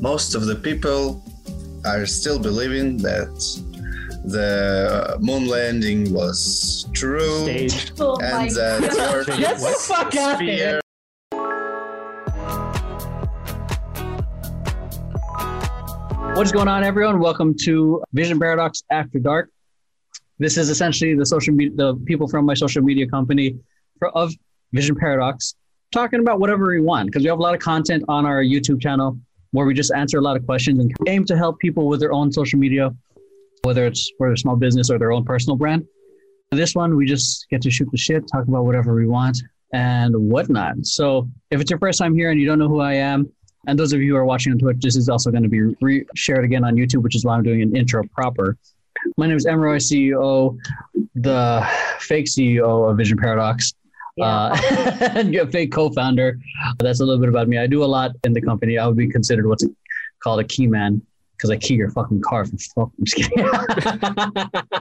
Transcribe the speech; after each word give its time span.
Most 0.00 0.34
of 0.34 0.46
the 0.46 0.54
people 0.54 1.24
are 1.84 2.04
still 2.04 2.38
believing 2.38 2.96
that 2.98 3.28
the 4.24 5.14
uh, 5.14 5.18
moon 5.20 5.46
landing 5.46 6.12
was 6.12 6.88
true 6.92 7.42
Staged. 7.42 7.92
Oh 7.98 8.16
that 8.18 8.82
Earth 9.14 9.26
Get 9.26 9.56
is 9.56 9.62
the 9.62 9.94
fuck 9.94 10.14
a 10.14 10.20
outta 10.20 10.44
here. 10.44 10.80
What 16.36 16.44
is 16.44 16.52
going 16.52 16.68
on, 16.68 16.84
everyone? 16.84 17.18
Welcome 17.20 17.54
to 17.62 18.02
Vision 18.12 18.38
Paradox 18.38 18.82
After 18.90 19.18
Dark. 19.18 19.50
This 20.38 20.56
is 20.56 20.70
essentially 20.70 21.14
the 21.14 21.26
social 21.26 21.54
media, 21.54 21.74
the 21.74 21.94
people 22.04 22.28
from 22.28 22.44
my 22.44 22.54
social 22.54 22.82
media 22.82 23.08
company 23.08 23.56
for, 23.98 24.08
of 24.10 24.32
Vision 24.72 24.94
Paradox 24.96 25.54
talking 25.90 26.20
about 26.20 26.38
whatever 26.38 26.66
we 26.66 26.80
want 26.80 27.06
because 27.06 27.22
we 27.22 27.28
have 27.28 27.38
a 27.38 27.42
lot 27.42 27.54
of 27.54 27.60
content 27.60 28.04
on 28.08 28.26
our 28.26 28.42
YouTube 28.42 28.80
channel 28.80 29.18
where 29.52 29.66
we 29.66 29.74
just 29.74 29.92
answer 29.94 30.18
a 30.18 30.20
lot 30.20 30.36
of 30.36 30.44
questions 30.44 30.78
and 30.78 30.94
aim 31.06 31.24
to 31.26 31.36
help 31.36 31.58
people 31.58 31.88
with 31.88 32.00
their 32.00 32.12
own 32.12 32.30
social 32.32 32.58
media, 32.58 32.94
whether 33.62 33.86
it's 33.86 34.10
for 34.18 34.28
their 34.28 34.36
small 34.36 34.56
business 34.56 34.90
or 34.90 34.98
their 34.98 35.12
own 35.12 35.24
personal 35.24 35.56
brand. 35.56 35.86
This 36.50 36.74
one, 36.74 36.96
we 36.96 37.06
just 37.06 37.46
get 37.50 37.60
to 37.62 37.70
shoot 37.70 37.88
the 37.90 37.98
shit, 37.98 38.26
talk 38.26 38.46
about 38.48 38.64
whatever 38.64 38.94
we 38.94 39.06
want 39.06 39.38
and 39.72 40.14
whatnot. 40.16 40.86
So 40.86 41.28
if 41.50 41.60
it's 41.60 41.70
your 41.70 41.78
first 41.78 41.98
time 41.98 42.14
here 42.14 42.30
and 42.30 42.40
you 42.40 42.46
don't 42.46 42.58
know 42.58 42.68
who 42.68 42.80
I 42.80 42.94
am, 42.94 43.30
and 43.66 43.78
those 43.78 43.92
of 43.92 44.00
you 44.00 44.12
who 44.12 44.16
are 44.16 44.24
watching 44.24 44.52
on 44.52 44.58
Twitch, 44.58 44.78
this 44.80 44.96
is 44.96 45.08
also 45.08 45.30
going 45.30 45.42
to 45.42 45.48
be 45.48 45.60
re- 45.82 46.06
shared 46.14 46.44
again 46.44 46.64
on 46.64 46.76
YouTube, 46.76 47.02
which 47.02 47.14
is 47.14 47.24
why 47.24 47.34
I'm 47.34 47.42
doing 47.42 47.60
an 47.60 47.76
intro 47.76 48.02
proper. 48.14 48.56
My 49.16 49.26
name 49.26 49.36
is 49.36 49.46
Emroy, 49.46 49.76
CEO, 49.76 50.56
the 51.14 51.66
fake 51.98 52.26
CEO 52.26 52.90
of 52.90 52.96
Vision 52.96 53.18
Paradox, 53.18 53.74
uh, 54.20 54.56
and 55.14 55.34
a 55.34 55.46
fake 55.46 55.72
co-founder. 55.72 56.38
That's 56.78 57.00
a 57.00 57.04
little 57.04 57.20
bit 57.20 57.28
about 57.28 57.48
me. 57.48 57.58
I 57.58 57.66
do 57.66 57.84
a 57.84 57.86
lot 57.86 58.12
in 58.24 58.32
the 58.32 58.40
company. 58.40 58.78
I 58.78 58.86
would 58.86 58.96
be 58.96 59.08
considered 59.08 59.46
what's 59.46 59.64
called 60.22 60.40
a 60.40 60.44
key 60.44 60.66
man 60.66 61.02
because 61.36 61.50
I 61.50 61.56
key 61.56 61.74
your 61.74 61.90
fucking 61.90 62.20
car 62.22 62.44
for 62.44 62.56
fuck. 62.58 62.90
I'm 62.98 63.04
just 63.04 63.16
kidding. 63.16 63.46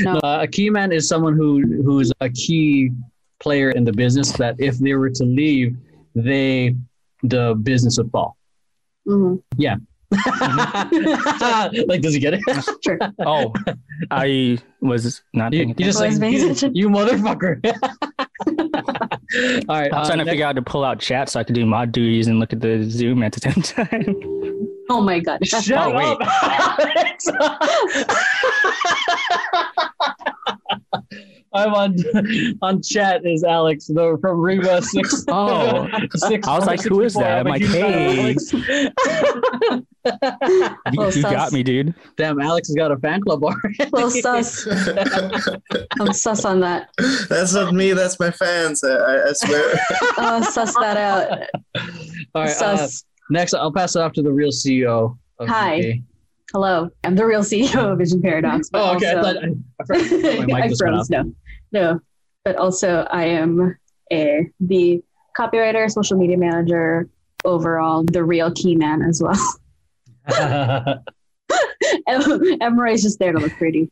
No. 0.00 0.16
Uh, 0.18 0.40
a 0.42 0.46
key 0.46 0.70
man 0.70 0.92
is 0.92 1.08
someone 1.08 1.34
who 1.34 1.82
who's 1.82 2.12
a 2.20 2.28
key 2.28 2.90
player 3.40 3.70
in 3.70 3.84
the 3.84 3.92
business 3.92 4.32
that 4.32 4.56
if 4.58 4.78
they 4.78 4.94
were 4.94 5.10
to 5.10 5.24
leave, 5.24 5.76
they 6.14 6.76
the 7.22 7.54
business 7.62 7.98
would 7.98 8.10
fall. 8.10 8.36
Mhm. 10.12 11.84
like, 11.88 12.00
does 12.00 12.14
he 12.14 12.20
get 12.20 12.34
it? 12.34 12.40
Sure. 12.84 12.98
Oh, 13.20 13.52
I 14.10 14.58
was 14.80 15.22
not 15.34 15.52
You, 15.52 15.66
you 15.66 15.74
just 15.74 16.00
like 16.00 16.12
you, 16.12 16.70
you 16.72 16.88
motherfucker. 16.88 17.60
All 19.68 19.80
right. 19.80 19.92
I 19.92 19.98
was 19.98 20.08
trying 20.08 20.20
uh, 20.20 20.24
to 20.24 20.30
figure 20.30 20.44
out 20.44 20.48
how 20.48 20.52
to 20.54 20.62
pull 20.62 20.84
out 20.84 21.00
chat 21.00 21.28
so 21.28 21.40
I 21.40 21.44
could 21.44 21.54
do 21.54 21.66
mod 21.66 21.92
duties 21.92 22.28
and 22.28 22.38
look 22.38 22.52
at 22.52 22.60
the 22.60 22.84
Zoom 22.88 23.22
at 23.22 23.32
the 23.32 23.40
same 23.40 23.62
time. 23.62 24.14
Oh 24.90 25.02
my 25.02 25.18
god. 25.18 25.46
Shut 25.46 25.70
Oh, 25.72 25.92
wait. 25.92 26.16
Up, 31.52 31.66
Alex. 31.66 32.04
I'm 32.12 32.22
on 32.22 32.58
on 32.62 32.82
chat 32.82 33.24
is 33.26 33.44
Alex 33.44 33.86
the 33.86 34.18
from 34.20 34.40
Riva 34.40 34.82
six. 34.92 35.24
Oh. 35.28 35.88
I 35.92 36.08
was 36.56 36.66
like, 36.66 36.82
who 36.82 37.02
is 37.02 37.14
that? 37.14 37.40
I'm 37.40 37.46
like, 37.46 37.62
hey. 37.62 38.34
you, 40.92 41.10
you 41.10 41.22
got 41.22 41.52
me, 41.52 41.62
dude. 41.62 41.94
Damn, 42.16 42.40
Alex 42.40 42.68
has 42.68 42.74
got 42.74 42.92
a 42.92 42.96
fan 42.98 43.20
club 43.20 43.44
already. 43.44 43.76
Little 43.92 44.10
sus. 44.10 44.66
I'm 46.00 46.12
sus 46.12 46.44
on 46.44 46.60
that. 46.60 46.90
that's 47.28 47.54
not 47.54 47.74
me, 47.74 47.92
that's 47.92 48.18
my 48.18 48.30
fans. 48.30 48.82
I, 48.84 48.90
I, 48.90 49.28
I 49.28 49.32
swear. 49.32 49.74
Uh, 50.16 50.42
sus 50.42 50.74
that 50.76 50.96
out. 50.96 51.48
All 52.34 52.44
right. 52.44 52.62
Uh, 52.62 52.88
next, 53.30 53.54
I'll 53.54 53.72
pass 53.72 53.96
it 53.96 54.02
off 54.02 54.12
to 54.14 54.22
the 54.22 54.32
real 54.32 54.50
CEO. 54.50 55.18
Of 55.38 55.48
Hi. 55.48 56.02
Hello. 56.52 56.88
I'm 57.04 57.14
the 57.14 57.26
real 57.26 57.42
CEO 57.42 57.92
of 57.92 57.98
Vision 57.98 58.22
Paradox. 58.22 58.70
but 58.70 58.80
Oh, 58.80 58.96
okay. 58.96 59.10
I 59.10 59.14
also- 59.14 59.22
thought 59.34 59.44
I, 59.44 59.48
I 59.80 59.84
forgot 59.84 60.38
my 60.40 60.46
mic 60.46 60.54
I 60.64 60.68
just 60.68 60.80
froze. 60.82 61.10
No, 61.10 61.32
no. 61.72 62.00
But 62.44 62.56
also, 62.56 63.06
I 63.10 63.24
am 63.24 63.76
a 64.10 64.48
the 64.60 65.02
copywriter, 65.38 65.90
social 65.90 66.16
media 66.16 66.38
manager, 66.38 67.08
overall 67.44 68.04
the 68.04 68.24
real 68.24 68.50
key 68.52 68.74
man 68.76 69.02
as 69.02 69.22
well. 69.22 69.34
off. 72.06 72.40
Emery's 72.60 73.02
just 73.02 73.18
there 73.18 73.32
to 73.32 73.38
look 73.38 73.52
pretty. 73.52 73.90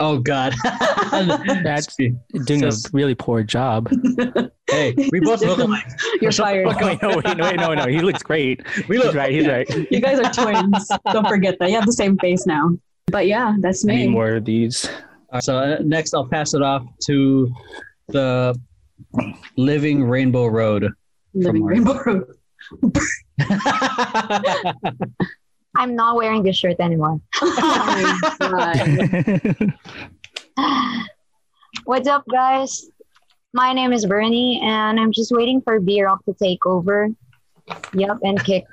Oh 0.00 0.18
God. 0.18 0.54
That's 1.12 1.96
doing 2.44 2.64
a 2.64 2.70
really 2.92 3.14
poor 3.14 3.42
job. 3.42 3.90
hey, 4.70 4.94
we 5.12 5.20
both 5.20 5.42
look 5.42 5.58
alike. 5.58 5.86
You're 6.20 6.32
Shut 6.32 6.46
fired. 6.46 6.68
fuck 6.68 6.80
wait, 6.80 7.02
no, 7.02 7.08
wait, 7.08 7.36
no, 7.36 7.44
wait, 7.44 7.56
no, 7.56 7.74
no. 7.74 7.86
He 7.86 8.00
looks 8.00 8.22
great. 8.22 8.62
We 8.88 8.96
He's 8.96 9.04
look 9.04 9.14
right. 9.14 9.32
He's 9.32 9.46
right. 9.46 9.68
You 9.90 10.00
guys 10.00 10.18
are 10.18 10.32
twins. 10.32 10.90
Don't 11.12 11.26
forget 11.28 11.58
that. 11.58 11.70
You 11.70 11.76
have 11.76 11.86
the 11.86 11.92
same 11.92 12.18
face 12.18 12.46
now. 12.46 12.76
But 13.06 13.26
yeah, 13.26 13.56
that's 13.60 13.84
I 13.84 13.92
need 13.92 14.06
me. 14.06 14.12
more 14.12 14.36
of 14.36 14.44
these. 14.44 14.86
All 14.86 14.94
right, 15.34 15.42
so 15.42 15.56
uh, 15.58 15.78
next, 15.82 16.14
I'll 16.14 16.26
pass 16.26 16.54
it 16.54 16.62
off 16.62 16.86
to 17.06 17.52
the 18.08 18.58
Living 19.56 20.04
Rainbow 20.04 20.46
Road. 20.46 20.92
Living 21.34 21.62
From 21.62 21.68
Rainbow 21.68 22.02
Road. 22.04 22.24
I'm 25.78 25.94
not 25.94 26.16
wearing 26.16 26.42
this 26.42 26.56
shirt 26.58 26.80
anymore. 26.80 27.20
My 27.40 28.18
God. 28.40 29.72
What's 31.84 32.08
up, 32.08 32.24
guys? 32.28 32.90
My 33.54 33.72
name 33.72 33.92
is 33.92 34.04
Bernie, 34.04 34.60
and 34.60 34.98
I'm 34.98 35.12
just 35.12 35.30
waiting 35.30 35.62
for 35.62 35.78
B 35.78 36.02
Rock 36.02 36.24
to 36.24 36.34
take 36.34 36.66
over. 36.66 37.08
Yep, 37.92 38.18
and 38.24 38.42
kick 38.44 38.64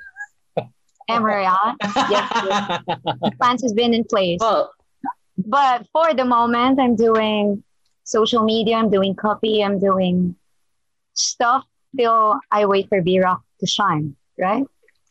Emery 1.08 1.44
out. 1.46 1.76
Yes, 2.10 2.28
the 2.34 3.32
plans 3.40 3.62
has 3.62 3.72
been 3.72 3.94
in 3.94 4.02
place. 4.02 4.38
Well, 4.40 4.72
But 5.38 5.86
for 5.92 6.12
the 6.12 6.24
moment, 6.24 6.80
I'm 6.80 6.96
doing 6.96 7.62
social 8.02 8.42
media, 8.42 8.74
I'm 8.78 8.90
doing 8.90 9.14
copy, 9.14 9.62
I'm 9.62 9.78
doing 9.78 10.34
stuff 11.14 11.62
till 11.96 12.40
I 12.50 12.66
wait 12.66 12.88
for 12.88 13.00
B 13.00 13.20
Rock 13.20 13.42
to 13.60 13.66
shine, 13.66 14.16
right? 14.36 14.64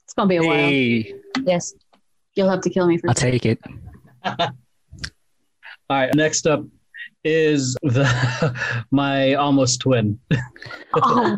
it's 0.03 0.13
gonna 0.13 0.27
be 0.27 0.35
a 0.35 0.43
while. 0.43 0.57
hey, 0.57 1.15
Yes. 1.43 1.73
You'll 2.35 2.49
have 2.49 2.61
to 2.61 2.69
kill 2.69 2.87
me 2.87 2.97
for 2.97 3.07
that. 3.07 3.23
I'll 3.23 3.31
take 3.31 3.45
it. 3.45 3.59
All 4.25 4.47
right, 5.89 6.13
next 6.15 6.47
up 6.47 6.63
is 7.23 7.75
the 7.81 8.05
my 8.91 9.33
almost 9.35 9.81
twin. 9.81 10.19
Oh, 10.97 11.35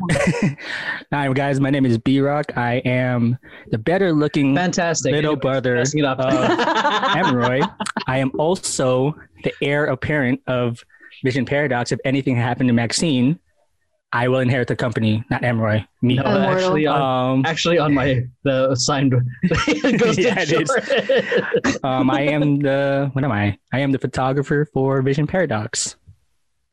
Hi, 1.12 1.34
guys. 1.34 1.60
My 1.60 1.72
name 1.72 1.84
is 1.84 1.98
B 1.98 2.20
Rock. 2.22 2.56
I 2.56 2.76
am 2.86 3.38
the 3.72 3.80
better 3.80 4.14
looking 4.14 4.56
Fantastic. 4.56 5.12
little 5.12 5.32
Anyways, 5.32 5.42
brother 5.42 5.78
passing 5.78 6.00
it 6.02 6.06
up. 6.06 6.20
of 6.20 6.32
Emroy. 6.32 7.68
I 8.06 8.20
am 8.20 8.32
also 8.38 9.16
the 9.44 9.52
heir 9.64 9.86
apparent 9.86 10.42
of 10.46 10.84
Vision 11.24 11.44
Paradox. 11.44 11.92
If 11.92 12.00
anything 12.06 12.36
happened 12.36 12.70
to 12.70 12.74
Maxine, 12.74 13.40
I 14.14 14.30
will 14.30 14.40
inherit 14.40 14.70
the 14.70 14.76
company, 14.76 15.24
not 15.30 15.42
Emroy. 15.42 15.86
Me. 16.02 16.16
no, 16.16 16.24
Immortal. 16.24 16.48
actually, 16.48 16.88
on, 16.88 17.02
Um, 17.02 17.46
actually 17.46 17.78
on 17.78 17.94
my 17.94 18.24
the 18.44 18.74
signed 18.76 19.14
it 19.44 20.00
goes 20.00 20.18
Yeah, 20.18 20.36
to 20.46 20.56
it 20.62 20.62
is. 21.68 21.80
um, 21.84 22.10
I 22.10 22.22
am 22.22 22.60
the 22.60 23.10
what 23.14 23.24
am 23.26 23.32
I? 23.32 23.58
I 23.74 23.80
am 23.80 23.92
the 23.92 24.00
photographer 24.00 24.66
for 24.74 25.02
Vision 25.02 25.28
Paradox, 25.28 25.98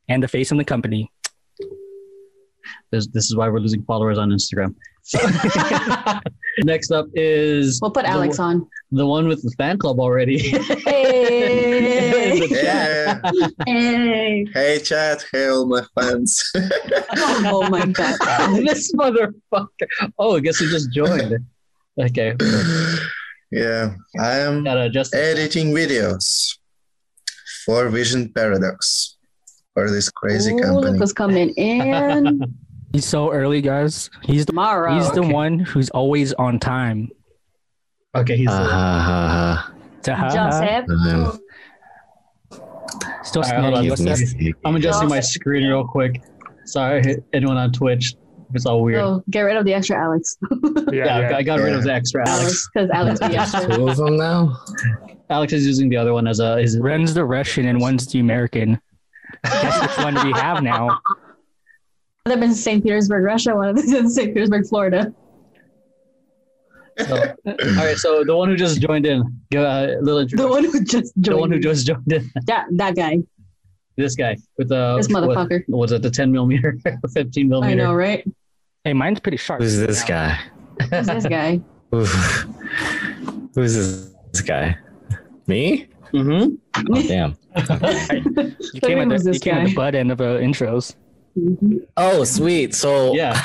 and 0.08 0.22
the 0.22 0.28
face 0.28 0.52
of 0.52 0.58
the 0.58 0.64
company. 0.64 1.10
this, 2.92 3.08
this 3.08 3.24
is 3.26 3.34
why 3.36 3.48
we're 3.48 3.58
losing 3.60 3.82
followers 3.82 4.16
on 4.18 4.30
Instagram. 4.30 4.74
Next 6.64 6.90
up 6.90 7.06
is 7.14 7.78
We'll 7.82 7.90
put 7.90 8.04
the- 8.04 8.10
Alex 8.10 8.38
on. 8.38 8.66
the 8.90 9.06
one 9.06 9.28
with 9.28 9.42
the 9.42 9.50
fan 9.58 9.76
club 9.78 10.00
already. 10.00 10.38
Hey. 10.38 12.32
In 12.34 12.40
the 12.40 12.48
chat. 12.48 13.20
yeah. 13.34 13.48
hey. 13.66 14.46
Hey, 14.54 14.78
chat. 14.80 15.24
Hey, 15.30 15.48
all 15.48 15.66
my 15.66 15.82
fans. 16.00 16.42
Oh 17.46 17.68
my 17.70 17.84
god. 17.86 18.18
this 18.66 18.92
motherfucker. 18.94 19.88
Oh, 20.18 20.36
I 20.36 20.40
guess 20.40 20.58
he 20.58 20.66
just 20.68 20.92
joined. 20.92 21.34
Okay. 22.00 22.34
yeah. 23.52 23.94
I 24.18 24.38
am 24.38 24.64
Gotta 24.64 24.82
adjust. 24.84 25.14
editing 25.14 25.72
videos 25.72 26.56
for 27.64 27.88
Vision 27.88 28.32
Paradox 28.32 29.16
for 29.74 29.90
this 29.90 30.08
crazy 30.10 30.52
Ooh, 30.54 30.58
company. 30.60 30.90
look 30.92 30.98
who's 30.98 31.12
coming 31.12 31.50
in 31.56 32.42
He's 32.94 33.04
so 33.04 33.32
early, 33.32 33.60
guys. 33.60 34.08
He's 34.22 34.46
the 34.46 34.52
tomorrow. 34.52 34.94
he's 34.94 35.10
the 35.10 35.18
Okay. 35.20 35.32
one 35.32 35.58
who's 35.58 35.90
always 35.90 36.32
on 36.34 36.60
time. 36.60 37.08
Okay, 38.14 38.36
he's. 38.36 38.48
Uh, 38.48 39.60
Joseph. 40.04 40.84
um, 40.88 41.38
Still 43.24 43.42
All 43.42 43.50
right, 43.50 43.60
hold 43.60 43.74
on, 43.74 43.84
snagging. 43.84 43.90
what's 43.90 44.00
What's 44.02 44.20
this? 44.20 44.32
that? 44.34 44.52
I'm 44.64 44.76
adjusting 44.76 45.08
my 45.08 45.18
screen 45.18 45.66
real 45.66 45.84
quick. 45.84 46.22
Sorry, 46.66 47.16
anyone 47.32 47.56
on 47.56 47.72
Twitch. 47.72 48.14
It's 48.54 48.64
all 48.66 48.82
weird. 48.84 49.00
Oh, 49.00 49.24
get 49.30 49.40
rid 49.40 49.56
of 49.56 49.64
the 49.64 49.74
extra 49.74 49.96
Alex. 50.00 50.36
yeah, 50.92 51.32
I 51.34 51.42
got 51.42 51.58
rid 51.58 51.72
of 51.74 51.82
the 51.82 51.92
extra 51.92 52.22
Alex. 52.28 52.42
Alex, 52.44 52.68
because 52.72 52.90
Alex 52.90 53.18
be 53.18 53.36
extra. 53.36 53.74
two 53.76 53.88
of 53.88 53.96
them 53.96 54.16
now. 54.16 54.56
Alex 55.30 55.52
is 55.52 55.66
using 55.66 55.88
the 55.88 55.96
other 55.96 56.12
one 56.12 56.28
as 56.28 56.38
a. 56.38 56.58
Is 56.58 56.78
One's 56.78 57.12
the 57.14 57.24
Russian 57.24 57.66
and 57.66 57.80
one's 57.80 58.06
the 58.06 58.20
American. 58.20 58.80
Guess 59.42 59.80
which 59.82 60.04
one 60.04 60.14
do 60.14 60.24
we 60.26 60.32
have 60.34 60.62
now? 60.62 61.00
One 62.26 62.32
of 62.32 62.40
them 62.40 62.48
in 62.48 62.54
St. 62.54 62.82
Petersburg, 62.82 63.22
Russia. 63.22 63.54
One 63.54 63.68
of 63.68 63.76
them 63.76 63.94
in 63.94 64.08
St. 64.08 64.32
Petersburg, 64.32 64.66
Florida. 64.66 65.12
So, 66.98 67.16
all 67.46 67.54
right. 67.76 67.98
So 67.98 68.24
the 68.24 68.34
one 68.34 68.48
who 68.48 68.56
just 68.56 68.80
joined 68.80 69.04
in, 69.04 69.22
give 69.50 69.62
a 69.62 69.98
little 70.00 70.20
intro. 70.20 70.38
The 70.38 70.48
one 70.48 70.64
who 70.64 70.82
just 70.84 71.12
joined. 71.20 71.36
The 71.36 71.36
one 71.38 71.50
who 71.50 71.58
just 71.58 71.86
joined 71.86 72.10
in. 72.10 72.30
that 72.46 72.66
that 72.70 72.96
guy, 72.96 73.18
This 73.98 74.14
guy 74.14 74.38
with 74.56 74.70
the 74.70 74.96
this 74.96 75.08
motherfucker. 75.08 75.64
What, 75.66 75.80
was 75.80 75.92
it 75.92 76.00
the 76.00 76.10
10 76.10 76.32
millimeter, 76.32 76.78
15 77.12 77.46
millimeter? 77.46 77.72
I 77.72 77.74
millimeter? 77.74 77.88
know, 77.88 77.94
right? 77.94 78.24
Hey, 78.84 78.94
mine's 78.94 79.20
pretty 79.20 79.36
sharp. 79.36 79.60
Who's 79.60 79.76
this 79.76 80.02
guy? 80.02 80.38
Who's 80.90 81.06
this 81.06 81.26
guy? 81.26 81.60
Who's 83.54 83.74
this 83.74 84.40
guy? 84.40 84.78
Me? 85.46 85.88
Mm-hmm. 86.14 86.54
Oh, 86.90 87.02
damn. 87.02 87.36
You 88.74 88.80
came, 88.80 88.98
at 88.98 89.08
Who's 89.08 89.24
the, 89.24 89.28
you 89.28 89.32
this 89.34 89.38
came 89.42 89.54
at 89.56 89.66
the 89.68 89.74
butt 89.74 89.94
end 89.94 90.10
of 90.10 90.20
uh, 90.20 90.38
intros. 90.38 90.94
Oh, 91.96 92.24
sweet. 92.24 92.74
So 92.74 93.14
Yeah. 93.14 93.40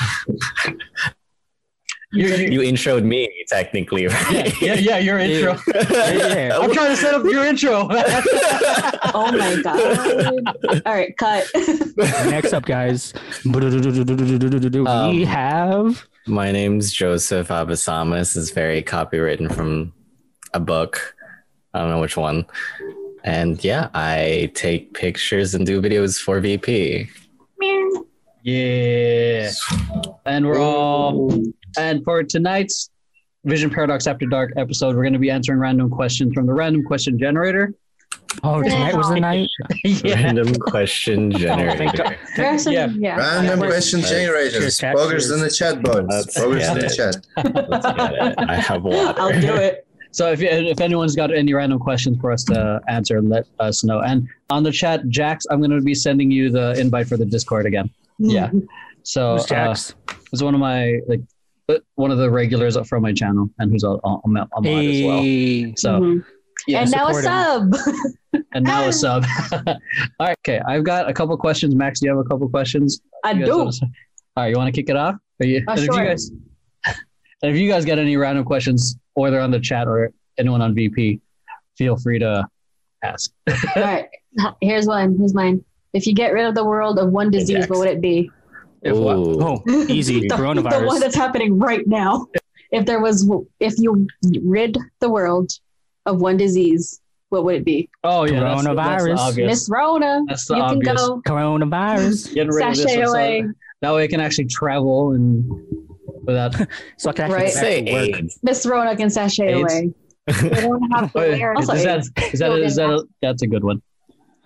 You're, 2.12 2.34
you 2.40 2.60
you 2.62 2.72
introed 2.72 3.04
me 3.04 3.28
technically, 3.48 4.06
right? 4.08 4.52
yeah, 4.60 4.74
yeah, 4.74 4.98
your 4.98 5.18
intro. 5.26 5.56
Yeah. 5.90 6.58
I'm 6.60 6.72
trying 6.72 6.90
to 6.90 6.96
set 6.96 7.14
up 7.14 7.24
your 7.24 7.44
intro. 7.44 7.88
Oh 9.12 9.32
my 9.32 9.60
god! 9.62 10.82
All 10.86 10.94
right, 10.94 11.16
cut. 11.16 11.44
Next 12.30 12.52
up, 12.52 12.64
guys, 12.64 13.12
we 13.44 14.86
Um, 14.86 15.22
have 15.24 16.06
My 16.28 16.52
name's 16.52 16.92
Joseph 16.92 17.48
Abasamas. 17.48 18.36
It's 18.36 18.50
very 18.50 18.82
copywritten 18.82 19.52
from 19.52 19.92
a 20.54 20.60
book. 20.60 21.16
I 21.74 21.80
don't 21.80 21.88
know 21.90 22.00
which 22.00 22.16
one. 22.16 22.46
And 23.24 23.62
yeah, 23.64 23.88
I 23.94 24.52
take 24.54 24.94
pictures 24.94 25.54
and 25.54 25.66
do 25.66 25.82
videos 25.82 26.20
for 26.20 26.38
VP. 26.38 27.08
Yeah. 28.42 29.50
And 30.26 30.46
we're 30.46 30.60
all 30.60 31.32
oh. 31.32 31.42
and 31.78 32.04
for 32.04 32.22
tonight's 32.22 32.90
Vision 33.44 33.70
Paradox 33.70 34.06
After 34.06 34.26
Dark 34.26 34.52
episode, 34.56 34.94
we're 34.96 35.02
going 35.02 35.14
to 35.14 35.18
be 35.18 35.30
answering 35.30 35.58
random 35.58 35.90
questions 35.90 36.32
from 36.34 36.46
the 36.46 36.52
random 36.52 36.84
question 36.84 37.18
generator. 37.18 37.72
oh 38.44 38.62
tonight 38.62 38.94
was 38.94 39.08
the 39.08 39.20
night. 39.20 39.48
yeah. 39.84 40.14
Random 40.14 40.54
question 40.56 41.30
generator. 41.38 42.16
God. 42.36 42.60
Some- 42.60 42.72
Yeah. 42.72 42.88
yeah. 42.96 43.16
Random 43.16 43.60
Yeah. 43.60 43.66
question 43.66 44.00
generators. 44.02 44.78
chat, 44.78 44.94
in 44.94 45.40
the 45.40 45.50
chat, 45.50 45.82
boys. 45.82 46.04
Let's 46.08 46.38
Poggers 46.38 46.58
get 46.58 46.76
in 46.76 46.82
the 46.82 46.94
chat. 46.94 47.68
Let's 47.70 47.86
get 47.86 48.12
it. 48.12 48.34
I 48.38 48.56
have 48.56 48.82
one. 48.82 49.14
I'll 49.18 49.40
do 49.40 49.54
it. 49.54 49.86
So 50.12 50.30
if 50.32 50.40
if 50.42 50.80
anyone's 50.80 51.14
got 51.14 51.32
any 51.32 51.54
random 51.54 51.78
questions 51.78 52.18
for 52.20 52.32
us 52.32 52.42
to 52.44 52.80
answer, 52.88 53.22
let 53.22 53.46
us 53.60 53.84
know. 53.84 54.00
And 54.00 54.28
on 54.50 54.62
the 54.64 54.72
chat, 54.72 55.08
Jax, 55.08 55.46
I'm 55.50 55.58
going 55.60 55.70
to 55.70 55.80
be 55.80 55.94
sending 55.94 56.30
you 56.30 56.50
the 56.50 56.78
invite 56.78 57.06
for 57.06 57.16
the 57.16 57.24
Discord 57.26 57.66
again. 57.66 57.88
Yeah. 58.18 58.50
So 59.04 59.34
Who's 59.34 59.44
uh, 59.44 59.46
Jax? 59.48 59.94
it's 60.32 60.42
one 60.42 60.54
of 60.54 60.60
my 60.60 60.98
like 61.06 61.20
uh, 61.68 61.78
one 61.94 62.10
of 62.10 62.18
the 62.18 62.28
regulars 62.30 62.76
from 62.88 63.02
my 63.02 63.12
channel, 63.12 63.48
and 63.58 63.70
who's 63.70 63.84
a, 63.84 63.90
a, 63.90 64.18
a 64.24 64.28
mod 64.28 64.48
as 64.84 65.02
well. 65.04 65.22
Hey, 65.22 65.74
So 65.76 66.00
Mhm. 66.00 66.24
yeah, 66.66 66.80
and 66.82 66.90
now 66.90 67.08
a 67.08 67.14
sub. 67.14 67.74
and 68.54 68.64
now 68.64 68.88
a 68.88 68.92
sub. 69.04 69.24
All 69.66 69.76
right, 70.20 70.36
okay. 70.46 70.60
I've 70.66 70.84
got 70.84 71.08
a 71.08 71.12
couple 71.14 71.36
questions. 71.36 71.74
Max, 71.74 72.00
do 72.00 72.06
you 72.06 72.10
have 72.16 72.18
a 72.24 72.28
couple 72.28 72.48
questions? 72.48 73.00
I 73.24 73.32
do. 73.34 73.42
wanna 73.58 73.70
All 73.82 74.44
right, 74.44 74.48
you 74.48 74.56
want 74.56 74.74
to 74.74 74.78
kick 74.80 74.90
it 74.90 74.96
off? 74.96 75.14
Are 75.40 75.46
you, 75.46 75.58
Uh, 75.68 75.70
and 75.72 75.78
if 75.78 75.86
you 75.86 75.92
sure. 75.94 76.04
guys, 76.04 76.30
and 77.42 77.50
if 77.52 77.56
you 77.56 77.70
guys 77.70 77.84
got 77.84 77.98
any 77.98 78.16
random 78.16 78.44
questions, 78.44 78.96
or 79.28 79.30
they're 79.30 79.40
on 79.40 79.50
the 79.50 79.60
chat, 79.60 79.86
or 79.88 80.12
anyone 80.38 80.62
on 80.62 80.74
VP, 80.74 81.20
feel 81.76 81.96
free 81.96 82.18
to 82.18 82.46
ask. 83.02 83.30
All 83.76 83.82
right. 83.82 84.08
Here's 84.60 84.86
one. 84.86 85.16
Here's 85.18 85.34
mine. 85.34 85.64
If 85.92 86.06
you 86.06 86.14
get 86.14 86.32
rid 86.32 86.46
of 86.46 86.54
the 86.54 86.64
world 86.64 86.98
of 86.98 87.10
one 87.10 87.30
disease, 87.30 87.58
Jax. 87.58 87.70
what 87.70 87.80
would 87.80 87.88
it 87.88 88.00
be? 88.00 88.30
If 88.82 88.96
what? 88.96 89.16
Oh, 89.16 89.62
easy 89.88 90.20
the, 90.28 90.36
the 90.36 90.84
one 90.86 91.00
that's 91.00 91.16
happening 91.16 91.58
right 91.58 91.86
now. 91.86 92.26
If 92.70 92.86
there 92.86 93.00
was, 93.00 93.28
if 93.58 93.74
you 93.78 94.06
rid 94.42 94.78
the 95.00 95.10
world 95.10 95.50
of 96.06 96.20
one 96.20 96.36
disease, 96.36 97.00
what 97.30 97.44
would 97.44 97.56
it 97.56 97.64
be? 97.64 97.88
Oh 98.04 98.24
yeah, 98.24 98.40
that's, 98.40 98.64
the- 98.64 98.74
that's 98.74 99.04
the 99.04 99.10
Coronavirus. 99.12 99.46
Miss 99.46 99.68
Rona. 99.70 100.22
That's 100.28 100.46
the 100.46 100.56
you 100.56 100.62
obvious. 100.62 100.86
can 100.86 100.96
go 100.96 101.22
Coronavirus. 101.26 102.34
Get 102.34 102.48
rid 102.48 102.66
of 102.66 102.74
this 102.74 102.82
sashay 102.84 102.98
one, 102.98 103.06
so 103.06 103.12
away. 103.12 103.44
that 103.82 103.94
way 103.94 104.04
I 104.04 104.06
can 104.06 104.20
actually 104.20 104.46
travel 104.46 105.12
and 105.12 105.89
without. 106.30 106.54
So 106.96 107.10
I 107.10 107.12
can 107.12 107.24
actually 107.26 107.44
Right. 107.44 107.52
Say 107.52 107.82
to 107.84 107.92
work. 107.92 108.08
AIDS. 108.20 108.38
Miss 108.42 108.64
Rona 108.66 108.96
can 108.96 109.10
sashay 109.10 109.48
AIDS. 109.48 109.72
away. 109.72 109.94
They 110.42 110.60
don't 110.62 110.90
have 110.92 111.12
to 111.12 111.18
wear 111.38 111.52
is, 111.58 111.68
Also 111.68 111.74
is 111.78 111.84
that 111.84 111.98
AIDS. 111.98 112.10
is 112.34 112.38
that 112.40 112.52
is 112.52 112.76
that 112.76 112.90
a, 112.90 113.04
that's 113.22 113.42
a 113.42 113.46
good 113.46 113.64
one? 113.64 113.80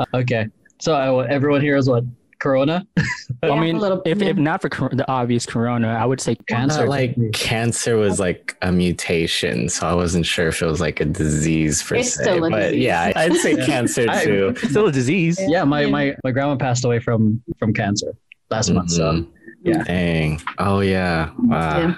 Uh, 0.01 0.05
okay, 0.15 0.47
so 0.81 0.95
I, 0.95 1.29
everyone 1.29 1.61
here 1.61 1.77
is 1.77 1.89
what 1.89 2.05
Corona, 2.41 2.85
I 3.43 3.47
Yeah, 3.47 3.61
mean, 3.61 3.79
little- 3.79 4.03
if, 4.05 4.21
yeah. 4.21 4.29
if 4.31 4.37
not 4.37 4.61
for 4.61 4.69
cor- 4.69 4.91
the 4.93 5.09
obvious 5.11 5.47
corona, 5.47 5.89
I 5.89 6.05
would 6.05 6.21
say 6.21 6.35
cancer. 6.49 6.81
Not 6.81 6.89
like 6.89 7.17
cancer 7.33 7.97
was 7.97 8.19
like 8.21 8.57
a 8.61 8.71
mutation, 8.73 9.69
so 9.69 9.87
I 9.87 9.95
wasn't 9.95 10.27
sure 10.27 10.49
if 10.49 10.61
it 10.61 10.67
was 10.67 10.81
like 10.81 11.01
a 11.01 11.05
disease 11.07 11.83
per 11.83 11.95
It's 11.97 12.15
se. 12.15 12.23
still 12.23 12.45
a 12.45 12.51
but 12.51 12.61
disease. 12.71 12.83
yeah, 12.83 13.13
I- 13.17 13.25
I'd 13.25 13.35
say 13.37 13.53
Yeah. 13.57 13.67
cancer 13.67 14.07
I- 14.11 14.25
too. 14.25 14.49
It's 14.49 14.71
still 14.71 14.87
a 14.89 14.93
disease. 14.93 15.39
yeah, 15.49 15.65
my, 15.65 15.83
Yeah. 15.83 15.87
my 15.91 16.17
my 16.25 16.31
grandma 16.33 16.57
passed 16.57 16.85
away 16.85 16.99
from 16.99 17.41
from 17.59 17.73
cancer 17.73 18.13
last 18.51 18.71
month. 18.71 18.91
So 18.91 19.05
Mhm. 19.13 19.29
Yeah. 19.65 19.83
Dang. 19.85 20.41
Oh 20.59 20.81
yeah. 20.81 21.31
Wow. 21.39 21.97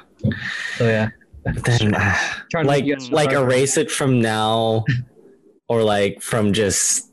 so 0.76 0.88
yeah, 0.88 1.10
Then, 1.44 1.94
uh, 1.94 2.16
like 2.54 2.66
make 2.66 2.84
you 2.86 2.96
guys 2.96 3.10
like 3.10 3.30
feel 3.30 3.42
erase 3.42 3.76
it 3.76 3.90
from 3.90 4.20
now, 4.20 4.84
or 5.68 5.82
like 5.82 6.22
from 6.22 6.52
just 6.52 7.10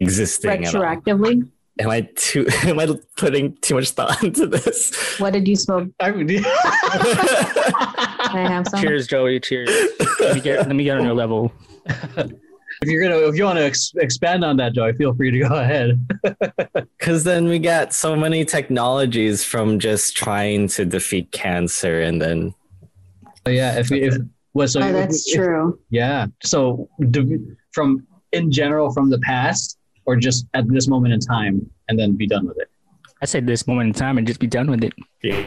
existing. 0.00 0.50
at 0.50 0.60
retroactively, 0.60 1.48
Am 1.80 1.90
I 1.90 2.02
too? 2.14 2.46
Am 2.64 2.78
I 2.78 2.88
putting 3.16 3.56
too 3.56 3.74
much 3.74 3.90
thought 3.90 4.22
into 4.22 4.46
this? 4.46 5.18
what 5.18 5.32
did 5.32 5.48
you 5.48 5.56
smoke? 5.56 5.88
I 6.00 6.12
mean, 6.12 6.28
Can 6.28 6.44
I 6.46 8.46
have 8.48 8.68
some? 8.68 8.80
Cheers, 8.80 9.08
Joey. 9.08 9.40
Cheers. 9.40 9.70
Let 10.20 10.34
me 10.36 10.40
get, 10.40 10.66
let 10.66 10.76
me 10.76 10.84
get 10.84 10.98
on 10.98 11.04
your 11.04 11.14
level. 11.14 11.52
If 12.82 12.88
you're 12.88 13.02
gonna 13.02 13.26
if 13.28 13.36
you 13.36 13.44
want 13.44 13.58
to 13.58 13.64
ex- 13.64 13.92
expand 13.96 14.44
on 14.44 14.56
that, 14.58 14.72
Joey, 14.74 14.92
feel 14.94 15.14
free 15.14 15.30
to 15.30 15.38
go 15.40 15.54
ahead. 15.54 15.98
Because 16.98 17.22
then 17.24 17.46
we 17.48 17.58
got 17.58 17.92
so 17.92 18.16
many 18.16 18.44
technologies 18.46 19.44
from 19.44 19.78
just 19.78 20.16
trying 20.16 20.68
to 20.68 20.84
defeat 20.86 21.30
cancer, 21.32 22.00
and 22.00 22.20
then 22.20 22.54
But 23.44 23.52
yeah, 23.54 23.78
if 23.78 23.92
if 23.92 24.16
well, 24.54 24.68
so 24.68 24.80
Oh, 24.80 24.92
that's 24.92 25.28
if- 25.28 25.34
true. 25.36 25.78
Yeah. 25.90 26.26
So 26.42 26.88
d- 27.10 27.38
from 27.72 28.06
in 28.32 28.50
general 28.50 28.90
from 28.92 29.10
the 29.10 29.18
past, 29.20 29.78
or 30.06 30.16
just 30.16 30.46
at 30.54 30.66
this 30.68 30.88
moment 30.88 31.12
in 31.14 31.20
time, 31.20 31.68
and 31.88 31.98
then 31.98 32.16
be 32.16 32.26
done 32.26 32.46
with 32.48 32.58
it. 32.58 32.68
I 33.22 33.26
said 33.26 33.46
this 33.46 33.66
moment 33.66 33.88
in 33.88 33.92
time 33.94 34.16
and 34.18 34.26
just 34.26 34.40
be 34.40 34.46
done 34.46 34.70
with 34.70 34.82
it. 34.84 34.92
yeah, 35.22 35.44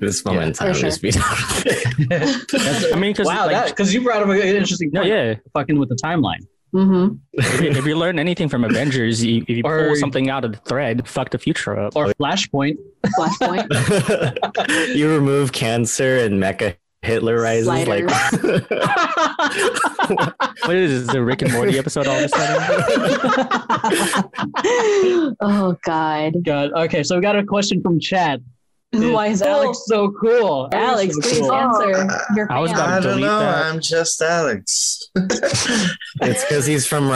this 0.00 0.24
moment 0.24 0.46
in 0.48 0.54
for 0.54 0.58
time 0.64 0.74
sure. 0.74 0.82
just 0.82 1.02
be 1.02 1.10
done 1.10 1.24
with 1.30 1.66
it. 1.66 2.46
That's 2.52 2.92
I 2.92 2.96
mean, 2.96 3.12
because 3.12 3.26
wow, 3.26 3.46
like, 3.46 3.78
you 3.78 4.02
brought 4.02 4.22
up 4.22 4.28
an 4.28 4.38
interesting 4.38 4.90
no, 4.92 5.00
point. 5.00 5.12
yeah. 5.12 5.34
Fucking 5.52 5.78
with 5.78 5.88
the 5.88 5.96
timeline. 5.96 6.46
Mm-hmm. 6.74 7.16
if, 7.32 7.60
you, 7.60 7.70
if 7.70 7.84
you 7.84 7.96
learn 7.96 8.18
anything 8.18 8.48
from 8.48 8.64
Avengers, 8.64 9.24
you, 9.24 9.42
if 9.42 9.56
you 9.56 9.62
Or- 9.64 9.88
pull 9.88 9.96
something 9.96 10.30
out 10.30 10.44
of 10.44 10.52
the 10.52 10.58
thread, 10.58 11.08
fuck 11.08 11.30
the 11.30 11.38
future 11.38 11.78
up. 11.78 11.96
Or 11.96 12.06
Flashpoint. 12.14 12.76
Flashpoint. 13.18 14.94
you 14.96 15.10
remove 15.12 15.52
cancer 15.52 16.18
and 16.18 16.40
Mecha 16.40 16.76
Hitler 17.02 17.40
rises. 17.40 17.66
Like, 17.66 18.04
What 20.66 20.76
is 20.76 21.06
this, 21.06 21.12
the 21.14 21.22
Rick 21.22 21.42
and 21.42 21.52
Morty 21.52 21.78
episode 21.78 22.06
all 22.06 22.18
of 22.18 22.24
a 22.24 22.28
sudden? 22.28 22.60
oh 25.40 25.76
God. 25.82 26.34
God. 26.44 26.72
Okay, 26.72 27.02
so 27.02 27.16
we 27.16 27.22
got 27.22 27.36
a 27.36 27.44
question 27.44 27.82
from 27.82 27.98
chat. 28.00 28.40
Why 28.92 29.28
is 29.28 29.40
Alex 29.42 29.82
so 29.86 30.10
cool? 30.20 30.68
Alex, 30.72 31.14
so 31.14 31.20
please 31.22 31.38
cool. 31.40 31.52
answer 31.52 31.88
your 32.34 32.50
I 32.52 32.58
was 32.58 32.70
fan. 32.72 32.80
about 32.80 32.88
I 32.88 33.00
don't 33.00 33.20
know. 33.20 33.38
that. 33.38 33.66
I'm 33.66 33.80
just 33.80 34.20
Alex. 34.20 35.10
it's 35.16 36.44
because 36.44 36.66
he's 36.66 36.86
from 36.86 37.08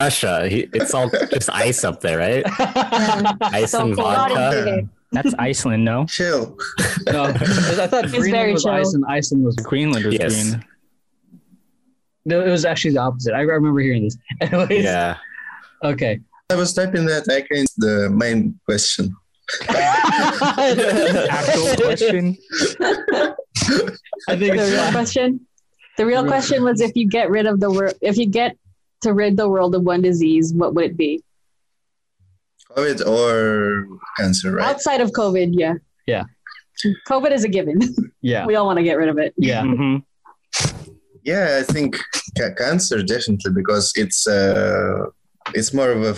Russia. 0.00 0.46
He, 0.48 0.68
it's 0.74 0.92
all 0.92 1.08
just 1.08 1.48
ice 1.50 1.84
up 1.84 2.00
there, 2.00 2.18
right? 2.18 2.44
Ice 3.54 3.70
So 3.70 3.86
and 3.86 3.94
cool. 3.96 4.04
vodka. 4.04 4.82
That's 5.12 5.32
Iceland, 5.38 5.84
no? 5.84 6.04
Chill. 6.06 6.58
no, 7.06 7.24
I 7.24 7.32
thought 7.86 8.04
It's 8.04 8.12
Greenland 8.12 8.32
very 8.32 8.52
was 8.52 8.64
chill. 8.64 8.72
ice 8.72 8.94
and 8.94 9.04
Iceland 9.08 9.44
was. 9.44 9.56
Greenland 9.56 10.04
is 10.06 10.14
Yes. 10.14 10.50
green. 10.50 10.64
No, 12.26 12.40
it 12.44 12.50
was 12.50 12.64
actually 12.64 12.94
the 12.94 13.00
opposite. 13.00 13.32
I 13.32 13.40
remember 13.40 13.80
hearing 13.80 14.04
this. 14.04 14.16
Anyways, 14.40 14.84
Yeah. 14.84 15.16
okay. 15.82 16.20
I 16.50 16.56
was 16.56 16.74
typing 16.74 17.06
that 17.06 17.26
against 17.28 17.76
the 17.78 18.10
main 18.10 18.58
question. 18.66 19.14
Actual 21.28 21.76
question. 21.84 22.36
I 24.28 24.36
think 24.36 24.56
the 24.56 24.62
it's 24.62 24.72
real 24.72 24.90
question. 24.92 25.40
The 25.96 26.06
real 26.06 26.24
question 26.26 26.64
was 26.64 26.80
if 26.80 26.92
you 26.96 27.08
get 27.08 27.30
rid 27.30 27.46
of 27.46 27.60
the 27.60 27.70
world, 27.70 27.94
if 28.00 28.16
you 28.16 28.26
get 28.26 28.56
to 29.02 29.12
rid 29.12 29.36
the 29.36 29.48
world 29.48 29.74
of 29.74 29.82
one 29.82 30.02
disease, 30.02 30.52
what 30.52 30.74
would 30.74 30.84
it 30.84 30.96
be? 30.96 31.22
COVID 32.76 33.06
or 33.06 33.86
cancer, 34.16 34.52
right? 34.52 34.66
Outside 34.68 35.00
of 35.00 35.10
COVID, 35.12 35.50
yeah. 35.52 35.74
Yeah. 36.06 36.24
COVID 37.08 37.30
is 37.30 37.44
a 37.44 37.48
given. 37.48 37.78
yeah, 38.22 38.44
We 38.48 38.56
all 38.56 38.66
want 38.66 38.78
to 38.78 38.82
get 38.82 38.98
rid 38.98 39.08
of 39.08 39.18
it. 39.18 39.32
yeah. 39.36 39.62
hmm 39.62 39.98
Yeah, 41.22 41.58
I 41.60 41.72
think 41.72 41.96
ca- 42.36 42.54
cancer 42.58 43.02
definitely 43.02 43.52
because 43.54 43.92
it's 43.94 44.26
uh, 44.26 45.04
it's 45.54 45.72
more 45.72 45.90
of 45.90 46.02
a 46.02 46.14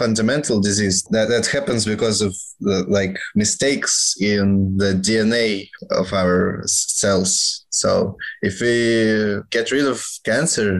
fundamental 0.00 0.58
disease 0.68 0.98
that, 1.14 1.28
that 1.28 1.46
happens 1.56 1.82
because 1.84 2.18
of 2.26 2.32
the, 2.60 2.76
like 2.98 3.14
mistakes 3.34 3.94
in 4.34 4.76
the 4.82 4.92
DNA 5.06 5.68
of 6.00 6.06
our 6.22 6.62
cells. 6.66 7.30
So 7.70 7.90
if 8.48 8.54
we 8.64 8.76
get 9.50 9.70
rid 9.70 9.86
of 9.94 9.98
cancer, 10.24 10.70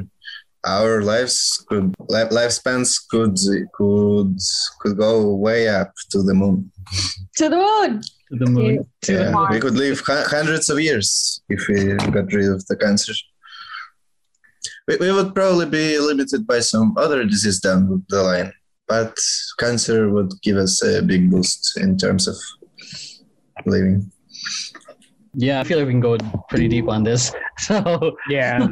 our 0.67 1.03
lives 1.12 1.65
could 1.69 1.87
li- 2.15 2.33
lifespans 2.39 2.91
could 3.11 3.37
could 3.79 4.37
could 4.81 4.97
go 5.07 5.12
way 5.47 5.61
up 5.81 5.91
to 6.12 6.19
the 6.29 6.35
moon. 6.43 6.71
To 7.39 7.49
the 7.55 7.61
moon. 7.69 7.93
To 8.31 8.35
the 8.43 8.50
moon. 8.57 8.87
To 9.07 9.12
Yeah, 9.12 9.31
Mars. 9.31 9.55
we 9.55 9.61
could 9.65 9.77
live 9.87 9.99
hundreds 10.37 10.67
of 10.73 10.79
years 10.89 11.09
if 11.55 11.61
we 11.69 11.77
got 12.17 12.29
rid 12.39 12.50
of 12.57 12.61
the 12.69 12.77
cancer. 12.85 13.15
We, 14.87 14.97
we 15.03 15.11
would 15.17 15.35
probably 15.35 15.67
be 15.81 15.99
limited 15.99 16.47
by 16.47 16.61
some 16.61 16.89
other 17.05 17.25
disease 17.25 17.61
down 17.61 17.81
the 18.12 18.23
line, 18.23 18.53
but 18.90 19.16
cancer 19.59 20.11
would 20.11 20.32
give 20.42 20.56
us 20.56 20.82
a 20.82 21.00
big 21.00 21.30
boost 21.30 21.78
in 21.78 21.97
terms 21.97 22.26
of 22.26 22.37
living. 23.64 24.11
Yeah, 25.35 25.61
I 25.61 25.64
feel 25.64 25.78
like 25.78 25.87
we 25.87 25.92
can 25.92 26.00
go 26.00 26.18
pretty 26.49 26.66
deep 26.68 26.88
on 26.88 27.04
this. 27.04 27.32
So, 27.59 28.16
Yeah. 28.28 28.66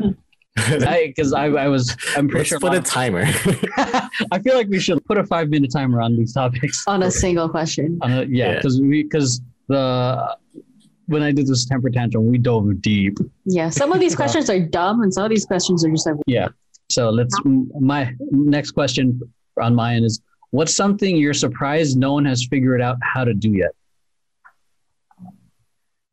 because 1.07 1.33
I, 1.33 1.45
I, 1.45 1.69
was, 1.69 1.95
I'm 2.17 2.27
pretty 2.27 2.39
Let's 2.41 2.49
sure. 2.49 2.59
put 2.59 2.75
a 2.75 2.81
timer. 2.81 3.23
I 4.33 4.41
feel 4.43 4.57
like 4.57 4.67
we 4.69 4.81
should 4.81 5.05
put 5.05 5.19
a 5.19 5.25
five 5.25 5.51
minute 5.51 5.71
timer 5.71 6.01
on 6.01 6.17
these 6.17 6.33
topics. 6.33 6.83
On 6.89 7.03
a 7.05 7.11
single 7.13 7.49
question. 7.49 7.99
On 8.03 8.11
a, 8.11 8.23
yeah, 8.23 8.27
Yeah. 8.27 8.55
because 8.57 8.81
we 8.81 9.05
because 9.05 9.41
the 9.69 10.37
when 11.07 11.23
I 11.23 11.31
did 11.31 11.47
this 11.47 11.65
temper 11.65 11.91
tantrum, 11.91 12.27
we 12.27 12.39
dove 12.39 12.83
deep. 12.83 13.19
Yeah. 13.45 13.69
Some 13.71 13.93
of 13.93 14.01
these 14.01 14.17
questions 14.17 14.51
are 14.51 14.59
dumb, 14.59 15.03
and 15.03 15.15
some 15.15 15.25
of 15.25 15.31
these 15.31 15.47
questions 15.47 15.85
are 15.85 15.91
just 15.91 16.07
like, 16.07 16.17
Yeah. 16.27 16.49
So 16.91 17.11
let's. 17.11 17.35
My 17.45 18.13
next 18.33 18.73
question 18.73 19.21
on 19.61 19.75
my 19.75 19.95
end 19.95 20.05
is: 20.05 20.21
What's 20.51 20.75
something 20.75 21.17
you're 21.17 21.35
surprised 21.35 21.97
no 21.99 22.13
one 22.15 22.25
has 22.25 22.47
figured 22.47 22.81
out 22.81 22.97
how 23.03 23.25
to 23.25 23.35
do 23.35 23.51
yet? 23.53 23.71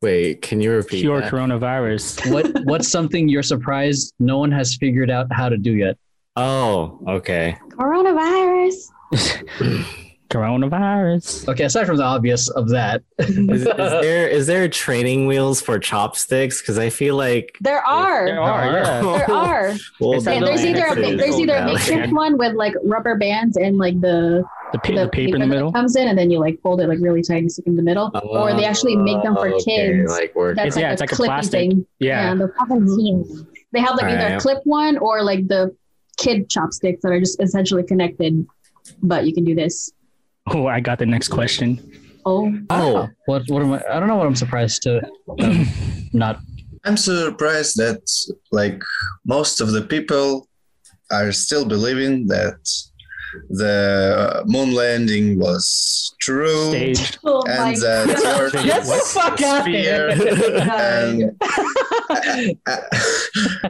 Wait, 0.02 0.42
can 0.42 0.60
you 0.60 0.72
repeat 0.72 1.00
Pure 1.00 1.22
that? 1.22 1.32
coronavirus. 1.32 2.30
What 2.32 2.64
What's 2.64 2.88
something 2.88 3.28
you're 3.28 3.42
surprised 3.42 4.14
no 4.18 4.38
one 4.38 4.52
has 4.52 4.76
figured 4.76 5.10
out 5.10 5.26
how 5.32 5.48
to 5.48 5.56
do 5.56 5.72
yet? 5.72 5.96
Oh, 6.36 7.00
okay. 7.08 7.56
coronavirus. 7.70 8.74
coronavirus. 10.28 11.48
Okay, 11.48 11.64
aside 11.64 11.86
from 11.86 11.96
the 11.96 12.02
obvious 12.02 12.48
of 12.50 12.68
that, 12.70 13.02
Is, 13.18 13.36
is 13.38 13.64
there 13.76 14.28
is 14.28 14.46
there 14.46 14.68
training 14.68 15.26
wheels 15.26 15.60
for 15.60 15.78
chopsticks? 15.78 16.60
Because 16.60 16.78
I 16.78 16.90
feel 16.90 17.16
like 17.16 17.56
There 17.60 17.84
are. 17.86 18.26
There 18.26 18.40
are, 18.40 18.72
yeah. 18.72 19.00
There 19.26 19.30
are. 19.30 19.74
Well, 20.00 20.22
Yeah, 20.22 20.40
there's 20.40 20.64
either 20.64 20.86
a, 20.86 21.16
there's 21.16 21.38
either 21.38 21.54
a 21.54 21.58
value. 21.60 21.74
makeshift 21.74 22.12
one 22.12 22.38
with 22.38 22.54
like 22.54 22.74
rubber 22.84 23.16
bands 23.16 23.56
and 23.56 23.78
like 23.78 24.00
the 24.00 24.44
The, 24.72 24.78
pa- 24.80 24.94
the 24.94 25.08
paper 25.08 25.36
in 25.36 25.40
the 25.42 25.46
middle. 25.46 25.72
comes 25.72 25.96
in, 25.96 26.08
and 26.08 26.18
then 26.18 26.30
you 26.30 26.38
like 26.38 26.60
fold 26.62 26.80
it 26.80 26.88
like 26.88 26.98
really 27.00 27.22
tight 27.22 27.38
and 27.38 27.52
stick 27.52 27.66
in 27.66 27.76
the 27.76 27.82
middle. 27.82 28.10
Oh, 28.14 28.20
or 28.42 28.54
they 28.54 28.64
actually 28.64 28.96
make 28.96 29.22
them 29.22 29.34
for 29.36 29.48
Oh, 29.48 29.54
okay, 29.56 29.92
kids. 29.98 30.10
Like 30.10 30.34
work. 30.34 30.56
That's 30.56 30.76
It's- 30.76 30.76
like 30.76 30.82
yeah, 30.82 30.90
a 30.90 30.92
it's 30.92 31.00
like 31.00 31.12
a 31.12 31.14
clippy 31.14 31.26
plastic. 31.26 31.52
thing. 31.70 31.86
Yeah. 31.98 32.34
the, 32.34 33.46
they 33.72 33.80
have 33.80 33.96
like 33.96 34.04
either 34.06 34.36
a 34.36 34.40
clip 34.40 34.58
one 34.64 34.98
or 34.98 35.22
like 35.22 35.46
the 35.48 35.74
kid 36.18 36.48
chopsticks 36.48 37.02
that 37.02 37.12
are 37.12 37.20
just 37.20 37.40
essentially 37.42 37.82
connected, 37.82 38.46
but 39.02 39.26
you 39.26 39.34
can 39.34 39.44
do 39.44 39.54
this. 39.54 39.92
Oh, 40.48 40.66
I 40.66 40.80
got 40.80 40.98
the 40.98 41.06
next 41.06 41.28
question. 41.28 41.80
Oh, 42.24 42.52
Oh, 42.70 43.08
what 43.26 43.42
what 43.48 43.62
am 43.62 43.72
I? 43.74 43.82
I 43.90 43.98
don't 44.00 44.08
know 44.08 44.16
what 44.16 44.26
I'm 44.26 44.34
surprised 44.36 44.82
to 44.82 45.00
um, 45.42 45.66
not. 46.12 46.40
I'm 46.84 46.96
surprised 46.96 47.76
that 47.78 48.00
like 48.52 48.80
most 49.24 49.60
of 49.60 49.72
the 49.72 49.82
people 49.82 50.48
are 51.10 51.32
still 51.32 51.64
believing 51.64 52.26
that 52.28 52.58
the 53.50 54.42
moon 54.46 54.72
landing 54.72 55.38
was 55.38 56.14
true 56.20 56.68
Stage. 56.70 57.18
oh 57.24 57.42
and 57.48 57.76
that 57.76 58.08
Earth 58.40 58.52
Get 58.64 58.84
the 58.84 59.00
fuck 59.12 59.42
out 59.42 59.62
sphere 59.62 60.08
and 60.10 61.22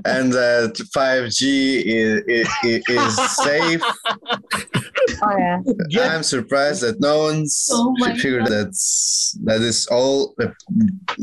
and 0.06 0.32
that 0.32 0.74
5G 0.94 1.82
is, 1.84 2.22
is, 2.28 2.48
is 2.88 3.34
safe. 3.36 3.82
Oh 5.22 5.36
yeah. 5.38 5.60
Get- 5.90 6.10
I'm 6.14 6.22
surprised 6.22 6.82
that 6.82 7.00
no 7.00 7.24
one's 7.24 7.68
Oh 7.72 7.94
figured 8.16 8.44
God. 8.46 8.52
that's 8.52 9.36
that 9.44 9.60
is 9.60 9.86
all 9.88 10.34
uh, 10.42 10.48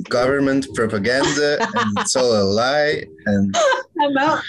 government 0.10 0.68
propaganda 0.74 1.58
and 1.62 1.98
it's 2.00 2.16
all 2.16 2.32
a 2.42 2.44
lie. 2.44 3.04
And 3.26 3.56
I'm 4.02 4.18
out. 4.18 4.42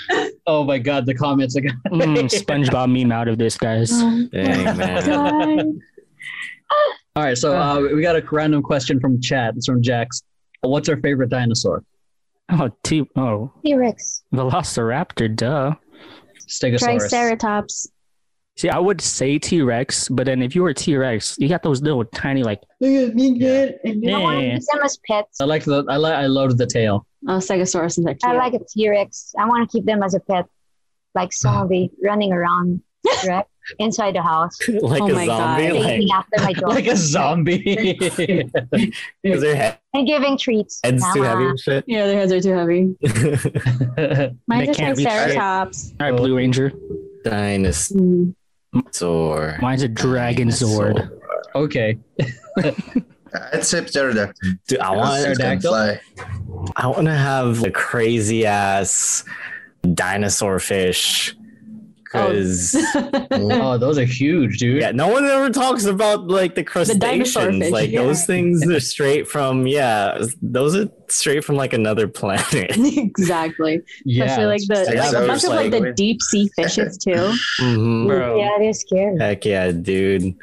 oh 0.47 0.65
my 0.65 0.79
god, 0.79 1.07
the 1.07 1.15
comments 1.15 1.57
again. 1.57 1.81
Mm, 1.89 2.29
SpongeBob 2.31 2.93
meme 2.93 3.13
out 3.13 3.29
of 3.29 3.39
this, 3.39 3.57
guys. 3.57 3.91
Oh 3.93 4.29
dang 4.33 4.77
man. 4.77 5.81
All 7.17 7.23
right, 7.23 7.39
so 7.39 7.57
uh, 7.57 7.81
we 7.81 8.03
got 8.03 8.17
a 8.17 8.23
random 8.33 8.63
question 8.63 8.99
from 8.99 9.21
chat. 9.21 9.55
It's 9.57 9.67
from 9.67 9.81
Jax. 9.83 10.23
What's 10.63 10.89
our 10.89 10.97
favorite 10.97 11.31
dinosaur? 11.31 11.85
Oh, 12.51 12.71
T. 12.83 13.09
Oh, 13.17 13.53
T-Rex. 13.65 14.25
Velociraptor. 14.35 15.35
Duh. 15.37 15.75
Stegosaurus. 16.49 16.81
Triceratops. 16.81 17.89
See, 18.57 18.69
I 18.69 18.79
would 18.79 19.01
say 19.01 19.39
T 19.39 19.63
Rex, 19.63 20.09
but 20.09 20.27
then 20.27 20.41
if 20.41 20.55
you 20.55 20.63
were 20.63 20.73
T 20.73 20.97
Rex, 20.97 21.37
you 21.41 21.49
got 21.49 21.63
those 21.65 21.83
little 21.83 22.05
tiny 22.05 22.43
like. 22.45 22.63
Look 22.81 23.09
at 23.11 23.15
me 23.17 23.37
good. 23.39 23.79
I 23.85 23.91
want 24.19 24.39
to 24.41 24.47
Yeah. 24.47 24.55
use 24.55 24.67
them 24.67 24.81
as 24.85 24.97
pets. 25.09 25.41
I 25.41 25.45
like 25.45 25.65
the. 25.65 25.85
I 25.89 25.97
like. 25.97 26.15
I 26.15 26.27
loved 26.27 26.59
the 26.59 26.67
tail. 26.67 27.05
Oh, 27.27 27.39
Stegosaurus 27.39 27.99
is 27.99 28.07
actually. 28.07 28.31
I 28.31 28.37
like 28.37 28.55
a 28.55 28.61
T-Rex. 28.65 29.35
I 29.39 29.47
want 29.49 29.69
to 29.69 29.77
keep 29.77 29.87
them 29.87 30.03
as 30.05 30.15
a 30.15 30.21
pet, 30.21 30.47
like 31.17 31.33
zombie 31.35 31.91
running 32.05 32.33
around, 32.33 32.81
right? 33.27 33.45
Inside 33.79 34.15
the 34.15 34.21
house, 34.23 34.57
like 34.69 35.01
Oh 35.03 35.09
a 35.09 35.13
my 35.15 35.25
zombie, 35.27 35.69
God. 35.69 35.83
like 35.85 36.11
after 36.13 36.45
my 36.45 36.53
dog 36.61 36.69
Like 36.71 36.87
a 36.87 36.97
zombie. 36.97 37.97
is 39.25 39.41
their 39.41 39.57
head- 39.57 39.79
and 39.95 40.07
giving 40.07 40.37
treats. 40.39 40.81
heads 40.85 41.03
too 41.15 41.23
heavy 41.23 41.47
and 41.47 41.59
shit. 41.59 41.83
Yeah, 41.89 42.07
their 42.07 42.19
heads 42.19 42.31
are 42.33 42.41
too 42.43 42.53
heavy. 42.53 42.95
They 43.97 44.35
Mine's 44.47 44.69
a 44.69 44.75
can't. 44.75 45.39
All 45.39 45.67
right, 45.99 46.17
Blue 46.17 46.37
Ranger. 46.37 46.73
Dinosaur. 47.25 47.99
Mm. 47.99 48.35
Mine's 49.61 49.83
a 49.83 49.89
Dragon 49.89 50.49
Zord. 50.49 51.11
okay. 51.55 51.99
I'd 53.53 53.65
say 53.65 53.85
pterodactyl. 53.85 54.53
Dude, 54.69 54.79
I 54.79 54.91
want 54.93 55.27
It 55.27 55.37
Pterodactyl? 55.37 55.99
I 56.77 56.87
want 56.87 57.07
to 57.07 57.15
have 57.15 57.65
a 57.65 57.71
crazy 57.71 58.47
ass 58.47 59.25
dinosaur 59.95 60.59
fish. 60.61 61.37
Cause 62.15 62.77
Oh, 63.33 63.77
those 63.77 63.99
are 63.99 64.05
huge, 64.05 64.59
dude. 64.59 64.81
yeah, 64.81 64.93
no 64.93 65.09
one 65.09 65.25
ever 65.25 65.51
talks 65.51 65.85
about 65.85 66.29
like 66.29 66.55
the 66.55 66.63
dinosaur 66.63 67.43
crustaceans. 67.43 67.63
fish, 67.65 67.73
like 67.73 67.91
yeah. 67.91 68.03
those 68.03 68.25
things 68.25 68.67
are 68.71 68.79
straight 68.81 69.27
from 69.29 69.67
yeah, 69.67 70.19
those 70.41 70.77
are 70.77 70.89
straight 71.09 71.45
from 71.45 71.57
like 71.57 71.73
another 71.73 72.07
planet. 72.07 72.71
exactly. 72.77 73.83
Yeah. 74.05 74.25
Especially 74.27 74.47
like 74.47 74.61
the 74.69 74.93
Yeah, 74.95 75.03
like 75.11 75.13
a 75.13 75.27
bunch 75.27 75.33
it's 75.35 75.45
of 75.45 75.51
like 75.51 75.71
the 75.73 75.93
deep 75.93 76.23
sea 76.23 76.49
fishes 76.57 76.97
too. 76.99 77.33
Mhm. 77.61 78.07
Bro. 78.07 78.39
Yeah, 78.39 78.51
they're 78.59 78.73
scary. 78.73 79.19
Heck 79.19 79.45
yeah, 79.45 79.73
dude. 79.73 80.35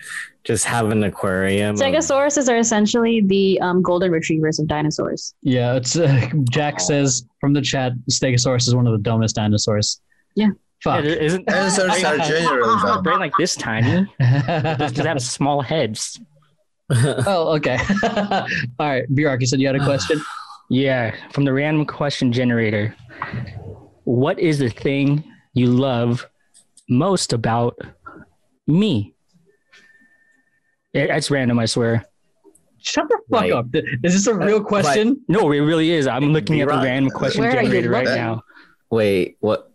Just 0.44 0.66
have 0.66 0.90
an 0.90 1.04
aquarium. 1.04 1.76
of- 1.76 1.82
Stegosauruses 1.82 2.50
are 2.50 2.58
essentially 2.58 3.22
the 3.22 3.60
um, 3.62 3.82
golden 3.84 4.12
retrievers 4.12 4.60
of 4.60 4.68
dinosaurs. 4.68 5.36
Yeah, 5.44 5.76
it's 5.76 5.96
uh, 5.96 6.30
Jack 6.50 6.80
says 6.80 7.26
from 7.40 7.54
the 7.54 7.62
chat, 7.62 7.94
Stegosaurus 8.10 8.68
is 8.68 8.74
one 8.76 8.88
of 8.88 8.94
the 8.94 9.00
dumbest 9.00 9.36
dinosaurs. 9.36 10.02
Yeah. 10.36 10.50
Fuck. 10.84 11.04
Yeah, 11.04 11.12
isn't 11.12 11.46
Dinosaurs 11.46 12.04
are 12.04 12.18
generally 12.18 12.92
a 12.92 13.02
brain 13.02 13.20
like 13.20 13.34
this 13.38 13.56
tiny? 13.56 14.08
Just 14.20 14.98
have 14.98 15.22
small 15.22 15.62
heads. 15.62 16.20
oh, 16.92 17.56
okay. 17.56 17.78
All 18.04 18.46
right, 18.80 19.04
B 19.16 19.26
Rock, 19.26 19.40
you 19.42 19.48
said 19.48 19.60
you 19.62 19.68
had 19.68 19.76
a 19.76 19.84
question. 19.86 20.22
Yeah, 20.74 21.14
from 21.34 21.44
the 21.44 21.52
random 21.52 21.86
question 21.86 22.32
generator. 22.32 22.96
What 24.06 24.40
is 24.40 24.58
the 24.60 24.70
thing 24.70 25.22
you 25.54 25.68
love 25.68 26.26
most 26.88 27.34
about 27.34 27.78
me? 28.68 29.14
It- 30.94 31.10
It's 31.10 31.30
random, 31.30 31.60
I 31.60 31.66
swear. 31.66 32.06
Shut 32.78 33.06
the 33.10 33.20
fuck 33.30 33.42
Right. 33.42 33.52
up. 33.52 33.66
Is 34.02 34.14
this 34.14 34.28
a 34.28 34.34
real 34.34 34.64
question? 34.64 35.20
No, 35.28 35.52
it 35.52 35.60
really 35.60 35.92
is. 35.92 36.08
I'm 36.08 36.32
looking 36.32 36.62
at 36.62 36.70
the 36.70 36.76
random 36.76 37.12
question 37.12 37.42
Where 37.44 37.52
generator 37.52 37.90
right 37.90 38.06
looking? 38.06 38.22
now. 38.22 38.44
Wait, 38.90 39.36
what? 39.42 39.71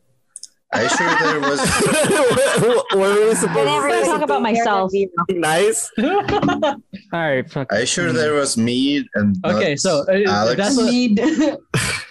Are 0.73 0.83
you 0.83 0.89
sure 0.89 1.19
there 1.21 1.41
was 1.41 1.61
what 2.61 2.87
what 2.91 2.97
were 2.97 3.29
we 3.29 3.35
supposed 3.37 3.57
Whenever 3.59 3.89
to 3.89 3.95
I 3.95 4.03
talk 4.05 4.23
about 4.23 4.43
myself. 4.43 4.91
Nice. 5.31 5.91
All 6.03 6.75
right, 7.13 7.49
fuck. 7.51 7.73
are 7.73 7.81
you 7.81 7.87
sure 7.87 8.13
there 8.13 8.35
was 8.35 8.57
me 8.59 9.09
and 9.15 9.37
Okay, 9.45 9.77
so, 9.77 10.05
uh, 10.09 10.23
Alex? 10.27 10.57
that's 10.57 10.77
what- 10.77 10.91
Need 10.93 11.21
All 11.21 11.29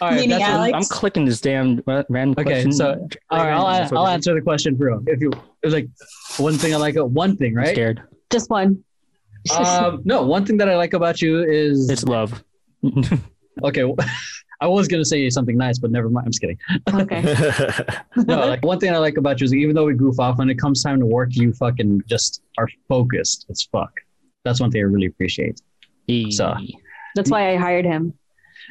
right, 0.09 0.15
Meaning 0.15 0.29
that's 0.29 0.41
what- 0.41 0.49
Alex? 0.51 0.73
I'm 0.73 0.83
clicking 0.85 1.25
this 1.25 1.41
damn 1.41 1.81
random 1.85 2.31
Okay, 2.37 2.43
question. 2.43 2.71
so 2.71 3.07
all 3.29 3.39
right, 3.43 3.51
I'll, 3.51 3.67
That's 3.67 3.91
what 3.91 3.99
I'll 3.99 4.07
answer 4.07 4.33
the 4.33 4.41
question 4.41 4.77
for 4.77 4.89
you. 4.89 5.03
If 5.07 5.21
you, 5.21 5.31
it 5.31 5.65
was 5.65 5.73
like 5.73 5.89
one 6.37 6.53
thing 6.57 6.73
I 6.73 6.77
like, 6.77 6.95
uh, 6.97 7.05
one 7.05 7.35
thing, 7.35 7.51
I'm 7.57 7.63
right? 7.63 7.75
scared. 7.75 8.01
just 8.31 8.49
one. 8.49 8.83
Um, 9.55 10.01
no, 10.05 10.23
one 10.23 10.45
thing 10.45 10.57
that 10.57 10.69
I 10.69 10.75
like 10.77 10.93
about 10.93 11.21
you 11.21 11.43
is 11.43 11.89
It's 11.89 12.03
love. 12.05 12.43
okay. 13.63 13.83
I 14.61 14.67
was 14.67 14.87
gonna 14.87 15.05
say 15.05 15.29
something 15.29 15.57
nice, 15.57 15.79
but 15.79 15.91
never 15.91 16.09
mind. 16.09 16.25
I'm 16.27 16.31
just 16.31 16.41
kidding. 16.41 16.57
Okay. 16.93 17.21
No, 18.27 18.47
like 18.47 18.63
one 18.63 18.79
thing 18.79 18.93
I 18.93 18.97
like 18.97 19.17
about 19.17 19.41
you 19.41 19.45
is 19.45 19.53
even 19.53 19.75
though 19.75 19.85
we 19.85 19.93
goof 19.93 20.19
off, 20.19 20.37
when 20.37 20.49
it 20.49 20.55
comes 20.57 20.81
time 20.81 20.99
to 21.01 21.05
work, 21.05 21.35
you 21.35 21.51
fucking 21.53 22.03
just 22.07 22.41
are 22.57 22.67
focused 22.87 23.45
as 23.49 23.67
fuck. 23.71 23.91
That's 24.45 24.59
one 24.61 24.71
thing 24.71 24.81
I 24.81 24.85
really 24.85 25.07
appreciate. 25.07 25.59
So- 26.31 26.55
That's 27.15 27.29
why 27.29 27.51
I 27.53 27.55
hired 27.57 27.85
him. 27.85 28.13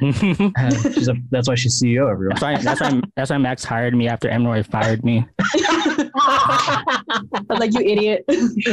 Uh, 0.02 0.10
she's 0.92 1.08
a, 1.08 1.14
that's 1.30 1.46
why 1.48 1.54
she's 1.54 1.80
CEO. 1.80 2.10
Everyone. 2.10 2.36
that's 2.36 2.42
why 2.42 2.56
that's 2.56 2.80
why 2.80 3.00
that's 3.16 3.30
why 3.30 3.38
Max 3.38 3.64
hired 3.64 3.94
me 3.94 4.08
after 4.08 4.28
Emroy 4.28 4.64
fired 4.66 5.04
me. 5.04 5.24
I 5.98 7.44
was 7.48 7.58
like, 7.58 7.74
you 7.74 7.80
idiot. 7.80 8.24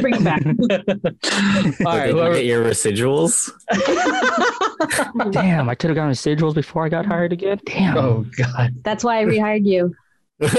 Bring 0.02 0.16
it 0.16 0.24
back. 0.24 0.46
All 1.86 1.98
Did 1.98 2.12
whoever, 2.12 2.36
get 2.36 2.46
your 2.46 2.64
residuals? 2.64 3.52
Damn, 5.32 5.70
I 5.70 5.76
could 5.76 5.90
have 5.90 5.96
gotten 5.96 6.12
residuals 6.12 6.56
before 6.56 6.86
I 6.86 6.90
got 6.90 7.06
hired 7.06 7.34
again. 7.34 7.60
Damn. 7.66 7.98
oh 7.98 8.26
god. 8.38 8.76
That's 8.84 9.04
why 9.04 9.20
I 9.20 9.26
rehired 9.26 9.66
you. 9.66 9.96
This 10.42 10.56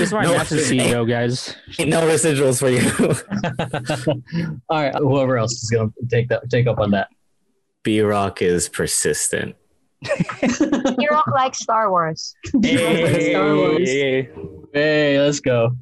is 0.00 0.12
why 0.12 0.22
no, 0.22 0.34
Max 0.34 0.52
is 0.52 0.70
CEO, 0.70 1.06
guys. 1.06 1.54
no 1.78 2.00
residuals 2.00 2.58
for 2.58 2.70
you. 2.70 2.88
All 4.70 4.82
right, 4.82 4.94
whoever 4.94 5.36
else 5.36 5.52
is 5.62 5.68
gonna 5.68 5.90
take 6.08 6.28
that 6.30 6.48
take 6.48 6.66
up 6.66 6.78
on 6.78 6.92
that. 6.92 7.08
B 7.82 8.00
Rock 8.00 8.40
is 8.40 8.70
persistent. 8.70 9.54
You 10.98 11.08
rock 11.10 11.26
like 11.28 11.54
Star 11.54 11.90
Wars. 11.90 12.34
Star 12.46 13.54
Wars. 13.54 13.88
Hey, 13.88 14.30
let's 14.74 15.40
go. 15.40 15.76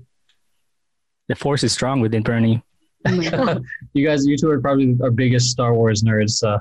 The 1.29 1.35
force 1.37 1.63
is 1.65 1.73
strong 1.73 2.01
within 2.01 2.23
Bernie. 2.23 2.63
Oh. 3.07 3.61
You 3.93 4.07
guys, 4.07 4.27
you 4.27 4.37
two 4.37 4.51
are 4.51 4.61
probably 4.61 4.97
our 5.03 5.11
biggest 5.11 5.51
Star 5.51 5.75
Wars 5.75 6.03
nerds. 6.03 6.43
Uh, 6.45 6.59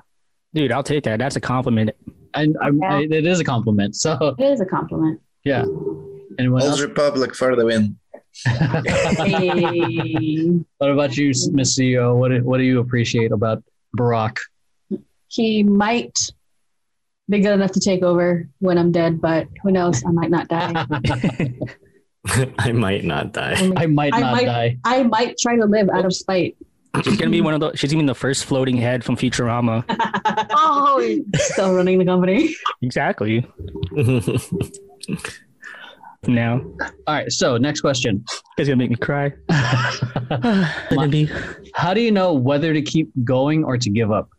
Dude, 0.54 0.72
I'll 0.72 0.84
take 0.84 1.04
that. 1.04 1.20
That's 1.20 1.36
a 1.36 1.42
compliment. 1.42 1.92
and 2.34 2.56
I'm, 2.62 2.82
I, 2.84 3.02
it 3.02 3.26
is 3.26 3.40
a 3.40 3.44
compliment. 3.44 3.96
So 3.96 4.36
It 4.40 4.44
is 4.44 4.62
a 4.62 4.66
compliment. 4.66 5.20
yeah. 5.44 5.64
Anyone 6.40 6.62
Old 6.62 6.72
else? 6.72 6.82
Republic 6.82 7.36
for 7.36 7.56
the 7.56 7.66
win. 7.66 7.98
Hey. 8.46 10.50
what 10.78 10.90
about 10.92 11.18
you, 11.18 11.28
Miss 11.52 11.78
CEO? 11.78 12.16
What 12.18 12.30
do, 12.30 12.44
what 12.44 12.58
do 12.58 12.64
you 12.64 12.80
appreciate 12.80 13.32
about 13.32 13.64
B 13.98 14.04
Rock? 14.04 14.40
he 15.28 15.62
might 15.64 16.18
be 17.30 17.40
good 17.42 17.54
enough 17.54 17.72
to 17.74 17.80
take 17.80 18.02
over 18.02 18.48
when 18.60 18.78
I'm 18.80 18.92
dead, 18.92 19.22
but 19.22 19.48
who 19.62 19.72
knows? 19.72 20.04
I 20.06 20.10
might 20.12 20.32
not 20.32 20.48
die. 20.48 20.74
I 22.60 22.72
might 22.72 23.04
not 23.04 23.34
die. 23.34 23.72
I 23.78 23.86
might 23.86 24.14
I 24.14 24.20
not 24.20 24.32
might- 24.34 24.46
die. 24.46 24.78
I 24.86 25.04
might 25.04 25.38
try 25.38 25.56
to 25.56 25.66
live 25.66 25.90
out 25.90 26.06
of 26.06 26.14
spite. 26.14 26.56
She's 27.04 27.18
gonna 27.18 27.30
be 27.32 27.42
one 27.42 27.54
of 27.54 27.60
the. 27.60 27.72
She's 27.76 27.92
gonna 27.92 28.04
be 28.04 28.08
the 28.08 28.16
first 28.16 28.46
floating 28.46 28.76
head 28.76 29.04
from 29.04 29.16
Futurama. 29.16 29.84
Oh, 30.52 31.18
Still 31.36 31.74
running 31.74 31.98
the 32.00 32.06
company. 32.06 32.56
Exactly. 32.82 33.46
Now, 36.28 36.60
All 37.08 37.16
right. 37.16 37.32
So 37.32 37.56
next 37.58 37.80
question. 37.82 38.26
it's 38.58 38.68
gonna 38.68 38.76
make 38.76 38.90
me 38.90 38.98
cry. 38.98 39.32
Let 39.50 41.06
it 41.06 41.12
be. 41.12 41.30
How 41.76 41.94
do 41.94 42.02
you 42.02 42.12
know 42.12 42.34
whether 42.34 42.74
to 42.74 42.82
keep 42.82 43.10
going 43.24 43.64
or 43.64 43.78
to 43.78 43.90
give 43.90 44.12
up? 44.12 44.30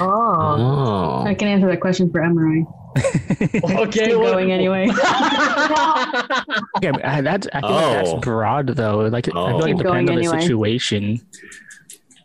oh. 0.00 0.06
oh. 0.08 1.24
I 1.26 1.34
can 1.34 1.48
answer 1.48 1.66
that 1.68 1.80
question 1.82 2.10
for 2.10 2.22
Emery. 2.22 2.64
Okay. 3.64 4.06
Keep 4.06 4.14
going 4.16 4.52
anyway. 4.52 4.88
Okay, 6.76 6.92
that's. 7.22 7.46
I 7.52 7.60
feel 7.60 7.70
like 7.70 7.94
that's 7.96 8.10
Oh. 8.10 8.18
broad 8.20 8.66
though. 8.68 9.00
Like 9.08 9.28
I 9.28 9.32
Oh. 9.34 9.46
feel 9.48 9.58
like 9.60 9.70
it 9.72 9.78
depends 9.78 10.10
on 10.10 10.16
the 10.16 10.22
anyway. 10.22 10.40
situation. 10.40 11.20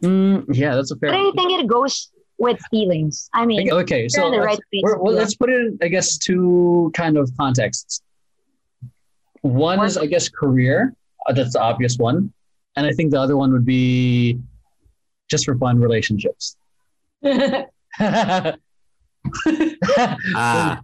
Mm, 0.03 0.45
yeah, 0.53 0.75
that's 0.75 0.91
a 0.91 0.95
fair. 0.97 1.09
What 1.11 1.17
do 1.17 1.23
you 1.23 1.33
think 1.33 1.59
it 1.61 1.67
goes 1.67 2.11
with 2.37 2.59
feelings? 2.69 3.29
I 3.33 3.45
mean, 3.45 3.71
Okay, 3.71 4.01
you're 4.01 4.09
so 4.09 4.27
let's, 4.29 4.45
right 4.45 4.59
place. 4.71 4.81
we're, 4.83 4.97
well, 4.99 5.13
let's 5.13 5.35
put 5.35 5.49
it 5.49 5.55
in, 5.59 5.77
I 5.81 5.87
guess, 5.87 6.17
two 6.17 6.91
kind 6.95 7.17
of 7.17 7.31
contexts. 7.39 8.01
One 9.41 9.83
is, 9.85 9.97
I 9.97 10.05
guess, 10.05 10.29
career. 10.29 10.93
Uh, 11.27 11.33
that's 11.33 11.53
the 11.53 11.61
obvious 11.61 11.97
one, 11.97 12.31
and 12.75 12.85
I 12.85 12.91
think 12.91 13.11
the 13.11 13.19
other 13.19 13.35
one 13.37 13.51
would 13.53 13.65
be 13.65 14.39
just 15.29 15.45
for 15.45 15.55
fun 15.57 15.79
relationships. 15.79 16.55
Ah. 20.35 20.81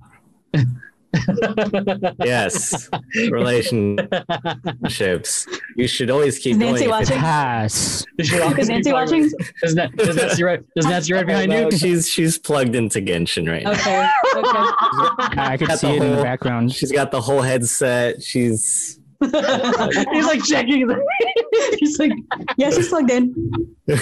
yes. 2.23 2.89
Relationships. 3.29 5.47
You 5.75 5.87
should 5.87 6.09
always 6.09 6.39
keep 6.39 6.53
Is 6.53 6.57
Nancy 6.57 6.79
going. 6.85 6.89
watching? 6.89 7.17
Pass. 7.19 8.03
Is 8.17 8.27
she 8.27 8.35
Is 8.35 8.69
Nancy 8.69 8.91
watching? 8.91 9.25
Is, 9.61 9.75
that, 9.75 9.91
is 9.99 10.15
Nancy 10.15 10.43
right? 10.43 10.61
Is 10.75 10.85
Nancy 10.87 11.13
right 11.13 11.23
behind 11.25 11.53
you? 11.53 11.69
she's 11.71 12.09
she's 12.09 12.37
plugged 12.39 12.73
into 12.75 12.99
Genshin 12.99 13.47
right 13.49 13.63
now. 13.63 13.71
Okay. 13.73 14.07
Okay. 14.35 14.49
I 15.39 15.55
can 15.57 15.77
see 15.77 15.87
the 15.87 15.93
it 15.97 16.01
in 16.03 16.15
the 16.15 16.23
background. 16.23 16.73
She's 16.73 16.91
got 16.91 17.11
the 17.11 17.21
whole 17.21 17.41
headset. 17.41 18.21
She's 18.23 18.99
He's 19.21 20.25
like 20.25 20.43
checking. 20.43 20.87
The- 20.87 20.99
He's 21.79 21.97
like, 21.99 22.11
yeah, 22.57 22.71
she's 22.71 22.89
plugged 22.89 23.11
in. 23.11 23.33
We're 23.87 23.97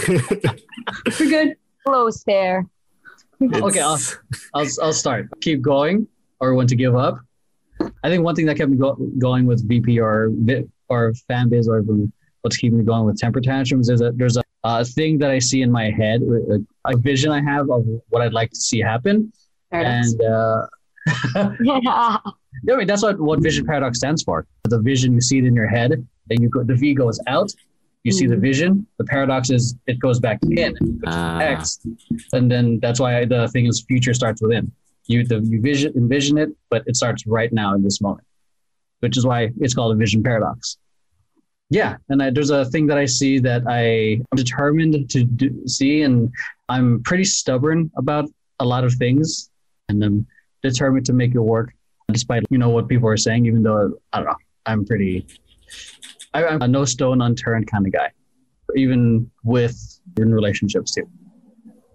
good. 1.20 1.56
close 1.86 2.24
there. 3.50 3.64
Okay, 3.64 3.80
I'll, 3.80 4.00
I'll 4.54 4.68
I'll 4.82 4.94
start. 4.94 5.28
Keep 5.42 5.62
going, 5.62 6.08
or 6.40 6.54
when 6.56 6.68
to 6.68 6.76
give 6.76 6.96
up. 6.96 7.20
I 8.04 8.10
think 8.10 8.24
one 8.24 8.36
thing 8.36 8.46
that 8.46 8.58
kept 8.58 8.70
me 8.70 8.78
go, 8.78 8.96
going 9.18 9.46
with 9.46 9.68
VP 9.68 10.00
or 10.00 10.32
or 10.90 11.14
fan 11.28 11.50
biz 11.50 11.68
or 11.68 11.84
what's 12.42 12.58
keeping 12.58 12.80
me 12.80 12.84
going 12.84 13.06
with 13.06 13.18
temper 13.18 13.42
tantrums 13.42 13.90
is 13.90 14.00
that 14.00 14.18
there's 14.18 14.38
a, 14.38 14.44
a 14.64 14.84
thing 14.86 15.18
that 15.20 15.32
I 15.32 15.40
see 15.40 15.62
in 15.62 15.72
my 15.72 15.90
head, 15.92 16.22
a, 16.22 16.90
a 16.92 16.98
vision 16.98 17.32
I 17.32 17.42
have 17.42 17.70
of 17.70 17.86
what 18.10 18.22
I'd 18.22 18.34
like 18.34 18.50
to 18.52 18.56
see 18.60 18.80
happen, 18.80 19.32
Paradox. 19.72 20.14
and 20.14 20.22
uh, 20.22 20.68
Yeah. 21.62 22.18
I 22.74 22.76
mean 22.76 22.86
that's 22.88 23.02
what 23.02 23.20
what 23.20 23.40
vision 23.42 23.66
paradox 23.66 23.98
stands 23.98 24.22
for. 24.24 24.46
The 24.64 24.80
vision 24.80 25.14
you 25.14 25.22
see 25.22 25.40
it 25.40 25.46
in 25.46 25.56
your 25.56 25.68
head, 25.68 25.92
and 25.94 26.40
you 26.40 26.50
go. 26.50 26.64
The 26.64 26.76
V 26.76 26.94
goes 26.94 27.20
out. 27.28 27.52
You 28.04 28.12
see 28.12 28.26
the 28.26 28.38
vision. 28.38 28.88
The 28.98 29.04
paradox 29.06 29.52
is 29.52 29.76
it 29.86 30.00
goes 30.00 30.20
back 30.20 30.40
in. 30.50 31.02
Ah. 31.06 31.40
X, 31.40 31.80
and 32.34 32.50
then 32.50 32.80
that's 32.80 33.00
why 33.00 33.26
the 33.26 33.48
thing 33.50 33.68
is 33.68 33.84
future 33.88 34.14
starts 34.14 34.42
within. 34.42 34.72
You 35.06 35.26
the 35.26 35.40
you 35.42 35.62
vision 35.62 35.94
envision 35.96 36.38
it, 36.38 36.50
but 36.70 36.84
it 36.88 36.96
starts 36.96 37.28
right 37.28 37.52
now 37.54 37.76
in 37.76 37.84
this 37.84 38.02
moment, 38.02 38.26
which 39.02 39.18
is 39.18 39.26
why 39.26 39.52
it's 39.60 39.74
called 39.74 39.94
a 39.94 39.96
vision 39.96 40.24
paradox. 40.24 40.78
Yeah, 41.70 41.98
and 42.10 42.22
I, 42.22 42.32
there's 42.32 42.50
a 42.50 42.66
thing 42.66 42.86
that 42.88 42.98
I 42.98 43.06
see 43.06 43.40
that 43.40 43.64
I 43.66 44.20
am 44.32 44.36
determined 44.36 45.10
to 45.10 45.24
do, 45.24 45.68
see, 45.68 46.02
and 46.02 46.30
I'm 46.68 47.02
pretty 47.04 47.24
stubborn 47.24 47.90
about 47.98 48.30
a 48.60 48.66
lot 48.66 48.84
of 48.84 48.94
things, 48.96 49.50
and 49.88 50.04
I'm 50.04 50.28
determined 50.64 51.06
to 51.06 51.14
make 51.14 51.34
it 51.34 51.40
work, 51.40 51.74
despite 52.12 52.44
you 52.50 52.58
know 52.58 52.70
what 52.70 52.90
people 52.90 53.08
are 53.08 53.16
saying. 53.16 53.46
Even 53.46 53.64
though 53.64 53.98
I 54.12 54.18
don't 54.18 54.28
know, 54.28 54.36
I'm 54.66 54.86
pretty. 54.86 55.26
I, 56.34 56.46
I'm 56.46 56.62
a 56.62 56.68
no 56.68 56.86
stone 56.86 57.22
unturned 57.22 57.70
kind 57.70 57.86
of 57.86 57.94
guy, 57.94 58.10
even 58.76 59.30
with 59.44 59.78
in 60.18 60.34
relationships 60.34 60.94
too. 60.94 61.10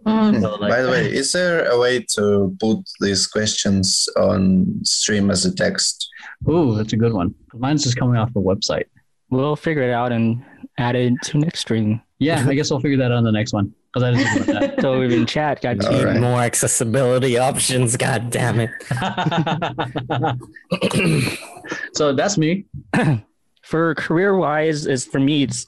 Mm. 0.06 0.40
So, 0.40 0.54
like- 0.56 0.70
By 0.70 0.82
the 0.82 0.90
way, 0.90 1.12
is 1.12 1.32
there 1.32 1.68
a 1.68 1.78
way 1.78 2.00
to 2.14 2.56
put 2.60 2.78
these 3.00 3.26
questions 3.26 4.08
on 4.16 4.80
stream 4.84 5.30
as 5.30 5.44
a 5.44 5.54
text? 5.54 6.08
Ooh, 6.48 6.76
that's 6.76 6.92
a 6.92 6.96
good 6.96 7.12
one. 7.12 7.34
Mine's 7.54 7.82
just 7.82 7.96
coming 7.96 8.16
off 8.16 8.32
the 8.32 8.40
website. 8.40 8.84
We'll 9.30 9.56
figure 9.56 9.82
it 9.82 9.92
out 9.92 10.12
and 10.12 10.44
add 10.78 10.94
it 10.94 11.14
to 11.24 11.38
next 11.38 11.60
stream. 11.60 12.00
Yeah, 12.18 12.46
I 12.48 12.54
guess 12.54 12.70
I'll 12.70 12.80
figure 12.80 12.96
that 12.98 13.06
out 13.10 13.18
on 13.18 13.24
the 13.24 13.32
next 13.32 13.52
one 13.52 13.74
because 13.92 14.02
I 14.04 14.12
didn't 14.12 14.46
think 14.46 14.48
about 14.48 14.80
So 14.80 15.02
even 15.02 15.26
chat 15.26 15.60
got 15.60 15.84
All 15.84 15.90
two. 15.98 16.06
right. 16.06 16.20
More 16.20 16.40
accessibility 16.40 17.36
options. 17.36 17.96
God 17.96 18.30
damn 18.30 18.60
it. 18.60 18.70
so 21.94 22.12
that's 22.12 22.38
me. 22.38 22.64
For 23.66 23.96
career 23.96 24.36
wise, 24.36 24.86
is 24.86 25.04
for 25.04 25.18
me, 25.18 25.42
it's 25.42 25.66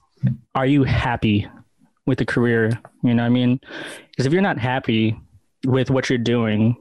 are 0.54 0.66
you 0.66 0.84
happy 0.84 1.48
with 2.06 2.18
the 2.18 2.24
career? 2.24 2.80
You 3.02 3.14
know 3.14 3.24
what 3.24 3.26
I 3.26 3.30
mean? 3.30 3.60
Because 4.10 4.24
if 4.24 4.32
you're 4.32 4.40
not 4.40 4.56
happy 4.56 5.18
with 5.66 5.90
what 5.90 6.08
you're 6.08 6.16
doing, 6.16 6.76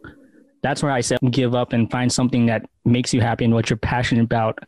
that's 0.62 0.84
where 0.84 0.92
I 0.92 1.02
say 1.02 1.18
give 1.32 1.56
up 1.56 1.74
and 1.74 1.90
find 1.90 2.12
something 2.12 2.46
that 2.46 2.70
makes 2.86 3.16
you 3.16 3.22
happy 3.22 3.46
and 3.46 3.54
what 3.54 3.68
you're 3.68 3.78
passionate 3.78 4.26
about. 4.26 4.60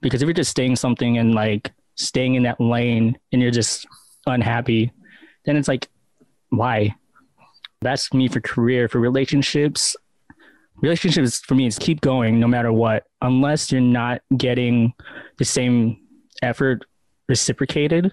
Because 0.00 0.22
if 0.22 0.26
you're 0.26 0.32
just 0.32 0.52
staying 0.52 0.76
something 0.76 1.18
and 1.18 1.34
like 1.34 1.72
staying 1.96 2.36
in 2.36 2.44
that 2.44 2.60
lane 2.60 3.18
and 3.32 3.42
you're 3.42 3.50
just 3.50 3.84
unhappy, 4.26 4.92
then 5.44 5.56
it's 5.56 5.66
like, 5.66 5.88
why? 6.50 6.94
That's 7.82 8.14
me 8.14 8.28
for 8.28 8.40
career. 8.40 8.88
For 8.88 9.00
relationships, 9.00 9.96
relationships 10.80 11.40
for 11.40 11.54
me 11.54 11.66
is 11.66 11.78
keep 11.78 12.00
going 12.00 12.38
no 12.38 12.46
matter 12.46 12.72
what, 12.72 13.04
unless 13.22 13.72
you're 13.72 13.80
not 13.80 14.22
getting 14.36 14.92
the 15.38 15.44
same 15.44 15.98
effort 16.42 16.84
reciprocated. 17.28 18.12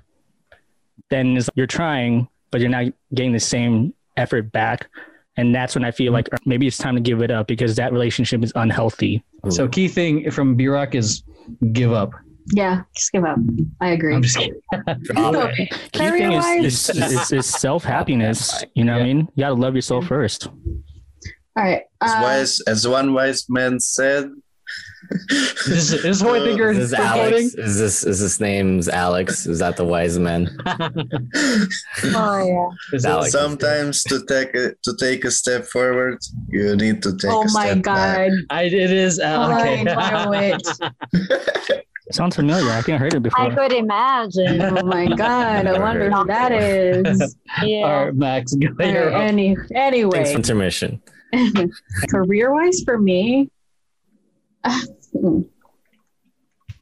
Then 1.10 1.38
it's, 1.38 1.50
you're 1.56 1.68
trying, 1.68 2.28
but 2.52 2.62
you're 2.62 2.70
not 2.70 2.86
getting 3.14 3.34
the 3.34 3.40
same 3.40 3.94
effort 4.18 4.52
back. 4.52 4.90
And 5.36 5.54
that's 5.54 5.76
when 5.76 5.84
I 5.84 5.92
feel 5.92 6.14
like 6.14 6.30
maybe 6.46 6.68
it's 6.68 6.78
time 6.78 6.96
to 6.96 7.02
give 7.02 7.22
it 7.22 7.32
up 7.32 7.48
because 7.48 7.76
that 7.76 7.92
relationship 7.92 8.44
is 8.44 8.52
unhealthy. 8.56 9.24
So 9.50 9.68
key 9.68 9.88
thing 9.88 10.30
from 10.30 10.56
B 10.56 10.68
Rock 10.68 10.96
is 10.96 11.24
give 11.72 11.92
up. 11.92 12.12
Yeah, 12.52 12.84
just 12.96 13.12
give 13.12 13.24
up. 13.24 13.38
I 13.82 13.90
agree. 13.90 14.14
I'm 14.14 14.22
just 14.22 14.38
kidding. 14.38 14.62
Key 15.94 16.10
thing 16.10 16.34
is, 16.34 16.90
is, 16.90 16.90
is, 16.90 17.32
is 17.32 17.46
self 17.46 17.86
happiness. 17.86 18.64
You 18.74 18.84
know 18.84 18.94
what 18.94 19.02
I 19.02 19.06
mean? 19.06 19.30
You 19.36 19.44
got 19.44 19.50
to 19.50 19.54
love 19.54 19.76
yourself 19.76 20.08
first. 20.08 20.50
All 21.56 21.64
right. 21.64 21.82
As 22.02 22.12
Uh, 22.12 22.20
wise 22.24 22.60
as 22.62 22.88
one 22.88 23.14
wise 23.14 23.46
man 23.50 23.80
said. 23.80 24.32
Is, 25.30 25.90
this 25.92 26.06
is 26.06 26.22
who 26.22 26.30
I 26.34 26.40
think 26.40 26.58
you're 26.58 26.72
Is 26.72 26.92
this 26.92 27.00
quoting. 27.00 27.34
Alex? 27.34 27.54
Is 27.56 27.78
this 27.78 28.04
is 28.06 28.20
his 28.20 28.40
name's 28.40 28.88
Alex? 28.88 29.46
Is 29.46 29.60
that 29.60 29.76
the 29.78 29.84
wise 29.86 30.18
man? 30.18 30.50
Oh 32.16 32.72
yeah. 32.94 33.10
Alex. 33.10 33.32
Sometimes 33.32 34.04
to 34.04 34.26
take 34.26 34.56
a, 34.56 34.74
to 34.84 34.96
take 35.00 35.26
a 35.26 35.32
step 35.32 35.66
forward, 35.66 36.20
you 36.50 36.76
need 36.76 37.02
to 37.04 37.16
take 37.18 37.32
oh 37.32 37.42
a 37.42 37.52
my 37.52 37.66
step 37.72 37.84
back. 37.84 38.30
god. 38.30 38.32
I, 38.50 38.64
it 38.64 38.74
is. 38.92 39.20
Uh, 39.20 39.58
okay. 39.60 39.86
I 39.92 40.58
know. 40.58 40.58
Sounds 42.12 42.36
familiar. 42.36 42.72
I 42.72 42.82
think 42.82 42.96
I 42.96 43.00
heard 43.00 43.14
it 43.14 43.24
before. 43.24 43.42
I 43.52 43.56
could 43.56 43.74
imagine. 43.74 44.62
Oh 44.62 44.84
my 44.86 45.08
god. 45.08 45.68
I 45.68 45.80
wonder 45.80 46.10
who 46.12 46.26
that 46.26 46.52
is. 46.52 47.36
Yeah. 47.62 47.78
All 47.86 48.06
right, 48.06 48.16
Max. 48.16 48.54
Go 48.54 48.68
All 48.80 48.86
you're 48.88 49.12
any 49.14 49.56
Thanks 49.56 49.72
anyway, 49.76 50.24
for 50.26 50.32
intermission. 50.32 51.02
career 52.10 52.54
wise 52.54 52.82
for 52.84 52.98
me, 52.98 53.50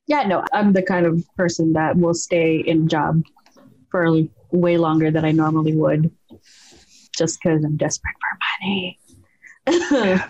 yeah, 0.08 0.24
no, 0.24 0.44
I'm 0.52 0.74
the 0.74 0.82
kind 0.82 1.06
of 1.06 1.24
person 1.38 1.74
that 1.74 1.96
will 1.96 2.14
stay 2.14 2.58
in 2.58 2.84
a 2.84 2.88
job 2.88 3.24
for 3.90 4.08
way 4.52 4.78
longer 4.78 5.12
than 5.12 5.26
I 5.26 5.32
normally 5.32 5.76
would, 5.76 6.12
just 7.18 7.40
because 7.42 7.64
I'm 7.64 7.78
desperate 7.78 8.16
for 8.20 8.38
money. 8.66 9.00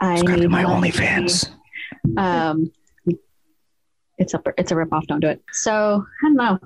I 0.00 0.22
need 0.22 0.48
my 0.48 0.62
money. 0.62 0.90
OnlyFans. 0.90 1.50
Um, 2.16 2.72
it's 4.18 4.32
a 4.32 4.42
it's 4.56 4.72
a 4.72 4.74
ripoff. 4.74 5.06
Don't 5.06 5.20
do 5.20 5.28
it. 5.28 5.42
So 5.52 6.04
I 6.22 6.26
don't 6.26 6.36
know. 6.36 6.58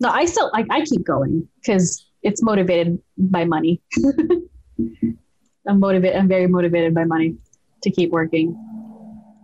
No, 0.00 0.10
I 0.10 0.24
still 0.26 0.50
like 0.52 0.66
I 0.70 0.82
keep 0.82 1.04
going 1.04 1.48
because 1.56 2.06
it's 2.22 2.42
motivated 2.42 3.00
by 3.16 3.44
money. 3.44 3.82
I'm 5.68 5.80
motivated. 5.80 6.16
I'm 6.18 6.28
very 6.28 6.46
motivated 6.46 6.94
by 6.94 7.04
money 7.04 7.36
to 7.82 7.90
keep 7.90 8.10
working. 8.10 8.48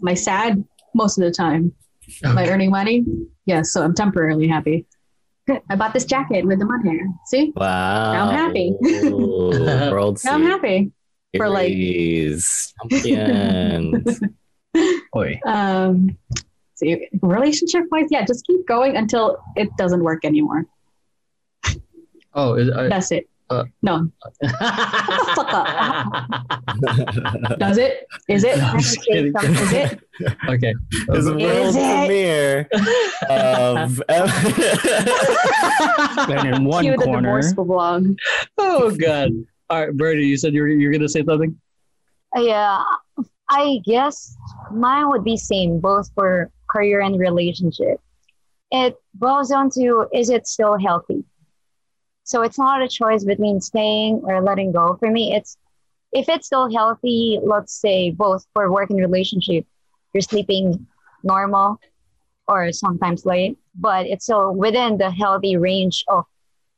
Am 0.02 0.08
I 0.08 0.14
sad 0.14 0.64
most 0.94 1.18
of 1.18 1.24
the 1.24 1.30
time? 1.30 1.72
Am 2.24 2.36
I 2.38 2.48
earning 2.48 2.70
money? 2.70 3.04
Yes. 3.46 3.72
So 3.72 3.82
I'm 3.82 3.94
temporarily 3.94 4.48
happy. 4.48 4.86
Good. 5.46 5.60
I 5.68 5.76
bought 5.76 5.92
this 5.92 6.06
jacket 6.06 6.46
with 6.46 6.58
the 6.58 6.64
mud 6.64 6.80
hair. 6.84 7.06
See? 7.26 7.52
Wow. 7.54 8.12
Now 8.12 8.28
I'm 8.28 8.34
happy. 8.34 8.74
World 9.10 10.18
Now 10.24 10.34
I'm 10.34 10.42
happy. 10.42 10.90
for, 11.36 11.48
like- 11.50 11.68
champions. 11.68 12.72
Oi. 15.16 15.38
Um, 15.46 16.16
see, 16.74 17.08
relationship 17.22 17.84
wise, 17.92 18.08
yeah, 18.10 18.24
just 18.24 18.44
keep 18.46 18.66
going 18.66 18.96
until 18.96 19.38
it 19.56 19.68
doesn't 19.76 20.02
work 20.02 20.24
anymore. 20.24 20.66
Oh, 22.32 22.54
is, 22.54 22.70
uh, 22.70 22.88
That's 22.88 23.12
it. 23.12 23.28
Uh. 23.50 23.64
no, 23.82 24.10
fuck 25.34 25.50
does 27.58 27.76
it? 27.76 28.06
Is 28.26 28.42
it? 28.42 28.56
No, 28.56 28.64
I'm 28.64 28.78
just. 28.78 29.06
Is 29.10 29.34
it? 29.72 30.00
okay. 30.48 30.74
It's 30.90 31.26
the 31.26 31.36
world 31.36 31.76
it? 31.76 32.06
premiere 32.06 32.66
of 33.28 34.02
And 36.30 36.54
in 36.54 36.64
one 36.64 36.84
Cue 36.84 36.96
corner, 36.96 37.42
divorce 37.42 37.52
vlog. 37.52 38.16
Oh 38.56 38.90
God. 38.96 39.30
All 39.68 39.86
right, 39.86 39.94
Bertie, 39.94 40.26
you 40.26 40.36
said 40.36 40.54
you 40.54 40.62
were 40.62 40.68
you're 40.68 40.92
gonna 40.92 41.08
say 41.08 41.24
something. 41.24 41.58
Yeah, 42.36 42.82
I 43.50 43.80
guess 43.84 44.36
mine 44.72 45.08
would 45.10 45.24
be 45.24 45.36
same 45.36 45.80
both 45.80 46.10
for 46.14 46.50
career 46.70 47.00
and 47.00 47.18
relationship. 47.18 48.00
It 48.70 48.96
boils 49.14 49.50
down 49.50 49.70
to 49.70 50.06
is 50.12 50.30
it 50.30 50.46
still 50.46 50.78
healthy? 50.78 51.24
So 52.24 52.42
it's 52.42 52.58
not 52.58 52.82
a 52.82 52.88
choice 52.88 53.24
between 53.24 53.60
staying 53.60 54.22
or 54.24 54.42
letting 54.42 54.72
go. 54.72 54.96
For 54.98 55.10
me, 55.10 55.34
it's 55.34 55.56
if 56.12 56.28
it's 56.28 56.46
still 56.46 56.72
healthy, 56.72 57.38
let's 57.42 57.72
say 57.74 58.10
both 58.10 58.46
for 58.54 58.70
work 58.72 58.90
and 58.90 59.00
relationship, 59.00 59.66
you're 60.14 60.22
sleeping 60.22 60.86
normal 61.22 61.78
or 62.48 62.72
sometimes 62.72 63.24
late, 63.26 63.58
but 63.74 64.06
it's 64.06 64.24
still 64.24 64.54
within 64.54 64.98
the 64.98 65.10
healthy 65.10 65.56
range 65.56 66.04
of 66.08 66.24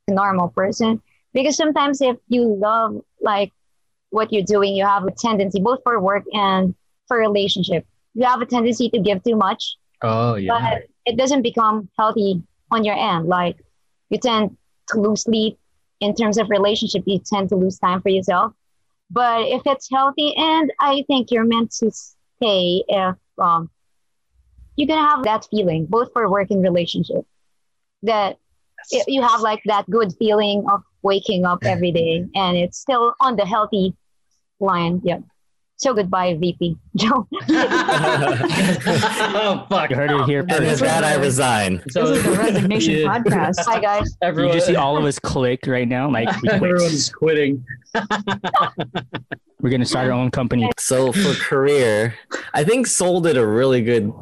a 0.08 0.12
normal 0.12 0.48
person. 0.48 1.02
Because 1.32 1.56
sometimes 1.56 2.00
if 2.00 2.16
you 2.28 2.42
love 2.44 2.96
like 3.20 3.52
what 4.10 4.32
you're 4.32 4.42
doing, 4.44 4.74
you 4.74 4.84
have 4.86 5.04
a 5.04 5.10
tendency, 5.10 5.60
both 5.60 5.80
for 5.82 6.00
work 6.00 6.24
and 6.32 6.74
for 7.08 7.18
relationship, 7.18 7.86
you 8.14 8.24
have 8.26 8.40
a 8.40 8.46
tendency 8.46 8.88
to 8.90 8.98
give 9.00 9.22
too 9.22 9.36
much, 9.36 9.76
Oh 10.02 10.36
yeah. 10.36 10.58
but 10.58 10.82
it 11.06 11.16
doesn't 11.16 11.42
become 11.42 11.88
healthy 11.98 12.42
on 12.70 12.84
your 12.84 12.94
end. 12.96 13.26
Like 13.26 13.56
you 14.10 14.18
tend 14.18 14.56
to 14.88 15.00
lose 15.00 15.22
sleep 15.22 15.58
in 16.00 16.14
terms 16.14 16.38
of 16.38 16.50
relationship, 16.50 17.02
you 17.06 17.18
tend 17.18 17.48
to 17.48 17.56
lose 17.56 17.78
time 17.78 18.02
for 18.02 18.08
yourself. 18.08 18.52
But 19.10 19.42
if 19.46 19.62
it's 19.66 19.88
healthy, 19.90 20.34
and 20.36 20.72
I 20.80 21.04
think 21.06 21.30
you're 21.30 21.44
meant 21.44 21.70
to 21.76 21.90
stay 21.90 22.82
if 22.88 23.14
um, 23.38 23.70
you're 24.76 24.88
gonna 24.88 25.08
have 25.08 25.24
that 25.24 25.46
feeling, 25.50 25.86
both 25.86 26.12
for 26.12 26.28
work 26.28 26.50
and 26.50 26.62
relationship, 26.62 27.24
that 28.02 28.36
y- 28.92 29.04
you 29.06 29.22
have 29.22 29.40
like 29.40 29.62
that 29.66 29.88
good 29.88 30.12
feeling 30.18 30.64
of 30.70 30.82
waking 31.02 31.44
up 31.44 31.60
every 31.64 31.92
day, 31.92 32.26
and 32.34 32.56
it's 32.56 32.78
still 32.78 33.14
on 33.20 33.36
the 33.36 33.46
healthy 33.46 33.94
line. 34.60 35.00
Yep. 35.04 35.22
So 35.78 35.92
goodbye, 35.92 36.34
VP. 36.40 36.74
Joe. 36.96 37.28
oh 37.50 38.46
fuck. 39.68 39.90
you 39.90 39.96
heard 39.96 40.10
it 40.10 40.24
here 40.24 40.40
and 40.40 40.50
with 40.50 40.68
first. 40.70 40.80
that, 40.82 41.04
I 41.04 41.16
resign. 41.16 41.82
So 41.90 42.06
This 42.08 42.18
is 42.18 42.24
the 42.24 42.30
resignation 42.38 42.94
Yeah. 42.94 43.08
podcast. 43.18 43.56
Hi 43.66 43.78
guys. 43.80 44.16
Everyone, 44.22 44.52
You 44.52 44.56
just 44.56 44.66
see 44.68 44.76
all 44.76 44.96
of 44.96 45.04
us 45.04 45.18
click 45.18 45.66
right 45.66 45.86
now. 45.86 46.10
Like 46.10 46.28
we 46.40 46.48
quit. 46.48 46.62
everyone's 46.62 47.10
quitting. 47.10 47.62
We're 49.60 49.70
gonna 49.70 49.84
start 49.84 50.06
our 50.06 50.12
own 50.12 50.30
company. 50.30 50.70
So 50.78 51.12
for 51.12 51.34
career, 51.34 52.14
I 52.54 52.64
think 52.64 52.86
Soul 52.86 53.20
did 53.20 53.36
a 53.36 53.46
really 53.46 53.82
good. 53.82 54.12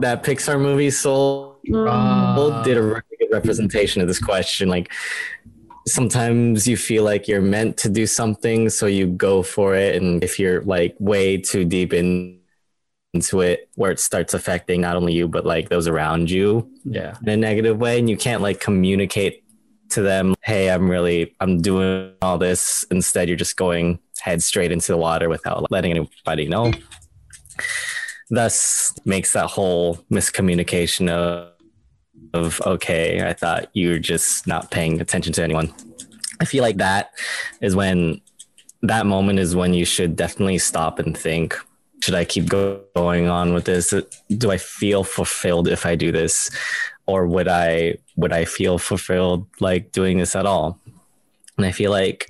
That 0.00 0.22
Pixar 0.22 0.60
movie 0.60 0.90
Soul 0.90 1.56
Uh, 1.74 2.62
did 2.62 2.76
a 2.76 2.82
really 2.82 3.02
good 3.18 3.32
representation 3.32 4.00
of 4.00 4.06
this 4.06 4.20
question. 4.20 4.68
Like 4.68 4.92
sometimes 5.88 6.66
you 6.66 6.76
feel 6.76 7.04
like 7.04 7.28
you're 7.28 7.40
meant 7.40 7.76
to 7.78 7.88
do 7.88 8.06
something, 8.06 8.70
so 8.70 8.86
you 8.86 9.06
go 9.06 9.42
for 9.42 9.74
it, 9.74 9.96
and 9.96 10.22
if 10.22 10.38
you're 10.38 10.62
like 10.62 10.94
way 10.98 11.36
too 11.36 11.64
deep 11.64 11.92
in 11.92 12.38
into 13.14 13.40
it, 13.40 13.70
where 13.74 13.90
it 13.90 13.98
starts 13.98 14.34
affecting 14.34 14.82
not 14.82 14.94
only 14.94 15.14
you 15.14 15.26
but 15.26 15.46
like 15.46 15.70
those 15.70 15.88
around 15.88 16.30
you 16.30 16.70
yeah. 16.84 17.16
in 17.22 17.28
a 17.28 17.36
negative 17.36 17.78
way, 17.78 17.98
and 17.98 18.08
you 18.08 18.16
can't 18.16 18.42
like 18.42 18.60
communicate 18.60 19.44
to 19.90 20.02
them, 20.02 20.34
"Hey, 20.42 20.70
I'm 20.70 20.90
really 20.90 21.34
I'm 21.40 21.60
doing 21.60 22.12
all 22.22 22.38
this." 22.38 22.84
Instead, 22.90 23.28
you're 23.28 23.36
just 23.36 23.56
going 23.56 23.98
head 24.20 24.42
straight 24.42 24.72
into 24.72 24.92
the 24.92 24.98
water 24.98 25.28
without 25.28 25.70
letting 25.70 25.92
anybody 25.92 26.48
know. 26.48 26.72
Thus, 28.30 28.92
makes 29.04 29.32
that 29.32 29.46
whole 29.46 29.96
miscommunication 30.10 31.08
of 31.08 31.52
of 32.34 32.60
okay, 32.62 33.26
I 33.26 33.32
thought 33.32 33.68
you 33.72 33.90
were 33.90 33.98
just 33.98 34.46
not 34.46 34.70
paying 34.70 35.00
attention 35.00 35.32
to 35.34 35.42
anyone. 35.42 35.72
I 36.40 36.44
feel 36.44 36.62
like 36.62 36.76
that 36.76 37.12
is 37.60 37.74
when 37.74 38.20
that 38.82 39.06
moment 39.06 39.38
is 39.38 39.56
when 39.56 39.74
you 39.74 39.84
should 39.84 40.14
definitely 40.14 40.58
stop 40.58 40.98
and 40.98 41.16
think 41.16 41.56
should 42.00 42.14
I 42.14 42.24
keep 42.24 42.48
go- 42.48 42.80
going 42.94 43.28
on 43.28 43.54
with 43.54 43.64
this? 43.64 43.92
Do 44.28 44.50
I 44.50 44.56
feel 44.56 45.04
fulfilled 45.04 45.68
if 45.68 45.84
I 45.84 45.94
do 45.94 46.12
this? 46.12 46.50
Or 47.06 47.26
would 47.26 47.48
I 47.48 47.96
would 48.16 48.32
I 48.32 48.44
feel 48.44 48.78
fulfilled 48.78 49.46
like 49.60 49.92
doing 49.92 50.18
this 50.18 50.36
at 50.36 50.46
all? 50.46 50.78
And 51.56 51.66
I 51.66 51.72
feel 51.72 51.90
like 51.90 52.26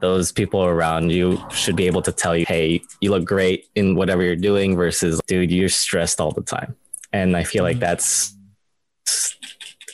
those 0.00 0.32
people 0.32 0.64
around 0.64 1.10
you 1.12 1.38
should 1.50 1.76
be 1.76 1.86
able 1.86 2.00
to 2.02 2.12
tell 2.12 2.34
you, 2.34 2.46
hey, 2.48 2.80
you 3.02 3.10
look 3.10 3.26
great 3.26 3.66
in 3.74 3.94
whatever 3.94 4.22
you're 4.22 4.36
doing 4.36 4.74
versus 4.74 5.20
dude, 5.26 5.50
you're 5.50 5.68
stressed 5.68 6.18
all 6.18 6.30
the 6.30 6.40
time. 6.40 6.74
And 7.12 7.36
I 7.36 7.44
feel 7.44 7.62
like 7.62 7.76
mm-hmm. 7.76 7.80
that's 7.80 8.34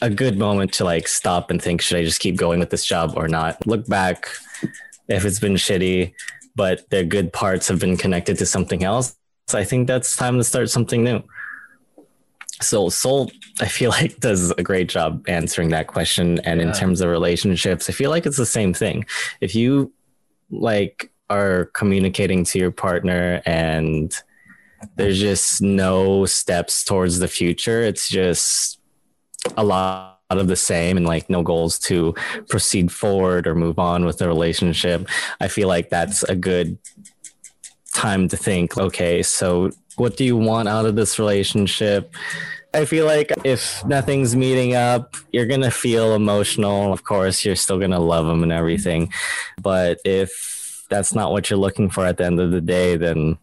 a 0.02 0.10
good 0.10 0.38
moment 0.38 0.72
to 0.74 0.84
like 0.84 1.08
stop 1.08 1.50
and 1.50 1.60
think, 1.60 1.80
should 1.80 1.98
I 1.98 2.04
just 2.04 2.20
keep 2.20 2.36
going 2.36 2.58
with 2.58 2.70
this 2.70 2.84
job 2.84 3.14
or 3.16 3.28
not? 3.28 3.66
Look 3.66 3.86
back 3.86 4.28
if 5.08 5.24
it's 5.24 5.38
been 5.38 5.54
shitty, 5.54 6.14
but 6.54 6.88
the 6.90 7.04
good 7.04 7.32
parts 7.32 7.68
have 7.68 7.78
been 7.78 7.96
connected 7.96 8.38
to 8.38 8.46
something 8.46 8.84
else. 8.84 9.16
So 9.48 9.58
I 9.58 9.64
think 9.64 9.86
that's 9.86 10.16
time 10.16 10.36
to 10.38 10.44
start 10.44 10.70
something 10.70 11.04
new. 11.04 11.22
So 12.60 12.88
Soul, 12.88 13.30
I 13.60 13.66
feel 13.66 13.90
like 13.98 14.18
does 14.18 14.50
a 14.52 14.62
great 14.62 14.88
job 14.88 15.24
answering 15.28 15.70
that 15.70 15.86
question. 15.86 16.40
And 16.40 16.60
in 16.60 16.72
terms 16.72 17.00
of 17.00 17.10
relationships, 17.10 17.88
I 17.88 17.92
feel 17.92 18.10
like 18.10 18.26
it's 18.26 18.36
the 18.36 18.46
same 18.46 18.74
thing. 18.74 19.06
If 19.40 19.54
you 19.54 19.92
like 20.50 21.10
are 21.28 21.66
communicating 21.74 22.44
to 22.44 22.58
your 22.58 22.70
partner 22.70 23.42
and 23.44 24.14
there's 24.96 25.18
just 25.18 25.60
no 25.60 26.24
steps 26.26 26.84
towards 26.84 27.18
the 27.18 27.28
future, 27.28 27.82
it's 27.82 28.08
just 28.08 28.78
a 29.56 29.64
lot 29.64 30.16
of 30.30 30.48
the 30.48 30.56
same 30.56 30.96
and 30.96 31.06
like 31.06 31.30
no 31.30 31.42
goals 31.42 31.78
to 31.78 32.14
proceed 32.48 32.90
forward 32.90 33.46
or 33.46 33.54
move 33.54 33.78
on 33.78 34.04
with 34.04 34.18
the 34.18 34.28
relationship. 34.28 35.08
I 35.40 35.48
feel 35.48 35.68
like 35.68 35.90
that's 35.90 36.22
a 36.24 36.34
good 36.34 36.78
time 37.94 38.28
to 38.28 38.36
think, 38.36 38.76
okay, 38.76 39.22
so 39.22 39.70
what 39.96 40.16
do 40.16 40.24
you 40.24 40.36
want 40.36 40.68
out 40.68 40.86
of 40.86 40.96
this 40.96 41.18
relationship? 41.18 42.12
I 42.74 42.84
feel 42.84 43.06
like 43.06 43.32
if 43.44 43.84
nothing's 43.86 44.36
meeting 44.36 44.74
up, 44.74 45.16
you're 45.32 45.46
going 45.46 45.62
to 45.62 45.70
feel 45.70 46.14
emotional. 46.14 46.92
Of 46.92 47.04
course, 47.04 47.44
you're 47.44 47.56
still 47.56 47.78
going 47.78 47.92
to 47.92 47.98
love 47.98 48.26
them 48.26 48.42
and 48.42 48.52
everything. 48.52 49.12
But 49.62 49.98
if 50.04 50.84
that's 50.90 51.14
not 51.14 51.32
what 51.32 51.48
you're 51.48 51.58
looking 51.58 51.88
for 51.88 52.04
at 52.04 52.18
the 52.18 52.26
end 52.26 52.38
of 52.38 52.50
the 52.50 52.60
day, 52.60 52.96
then 52.96 53.38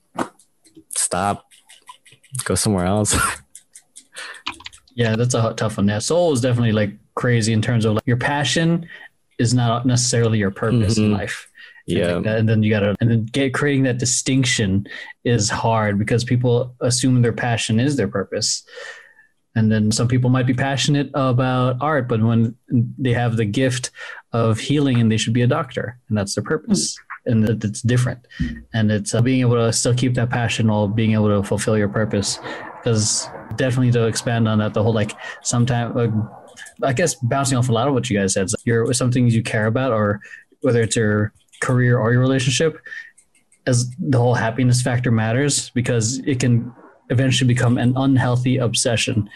stop. 0.90 1.48
Go 2.44 2.56
somewhere 2.56 2.86
else. 2.86 3.16
Yeah, 4.96 5.16
that's 5.16 5.34
a 5.34 5.54
tough 5.56 5.78
one. 5.78 5.88
Yeah, 5.88 6.00
soul 6.00 6.34
is 6.34 6.42
definitely 6.42 6.72
like 6.72 6.92
crazy 7.16 7.54
in 7.54 7.62
terms 7.62 7.86
of 7.86 7.94
like 7.96 8.04
your 8.06 8.18
passion 8.18 8.88
is 9.40 9.54
not 9.54 9.86
necessarily 9.86 10.38
your 10.38 10.52
purpose 10.52 10.98
in 10.98 11.10
Mhm. 11.12 11.18
life. 11.18 11.50
yeah. 11.86 12.14
Like 12.16 12.26
and 12.28 12.48
then 12.48 12.64
you 12.64 12.70
gotta 12.70 12.96
and 13.02 13.10
then 13.12 13.26
get 13.26 13.54
creating 13.54 13.84
that 13.84 13.98
distinction 13.98 14.88
is 15.26 15.50
hard 15.50 16.00
because 16.00 16.24
people 16.24 16.76
assume 16.80 17.22
their 17.22 17.34
passion 17.34 17.80
is 17.80 17.96
their 17.98 18.08
purpose. 18.08 18.64
And 19.56 19.72
then 19.72 19.92
some 19.92 20.08
people 20.08 20.30
might 20.32 20.48
be 20.48 20.54
passionate 20.54 21.10
about 21.14 21.78
art, 21.82 22.08
but 22.08 22.22
when 22.24 22.56
they 22.98 23.14
have 23.14 23.36
the 23.38 23.46
gift 23.46 23.92
of 24.32 24.60
healing 24.60 25.00
and 25.00 25.12
they 25.12 25.18
should 25.18 25.34
be 25.34 25.44
a 25.44 25.48
doctor, 25.48 26.00
and 26.10 26.18
that's 26.18 26.34
their 26.36 26.44
purpose. 26.44 26.98
And 27.26 27.44
that 27.48 27.64
it's 27.64 27.82
different. 27.82 28.20
And 28.74 28.92
it's 28.92 29.14
uh, 29.14 29.22
being 29.22 29.42
able 29.42 29.56
to 29.56 29.72
still 29.72 29.94
keep 29.94 30.16
that 30.16 30.30
passion 30.32 30.68
while 30.70 30.88
being 30.88 31.14
able 31.14 31.30
to 31.30 31.44
fulfill 31.48 31.78
your 31.78 31.88
purpose. 31.90 32.40
Because 32.84 33.30
definitely 33.56 33.92
to 33.92 34.08
expand 34.08 34.48
on 34.48 34.60
that, 34.60 34.74
the 34.74 34.84
whole 34.84 34.94
like 34.94 35.14
sometimes, 35.42 35.96
like, 35.96 36.12
uh, 36.12 36.28
I 36.84 36.94
guess 36.94 37.16
bouncing 37.16 37.58
off 37.58 37.70
a 37.70 37.72
lot 37.72 37.88
of 37.88 37.94
what 37.94 38.10
you 38.10 38.20
guys 38.20 38.34
said, 38.34 38.48
your 38.66 38.94
some 38.94 39.12
things 39.12 39.34
you 39.34 39.42
care 39.42 39.68
about, 39.68 39.94
or 39.94 40.20
whether 40.62 40.82
it's 40.82 40.96
your 40.96 41.34
career 41.62 41.98
or 41.98 42.12
your 42.12 42.22
relationship, 42.22 42.78
as 43.66 43.90
the 43.98 44.18
whole 44.18 44.34
happiness 44.34 44.82
factor 44.82 45.12
matters 45.12 45.70
because 45.70 46.20
it 46.20 46.40
can 46.40 46.74
eventually 47.10 47.48
become 47.48 47.78
an 47.78 47.94
unhealthy 47.96 48.58
obsession 48.58 49.30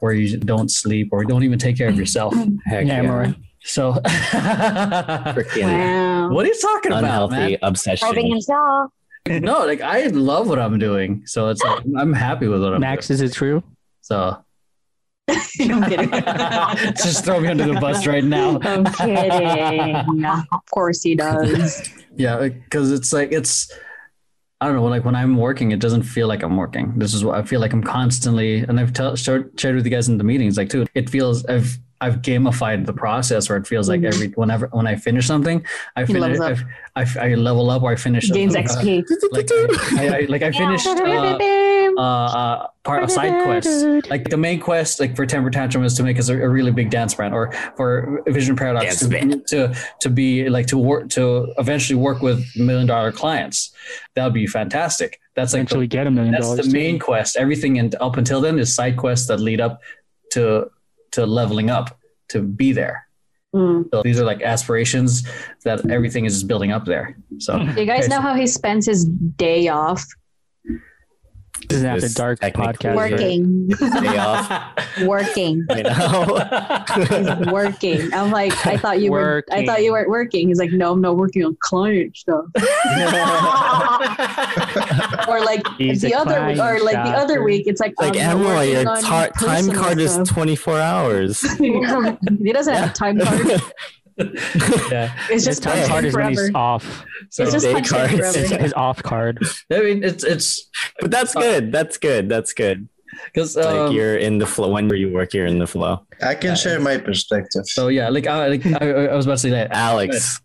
where 0.00 0.12
you 0.12 0.36
don't 0.38 0.70
sleep 0.70 1.10
or 1.12 1.24
don't 1.24 1.44
even 1.44 1.58
take 1.58 1.76
care 1.76 1.88
of 1.88 1.96
yourself. 1.96 2.34
Heck 2.66 2.86
yeah, 2.86 3.02
yeah. 3.02 3.32
So, 3.62 3.90
Wow. 4.02 6.28
what 6.30 6.46
are 6.46 6.48
you 6.48 6.60
talking 6.60 6.92
about, 6.92 7.30
unhealthy 7.30 7.58
obsession. 7.62 7.98
Starving 7.98 8.30
himself. 8.30 8.90
No, 9.28 9.64
like 9.66 9.80
I 9.80 10.06
love 10.06 10.48
what 10.48 10.58
I'm 10.58 10.78
doing, 10.78 11.22
so 11.26 11.48
it's 11.48 11.62
like 11.62 11.84
I'm 11.96 12.12
happy 12.12 12.48
with 12.48 12.60
what 12.60 12.68
I'm 12.68 12.80
doing. 12.80 12.80
Max, 12.80 13.08
doing. 13.08 13.16
is 13.16 13.20
it 13.20 13.32
true? 13.32 13.62
So 14.00 14.42
I'm 15.28 15.84
kidding. 15.84 16.10
just 16.96 17.24
throw 17.24 17.40
me 17.40 17.48
under 17.48 17.66
the 17.66 17.78
bus 17.80 18.06
right 18.06 18.24
now. 18.24 18.58
I'm 18.62 18.84
kidding. 18.84 20.24
Of 20.26 20.66
course 20.72 21.02
he 21.02 21.14
does. 21.14 21.88
Yeah, 22.16 22.48
because 22.48 22.90
it's 22.90 23.12
like 23.12 23.30
it's 23.32 23.70
I 24.60 24.66
don't 24.66 24.76
know, 24.76 24.84
like 24.84 25.06
when 25.06 25.14
I'm 25.14 25.36
working, 25.38 25.70
it 25.70 25.80
doesn't 25.80 26.02
feel 26.02 26.28
like 26.28 26.42
I'm 26.42 26.56
working. 26.56 26.92
This 26.98 27.14
is 27.14 27.24
what 27.24 27.38
I 27.38 27.42
feel 27.42 27.60
like 27.60 27.72
I'm 27.72 27.82
constantly, 27.82 28.58
and 28.58 28.78
I've 28.78 28.92
tell, 28.92 29.16
shared, 29.16 29.58
shared 29.58 29.74
with 29.74 29.86
you 29.86 29.90
guys 29.90 30.08
in 30.08 30.18
the 30.18 30.24
meetings, 30.24 30.58
like, 30.58 30.68
dude, 30.68 30.90
it 30.94 31.08
feels 31.08 31.46
I've 31.46 31.78
I've 32.02 32.22
gamified 32.22 32.86
the 32.86 32.92
process 32.94 33.48
where 33.48 33.58
it 33.58 33.66
feels 33.66 33.88
like 33.88 34.00
Mhm. 34.00 34.12
every 34.14 34.28
whenever 34.28 34.68
when 34.68 34.86
I 34.86 34.96
finish 34.96 35.26
something, 35.26 35.64
I 35.96 36.04
He 36.04 36.14
finish, 36.14 36.38
I, 36.40 36.56
I, 36.96 37.06
I 37.20 37.34
level 37.34 37.68
up 37.70 37.82
or 37.82 37.92
I 37.92 37.96
finish 37.96 38.30
Gains 38.30 38.56
uh, 38.56 38.60
XP. 38.60 39.04
Like 39.32 39.48
I, 39.98 40.18
I, 40.18 40.20
like 40.28 40.42
I 40.42 40.50
finished 40.50 40.86
uh, 40.86 41.38
uh, 41.98 42.00
uh, 42.00 42.66
part 42.84 43.02
of 43.02 43.10
side 43.10 43.42
quests. 43.44 43.84
Like 44.08 44.30
the 44.30 44.36
main 44.36 44.60
quest, 44.60 44.98
like 45.00 45.14
for 45.14 45.26
Temper 45.26 45.50
Tantrum, 45.50 45.84
is 45.84 45.94
to 45.94 46.02
make 46.02 46.18
us 46.18 46.28
a, 46.30 46.34
a 46.40 46.48
really 46.48 46.70
big 46.72 46.90
dance 46.90 47.14
brand, 47.14 47.34
or 47.34 47.52
for 47.76 48.22
Vision 48.28 48.56
Paradox 48.56 49.00
to, 49.00 49.42
to 49.48 49.74
to 50.00 50.08
be 50.10 50.48
like 50.48 50.66
to 50.68 50.78
work 50.78 51.10
to 51.10 51.52
eventually 51.58 51.96
work 51.96 52.22
with 52.22 52.44
million 52.56 52.86
dollar 52.86 53.12
clients. 53.12 53.72
That 54.14 54.24
would 54.24 54.34
be 54.34 54.46
fantastic. 54.46 55.20
That's 55.36 55.52
like 55.52 55.60
Eventually 55.60 55.86
the, 55.86 55.96
get 55.96 56.06
a 56.06 56.10
million 56.10 56.32
that's 56.32 56.46
dollars. 56.46 56.66
the 56.66 56.72
too. 56.72 56.78
main 56.78 56.98
quest. 56.98 57.36
Everything 57.36 57.78
and 57.78 57.94
up 58.00 58.16
until 58.16 58.40
then 58.40 58.58
is 58.58 58.74
side 58.74 58.96
quests 58.96 59.28
that 59.28 59.38
lead 59.38 59.60
up 59.60 59.80
to 60.32 60.70
to 61.12 61.26
leveling 61.26 61.70
up 61.70 61.98
to 62.28 62.42
be 62.42 62.72
there. 62.72 63.06
Mm. 63.54 63.88
So 63.92 64.02
these 64.02 64.20
are 64.20 64.24
like 64.24 64.42
aspirations 64.42 65.28
that 65.64 65.90
everything 65.90 66.24
is 66.24 66.34
just 66.34 66.46
building 66.46 66.70
up 66.70 66.84
there. 66.84 67.16
So 67.38 67.58
Do 67.58 67.80
you 67.80 67.86
guys 67.86 68.08
know 68.08 68.20
how 68.20 68.34
he 68.34 68.46
spends 68.46 68.86
his 68.86 69.04
day 69.04 69.68
off? 69.68 70.06
This 71.68 71.78
is 71.78 71.84
after 71.84 72.06
It's 72.06 72.14
dark 72.14 72.40
podcast. 72.40 72.96
Working. 72.96 73.68
Working. 75.06 75.64
You 75.70 75.82
know? 75.82 76.84
He's 76.96 77.52
working. 77.52 78.12
I'm 78.12 78.30
like, 78.30 78.66
I 78.66 78.76
thought 78.76 79.00
you 79.00 79.12
were 79.12 79.44
I 79.52 79.64
thought 79.64 79.82
you 79.82 79.92
weren't 79.92 80.08
working. 80.08 80.48
He's 80.48 80.58
like, 80.58 80.72
No, 80.72 80.92
I'm 80.92 81.00
not 81.00 81.16
working 81.16 81.44
on 81.44 81.56
client 81.60 82.16
stuff. 82.16 82.46
Or 85.28 85.40
like 85.40 85.62
He's 85.78 86.02
the 86.02 86.14
other 86.14 86.34
client 86.34 86.60
or 86.60 86.80
like 86.84 86.94
the 86.94 87.16
other 87.16 87.42
week, 87.42 87.66
it's 87.66 87.80
like 87.80 87.94
like 88.00 88.16
I'm 88.16 88.38
Emily, 88.40 88.46
working 88.46 88.72
your 88.72 88.88
on 88.88 89.02
tar- 89.02 89.28
time 89.30 89.66
personal 89.66 89.82
card 89.82 90.00
is 90.00 90.16
24 90.28 90.78
hours. 90.78 91.40
he 91.58 92.52
doesn't 92.52 92.74
have 92.74 92.90
a 92.90 92.92
time 92.92 93.20
card. 93.20 93.62
Yeah. 94.90 95.12
It's 95.30 95.44
His 95.44 95.44
just 95.44 95.62
time 95.62 95.76
punch 95.78 95.88
card 95.88 96.04
in 96.04 96.08
is 96.08 96.16
when 96.16 96.28
he's 96.30 96.50
off. 96.54 97.04
So 97.30 97.42
It's 97.44 97.52
just 97.52 97.64
day 97.64 97.72
punch 97.74 97.88
cards. 97.88 98.34
His, 98.34 98.50
his 98.50 98.72
off 98.74 99.02
card. 99.02 99.38
I 99.72 99.80
mean, 99.80 100.04
it's 100.04 100.24
it's 100.24 100.68
But 101.00 101.10
that's 101.10 101.34
good. 101.34 101.72
That's 101.72 101.96
good. 101.98 102.28
That's 102.28 102.52
good. 102.52 102.88
because 103.32 103.56
like 103.56 103.66
um, 103.66 103.92
you're 103.92 104.16
in 104.16 104.38
the 104.38 104.46
flow. 104.46 104.70
When 104.70 104.88
you 104.90 105.12
work, 105.12 105.34
you're 105.34 105.46
in 105.46 105.58
the 105.58 105.66
flow. 105.66 106.06
I 106.22 106.34
can 106.34 106.54
share 106.56 106.78
my 106.80 106.96
perspective. 106.98 107.66
so 107.66 107.88
yeah, 107.88 108.08
like 108.08 108.26
I 108.26 108.46
like 108.48 108.66
I, 108.66 109.08
I 109.12 109.14
was 109.16 109.26
about 109.26 109.34
to 109.34 109.38
say 109.38 109.50
that. 109.50 109.72
Alex. 109.72 110.40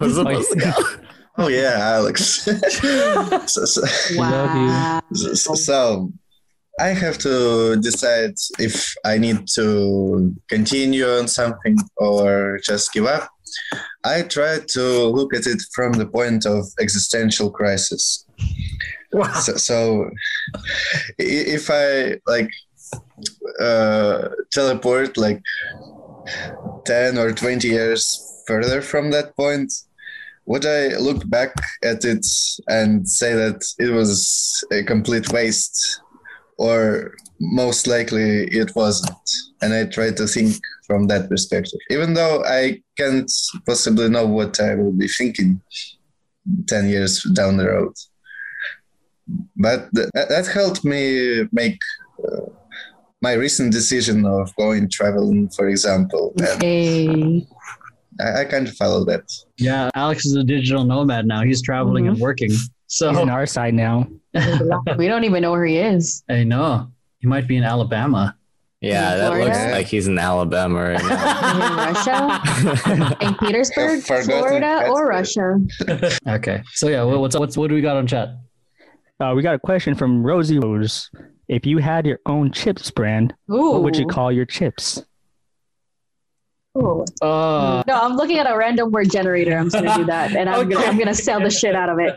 was 0.00 0.14
supposed 0.14 0.52
to. 0.52 1.00
Oh 1.38 1.48
yeah, 1.48 1.76
Alex. 1.78 2.42
so, 3.46 3.64
so, 3.64 3.82
Wow. 4.16 5.00
so- 5.14 5.54
so 5.54 6.12
I 6.78 6.88
have 6.88 7.18
to 7.18 7.76
decide 7.76 8.34
if 8.58 8.94
I 9.04 9.18
need 9.18 9.48
to 9.54 10.34
continue 10.48 11.06
on 11.06 11.28
something 11.28 11.76
or 11.96 12.60
just 12.62 12.92
give 12.92 13.06
up. 13.06 13.28
I 14.04 14.22
try 14.22 14.60
to 14.74 15.04
look 15.06 15.34
at 15.34 15.46
it 15.46 15.60
from 15.74 15.92
the 15.94 16.06
point 16.06 16.46
of 16.46 16.66
existential 16.80 17.50
crisis. 17.50 18.24
Wow. 19.12 19.32
So, 19.40 19.56
so 19.56 20.10
if 21.18 21.70
I 21.70 22.20
like 22.26 22.50
uh, 23.60 24.28
teleport 24.52 25.16
like 25.16 25.42
10 26.84 27.18
or 27.18 27.32
20 27.32 27.68
years 27.68 28.42
further 28.46 28.82
from 28.82 29.10
that 29.10 29.34
point, 29.36 29.72
would 30.46 30.64
I 30.64 30.96
look 30.96 31.28
back 31.28 31.54
at 31.82 32.04
it 32.04 32.26
and 32.68 33.06
say 33.08 33.34
that 33.34 33.62
it 33.78 33.90
was 33.90 34.64
a 34.72 34.82
complete 34.82 35.30
waste? 35.30 36.00
Or 36.58 37.14
most 37.40 37.86
likely 37.86 38.44
it 38.48 38.74
wasn't. 38.74 39.16
And 39.62 39.72
I 39.72 39.84
try 39.86 40.10
to 40.10 40.26
think 40.26 40.56
from 40.86 41.06
that 41.06 41.28
perspective, 41.28 41.80
even 41.90 42.14
though 42.14 42.42
I 42.44 42.82
can't 42.96 43.30
possibly 43.66 44.08
know 44.08 44.26
what 44.26 44.60
I 44.60 44.74
will 44.74 44.92
be 44.92 45.08
thinking 45.08 45.60
10 46.66 46.88
years 46.88 47.22
down 47.34 47.58
the 47.58 47.68
road 47.68 47.92
but 49.56 49.88
th- 49.94 50.08
that, 50.14 50.28
that 50.28 50.46
helped 50.46 50.84
me 50.84 51.44
make 51.52 51.80
uh, 52.24 52.46
my 53.20 53.32
recent 53.32 53.72
decision 53.72 54.24
of 54.24 54.54
going 54.56 54.88
traveling, 54.88 55.48
for 55.50 55.68
example. 55.68 56.32
And 56.38 56.62
Hey. 56.62 57.46
I, 58.20 58.40
I 58.40 58.44
kind 58.44 58.66
of 58.66 58.74
follow 58.76 59.04
that. 59.04 59.30
Yeah, 59.58 59.90
Alex 59.94 60.26
is 60.26 60.34
a 60.34 60.44
digital 60.44 60.84
nomad 60.84 61.26
now. 61.26 61.42
He's 61.42 61.62
traveling 61.62 62.08
and 62.08 62.18
working. 62.18 62.50
So 62.88 63.10
He's 63.10 63.18
on 63.18 63.30
our 63.30 63.46
side 63.46 63.74
now. 63.74 64.06
We 64.96 65.06
don't 65.08 65.24
even 65.24 65.42
know 65.42 65.52
where 65.52 65.64
he 65.66 65.76
is. 65.78 66.24
I 66.30 66.42
know 66.44 66.90
he 67.20 67.26
might 67.26 67.46
be 67.46 67.56
in 67.56 67.62
Alabama. 67.64 68.34
Yeah, 68.80 69.12
In 69.12 69.18
that 69.18 69.44
looks 69.44 69.72
like 69.72 69.86
he's 69.86 70.06
in 70.06 70.18
Alabama 70.18 70.80
right 70.80 71.00
In 71.00 71.76
Russia, 71.76 73.16
in 73.20 73.34
Petersburg, 73.34 74.02
Forgotten 74.02 74.24
Florida, 74.26 74.88
or 74.88 75.06
Russia. 75.08 75.58
Okay, 76.28 76.62
so 76.74 76.88
yeah, 76.88 77.02
what- 77.02 77.18
what's 77.18 77.36
what's 77.36 77.56
what 77.56 77.68
do 77.68 77.74
we 77.74 77.80
got 77.80 77.96
on 77.96 78.06
chat? 78.06 78.28
Uh, 79.20 79.32
we 79.34 79.42
got 79.42 79.56
a 79.56 79.58
question 79.58 79.96
from 79.96 80.22
Rosie 80.24 80.60
Rose. 80.60 81.10
If 81.48 81.66
you 81.66 81.78
had 81.78 82.06
your 82.06 82.20
own 82.26 82.52
chips 82.52 82.88
brand, 82.92 83.34
Ooh. 83.50 83.72
what 83.72 83.82
would 83.82 83.96
you 83.96 84.06
call 84.06 84.30
your 84.30 84.44
chips? 84.46 85.02
Ooh. 86.78 87.04
Uh, 87.20 87.82
No, 87.86 88.00
I'm 88.00 88.16
looking 88.16 88.38
at 88.38 88.50
a 88.50 88.56
random 88.56 88.90
word 88.90 89.10
generator. 89.10 89.56
I'm 89.56 89.70
just 89.70 89.82
gonna 89.84 89.96
do 89.96 90.04
that, 90.06 90.34
and 90.36 90.48
I'm 90.48 90.68
gonna 90.68 90.84
I'm 90.86 90.98
gonna 90.98 91.14
sell 91.14 91.40
the 91.40 91.50
shit 91.50 91.74
out 91.74 91.88
of 91.88 91.98
it. 91.98 92.16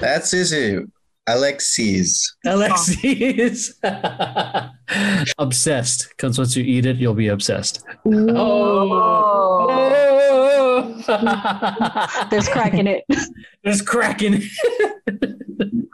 That's 0.00 0.32
easy. 0.34 0.80
Alexis. 1.28 2.34
Alexis 2.44 3.78
obsessed 5.38 6.08
because 6.10 6.36
once 6.36 6.56
you 6.56 6.64
eat 6.64 6.84
it, 6.84 6.96
you'll 6.96 7.14
be 7.14 7.28
obsessed. 7.28 7.84
Oh. 10.52 12.26
There's 12.30 12.48
crack 12.48 12.74
in 12.74 12.86
it. 12.88 13.04
There's 13.62 13.82
cracking. 13.82 14.32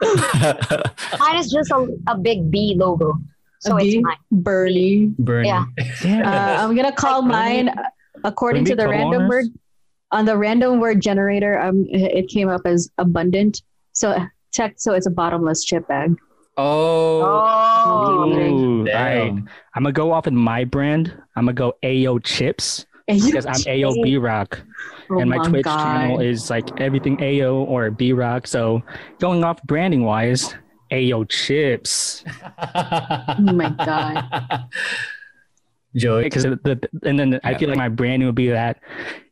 Mine 0.01 1.35
is 1.35 1.51
just 1.51 1.71
a, 1.71 1.95
a 2.07 2.17
big 2.17 2.49
B 2.51 2.73
logo. 2.77 3.13
So 3.59 3.75
A 3.77 3.81
it's 3.81 3.95
B? 3.95 3.99
mine. 4.01 4.17
Burly. 4.31 5.13
Burning. 5.19 5.45
Yeah. 5.49 5.65
Damn. 6.01 6.25
Uh, 6.25 6.63
I'm 6.63 6.75
gonna 6.75 6.91
call 6.91 7.21
mine 7.21 7.69
according 8.23 8.65
to 8.65 8.75
Burly 8.75 8.85
the 8.85 8.89
random 8.89 9.21
Coloners? 9.21 9.29
word 9.29 9.45
on 10.11 10.25
the 10.25 10.37
random 10.37 10.79
word 10.79 11.01
generator. 11.01 11.59
Um, 11.59 11.85
it 11.89 12.29
came 12.29 12.49
up 12.49 12.61
as 12.65 12.89
abundant. 12.97 13.61
So 13.93 14.25
check. 14.51 14.75
So 14.77 14.93
it's 14.93 15.07
a 15.07 15.11
bottomless 15.11 15.63
chip 15.63 15.87
bag. 15.87 16.15
Oh. 16.57 17.41
Oh. 17.85 18.31
eating. 18.31 18.59
Ooh, 18.59 18.79
all 18.89 18.93
right. 18.93 19.31
I'm 19.75 19.83
gonna 19.83 19.91
go 19.91 20.11
off 20.11 20.25
with 20.25 20.33
my 20.33 20.65
brand. 20.65 21.15
I'm 21.35 21.45
gonna 21.45 21.53
go 21.53 21.73
AO 21.83 22.19
Chips 22.19 22.85
because 23.07 23.45
I'm 23.45 23.61
AO 23.67 23.93
B 24.03 24.17
Rock. 24.17 24.61
Oh 25.09 25.19
and 25.19 25.29
my, 25.29 25.37
my 25.37 25.47
Twitch 25.47 25.63
God. 25.63 25.79
channel 25.83 26.19
is 26.19 26.49
like 26.49 26.79
everything 26.79 27.17
AO 27.21 27.63
or 27.63 27.89
B 27.91 28.13
Rock. 28.13 28.45
So 28.47 28.83
going 29.19 29.43
off 29.43 29.61
branding 29.63 30.03
wise, 30.03 30.53
AO 30.91 31.23
Chips. 31.25 32.23
Oh 32.61 33.53
my 33.53 33.69
god. 33.69 34.65
Joey. 35.95 36.23
Because 36.23 36.43
the, 36.43 36.59
the 36.63 36.89
and 37.03 37.19
then 37.19 37.39
I 37.43 37.55
feel 37.55 37.69
like 37.69 37.77
my 37.77 37.89
branding 37.89 38.27
would 38.27 38.35
be 38.35 38.49
that 38.49 38.79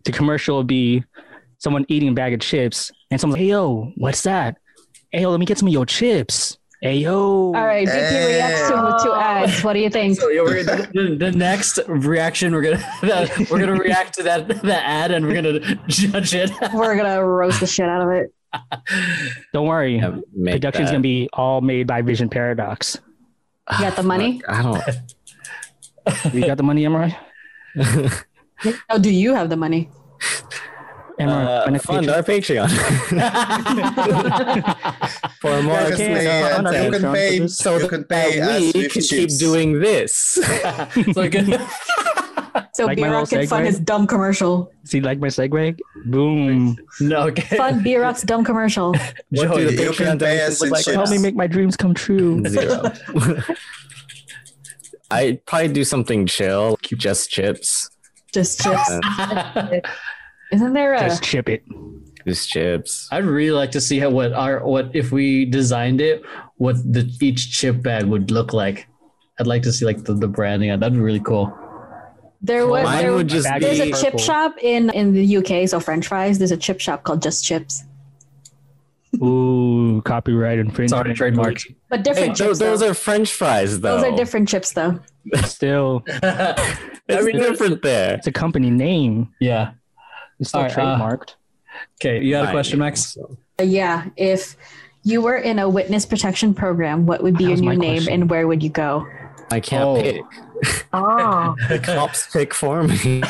the 0.05 0.11
commercial 0.11 0.57
would 0.57 0.67
be 0.67 1.03
someone 1.59 1.85
eating 1.87 2.09
a 2.09 2.13
bag 2.13 2.33
of 2.33 2.39
chips 2.39 2.91
and 3.11 3.19
someone's 3.19 3.39
like, 3.39 3.43
hey 3.43 3.49
yo, 3.49 3.91
what's 3.95 4.23
that? 4.23 4.57
Hey 5.11 5.21
yo, 5.21 5.31
let 5.31 5.39
me 5.39 5.45
get 5.45 5.57
some 5.57 5.67
of 5.67 5.73
your 5.73 5.85
chips. 5.85 6.57
Hey 6.81 6.97
yo. 6.97 7.15
All 7.15 7.53
right, 7.53 7.87
VP 7.87 8.25
reacts 8.27 8.69
to, 8.69 9.09
to 9.09 9.15
ads. 9.15 9.63
What 9.63 9.73
do 9.73 9.79
you 9.79 9.89
think? 9.89 10.19
So 10.19 10.29
yeah, 10.29 10.41
we're, 10.41 10.63
the, 10.63 10.89
the, 10.93 11.15
the 11.15 11.31
next 11.31 11.79
reaction 11.87 12.53
we're 12.53 12.61
gonna 12.61 12.85
we're 13.51 13.59
gonna 13.59 13.79
react 13.79 14.15
to 14.15 14.23
that 14.23 14.47
that 14.47 14.83
ad 14.85 15.11
and 15.11 15.25
we're 15.25 15.35
gonna 15.41 15.75
judge 15.87 16.35
it. 16.35 16.51
We're 16.73 16.95
gonna 16.95 17.23
roast 17.23 17.59
the 17.59 17.67
shit 17.67 17.87
out 17.87 18.01
of 18.01 18.09
it. 18.09 18.33
Don't 19.53 19.67
worry. 19.67 19.97
Yeah, 19.97 20.17
Production's 20.33 20.89
that. 20.89 20.93
gonna 20.93 20.99
be 21.01 21.29
all 21.33 21.61
made 21.61 21.87
by 21.87 22.01
Vision 22.01 22.29
Paradox. 22.29 22.99
You 23.71 23.79
got 23.79 23.95
the 23.95 24.03
money? 24.03 24.41
I 24.47 24.61
don't. 24.61 24.83
You 26.33 26.45
got 26.45 26.57
the 26.57 26.63
money, 26.63 26.85
Emma? 26.85 27.15
How 28.89 28.97
do 28.97 29.11
you 29.11 29.33
have 29.33 29.49
the 29.49 29.57
money? 29.57 29.89
Emma, 31.19 31.65
Uh, 31.67 31.79
fund 31.79 32.09
our 32.09 32.21
Patreon 32.21 32.69
for 35.41 35.61
more 35.63 35.77
Because 35.77 35.97
can, 35.97 36.13
they, 36.13 36.27
uh, 36.27 36.61
our 36.61 36.83
you 36.85 36.91
can 36.91 37.13
pay, 37.13 37.47
so 37.47 37.77
you 37.77 37.87
can 37.87 38.03
pay 38.03 38.39
that 38.39 38.61
we 38.61 38.71
with 38.83 38.91
can 38.93 39.01
keep 39.01 39.37
doing 39.39 39.79
this. 39.79 40.13
so 41.13 41.21
I 41.21 41.29
can, 41.29 41.59
So 42.73 42.85
Like 42.85 42.99
my 42.99 43.07
B-Rock 43.07 43.31
little 43.31 43.39
can 43.39 43.47
fund 43.47 43.65
his 43.65 43.79
dumb 43.79 44.05
commercial. 44.05 44.71
See, 44.83 45.01
like 45.01 45.17
my 45.17 45.27
segue? 45.27 45.79
Boom. 46.05 46.77
no, 47.01 47.27
okay. 47.29 47.57
Fund 47.57 47.83
B-Rock's 47.83 48.21
dumb 48.21 48.43
commercial. 48.43 48.93
What 49.29 49.55
do 49.55 49.65
the 49.65 49.83
You 49.83 49.91
can 49.93 50.17
Patreon 50.17 50.19
pay 50.19 50.45
us 50.45 50.61
like? 50.61 50.85
Help 50.85 51.09
me 51.09 51.17
make 51.17 51.35
my 51.35 51.47
dreams 51.47 51.75
come 51.75 51.95
true. 51.95 52.43
Zero. 52.45 52.91
I'd 55.11 55.45
probably 55.45 55.69
do 55.69 55.83
something 55.83 56.25
chill, 56.25 56.77
just 56.81 57.29
chips. 57.29 57.89
Just 58.33 58.61
chips. 58.61 58.89
Uh, 58.89 59.79
Isn't 60.51 60.73
there 60.73 60.93
a 60.93 60.99
Just 60.99 61.23
chip 61.23 61.49
it. 61.49 61.63
just 62.25 62.49
chips. 62.49 63.07
I'd 63.11 63.25
really 63.25 63.51
like 63.51 63.71
to 63.71 63.81
see 63.81 63.99
how 63.99 64.09
what 64.09 64.31
our 64.33 64.65
what 64.65 64.91
if 64.93 65.11
we 65.11 65.43
designed 65.45 65.99
it, 66.01 66.23
what 66.55 66.75
the 66.77 67.09
each 67.21 67.51
chip 67.51 67.81
bag 67.81 68.05
would 68.05 68.31
look 68.31 68.53
like. 68.53 68.87
I'd 69.39 69.47
like 69.47 69.63
to 69.63 69.71
see 69.73 69.85
like 69.85 70.03
the, 70.03 70.13
the 70.13 70.27
branding. 70.27 70.69
That'd 70.79 70.93
be 70.93 70.99
really 70.99 71.19
cool. 71.19 71.53
there 72.41 72.65
was 72.67 72.83
Mine 72.85 72.97
there, 73.03 73.13
would 73.13 73.27
just 73.27 73.47
there's 73.59 73.79
is 73.79 73.79
a 73.79 73.85
be 73.85 73.91
chip 73.91 74.03
purple. 74.13 74.19
shop 74.19 74.55
in 74.61 74.89
in 74.91 75.13
the 75.13 75.37
UK, 75.37 75.67
so 75.67 75.79
French 75.79 76.07
fries. 76.07 76.37
There's 76.37 76.51
a 76.51 76.57
chip 76.57 76.79
shop 76.79 77.03
called 77.03 77.21
Just 77.21 77.43
Chips, 77.43 77.83
Ooh, 79.21 80.01
copyright 80.03 80.59
infringement. 80.59 80.89
Sorry, 81.05 81.13
trademarks. 81.13 81.65
but 81.89 82.03
different 82.03 82.37
those, 82.37 82.47
chips. 82.47 82.59
those 82.59 82.79
though. 82.81 82.89
are 82.89 82.93
French 82.93 83.31
fries, 83.31 83.79
though. 83.79 83.97
Those 84.01 84.13
are 84.13 84.15
different 84.15 84.47
chips, 84.49 84.71
though. 84.73 84.99
Still, 85.45 86.03
It's 86.07 87.25
different 87.37 87.81
there. 87.81 88.15
it's 88.15 88.27
a 88.27 88.31
company 88.31 88.69
name. 88.69 89.29
yeah. 89.39 89.71
It's 90.39 90.49
still 90.49 90.61
All 90.61 90.67
right, 90.67 90.77
uh, 90.77 90.97
trademarked. 90.99 91.33
Okay, 91.99 92.21
you 92.23 92.31
got 92.31 92.49
a 92.49 92.51
question, 92.51 92.79
Max? 92.79 93.13
So, 93.13 93.37
Uh, 93.59 93.63
yeah, 93.63 94.05
if 94.17 94.55
you 95.03 95.21
were 95.21 95.37
in 95.37 95.57
a 95.59 95.67
witness 95.67 96.05
protection 96.05 96.53
program, 96.53 97.05
what 97.07 97.23
would 97.23 97.37
be 97.37 97.45
That 97.45 97.49
your 97.63 97.73
new 97.73 97.79
name 97.79 97.93
question. 97.97 98.13
and 98.13 98.29
where 98.29 98.47
would 98.47 98.61
you 98.61 98.69
go? 98.69 99.07
I 99.49 99.59
can't 99.61 99.83
Oh. 99.83 100.01
pick. 100.01 100.21
Oh, 100.93 101.55
The 101.69 101.79
cops 101.79 102.27
pick 102.33 102.53
for 102.53 102.83
me. 102.83 103.21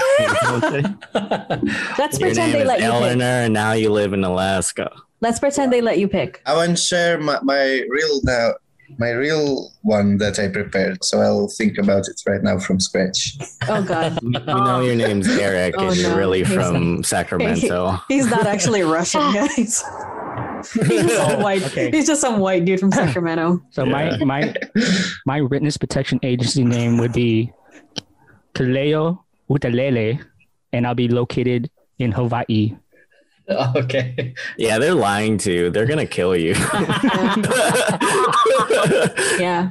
Let's 1.14 2.20
Your 2.20 2.28
pretend 2.28 2.36
name 2.38 2.52
they 2.52 2.62
is 2.62 2.68
let 2.68 2.80
you 2.80 2.86
Eleanor, 2.86 3.16
pick. 3.20 3.46
and 3.46 3.54
now 3.54 3.74
you 3.74 3.92
live 3.92 4.14
in 4.14 4.24
Alaska. 4.24 4.92
Let's 5.20 5.40
pretend 5.40 5.74
they 5.74 5.82
let 5.82 5.98
you 6.00 6.08
pick. 6.08 6.42
I 6.46 6.54
won't 6.54 6.78
share 6.78 7.20
my, 7.20 7.40
my 7.42 7.84
real 7.90 8.20
now 8.24 8.54
my 8.98 9.12
real 9.12 9.72
one 9.82 10.18
that 10.18 10.40
I 10.40 10.48
prepared, 10.48 11.04
so 11.04 11.20
I'll 11.20 11.50
think 11.50 11.78
about 11.78 12.08
it 12.08 12.22
right 12.26 12.42
now 12.42 12.58
from 12.58 12.80
scratch. 12.80 13.38
Oh 13.68 13.84
God, 13.84 14.18
We 14.24 14.32
know 14.32 14.80
your 14.80 14.96
name's 14.96 15.28
oh, 15.30 15.40
Eric, 15.40 15.76
Oh, 15.78 15.88
and 15.90 15.98
you're 15.98 16.12
no. 16.12 16.18
really 16.18 16.44
He's 16.44 16.54
from 16.54 17.04
Sacramento. 17.04 17.98
he's 18.08 18.30
not 18.30 18.48
actually 18.48 18.84
Russian, 18.84 19.22
guys. 19.34 19.84
He's 20.74 21.04
just 21.04 21.30
some 21.30 21.42
white. 21.42 21.64
Okay. 21.66 21.92
He's 21.92 22.08
just 22.08 22.22
some 22.22 22.40
white 22.40 22.66
dude 22.66 22.80
from 22.80 22.92
Sacramento. 22.92 23.62
So 23.72 23.86
my 23.86 24.18
my 24.24 24.54
my 25.26 25.42
witness 25.42 25.78
protection 25.78 26.20
agency 26.24 26.64
name 26.64 26.98
would 26.98 27.14
be 27.14 27.52
Kaleo 28.56 29.20
Utalele, 29.50 30.24
and 30.74 30.88
I'll 30.88 30.96
be 30.96 31.08
located 31.10 31.70
in 32.00 32.12
Hawaii. 32.12 32.76
okay. 33.76 34.34
Yeah, 34.58 34.78
they're 34.80 34.94
lying 34.94 35.38
to 35.40 35.52
you. 35.54 35.70
They're 35.70 35.86
gonna 35.86 36.06
kill 36.06 36.36
you. 36.36 36.54
Yeah, 39.40 39.70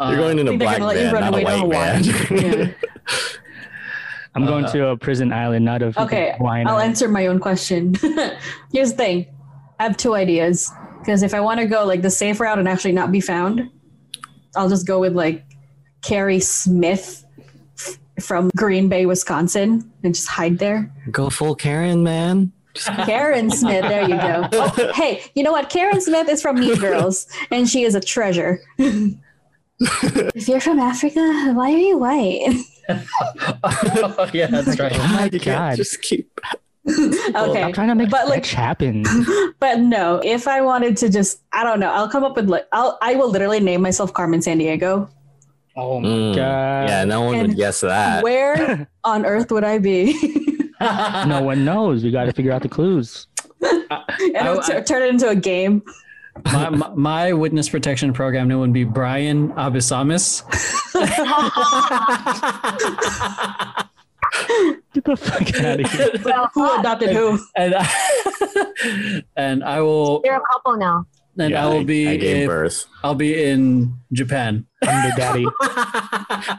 You're 0.00 0.16
going 0.16 0.38
in 0.38 0.46
a 0.46 0.50
think 0.50 0.60
they're 0.62 0.78
black 0.78 0.78
gonna 0.78 0.94
van, 0.94 1.12
not 1.12 1.22
a 1.22 1.36
away 1.36 1.44
to 1.60 1.66
white 1.66 2.04
Hawaii. 2.06 2.40
man. 2.40 2.64
yeah. 2.68 2.72
I'm 4.36 4.46
going 4.46 4.64
Uh, 4.64 4.72
to 4.72 4.86
a 4.88 4.96
prison 4.96 5.32
island, 5.32 5.64
not 5.64 5.82
a 5.82 5.92
Okay, 6.00 6.34
Hawaiian 6.38 6.66
I'll 6.66 6.74
island. 6.76 6.90
answer 6.90 7.08
my 7.08 7.26
own 7.26 7.38
question. 7.40 7.94
Here's 8.72 8.90
the 8.92 8.96
thing: 8.96 9.26
I 9.78 9.84
have 9.84 9.96
two 9.96 10.14
ideas 10.14 10.70
because 11.00 11.22
if 11.22 11.34
I 11.34 11.40
want 11.40 11.60
to 11.60 11.66
go 11.66 11.84
like 11.84 12.02
the 12.02 12.10
safe 12.10 12.40
route 12.40 12.58
and 12.58 12.68
actually 12.68 12.92
not 12.92 13.12
be 13.12 13.20
found, 13.20 13.68
I'll 14.56 14.68
just 14.68 14.86
go 14.86 14.98
with 15.00 15.14
like 15.14 15.44
Carrie 16.02 16.40
Smith 16.40 17.24
f- 17.78 17.98
from 18.20 18.50
Green 18.56 18.88
Bay, 18.88 19.06
Wisconsin, 19.06 19.90
and 20.02 20.14
just 20.14 20.28
hide 20.28 20.58
there. 20.58 20.92
Go 21.10 21.30
full 21.30 21.54
Karen, 21.54 22.02
man. 22.02 22.52
Karen 23.06 23.50
Smith, 23.50 23.82
there 23.82 24.02
you 24.02 24.16
go. 24.16 24.48
Oh, 24.52 24.92
hey, 24.94 25.22
you 25.34 25.42
know 25.42 25.52
what? 25.52 25.70
Karen 25.70 26.00
Smith 26.00 26.28
is 26.28 26.42
from 26.42 26.58
Mean 26.60 26.76
Girls, 26.78 27.26
and 27.50 27.68
she 27.68 27.84
is 27.84 27.94
a 27.94 28.00
treasure. 28.00 28.60
if 28.78 30.48
you're 30.48 30.60
from 30.60 30.78
Africa, 30.78 31.52
why 31.54 31.72
are 31.72 31.76
you 31.78 31.98
white? 31.98 32.56
yeah, 34.34 34.46
that's 34.48 34.78
right. 34.78 34.92
Oh 34.94 35.08
my 35.14 35.24
You 35.32 35.40
can't 35.40 35.44
god! 35.70 35.76
just 35.76 36.02
keep. 36.02 36.40
okay, 36.86 37.62
I'm 37.62 37.72
trying 37.72 37.88
to 37.88 37.94
make 37.94 38.10
But, 38.10 38.28
like- 38.28 38.44
fetch 38.44 38.52
happen. 38.54 39.04
but 39.58 39.80
no. 39.80 40.20
If 40.22 40.46
I 40.46 40.60
wanted 40.60 40.96
to 40.98 41.08
just, 41.08 41.40
I 41.52 41.64
don't 41.64 41.80
know. 41.80 41.90
I'll 41.90 42.08
come 42.10 42.24
up 42.24 42.36
with 42.36 42.48
like, 42.48 42.66
I'll, 42.72 42.98
I 43.00 43.14
will 43.14 43.30
literally 43.30 43.60
name 43.60 43.80
myself 43.82 44.12
Carmen 44.12 44.40
Sandiego. 44.40 45.08
Oh 45.76 45.98
my 45.98 46.08
Mm. 46.08 46.36
god! 46.36 46.88
Yeah, 46.88 47.04
no 47.04 47.22
one 47.22 47.38
would 47.38 47.56
guess 47.56 47.80
that. 47.80 48.22
Where 48.22 48.86
on 49.02 49.26
earth 49.26 49.50
would 49.50 49.64
I 49.64 49.78
be? 49.78 50.12
No 51.26 51.42
one 51.42 51.64
knows. 51.64 52.04
We 52.04 52.10
got 52.10 52.24
to 52.24 52.32
figure 52.32 52.52
out 52.52 52.62
the 52.62 52.68
clues. 52.68 53.26
and 53.60 53.86
I'll 54.36 54.60
I- 54.60 54.64
I- 54.64 54.80
t- 54.80 54.84
turn 54.84 55.02
it 55.02 55.08
into 55.10 55.28
a 55.28 55.36
game. 55.36 55.82
my, 56.46 56.68
my, 56.68 56.88
my 56.94 57.32
witness 57.32 57.68
protection 57.68 58.12
program 58.12 58.48
name 58.48 58.58
would 58.58 58.72
be 58.72 58.82
Brian 58.84 59.50
Abisamis. 59.52 60.42
Get 64.92 65.04
the 65.04 65.16
fuck 65.16 65.54
out 65.60 65.80
of 65.80 65.90
here! 65.92 66.10
well, 66.24 66.50
Who 66.54 66.78
adopted 66.80 67.10
who? 67.10 67.38
and 67.56 67.74
I, 67.76 69.22
and 69.36 69.64
I 69.64 69.80
will 69.80 70.22
You're 70.24 70.36
a 70.36 70.40
couple 70.52 70.76
now. 70.76 71.06
and 71.38 71.50
Yeah, 71.50 71.66
I 71.66 71.68
will 71.68 71.84
be 71.84 72.08
I 72.08 72.16
gave 72.16 72.42
in, 72.42 72.46
birth. 72.48 72.86
I'll 73.02 73.14
be 73.14 73.42
in 73.44 73.96
Japan. 74.12 74.66
I'm 74.82 75.10
the 75.10 75.16
daddy. 75.16 75.46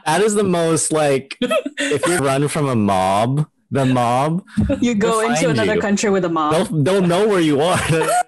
That 0.05 0.21
is 0.21 0.35
the 0.35 0.43
most 0.43 0.91
like 0.91 1.37
if 1.41 2.05
you 2.07 2.17
run 2.17 2.47
from 2.47 2.67
a 2.67 2.75
mob, 2.75 3.47
the 3.75 3.85
mob, 3.85 4.43
You 4.81 4.95
go 4.95 5.21
into 5.21 5.49
another 5.49 5.75
you. 5.75 5.81
country 5.81 6.09
with 6.09 6.25
a 6.25 6.29
mom. 6.29 6.51
they'll 6.53 6.83
they'll 6.83 7.07
know 7.07 7.27
where 7.27 7.39
you 7.41 7.61
are. 7.61 7.79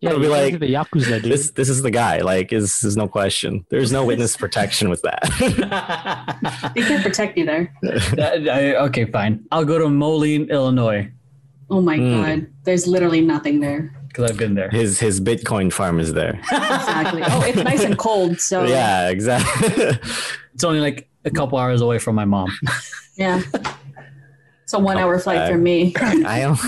Yeah, 0.00 0.10
It'll 0.10 0.20
be 0.22 0.28
like, 0.28 0.60
the 0.60 0.72
yakuza, 0.72 1.20
dude. 1.20 1.32
this 1.32 1.50
this 1.50 1.68
is 1.68 1.82
the 1.82 1.90
guy. 1.90 2.20
Like, 2.20 2.52
is 2.52 2.78
there's 2.82 2.96
no 2.96 3.08
question. 3.08 3.66
There's 3.68 3.90
no 3.90 4.04
witness 4.04 4.36
protection 4.36 4.88
with 4.90 5.02
that. 5.02 5.22
They 6.76 6.82
can't 6.82 7.02
protect 7.02 7.36
you 7.36 7.46
there. 7.46 7.74
That- 7.82 8.46
I- 8.48 8.76
okay, 8.86 9.06
fine. 9.06 9.44
I'll 9.50 9.64
go 9.64 9.78
to 9.80 9.88
Moline, 9.88 10.48
Illinois, 10.50 11.10
Oh 11.68 11.80
my 11.80 11.98
Mm. 11.98 12.12
god, 12.14 12.46
there's 12.62 12.86
literally 12.86 13.20
nothing 13.22 13.58
there. 13.58 13.90
because 14.06 14.30
I've 14.30 14.38
been 14.38 14.54
there. 14.54 14.70
his 14.70 15.00
his 15.00 15.20
Bitcoin 15.20 15.72
farm 15.72 15.98
is 15.98 16.12
there. 16.12 16.38
Exactly. 16.52 17.22
oh, 17.26 17.42
it's 17.48 17.58
nice 17.64 17.82
and 17.82 17.98
cold, 17.98 18.38
so 18.50 18.64
Yeah, 18.64 19.08
exactly. 19.10 19.98
It's 20.54 20.62
only 20.62 20.78
like 20.80 21.08
a 21.24 21.30
couple 21.30 21.58
hours 21.58 21.80
away 21.82 21.98
from 21.98 22.14
my 22.14 22.24
mom. 22.24 22.50
yeah. 23.16 23.42
It's 24.66 24.72
a 24.72 24.80
one-hour 24.80 25.20
flight 25.20 25.36
back. 25.36 25.52
from 25.52 25.62
me. 25.62 25.94
I 26.00 26.40
don't, 26.40 26.58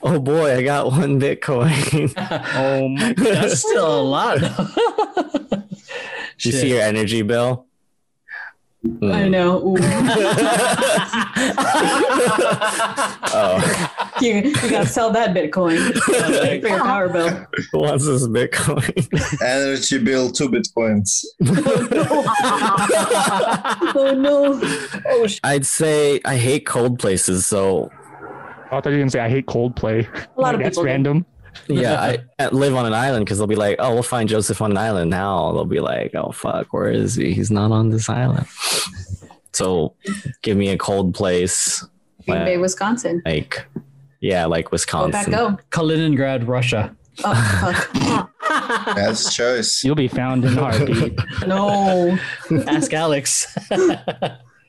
oh 0.00 0.18
boy, 0.18 0.56
I 0.56 0.62
got 0.62 0.86
one 0.86 1.20
Bitcoin. 1.20 2.14
oh 2.56 2.88
my 2.88 3.12
That's 3.12 3.58
still 3.58 4.00
a 4.00 4.00
lot. 4.00 4.38
Did 4.38 5.74
you 6.46 6.52
see 6.52 6.70
your 6.70 6.80
energy 6.80 7.20
bill? 7.20 7.66
Mm. 8.84 9.14
I 9.14 9.28
know. 9.28 9.76
Oh, 13.34 14.10
you, 14.20 14.34
you 14.34 14.52
gotta 14.70 14.86
sell 14.86 15.10
that 15.12 15.34
Bitcoin 15.34 15.94
for 16.60 16.68
your 16.68 16.78
power 16.80 17.08
bill. 17.08 17.30
who 17.72 17.78
wants 17.78 18.04
this 18.06 18.26
Bitcoin? 18.28 19.40
Energy 19.42 19.98
bill 19.98 20.30
two 20.30 20.50
bitcoins. 20.50 21.24
Oh 23.94 24.14
no. 24.18 24.60
Oh, 25.08 25.26
I'd 25.44 25.64
say 25.64 26.20
I 26.26 26.36
hate 26.36 26.66
cold 26.66 26.98
places, 26.98 27.46
so 27.46 27.90
I 28.66 28.80
thought 28.80 28.86
you 28.86 28.92
were 28.92 28.98
gonna 28.98 29.10
say 29.10 29.20
I 29.20 29.30
hate 29.30 29.46
Coldplay. 29.46 30.06
A 30.36 30.40
lot 30.40 30.54
of 30.54 30.60
That's 30.60 30.70
people 30.76 30.82
do. 30.84 30.88
random. 30.88 31.26
Yeah, 31.68 32.00
I, 32.00 32.18
I 32.38 32.48
live 32.48 32.74
on 32.74 32.86
an 32.86 32.94
island 32.94 33.24
because 33.24 33.38
they'll 33.38 33.46
be 33.46 33.56
like, 33.56 33.76
"Oh, 33.78 33.94
we'll 33.94 34.02
find 34.02 34.28
Joseph 34.28 34.60
on 34.62 34.70
an 34.72 34.78
island." 34.78 35.10
Now 35.10 35.52
they'll 35.52 35.64
be 35.64 35.80
like, 35.80 36.14
"Oh 36.14 36.32
fuck, 36.32 36.72
where 36.72 36.90
is 36.90 37.14
he? 37.14 37.32
He's 37.34 37.50
not 37.50 37.70
on 37.72 37.90
this 37.90 38.08
island." 38.08 38.46
So, 39.52 39.94
give 40.42 40.56
me 40.56 40.68
a 40.70 40.78
cold 40.78 41.14
place, 41.14 41.84
Green 42.26 42.44
Bay, 42.44 42.56
Wisconsin. 42.58 43.20
like 43.26 43.66
yeah, 44.20 44.46
like 44.46 44.66
Go 44.66 44.70
back, 44.70 44.72
Wisconsin. 44.72 45.32
go. 45.32 45.58
Kaliningrad, 45.70 46.46
Russia. 46.46 46.96
Oh. 47.24 48.28
That's 48.94 49.34
choice. 49.36 49.84
You'll 49.84 49.94
be 49.94 50.08
found 50.08 50.44
in 50.44 50.56
a 50.56 50.60
heartbeat 50.60 51.18
no. 51.46 52.16
Ask 52.66 52.92
Alex. 52.94 53.54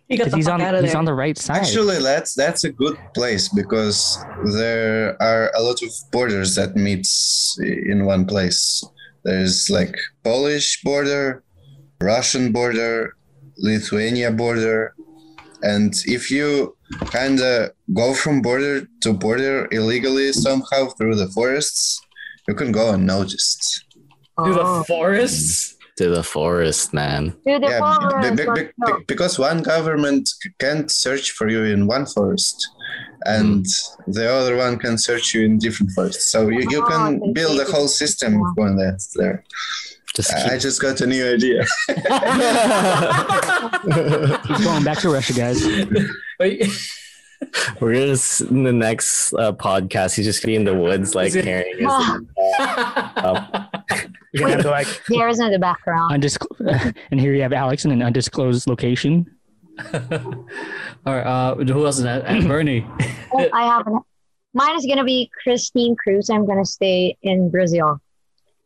You 0.09 0.17
got 0.17 0.25
because 0.25 0.31
the 0.31 0.37
he's 0.37 0.47
on 0.47 0.59
he's 0.59 0.91
there. 0.91 0.97
on 0.97 1.05
the 1.05 1.13
right 1.13 1.37
side. 1.37 1.57
Actually, 1.57 1.99
that's 1.99 2.33
that's 2.35 2.63
a 2.65 2.71
good 2.71 2.97
place 3.15 3.47
because 3.47 4.23
there 4.57 5.21
are 5.21 5.49
a 5.55 5.61
lot 5.61 5.81
of 5.81 5.89
borders 6.11 6.55
that 6.55 6.75
meets 6.75 7.57
in 7.61 8.05
one 8.05 8.25
place. 8.25 8.83
There's 9.23 9.69
like 9.69 9.95
Polish 10.23 10.81
border, 10.83 11.43
Russian 12.01 12.51
border, 12.51 13.15
Lithuania 13.57 14.31
border, 14.31 14.93
and 15.61 15.93
if 16.05 16.29
you 16.29 16.75
kind 17.05 17.39
of 17.39 17.71
go 17.93 18.13
from 18.13 18.41
border 18.41 18.85
to 19.03 19.13
border 19.13 19.67
illegally 19.71 20.33
somehow 20.33 20.89
through 20.97 21.15
the 21.15 21.27
forests, 21.29 22.01
you 22.47 22.53
can 22.53 22.71
go 22.73 22.91
unnoticed. 22.93 23.85
Through 24.37 24.59
Oh. 24.59 24.79
the 24.79 24.83
forests. 24.85 25.75
To 25.97 26.09
the 26.09 26.23
forest, 26.23 26.91
man. 26.93 27.35
Dude, 27.45 27.61
the 27.61 27.67
Yeah, 27.67 27.79
forest, 27.79 28.35
be- 28.35 28.43
be- 28.45 28.51
be- 28.53 28.71
be- 28.85 29.03
because 29.07 29.37
one 29.37 29.61
government 29.61 30.27
can't 30.59 30.89
search 30.89 31.31
for 31.31 31.47
you 31.49 31.63
in 31.65 31.85
one 31.85 32.07
forest, 32.07 32.67
and 33.25 33.63
the 34.07 34.27
other 34.31 34.55
one 34.57 34.79
can 34.79 34.97
search 34.97 35.35
you 35.35 35.45
in 35.45 35.59
different 35.59 35.91
forests. 35.91 36.31
So 36.31 36.49
you, 36.49 36.65
you 36.69 36.81
Oh, 36.83 36.87
can 36.89 37.33
build 37.33 37.59
a 37.59 37.65
whole 37.65 37.87
system 37.87 38.41
when 38.55 38.75
that's 38.75 39.09
there. 39.13 39.43
Just 40.15 40.33
I 40.33 40.55
I 40.55 40.57
just 40.57 40.81
got 40.81 40.99
a 41.01 41.07
new 41.07 41.25
idea. 41.31 41.63
He's 44.47 44.63
going 44.65 44.83
back 44.83 44.97
to 44.99 45.09
Russia, 45.09 45.33
guys. 45.33 45.63
We're 47.79 47.93
gonna 47.93 48.11
s- 48.13 48.41
in 48.41 48.63
the 48.63 48.71
next 48.73 49.33
uh, 49.33 49.51
podcast. 49.53 50.15
He's 50.15 50.25
just 50.25 50.41
gonna 50.41 50.51
be 50.51 50.55
in 50.55 50.63
the 50.65 50.73
woods, 50.75 51.13
like 51.13 51.33
carrying 51.33 51.77
his. 51.77 51.91
up. 54.35 54.39
You're 54.39 54.49
gonna 54.49 54.53
have 54.55 54.63
to 54.63 54.71
like 54.71 54.87
Here's 55.07 55.39
in 55.39 55.51
the 55.51 55.59
background. 55.59 56.13
undisclosed, 56.13 56.95
and 57.11 57.19
here 57.19 57.33
you 57.33 57.41
have 57.41 57.53
Alex 57.53 57.85
in 57.85 57.91
an 57.91 58.01
undisclosed 58.01 58.67
location. 58.67 59.29
All 59.93 61.13
right. 61.13 61.25
Uh, 61.25 61.55
who 61.55 61.85
else 61.85 61.97
is 61.97 62.03
that? 62.03 62.25
Bernie. 62.47 62.85
Oh, 63.33 63.49
I 63.53 63.63
have 63.65 63.87
an, 63.87 63.99
mine 64.53 64.75
is 64.77 64.85
gonna 64.85 65.03
be 65.03 65.29
Christine 65.43 65.95
Cruz. 65.95 66.29
I'm 66.29 66.45
gonna 66.45 66.65
stay 66.65 67.17
in 67.23 67.49
Brazil. 67.49 67.99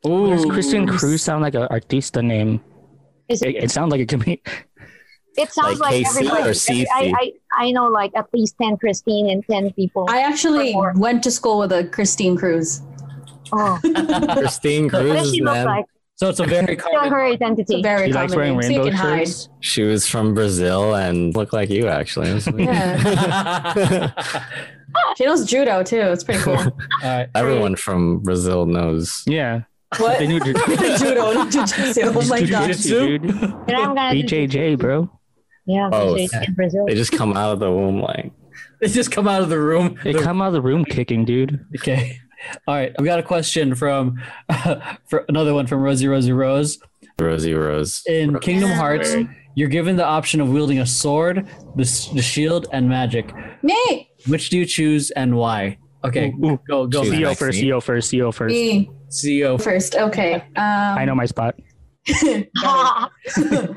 Ooh. 0.05 0.29
Does 0.29 0.45
Ooh. 0.45 0.49
Christian 0.49 0.87
Cruz 0.87 1.21
sound 1.21 1.41
like 1.41 1.55
an 1.55 1.67
artista 1.69 2.23
name? 2.23 2.61
Is 3.29 3.41
It, 3.41 3.55
it 3.55 3.71
sounds 3.71 3.91
like 3.91 3.99
it 4.01 4.07
could 4.09 4.23
be. 4.23 4.41
It 5.37 5.51
sounds 5.51 5.79
Like 5.79 5.91
like, 6.03 6.07
everybody. 6.07 6.49
or 6.49 6.53
CC? 6.53 6.85
I, 6.91 7.13
I 7.15 7.31
I 7.67 7.71
know 7.71 7.87
like 7.87 8.11
at 8.15 8.25
least 8.33 8.55
ten 8.61 8.75
Christine 8.77 9.29
and 9.29 9.43
ten 9.49 9.71
people. 9.73 10.05
I 10.09 10.21
actually 10.21 10.73
Or- 10.73 10.93
went 10.95 11.23
to 11.23 11.31
school 11.31 11.59
with 11.59 11.71
a 11.71 11.83
Christine 11.85 12.35
Cruz. 12.35 12.81
Oh, 13.51 13.79
Christine 14.37 14.89
Cruz 14.89 15.33
is 15.33 15.41
man. 15.41 15.65
like? 15.65 15.85
So 16.15 16.29
it's 16.29 16.39
a 16.39 16.45
very 16.45 16.75
Showing 16.77 16.79
her 16.79 17.09
common. 17.09 17.31
It's 17.33 17.41
a 17.41 17.45
identity. 17.75 17.81
very 17.83 18.07
He 18.07 18.13
likes 18.13 18.35
wearing 18.35 18.53
name, 18.57 18.61
so 18.63 18.69
you 18.69 18.75
rainbow 18.79 18.89
can 18.89 18.97
hide. 18.97 19.27
shirts. 19.27 19.49
She 19.59 19.83
was 19.83 20.07
from 20.07 20.33
Brazil 20.33 20.95
and 20.95 21.35
looked 21.35 21.53
like 21.53 21.69
you, 21.69 21.87
actually. 21.87 22.29
It 22.29 22.33
was 22.33 22.47
weird. 22.47 24.13
She 25.17 25.25
knows 25.25 25.45
judo 25.45 25.83
too. 25.83 25.99
It's 25.99 26.23
pretty 26.23 26.41
cool. 26.41 26.55
All 26.57 26.71
right. 27.03 27.27
Everyone 27.35 27.75
from 27.75 28.19
Brazil 28.19 28.65
knows. 28.65 29.23
Yeah, 29.27 29.61
what? 29.99 30.17
they 30.19 30.25
knew 30.27 30.39
judo, 30.43 30.53
not 31.33 31.49
jujitsu. 31.51 32.03
Oh 32.15 32.27
my 32.27 32.41
god. 32.41 32.67
Jiu-jitsu, 32.67 33.17
dude. 33.19 33.29
And 33.29 33.71
I'm 33.71 33.93
gonna 33.95 34.13
do- 34.21 34.23
BJJ, 34.47 34.79
bro. 34.79 35.09
Yeah, 35.67 35.89
Oh, 35.91 36.15
BJJ 36.15 36.47
in 36.47 36.53
Brazil. 36.55 36.85
They 36.87 36.95
just 36.95 37.11
come 37.11 37.33
out 37.37 37.51
of 37.53 37.59
the 37.59 37.69
womb 37.71 38.01
like. 38.01 38.31
They 38.81 38.87
just 38.87 39.11
come 39.11 39.27
out 39.27 39.41
of 39.43 39.49
the 39.49 39.59
room. 39.59 39.99
They 40.03 40.13
The- 40.13 40.21
come 40.23 40.41
out 40.41 40.47
of 40.47 40.53
the 40.53 40.61
room 40.61 40.83
kicking, 40.85 41.25
dude. 41.25 41.63
Okay. 41.77 42.17
All 42.67 42.75
right. 42.75 42.93
We 42.99 43.05
got 43.05 43.19
a 43.19 43.23
question 43.23 43.75
from 43.75 44.21
for 45.07 45.25
another 45.29 45.53
one 45.53 45.67
from 45.67 45.81
Rosie 45.81 46.07
Rosie 46.07 46.31
Rose. 46.33 46.79
Rosie 47.19 47.53
Rose. 47.53 48.03
In 48.07 48.37
Kingdom 48.39 48.69
Hearts, 48.71 49.15
you're 49.55 49.69
given 49.69 49.95
the 49.95 50.05
option 50.05 50.39
of 50.39 50.49
wielding 50.49 50.79
a 50.79 50.85
sword, 50.85 51.47
the, 51.75 52.09
the 52.13 52.21
shield, 52.21 52.67
and 52.71 52.87
magic. 52.87 53.33
Me. 53.63 54.09
Which 54.27 54.49
do 54.51 54.57
you 54.59 54.65
choose 54.65 55.09
and 55.11 55.35
why? 55.35 55.77
Okay, 56.03 56.31
Ooh, 56.43 56.51
ooh. 56.51 56.59
go 56.69 56.85
go. 56.87 57.03
Choose 57.03 57.11
Max. 57.19 57.23
CEO 57.23 57.37
first, 57.37 57.59
CEO 57.61 57.83
first, 57.83 58.11
CEO 58.13 58.33
first. 58.33 58.53
Me 58.53 58.91
CEO. 59.09 59.61
first. 59.61 59.95
Okay. 59.95 60.35
Um, 60.35 60.43
I 60.55 61.05
know 61.05 61.15
my 61.15 61.25
spot. 61.25 61.55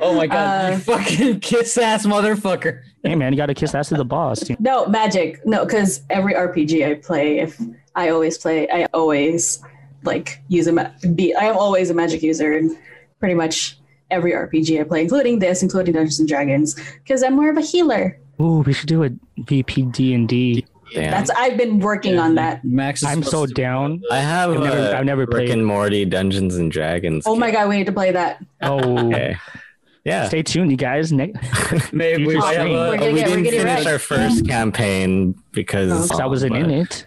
Oh 0.02 0.14
my 0.14 0.26
god, 0.26 0.72
Uh, 0.72 0.74
you 0.74 0.78
fucking 0.80 1.40
kiss 1.40 1.76
ass 1.78 2.06
motherfucker. 2.06 2.82
Hey 3.02 3.14
man, 3.14 3.32
you 3.32 3.36
gotta 3.36 3.54
kiss 3.54 3.74
ass 3.74 3.88
to 3.88 3.96
the 3.96 4.04
boss. 4.04 4.40
dude. 4.40 4.61
No, 4.61 4.86
magic. 4.86 5.44
No, 5.46 5.64
because 5.64 6.02
every 6.11 6.34
RPG 6.34 6.86
I 6.88 6.94
play, 6.94 7.38
if 7.40 7.58
I 8.01 8.09
always 8.11 8.38
play, 8.38 8.68
I 8.68 8.86
always 8.94 9.62
like 10.05 10.40
use 10.48 10.66
a 10.66 10.72
ma- 10.72 10.90
be. 11.14 11.34
I 11.34 11.44
am 11.44 11.57
always 11.57 11.90
a 11.90 11.94
magic 11.94 12.22
user 12.22 12.53
in 12.57 12.76
pretty 13.18 13.34
much 13.34 13.78
every 14.11 14.32
RPG 14.32 14.80
I 14.80 14.84
play, 14.84 15.03
including 15.03 15.38
this, 15.38 15.62
including 15.62 15.94
Dungeons 15.94 16.18
and 16.18 16.28
Dragons, 16.28 16.74
because 17.05 17.22
I'm 17.22 17.34
more 17.36 17.51
of 17.51 17.57
a 17.57 17.61
healer. 17.61 18.18
Ooh, 18.40 18.61
we 18.66 18.72
should 18.72 18.88
do 18.88 19.05
a 19.05 19.11
VP 19.38 19.82
D 19.82 20.14
and 20.14 20.26
D. 20.28 20.66
Damn. 20.94 21.11
That's 21.12 21.30
I've 21.30 21.57
been 21.57 21.78
working 21.78 22.18
on 22.18 22.34
that. 22.34 22.64
Max 22.64 23.03
is 23.03 23.09
I'm 23.09 23.22
so 23.22 23.30
supposed 23.30 23.55
to- 23.55 23.62
down. 23.62 24.03
I 24.11 24.18
have 24.18 24.51
I've 24.51 24.59
never- 24.61 24.76
uh, 24.76 24.98
I've 24.98 25.05
never 25.05 25.20
Rick 25.20 25.30
played. 25.30 25.51
and 25.51 25.64
Morty 25.64 26.05
Dungeons 26.05 26.57
and 26.57 26.72
Dragons. 26.72 27.24
Oh 27.26 27.36
my 27.36 27.51
god, 27.53 27.68
we 27.68 27.76
need 27.76 27.86
to 27.86 27.92
play 27.92 28.11
that. 28.11 28.42
Oh, 28.62 29.07
Okay. 29.09 29.36
Yeah. 30.03 30.26
stay 30.28 30.42
tuned, 30.42 30.70
you 30.70 30.78
guys. 30.78 31.12
Ne- 31.12 31.34
Maybe 31.92 32.26
we 32.26 32.34
have 32.36 32.66
a- 32.66 32.72
We're 32.72 32.90
we 32.92 32.98
get- 32.98 33.12
we're 33.12 33.24
didn't 33.26 33.44
finish 33.44 33.64
ready. 33.64 33.86
our 33.86 33.98
first 34.01 34.48
campaign 34.48 35.34
because 35.53 36.11
I 36.11 36.24
wasn't 36.26 36.57
in 36.57 36.70
it. 36.70 37.05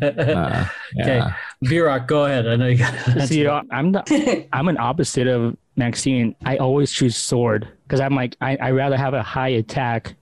Uh, 0.00 0.64
Okay, 1.00 1.16
yeah. 1.16 1.34
B-Rock, 1.68 2.06
go 2.06 2.24
ahead. 2.26 2.46
I 2.46 2.56
know 2.56 2.66
you 2.68 2.78
got. 2.78 2.94
See, 3.28 3.46
I'm 3.48 3.92
the 3.92 4.46
I'm 4.52 4.68
an 4.68 4.78
opposite 4.78 5.26
of 5.26 5.56
Maxine. 5.76 6.34
I 6.44 6.56
always 6.58 6.92
choose 6.92 7.16
sword 7.16 7.66
because 7.84 8.00
I'm 8.00 8.14
like 8.14 8.36
I 8.40 8.56
I 8.56 8.70
rather 8.72 8.96
have 8.96 9.14
a 9.14 9.22
high 9.22 9.48
attack 9.48 10.14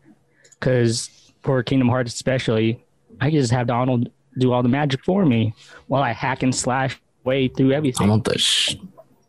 because 0.59 1.09
for 1.43 1.62
Kingdom 1.62 1.89
Hearts 1.89 2.14
especially, 2.14 2.85
I 3.21 3.31
just 3.31 3.51
have 3.53 3.66
Donald 3.66 4.11
do 4.39 4.53
all 4.53 4.62
the 4.62 4.68
magic 4.68 5.05
for 5.05 5.25
me 5.27 5.53
while 5.89 6.03
I 6.03 6.12
hack 6.12 6.43
and 6.43 6.55
slash 6.55 7.01
way 7.25 7.49
through 7.49 7.73
everything. 7.73 8.03
I 8.03 8.05
everything. 8.05 8.09
want 8.11 8.25
the 8.25 8.39
sh. 8.39 8.77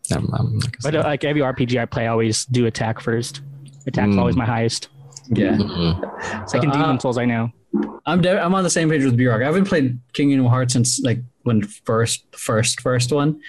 Never 0.10 0.28
mind, 0.28 0.40
I'm 0.40 0.60
But 0.84 0.94
say 0.94 0.98
uh, 1.00 1.04
like 1.04 1.24
every 1.24 1.42
RPG 1.42 1.80
I 1.82 1.86
play, 1.86 2.04
I 2.06 2.08
always 2.10 2.46
do 2.46 2.66
attack 2.68 3.00
first. 3.00 3.42
Attack's 3.88 4.10
Mm. 4.16 4.20
always 4.20 4.36
my 4.36 4.46
highest. 4.46 4.90
yeah. 5.30 5.52
that. 5.58 5.66
Mhm. 5.66 6.50
So, 6.50 6.58
like 6.58 6.66
in 6.66 6.70
uh, 6.72 6.74
Demon's 6.74 7.02
Souls, 7.02 7.18
I 7.18 7.26
know. 7.26 7.50
I'm 8.06 8.22
de- 8.22 8.40
I'm 8.40 8.54
on 8.54 8.64
the 8.64 8.70
same 8.70 8.90
page 8.90 9.04
with 9.04 9.16
B-Rock. 9.16 9.42
I 9.42 9.46
haven't 9.46 9.66
played 9.66 9.98
Kingdom 10.14 10.46
Hearts 10.46 10.74
since 10.74 11.00
like 11.02 11.20
when 11.44 11.62
first 11.64 12.26
first 12.36 12.82
first 12.82 13.12
one. 13.12 13.40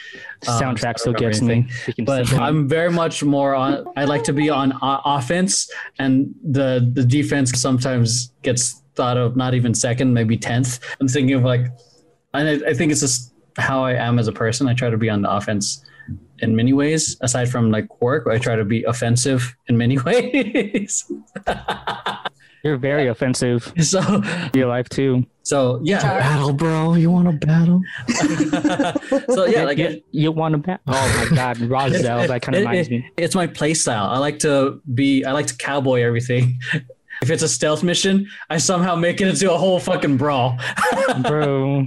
Um, 0.46 0.60
Soundtrack 0.60 0.98
so 0.98 1.02
still 1.02 1.12
gets 1.14 1.40
me, 1.40 1.66
but 2.04 2.32
I'm 2.34 2.68
very 2.68 2.90
much 2.90 3.22
more 3.24 3.54
on. 3.54 3.84
I 3.96 4.04
like 4.04 4.22
to 4.24 4.32
be 4.32 4.48
on 4.48 4.72
o- 4.82 5.00
offense, 5.04 5.70
and 5.98 6.34
the 6.42 6.88
the 6.94 7.04
defense 7.04 7.58
sometimes 7.60 8.32
gets 8.42 8.82
thought 8.94 9.16
of 9.16 9.36
not 9.36 9.54
even 9.54 9.74
second, 9.74 10.12
maybe 10.14 10.36
tenth. 10.36 10.78
I'm 11.00 11.08
thinking 11.08 11.34
of 11.34 11.42
like, 11.42 11.66
and 12.34 12.48
I, 12.64 12.70
I 12.70 12.74
think 12.74 12.92
it's 12.92 13.00
just 13.00 13.32
how 13.58 13.84
I 13.84 13.94
am 13.94 14.18
as 14.18 14.28
a 14.28 14.32
person. 14.32 14.68
I 14.68 14.74
try 14.74 14.90
to 14.90 14.98
be 14.98 15.10
on 15.10 15.22
the 15.22 15.30
offense 15.30 15.84
in 16.38 16.54
many 16.54 16.72
ways. 16.72 17.16
Aside 17.20 17.48
from 17.50 17.70
like 17.70 18.00
work, 18.00 18.26
I 18.26 18.38
try 18.38 18.56
to 18.56 18.64
be 18.64 18.84
offensive 18.84 19.54
in 19.68 19.76
many 19.76 19.98
ways. 20.06 21.10
You're 22.62 22.76
very 22.76 23.08
offensive 23.08 23.72
so 23.80 24.00
your 24.54 24.68
life 24.68 24.88
too. 24.88 25.26
so 25.42 25.80
yeah. 25.82 26.00
Battle, 26.00 26.52
bro. 26.52 26.94
You 26.94 27.10
want 27.10 27.28
to 27.40 27.46
battle? 27.46 27.80
so 29.34 29.46
yeah, 29.46 29.64
like 29.64 29.78
you, 29.78 29.86
it, 29.86 30.04
you 30.12 30.30
want 30.32 30.52
to 30.52 30.58
battle. 30.58 30.82
Oh 30.86 31.26
my 31.30 31.36
God, 31.36 31.56
Rosdell. 31.68 32.28
That 32.28 32.42
kind 32.42 32.54
of 32.56 32.60
reminds 32.60 32.88
it- 32.88 32.92
me. 32.92 33.10
it's 33.16 33.34
my 33.34 33.46
play 33.46 33.74
style. 33.74 34.06
I 34.06 34.18
like 34.18 34.38
to 34.40 34.80
be. 34.94 35.24
I 35.24 35.32
like 35.32 35.46
to 35.48 35.56
cowboy 35.56 36.02
everything. 36.02 36.58
If 37.22 37.30
it's 37.30 37.42
a 37.42 37.48
stealth 37.48 37.82
mission, 37.82 38.28
I 38.50 38.58
somehow 38.58 38.94
make 38.96 39.20
it 39.20 39.28
into 39.28 39.52
a 39.52 39.56
whole 39.56 39.78
fucking 39.80 40.16
brawl. 40.16 40.58
Bro, 41.22 41.86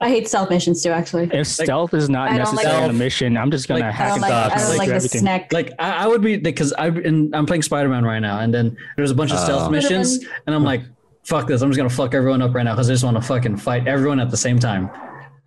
I 0.00 0.08
hate 0.08 0.28
stealth 0.28 0.50
missions 0.50 0.82
too. 0.82 0.90
Actually, 0.90 1.30
if 1.32 1.46
stealth 1.46 1.94
is 1.94 2.08
not 2.10 2.30
I 2.30 2.38
don't 2.38 2.46
like 2.54 2.64
necessary 2.66 2.78
in 2.84 2.90
it. 2.90 2.92
the 2.92 2.98
mission, 2.98 3.36
I'm 3.36 3.50
just 3.50 3.68
gonna 3.68 3.80
Like, 3.80 3.88
I 3.88 3.92
hack 3.92 4.06
don't 4.08 4.14
and 4.14 4.22
like. 4.22 4.30
dodge 4.30 4.52
I 4.52 4.56
don't 4.56 4.68
and 4.70 4.78
like 4.78 4.86
do 4.86 4.90
the 4.90 4.96
everything. 4.96 5.20
snack. 5.20 5.52
like 5.52 5.72
I, 5.78 6.04
I 6.04 6.06
would 6.06 6.20
be 6.22 6.36
because 6.36 6.74
I'm 6.76 7.30
I'm 7.34 7.46
playing 7.46 7.62
Spider 7.62 7.88
Man 7.88 8.04
right 8.04 8.18
now, 8.20 8.40
and 8.40 8.52
then 8.52 8.76
there's 8.96 9.10
a 9.10 9.14
bunch 9.14 9.32
of 9.32 9.38
stealth 9.38 9.62
Oh. 9.68 9.70
missions, 9.70 10.18
and 10.46 10.54
I'm 10.54 10.64
like, 10.64 10.82
fuck 11.24 11.46
this, 11.46 11.62
I'm 11.62 11.70
just 11.70 11.76
gonna 11.78 11.88
fuck 11.90 12.14
everyone 12.14 12.42
up 12.42 12.54
right 12.54 12.64
now 12.64 12.74
because 12.74 12.90
I 12.90 12.92
just 12.94 13.04
want 13.04 13.16
to 13.16 13.22
fucking 13.22 13.56
fight 13.58 13.86
everyone 13.86 14.18
at 14.20 14.30
the 14.30 14.36
same 14.36 14.58
time. 14.58 14.90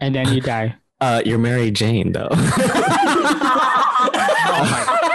And 0.01 0.15
then 0.15 0.33
you 0.33 0.41
die. 0.41 0.75
Uh, 1.01 1.21
you're 1.25 1.37
Mary 1.37 1.71
Jane 1.71 2.11
though. 2.11 2.27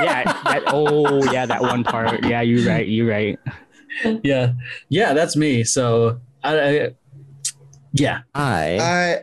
yeah. 0.02 0.24
That, 0.44 0.62
oh, 0.68 1.24
yeah. 1.32 1.46
That 1.46 1.60
one 1.62 1.84
part. 1.84 2.24
Yeah, 2.24 2.40
you're 2.42 2.66
right. 2.68 2.86
You're 2.86 3.08
right. 3.08 3.38
Yeah, 4.22 4.54
yeah, 4.88 5.12
that's 5.14 5.36
me. 5.36 5.62
So 5.64 6.20
I, 6.42 6.58
I 6.60 6.88
yeah, 7.92 8.22
I 8.34 8.78
I 8.80 9.18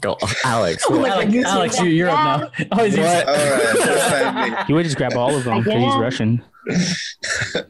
go 0.00 0.16
Alex. 0.44 0.84
Oh 0.88 1.00
my 1.00 1.08
Alex, 1.08 1.24
God, 1.26 1.34
you 1.34 1.42
too. 1.42 1.48
Alex, 1.48 1.80
you, 1.80 1.88
you're 1.88 2.08
up 2.10 2.42
now. 2.58 2.66
Oh, 2.72 2.84
he's- 2.84 2.96
What? 2.96 3.28
all 3.28 3.34
right. 3.34 4.64
You 4.68 4.74
would 4.76 4.84
just 4.84 4.96
grab 4.96 5.14
all 5.16 5.34
of 5.34 5.42
them 5.44 5.64
because 5.64 5.74
he's 5.82 5.94
Yeah. 5.94 6.00
Russian. 6.00 6.44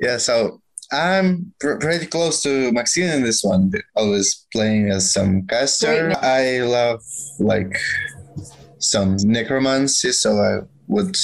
yeah, 0.00 0.16
so 0.16 0.60
I'm 0.92 1.52
pr- 1.60 1.76
pretty 1.76 2.06
close 2.06 2.42
to 2.44 2.72
Maxine 2.72 3.10
in 3.10 3.22
this 3.22 3.42
one. 3.42 3.72
Always 3.96 4.46
playing 4.52 4.90
as 4.90 5.12
some 5.12 5.46
caster. 5.46 6.06
Great. 6.06 6.16
I 6.18 6.62
love 6.62 7.02
like 7.38 7.76
some 8.84 9.16
necromancy, 9.24 10.12
so 10.12 10.38
I 10.38 10.60
would 10.88 11.16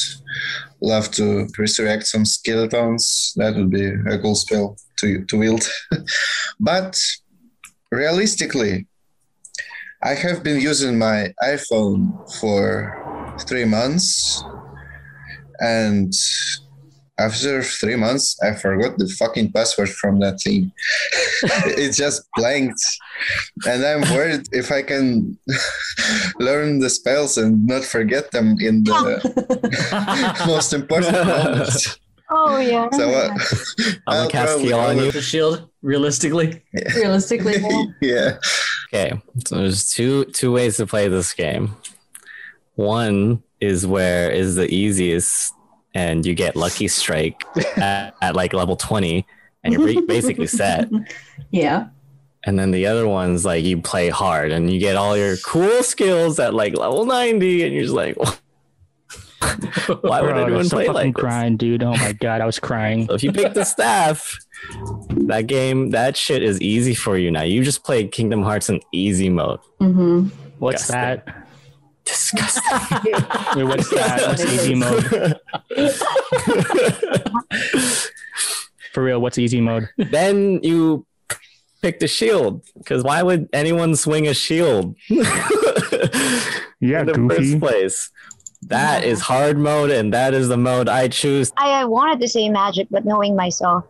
love 0.80 1.10
to 1.12 1.46
resurrect 1.58 2.06
some 2.06 2.24
skeletons. 2.24 3.32
That 3.36 3.56
would 3.56 3.70
be 3.70 3.86
a 3.86 4.18
cool 4.18 4.34
spell 4.34 4.76
to 4.98 5.24
to 5.26 5.36
wield. 5.36 5.68
but 6.60 6.98
realistically, 7.90 8.86
I 10.02 10.14
have 10.14 10.42
been 10.42 10.60
using 10.60 10.98
my 10.98 11.32
iPhone 11.42 12.00
for 12.40 13.36
three 13.46 13.64
months, 13.64 14.42
and 15.60 16.12
after 17.20 17.62
three 17.62 17.96
months, 17.96 18.36
I 18.42 18.54
forgot 18.54 18.96
the 18.98 19.06
fucking 19.18 19.52
password 19.52 19.90
from 19.90 20.20
that 20.20 20.40
thing. 20.40 20.72
it 21.82 21.92
just 21.92 22.22
blanked. 22.36 22.80
And 23.66 23.84
I'm 23.84 24.00
worried 24.14 24.48
if 24.52 24.72
I 24.72 24.82
can 24.82 25.38
learn 26.38 26.78
the 26.80 26.88
spells 26.90 27.36
and 27.38 27.66
not 27.66 27.84
forget 27.84 28.30
them 28.30 28.56
in 28.60 28.84
the 28.84 30.42
most 30.46 30.72
important 30.72 31.12
moments. 31.12 31.98
Oh 32.32 32.58
yeah. 32.58 32.88
So, 32.92 33.10
uh, 33.10 33.28
I'm 33.30 33.96
I'll 34.06 34.16
gonna 34.18 34.30
cast 34.30 34.48
probably- 34.52 34.66
heal 34.68 34.78
on 34.78 34.96
you. 34.98 35.10
the 35.12 35.20
shield. 35.22 35.68
Realistically, 35.82 36.62
Yeah. 36.74 36.92
Realistically, 36.94 37.56
yeah. 38.02 38.36
Okay, 38.92 39.18
so 39.46 39.56
there's 39.56 39.90
two 39.90 40.26
two 40.26 40.52
ways 40.52 40.76
to 40.76 40.86
play 40.86 41.08
this 41.08 41.32
game. 41.32 41.74
One 42.76 43.42
is 43.60 43.86
where 43.86 44.30
is 44.30 44.54
the 44.56 44.68
easiest, 44.72 45.54
and 45.94 46.24
you 46.24 46.34
get 46.34 46.56
lucky 46.56 46.88
strike 46.88 47.42
at, 47.76 48.14
at 48.20 48.36
like 48.36 48.52
level 48.52 48.76
twenty, 48.76 49.26
and 49.64 49.72
you're 49.72 50.02
basically 50.06 50.46
set. 50.46 50.88
yeah. 51.50 51.88
And 52.44 52.58
then 52.58 52.70
the 52.70 52.86
other 52.86 53.06
one's 53.06 53.44
like 53.44 53.64
you 53.64 53.82
play 53.82 54.08
hard, 54.08 54.50
and 54.50 54.72
you 54.72 54.80
get 54.80 54.96
all 54.96 55.16
your 55.16 55.36
cool 55.38 55.82
skills 55.82 56.38
at 56.38 56.54
like 56.54 56.76
level 56.76 57.04
ninety, 57.04 57.64
and 57.64 57.74
you're 57.74 57.82
just 57.82 57.94
like, 57.94 58.16
why 60.02 60.20
would 60.20 60.30
Bro, 60.30 60.42
anyone 60.42 60.52
that's 60.52 60.68
so 60.70 60.76
play 60.76 60.86
fucking 60.86 60.94
like 60.94 61.14
this? 61.14 61.20
crying, 61.22 61.56
dude. 61.56 61.82
Oh 61.82 61.92
my 61.96 62.12
god, 62.14 62.40
I 62.40 62.46
was 62.46 62.58
crying. 62.58 63.06
So 63.08 63.14
if 63.14 63.22
you 63.22 63.32
pick 63.32 63.52
the 63.52 63.64
staff, 63.64 64.38
that 65.26 65.46
game, 65.48 65.90
that 65.90 66.16
shit 66.16 66.42
is 66.42 66.60
easy 66.60 66.94
for 66.94 67.18
you 67.18 67.30
now. 67.30 67.42
You 67.42 67.62
just 67.62 67.84
play 67.84 68.06
Kingdom 68.06 68.42
Hearts 68.42 68.70
in 68.70 68.80
easy 68.92 69.28
mode. 69.28 69.60
Mm-hmm. 69.80 70.28
What's 70.58 70.86
Disgusting. 70.86 71.24
that? 71.26 71.39
Disgusting. 72.10 72.62
Wait, 73.56 73.64
what's 73.64 73.88
that? 73.90 74.20
What's 74.28 74.44
easy 74.44 74.74
mode? 74.74 75.38
For 78.92 79.04
real, 79.04 79.20
what's 79.20 79.38
easy 79.38 79.60
mode? 79.60 79.88
then 79.96 80.58
you 80.64 81.06
pick 81.82 82.00
the 82.00 82.08
shield 82.08 82.62
because 82.76 83.04
why 83.04 83.22
would 83.22 83.48
anyone 83.52 83.94
swing 83.96 84.26
a 84.26 84.34
shield 84.34 84.96
Yeah, 86.80 87.00
in 87.00 87.06
the 87.06 87.12
goofy. 87.14 87.36
first 87.36 87.60
place? 87.60 88.10
That 88.66 89.04
is 89.04 89.20
hard 89.20 89.56
mode, 89.58 89.90
and 89.90 90.12
that 90.12 90.34
is 90.34 90.48
the 90.48 90.56
mode 90.58 90.86
I 90.88 91.08
choose. 91.08 91.50
I, 91.56 91.80
I 91.80 91.84
wanted 91.86 92.20
to 92.20 92.28
say 92.28 92.48
magic, 92.50 92.88
but 92.90 93.06
knowing 93.06 93.34
myself, 93.34 93.84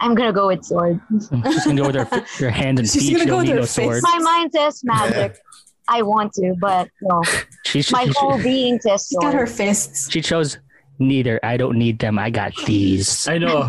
I'm 0.00 0.14
gonna 0.14 0.32
go 0.32 0.46
with 0.46 0.64
sword. 0.64 0.98
She's 1.10 1.28
gonna 1.28 1.82
go 1.82 1.86
with 1.88 1.96
her, 1.96 2.24
her 2.38 2.50
hands 2.50 2.80
and 2.80 2.88
She's 2.88 3.08
feet. 3.08 3.18
gonna 3.18 3.28
go 3.30 3.36
with 3.38 3.48
her 3.48 3.56
no 3.56 3.64
sword. 3.66 3.94
fist. 3.96 4.04
My 4.04 4.18
mind 4.18 4.52
says 4.52 4.82
magic. 4.84 5.36
I 5.88 6.02
want 6.02 6.32
to, 6.34 6.54
but 6.60 6.88
no. 7.00 7.22
She, 7.64 7.80
she, 7.82 7.92
My 7.94 8.04
she, 8.04 8.12
whole 8.16 8.42
being 8.42 8.80
says 8.80 9.06
She's 9.08 9.18
got 9.18 9.34
her 9.34 9.46
fists. 9.46 10.10
she 10.10 10.20
chose 10.20 10.58
neither. 10.98 11.38
I 11.44 11.56
don't 11.56 11.78
need 11.78 11.98
them. 12.00 12.18
I 12.18 12.28
got 12.28 12.52
these. 12.66 13.26
I 13.28 13.38
know. 13.38 13.66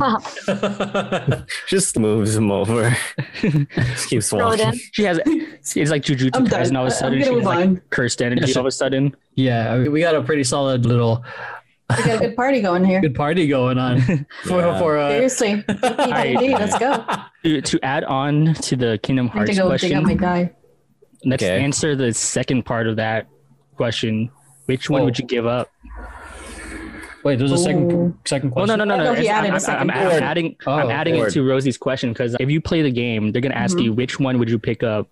Just 1.68 1.98
moves 2.00 2.34
them 2.36 2.52
over. 2.52 2.96
Just 3.42 4.10
keeps 4.10 4.32
walking. 4.32 4.74
She 4.94 5.04
has 5.04 5.20
it's 5.26 5.92
like 5.92 6.04
Jujutsu 6.04 6.32
I'm 6.36 6.48
Kaisen. 6.48 6.78
All 6.78 6.88
of 6.88 6.92
a 6.92 6.96
I'm 6.96 7.00
sudden, 7.00 7.20
gonna 7.20 7.32
she 7.32 7.36
has 7.36 7.46
like 7.46 7.68
on. 7.68 7.82
cursed 7.92 8.22
energy. 8.22 8.54
All 8.56 8.62
of 8.62 8.66
a 8.66 8.72
sudden, 8.72 9.16
yeah, 9.36 9.88
we 9.88 10.00
got 10.02 10.16
a 10.16 10.22
pretty 10.22 10.44
solid 10.44 10.86
little 10.86 11.24
We 11.98 12.04
got 12.04 12.16
a 12.16 12.20
good 12.28 12.36
party 12.36 12.62
going 12.62 12.84
here. 12.84 13.00
good 13.02 13.16
party 13.16 13.48
going 13.48 13.78
on 13.78 14.02
for 14.44 14.60
Yeah. 14.60 14.80
for 14.80 14.98
uh, 14.98 15.10
Seriously. 15.12 15.64
D&D, 15.68 16.54
let's 16.56 16.78
go. 16.80 17.06
to, 17.44 17.62
to 17.62 17.80
add 17.86 18.04
on 18.06 18.54
to 18.56 18.76
the 18.76 19.00
Kingdom 19.04 19.30
I 19.34 19.38
have 19.40 19.48
to 19.48 19.54
Hearts 19.56 19.60
go 19.60 19.64
dig 19.64 19.80
question, 19.80 19.98
out 19.98 20.04
my 20.04 20.16
die. 20.16 20.52
Let's 21.26 21.44
Okay. 21.44 21.60
answer 21.62 21.96
the 21.96 22.14
second 22.14 22.64
part 22.64 22.88
of 22.88 22.96
that 22.98 23.28
question. 23.76 24.30
Which 24.66 24.90
one 24.90 25.02
Oh. 25.02 25.06
would 25.06 25.20
you 25.20 25.26
give 25.26 25.46
up? 25.46 25.70
Wait, 27.24 27.40
there's 27.40 27.52
a 27.54 27.58
second 27.58 27.92
Ooh. 27.92 28.18
second 28.26 28.50
Oh 28.50 28.54
question. 28.54 28.78
no 28.80 28.84
no 28.84 28.96
no 28.98 29.02
Oh, 29.02 29.04
no! 29.06 29.14
no, 29.14 29.14
he 29.14 29.28
It's- 29.28 29.68
I'm, 29.68 29.90
a 29.90 29.94
I'm- 29.94 30.10
I'm 30.12 30.24
adding 30.24 30.56
Oh, 30.68 30.74
I'm 30.74 30.90
adding 30.92 31.16
it 31.16 31.30
to 31.32 31.44
Rosie's 31.44 31.78
question 31.78 32.12
because 32.12 32.36
if 32.40 32.50
you 32.50 32.60
play 32.60 32.82
the 32.82 32.92
game, 32.92 33.32
they're 33.32 33.42
gonna 33.42 33.56
ask 33.56 33.78
Mhm. 33.78 33.84
you 33.84 33.94
which 33.94 34.20
one 34.20 34.40
would 34.40 34.50
you 34.50 34.60
pick 34.60 34.84
up, 34.84 35.08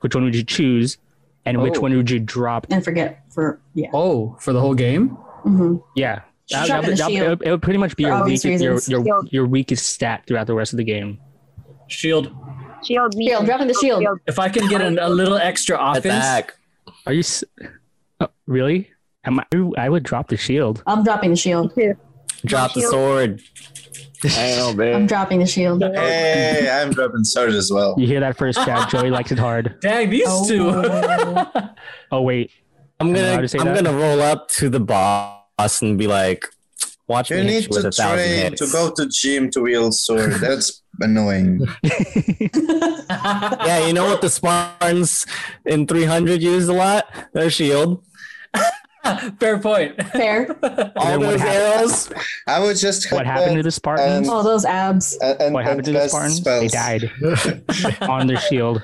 which 0.00 0.14
one 0.14 0.24
would 0.24 0.34
you 0.34 0.42
choose, 0.42 0.98
and 1.46 1.62
which 1.62 1.74
Oh. 1.76 1.82
one 1.82 1.96
would 1.96 2.10
you 2.10 2.18
drop. 2.18 2.66
And 2.70 2.82
forget 2.84 3.20
for, 3.30 3.60
yeah. 3.74 3.88
Oh, 3.94 4.36
for 4.40 4.52
the 4.52 4.60
whole 4.60 4.74
game? 4.74 5.10
hmm 5.44 5.76
Yeah, 5.94 6.20
that, 6.50 6.66
Drop 6.66 6.84
that, 6.84 6.96
that- 6.96 7.10
it, 7.12 7.28
would, 7.28 7.42
it 7.46 7.50
would 7.52 7.62
pretty 7.62 7.78
much 7.78 7.94
be 7.96 8.04
your 8.04 8.12
obvious 8.12 8.44
weakest, 8.44 8.88
your, 8.88 9.00
your, 9.04 9.22
your 9.30 9.46
weakest 9.46 9.86
stat 9.86 10.24
throughout 10.26 10.48
the 10.48 10.54
rest 10.54 10.72
of 10.72 10.78
the 10.78 10.84
game. 10.84 11.18
Shield. 11.86 12.32
Shield 12.84 13.14
me. 13.16 13.28
Shield, 13.28 13.44
dropping 13.46 13.68
the 13.68 13.74
shield. 13.74 14.04
If 14.26 14.38
I 14.38 14.48
can 14.48 14.68
get 14.68 14.80
an, 14.80 14.98
a 14.98 15.08
little 15.08 15.36
extra 15.36 15.78
offense, 15.80 16.06
Attack. 16.06 16.54
Are 17.06 17.12
you 17.12 17.20
s- 17.20 17.44
oh, 18.20 18.28
really? 18.46 18.90
Am 19.24 19.38
I, 19.40 19.46
I 19.78 19.88
would 19.88 20.02
drop 20.02 20.28
the 20.28 20.36
shield. 20.36 20.82
I'm 20.86 21.04
dropping 21.04 21.30
the 21.30 21.36
shield. 21.36 21.74
Too. 21.74 21.94
Drop 22.44 22.72
the 22.74 22.80
Shield. 22.80 22.92
sword. 22.92 23.42
I 24.24 24.54
know, 24.56 24.68
I'm 24.70 24.76
babe. 24.76 25.08
dropping 25.08 25.38
the 25.40 25.46
shield. 25.46 25.80
Hey, 25.82 26.68
I'm 26.70 26.90
dropping 26.92 27.22
sword 27.24 27.50
as 27.50 27.70
well. 27.72 27.94
You 27.98 28.06
hear 28.08 28.18
that 28.20 28.36
first, 28.36 28.58
chat? 28.64 28.88
Joey 28.90 29.10
likes 29.10 29.30
it 29.30 29.38
hard. 29.38 29.76
dang 29.80 30.10
these 30.10 30.24
Oh. 30.26 30.46
two. 30.48 31.70
Oh 32.10 32.22
wait, 32.22 32.50
I'm 33.00 33.08
Am 33.08 33.14
I 33.14 33.18
gonna 33.30 33.42
to 33.42 33.48
say 33.48 33.58
I'm 33.58 33.66
that? 33.66 33.84
gonna 33.84 33.96
roll 33.96 34.20
up 34.20 34.48
to 34.50 34.68
the 34.68 34.80
boss 34.80 35.82
and 35.82 35.96
be 35.98 36.06
like, 36.08 36.44
"Watch 37.12 37.30
You 37.30 37.36
me 37.36 37.42
hit 37.42 37.48
need 37.48 37.62
you 37.64 37.68
with 37.70 37.82
to 37.82 37.88
a 37.88 37.92
thousand 37.92 38.16
train 38.16 38.50
hits." 38.50 38.60
to 38.60 38.72
go 38.72 38.90
to 38.90 39.06
gym 39.06 39.50
to 39.50 39.60
wield 39.60 39.94
sword. 39.94 40.32
That's 40.32 40.82
annoying. 41.00 41.66
yeah, 41.82 43.86
you 43.86 43.92
know 43.92 44.06
what 44.06 44.20
the 44.20 44.30
Spartans 44.30 45.26
in 45.66 45.86
300 45.86 46.42
used 46.42 46.68
a 46.68 46.72
lot? 46.72 47.06
Their 47.32 47.50
shield. 47.50 48.04
Fair 49.40 49.58
point. 49.58 50.00
Fair. 50.08 50.56
All 50.96 51.18
those 51.18 51.40
happened? 51.40 51.42
arrows. 51.42 52.12
I 52.46 52.60
would 52.60 52.76
just 52.76 53.10
what 53.12 53.26
happened 53.26 53.56
to 53.56 53.62
the 53.62 53.70
Spartans? 53.70 54.28
Oh, 54.30 54.42
those 54.42 54.64
abs. 54.64 55.18
and, 55.20 55.40
and, 55.40 55.54
what 55.54 55.64
happened 55.64 55.84
to 55.86 55.92
the 55.92 55.98
cast 55.98 56.12
Spartans? 56.12 56.44
They 56.44 56.68
died 56.68 57.10
on 58.08 58.28
their 58.28 58.38
shield. 58.38 58.82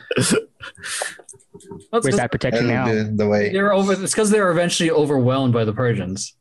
Where's 1.90 2.16
that 2.16 2.30
protection 2.30 2.66
now? 2.66 2.86
be 2.86 3.02
the 3.02 3.28
way. 3.28 3.52
They're 3.52 3.72
over. 3.72 3.92
It's 3.92 4.12
because 4.12 4.30
they 4.30 4.40
were 4.40 4.50
eventually 4.50 4.90
overwhelmed 4.90 5.52
by 5.52 5.64
the 5.64 5.72
Persians. 5.72 6.34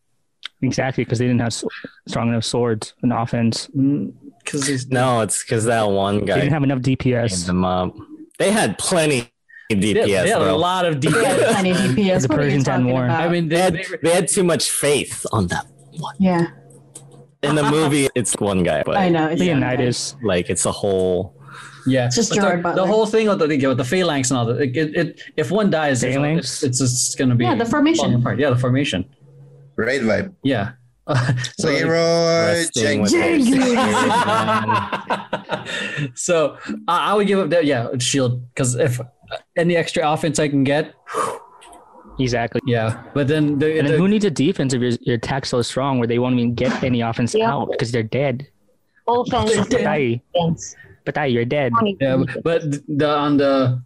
Exactly, 0.62 1.04
because 1.04 1.20
they 1.20 1.26
didn't 1.28 1.42
have 1.42 1.48
s- 1.48 1.64
strong 2.08 2.30
enough 2.30 2.44
swords 2.44 2.94
in 3.04 3.12
offense. 3.12 3.68
Mm, 3.78 4.12
because 4.44 4.88
No, 4.90 5.22
it's 5.22 5.44
because 5.44 5.66
that 5.66 5.88
one 5.90 6.20
They 6.22 6.26
guy 6.26 6.36
didn't 6.40 6.54
have 6.54 6.64
enough 6.64 6.80
DPS. 6.80 7.46
them 7.46 7.64
up. 7.64 7.96
They 8.40 8.52
had 8.52 8.78
plenty 8.78 9.20
of 9.20 9.28
they, 9.70 9.76
DPS, 9.94 10.06
they 10.24 10.30
had 10.30 10.42
a 10.42 10.56
lot 10.56 10.86
of 10.86 11.00
They 11.02 11.10
had 11.12 11.40
DPS. 11.40 11.52
plenty 11.52 11.72
of 11.72 11.78
DPS. 11.78 12.22
The 12.22 12.28
What 12.30 12.40
are 12.40 12.44
you 12.44 12.48
Persians 12.48 12.68
had 12.68 12.72
talking 12.74 12.86
more. 12.88 13.04
I 13.10 13.30
mean, 13.30 13.50
They 13.50 13.56
they, 13.56 13.62
had, 13.62 13.74
they, 13.74 13.84
they 14.04 14.14
had 14.14 14.28
too 14.28 14.44
much 14.44 14.70
faith 14.72 15.26
on 15.32 15.48
that. 15.48 15.66
One. 16.00 16.16
Yeah, 16.20 16.48
In 17.44 17.56
the 17.56 17.64
movie, 17.78 18.08
it's 18.16 18.34
one 18.40 18.64
guy, 18.64 18.82
but 18.84 18.98
I 18.98 19.10
know. 19.10 19.28
It's 19.28 19.40
Leonidas. 19.42 20.16
like 20.24 20.50
it's 20.50 20.66
a 20.66 20.72
whole. 20.72 21.36
yeah, 21.86 22.08
just 22.10 22.30
But 22.30 22.36
the- 22.36 22.42
Gerard 22.42 22.60
the, 22.60 22.64
Butler. 22.64 22.88
whole 22.88 23.06
thing 23.06 23.28
with 23.28 23.40
the, 23.40 23.48
with 23.68 23.78
the 23.78 23.84
phalanx 23.84 24.32
and 24.32 24.38
all 24.40 24.46
that. 24.46 24.62
It, 24.62 24.76
it, 24.78 24.96
it, 24.96 25.22
if 25.38 25.52
one 25.52 25.70
dies, 25.70 26.04
it's, 26.04 26.16
Phalanx? 26.16 26.64
it's, 26.64 26.82
it's 26.82 26.92
just 26.92 27.18
gonna 27.18 27.36
be 27.36 27.44
Yeah, 27.46 27.56
the 27.56 27.66
formation. 27.66 28.06
falling 28.06 28.20
apart. 28.22 28.40
Yeah, 28.40 28.50
the 28.52 28.58
formation. 28.58 29.06
Raid 29.78 30.02
vibe. 30.02 30.34
Yeah, 30.44 30.72
so, 31.58 31.70
Leroy 31.70 31.94
Resting 31.94 33.06
Jenkins. 33.06 33.50
so 36.16 36.58
I 36.88 37.12
I 37.12 37.14
would 37.14 37.28
give 37.28 37.40
up 37.40 37.50
that. 37.52 37.66
Yeah, 37.66 37.88
shield 38.00 38.42
because 38.54 38.76
if 38.76 39.00
any 39.58 39.76
extra 39.76 40.10
offense 40.12 40.40
I 40.40 40.48
can 40.50 40.64
get, 40.64 40.94
Exactly. 42.20 42.62
yeah. 42.66 43.04
But 43.14 43.28
then 43.28 43.60
the, 43.60 43.78
And 43.78 43.86
then 43.88 43.94
the- 43.94 43.98
who 44.00 44.08
needs 44.08 44.26
a 44.26 44.32
defense 44.32 44.74
if 44.74 44.82
your, 44.82 44.92
your 45.02 45.16
attack's 45.18 45.50
so 45.50 45.62
strong 45.62 46.00
where 46.00 46.08
they 46.08 46.18
won't 46.20 46.34
even 46.40 46.56
get 46.56 46.84
any 46.84 47.02
offense 47.02 47.36
Yeah. 47.36 47.52
out 47.54 47.70
because 47.72 47.92
they're 47.92 48.02
dead? 48.04 48.48
Offense. 49.08 49.52
Patay, 49.68 50.22
defense. 50.34 50.76
patay, 51.06 51.32
you're 51.32 51.46
dead. 51.46 51.72
Yeah, 52.02 52.24
but 52.44 52.64
the 52.88 53.08
on 53.08 53.38
the 53.38 53.82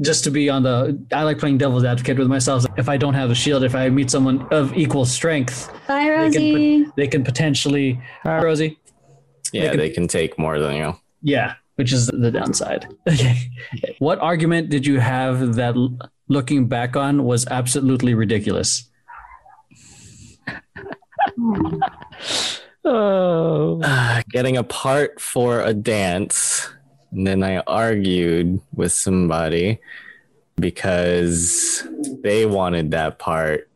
just 0.00 0.24
to 0.24 0.30
be 0.30 0.50
on 0.50 0.62
the 0.62 0.98
I 1.12 1.22
like 1.22 1.38
playing 1.38 1.58
devil's 1.58 1.84
advocate 1.84 2.18
with 2.18 2.28
myself. 2.28 2.64
If 2.76 2.88
I 2.88 2.96
don't 2.96 3.14
have 3.14 3.30
a 3.30 3.34
shield, 3.34 3.64
if 3.64 3.74
I 3.74 3.88
meet 3.88 4.10
someone 4.10 4.46
of 4.50 4.76
equal 4.76 5.04
strength, 5.04 5.72
Bye, 5.88 6.04
they 6.04 6.10
Rosie. 6.10 6.52
can, 6.84 6.92
they 6.96 7.06
can 7.06 7.24
potentially 7.24 8.00
Hi, 8.22 8.42
Rosie. 8.42 8.78
Yeah, 9.52 9.74
they 9.76 9.90
can 9.90 10.08
take 10.08 10.38
more 10.38 10.58
than 10.58 10.76
you. 10.76 10.96
Yeah, 11.22 11.54
which 11.76 11.92
is 11.92 12.08
the 12.08 12.30
downside. 12.30 12.86
Okay. 13.08 13.50
What 13.98 14.18
argument 14.18 14.68
did 14.68 14.86
you 14.86 15.00
have 15.00 15.54
that 15.54 15.74
looking 16.28 16.68
back 16.68 16.96
on 16.96 17.24
was 17.24 17.46
absolutely 17.46 18.14
ridiculous? 18.14 18.90
Oh. 22.88 23.80
Uh, 23.82 24.22
getting 24.30 24.56
a 24.56 24.62
part 24.62 25.20
for 25.20 25.60
a 25.60 25.74
dance, 25.74 26.68
and 27.12 27.26
then 27.26 27.42
I 27.42 27.58
argued 27.60 28.60
with 28.74 28.92
somebody 28.92 29.78
because 30.56 31.86
they 32.22 32.46
wanted 32.46 32.90
that 32.92 33.18
part. 33.18 33.68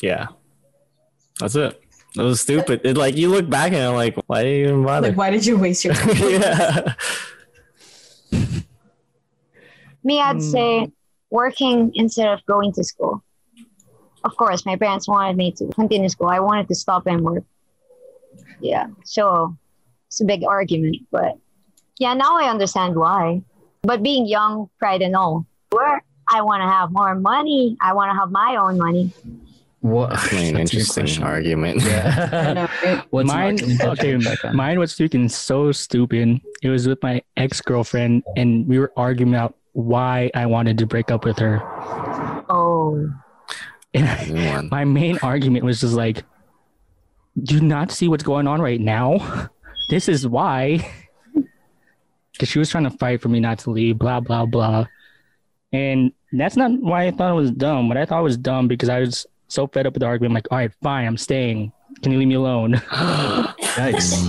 Yeah, 0.00 0.28
that's 1.38 1.56
it. 1.56 1.80
That 2.14 2.24
was 2.24 2.40
stupid. 2.40 2.82
It, 2.84 2.96
like 2.96 3.16
you 3.16 3.28
look 3.28 3.48
back 3.48 3.72
and 3.72 3.82
I'm 3.82 3.94
like, 3.94 4.16
why 4.26 4.42
did 4.42 4.58
you 4.58 4.64
even 4.68 4.84
bother? 4.84 5.08
Like, 5.08 5.16
why 5.16 5.30
did 5.30 5.46
you 5.46 5.56
waste 5.56 5.84
your 5.84 5.94
time? 5.94 6.16
yeah. 6.18 6.94
Me, 10.04 10.20
I'd 10.20 10.42
say 10.42 10.90
working 11.30 11.92
instead 11.94 12.28
of 12.28 12.44
going 12.46 12.72
to 12.72 12.82
school. 12.84 13.22
Of 14.24 14.36
course, 14.36 14.66
my 14.66 14.76
parents 14.76 15.08
wanted 15.08 15.36
me 15.36 15.52
to 15.52 15.66
continue 15.68 16.08
school. 16.08 16.28
I 16.28 16.40
wanted 16.40 16.68
to 16.68 16.74
stop 16.74 17.06
and 17.06 17.22
work. 17.22 17.44
Yeah, 18.60 18.88
so 19.04 19.56
it's 20.12 20.20
a 20.20 20.26
big 20.26 20.44
argument, 20.44 20.96
but 21.10 21.38
yeah, 21.98 22.12
now 22.12 22.36
I 22.36 22.50
understand 22.50 22.96
why. 22.96 23.40
But 23.80 24.02
being 24.02 24.26
young, 24.26 24.68
pride 24.78 25.00
and 25.00 25.16
all, 25.16 25.46
where 25.70 26.04
I 26.28 26.42
want 26.42 26.60
to 26.60 26.68
have 26.68 26.92
more 26.92 27.14
money, 27.14 27.78
I 27.80 27.94
want 27.94 28.10
to 28.12 28.14
have 28.14 28.30
my 28.30 28.56
own 28.56 28.76
money. 28.76 29.10
What? 29.80 30.10
Definitely 30.10 30.48
an 30.50 30.56
a 30.56 30.58
good 30.64 30.74
interesting 30.74 31.22
argument. 31.22 31.82
Yeah. 31.82 32.68
What's 33.10 33.26
mine, 33.26 33.54
okay, 33.54 33.70
intention 34.12 34.20
back 34.20 34.44
on? 34.44 34.54
mine 34.54 34.78
was 34.78 34.92
freaking 34.92 35.30
so 35.30 35.72
stupid. 35.72 36.42
It 36.62 36.68
was 36.68 36.86
with 36.86 37.02
my 37.02 37.22
ex 37.38 37.62
girlfriend, 37.62 38.22
and 38.36 38.68
we 38.68 38.78
were 38.78 38.92
arguing 38.98 39.32
about 39.32 39.56
why 39.72 40.30
I 40.34 40.44
wanted 40.44 40.76
to 40.76 40.86
break 40.86 41.10
up 41.10 41.24
with 41.24 41.38
her. 41.38 41.62
Oh, 42.50 43.10
And 43.94 44.06
I- 44.06 44.60
my 44.70 44.84
main 44.84 45.16
argument 45.22 45.64
was 45.64 45.80
just 45.80 45.94
like, 45.94 46.22
do 47.42 47.54
you 47.54 47.60
not 47.62 47.90
see 47.90 48.08
what's 48.08 48.22
going 48.22 48.46
on 48.46 48.60
right 48.60 48.78
now? 48.78 49.48
This 49.88 50.08
is 50.08 50.26
why. 50.26 50.90
Because 52.32 52.48
she 52.48 52.58
was 52.58 52.70
trying 52.70 52.84
to 52.84 52.90
fight 52.90 53.20
for 53.20 53.28
me 53.28 53.40
not 53.40 53.58
to 53.60 53.70
leave, 53.70 53.98
blah, 53.98 54.18
blah, 54.18 54.46
blah. 54.46 54.86
And 55.72 56.12
that's 56.32 56.56
not 56.56 56.72
why 56.80 57.06
I 57.06 57.10
thought 57.10 57.30
it 57.30 57.34
was 57.36 57.50
dumb. 57.50 57.88
What 57.88 57.98
I 57.98 58.06
thought 58.06 58.20
it 58.20 58.24
was 58.24 58.38
dumb 58.38 58.68
because 58.68 58.88
I 58.88 59.00
was 59.00 59.26
so 59.48 59.66
fed 59.66 59.86
up 59.86 59.92
with 59.92 60.00
the 60.00 60.06
argument. 60.06 60.30
I'm 60.30 60.34
like, 60.34 60.48
all 60.50 60.58
right, 60.58 60.72
fine, 60.82 61.06
I'm 61.06 61.18
staying. 61.18 61.72
Can 62.02 62.10
you 62.10 62.18
leave 62.18 62.28
me 62.28 62.34
alone? 62.34 62.80
Nice. 63.76 64.28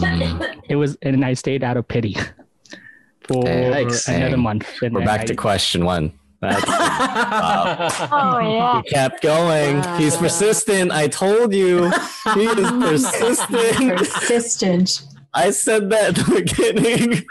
It 0.69 0.75
was, 0.75 0.97
and 1.01 1.25
I 1.25 1.33
stayed 1.33 1.63
out 1.63 1.75
of 1.75 1.85
pity 1.87 2.13
for 3.21 3.43
Yikes. 3.43 4.07
another 4.13 4.37
month. 4.37 4.69
And 4.81 4.93
We're 4.93 5.03
back 5.05 5.21
I- 5.21 5.25
to 5.25 5.35
question 5.35 5.83
one. 5.85 6.13
That's, 6.41 6.61
oh 6.67 8.39
yeah. 8.39 8.81
he 8.83 8.89
kept 8.89 9.21
going. 9.21 9.77
He's 9.97 10.15
uh. 10.15 10.19
persistent. 10.19 10.91
I 10.91 11.07
told 11.07 11.53
you. 11.53 11.89
He 12.33 12.43
is 12.43 12.69
persistent. 12.71 13.97
Persistent. 13.97 15.03
I 15.33 15.49
said 15.51 15.89
that 15.89 16.09
at 16.19 16.25
the 16.25 16.33
beginning. 16.41 17.25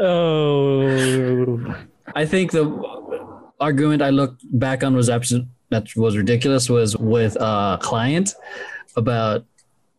Oh, 0.00 1.74
I 2.14 2.24
think 2.24 2.52
the 2.52 2.64
argument 3.60 4.02
I 4.02 4.10
looked 4.10 4.42
back 4.58 4.84
on 4.84 4.94
was 4.94 5.10
absolute 5.10 5.46
that 5.70 5.94
was 5.96 6.16
ridiculous 6.16 6.70
was 6.70 6.96
with 6.96 7.36
a 7.40 7.78
client 7.82 8.34
about 8.96 9.44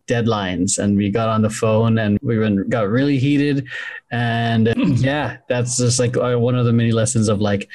deadlines. 0.08 0.80
And 0.80 0.98
we 0.98 1.12
got 1.12 1.30
on 1.30 1.42
the 1.44 1.50
phone 1.50 2.00
and 2.00 2.18
we 2.24 2.40
went, 2.40 2.70
got 2.70 2.90
really 2.90 3.20
heated. 3.20 3.68
And 4.12 4.74
yeah 5.00 5.38
that's 5.48 5.78
just 5.78 6.00
like 6.00 6.18
uh, 6.18 6.38
one 6.38 6.56
of 6.56 6.66
the 6.66 6.74
many 6.74 6.92
lessons 6.92 7.28
of 7.28 7.40
like 7.42 7.70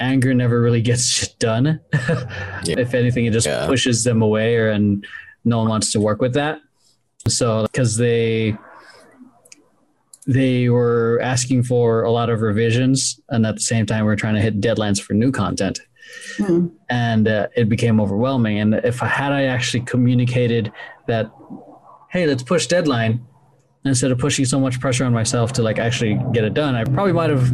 anger 0.00 0.34
never 0.34 0.60
really 0.60 0.80
gets 0.82 1.06
shit 1.08 1.38
done 1.38 1.78
if 1.92 2.92
anything 2.94 3.26
it 3.26 3.32
just 3.32 3.46
Yeah. 3.46 3.66
pushes 3.66 4.02
them 4.02 4.20
away 4.22 4.56
or 4.56 4.70
and 4.70 5.06
no 5.44 5.58
one 5.58 5.68
wants 5.68 5.92
to 5.92 6.00
work 6.00 6.20
with 6.20 6.34
that 6.34 6.60
so 7.28 7.62
because 7.64 7.96
they 7.96 8.56
they 10.26 10.68
were 10.68 11.20
asking 11.22 11.62
for 11.62 12.02
a 12.02 12.10
lot 12.10 12.30
of 12.30 12.40
revisions 12.40 13.20
and 13.28 13.46
at 13.46 13.54
the 13.54 13.60
same 13.60 13.86
time 13.86 14.04
we 14.04 14.12
are 14.12 14.16
trying 14.16 14.34
to 14.34 14.40
hit 14.40 14.60
deadlines 14.60 15.00
for 15.00 15.14
new 15.14 15.30
content. 15.30 15.80
Hmm. 16.38 16.68
and 16.88 17.26
uh, 17.26 17.48
it 17.56 17.68
became 17.68 18.00
overwhelming. 18.00 18.58
And 18.60 18.74
if 18.74 19.02
i 19.02 19.06
had 19.06 19.32
i 19.32 19.44
actually 19.44 19.80
communicated 19.80 20.72
that 21.08 21.30
hey 22.10 22.26
let's 22.26 22.44
push 22.44 22.66
deadline 22.68 23.26
instead 23.84 24.12
of 24.12 24.18
pushing 24.18 24.44
so 24.44 24.60
much 24.60 24.78
pressure 24.80 25.04
on 25.04 25.12
myself 25.12 25.52
to 25.54 25.62
like 25.62 25.78
actually 25.80 26.14
get 26.32 26.44
it 26.44 26.54
done 26.54 26.74
i 26.76 26.84
probably 26.84 27.12
might 27.12 27.30
have 27.30 27.50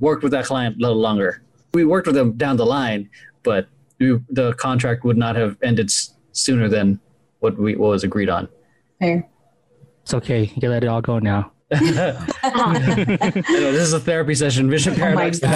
worked 0.00 0.22
with 0.22 0.32
that 0.32 0.44
client 0.44 0.76
a 0.76 0.80
little 0.80 0.98
longer. 1.00 1.42
We 1.72 1.84
worked 1.84 2.06
with 2.06 2.14
them 2.16 2.32
down 2.36 2.56
the 2.56 2.66
line 2.66 3.10
but 3.42 3.66
we, 3.98 4.20
the 4.30 4.52
contract 4.54 5.04
would 5.04 5.16
not 5.16 5.34
have 5.36 5.56
ended 5.62 5.86
s- 5.86 6.14
sooner 6.32 6.68
than 6.68 7.00
what 7.40 7.58
we 7.58 7.74
what 7.74 7.88
was 7.90 8.04
agreed 8.04 8.28
on 8.28 8.48
Fair. 8.98 9.28
it's 10.02 10.14
okay. 10.14 10.42
You 10.54 10.60
can 10.60 10.70
let 10.70 10.84
it 10.84 10.88
all 10.88 11.02
go 11.02 11.18
now. 11.18 11.52
I 11.74 13.32
know, 13.48 13.72
this 13.72 13.82
is 13.82 13.94
a 13.94 14.00
therapy 14.00 14.34
session 14.34 14.70
vision 14.70 14.92
Oh 14.94 14.96
paradox 14.96 15.42
Um. 15.42 15.50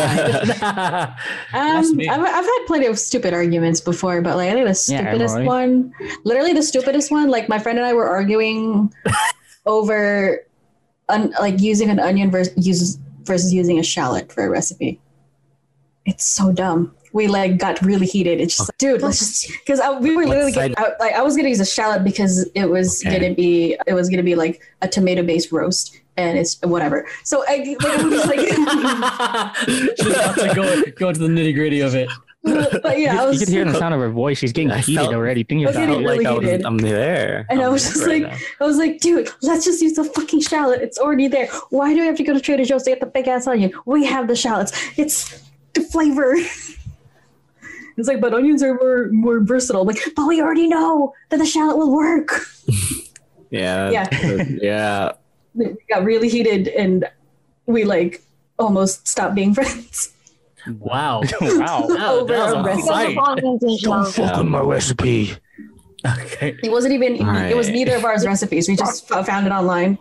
I've, 1.53 2.20
I've 2.20 2.45
had 2.45 2.64
plenty 2.66 2.86
of 2.86 2.99
stupid 2.99 3.34
arguments 3.34 3.80
before, 3.80 4.20
but 4.22 4.36
like 4.36 4.49
I 4.49 4.55
think 4.55 4.66
the 4.66 4.74
stupidest 4.74 5.34
Emily. 5.34 5.47
one, 5.47 5.93
literally 6.24 6.55
the 6.55 6.62
stupidest 6.62 7.11
one, 7.11 7.28
like 7.28 7.49
my 7.49 7.59
friend 7.59 7.78
and 7.78 7.86
I 7.86 7.93
were 7.93 8.09
arguing 8.09 8.93
over, 9.66 10.47
un, 11.09 11.32
like 11.41 11.61
using 11.61 11.91
an 11.91 12.01
onion 12.01 12.30
versus 12.30 12.99
versus 13.24 13.53
using 13.53 13.78
a 13.78 13.82
shallot 13.82 14.32
for 14.32 14.45
a 14.45 14.51
recipe. 14.51 15.01
It's 16.07 16.24
so 16.24 16.53
dumb. 16.53 16.95
We 17.13 17.27
like 17.29 17.59
got 17.59 17.81
really 17.83 18.07
heated. 18.07 18.41
It's 18.41 18.57
just, 18.57 18.69
like, 18.69 18.79
dude, 18.79 19.03
let's 19.03 19.19
just 19.19 19.53
because 19.65 19.81
we 20.01 20.15
were 20.17 20.27
literally 20.27 20.53
getting, 20.53 20.77
I, 20.79 20.93
like 21.01 21.15
I 21.15 21.23
was 21.23 21.37
gonna 21.37 21.49
use 21.49 21.61
a 21.61 21.67
shallot 21.67 22.05
because 22.05 22.49
it 22.55 22.67
was 22.67 23.05
Okay. 23.05 23.19
gonna 23.19 23.35
be 23.35 23.77
it 23.87 23.95
was 23.95 24.09
gonna 24.09 24.23
be 24.23 24.35
like 24.35 24.61
a 24.83 24.89
tomato 24.89 25.23
based 25.23 25.53
roast 25.53 25.99
and 26.17 26.37
it's 26.39 26.61
whatever. 26.63 27.07
So 27.25 27.45
I 27.49 27.77
like, 27.81 28.01
I'm 28.01 28.11
just 28.11 28.27
like. 28.27 28.39
She's 29.97 30.07
about 30.15 30.37
to 30.39 30.53
go, 30.55 30.85
go 30.97 31.09
into 31.11 31.21
the 31.21 31.29
nitty 31.29 31.55
gritty 31.55 31.81
of 31.81 31.95
it. 31.95 32.09
but 32.43 32.99
yeah, 32.99 33.19
I 33.21 33.23
you 33.25 33.29
was, 33.29 33.39
could 33.41 33.49
hear 33.49 33.65
the 33.65 33.75
sound 33.75 33.95
of 33.95 34.01
her 34.01 34.11
voice. 34.11 34.39
She's 34.39 34.53
getting 34.53 34.71
I 34.71 34.79
heated 34.79 35.01
felt- 35.03 35.15
already. 35.15 35.43
Thinking 35.45 35.65
about 35.69 35.75
getting 35.75 36.01
it. 36.01 36.05
really 36.05 36.19
like 36.19 36.27
I 36.27 36.33
was, 36.33 36.45
heated. 36.45 36.65
I'm 36.67 36.79
there. 36.79 37.47
And 37.51 37.61
I 37.61 37.67
I'm 37.67 37.73
was 37.73 37.85
just 37.85 38.07
right 38.07 38.23
like, 38.23 38.33
now. 38.33 38.39
I 38.61 38.65
was 38.65 38.77
like, 38.79 39.01
dude, 39.01 39.29
let's 39.43 39.65
just 39.65 39.83
use 39.83 39.95
the 39.95 40.05
fucking 40.05 40.41
shallot. 40.41 40.81
It's 40.81 40.99
already 40.99 41.29
there. 41.29 41.49
Why 41.71 41.93
do 41.95 42.01
we 42.01 42.07
have 42.07 42.17
to 42.17 42.25
go 42.25 42.33
to 42.33 42.41
Trader 42.41 42.65
Joe's 42.65 42.85
to 42.85 42.91
get 42.91 43.01
the 43.01 43.07
big 43.07 43.29
ass 43.29 43.47
onion? 43.47 43.73
We 43.87 44.05
have 44.07 44.29
the 44.29 44.37
shallots. 44.37 44.73
It's 44.97 45.43
the 45.75 45.83
flavor. 45.83 46.35
It's 47.99 48.09
like, 48.09 48.20
but 48.20 48.32
onions 48.32 48.62
are 48.62 48.74
more 48.74 49.09
more 49.12 49.40
versatile. 49.40 49.82
I'm 49.82 49.88
like, 49.88 49.99
but 50.16 50.26
we 50.26 50.40
already 50.40 50.68
know 50.68 51.12
that 51.30 51.38
the 51.38 51.44
shallot 51.46 51.76
will 51.76 51.92
work. 51.92 52.30
yeah, 53.51 53.90
Yeah. 53.90 54.44
yeah. 54.62 55.12
We 55.55 55.74
got 55.90 56.05
really 56.05 56.28
heated 56.28 56.68
and 56.68 57.05
we 57.66 57.84
like 57.84 58.22
almost 58.59 59.07
stopped 59.09 59.34
being 59.34 59.53
friends. 59.59 60.14
Wow. 60.78 61.22
wow. 61.40 61.86
Over 61.88 62.32
that 62.32 62.44
was 62.44 62.53
a 62.55 62.59
a 62.59 62.62
recipe. 62.62 62.88
Because 62.88 63.09
of 63.09 63.14
confrontational. 63.14 64.14
fuck 64.14 64.36
with 64.38 64.46
my 64.46 64.61
recipe. 64.61 65.32
Okay. 66.07 66.57
It 66.62 66.70
wasn't 66.70 66.94
even. 66.94 67.16
It 67.16 67.57
was 67.57 67.68
neither 67.68 67.96
of 67.96 68.05
ours 68.05 68.24
recipes. 68.24 68.68
We 68.68 68.76
just 68.76 69.09
found 69.09 69.46
it 69.46 69.51
online. 69.51 69.99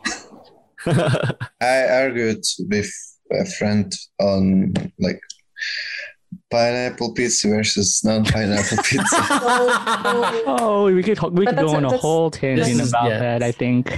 I 0.85 1.87
argued 1.89 2.43
with 2.69 2.91
a 3.31 3.45
friend 3.45 3.91
on 4.19 4.73
like 4.99 5.19
pineapple 6.51 7.13
pizza 7.13 7.47
versus 7.49 8.03
non-pineapple 8.03 8.77
pizza. 8.83 9.17
Oh, 10.59 10.91
we 10.93 11.03
could 11.03 11.19
we 11.38 11.45
could 11.45 11.57
go 11.57 11.75
on 11.75 11.85
a 11.85 11.97
whole 11.97 12.31
tangent 12.31 12.81
is- 12.81 12.89
about 12.89 13.09
yeah. 13.09 13.19
that. 13.19 13.43
I 13.43 13.51
think. 13.51 13.91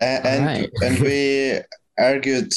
A- 0.00 0.26
and 0.26 0.40
Alright. 0.48 0.70
and 0.82 0.98
we 1.00 1.60
argued. 1.98 2.52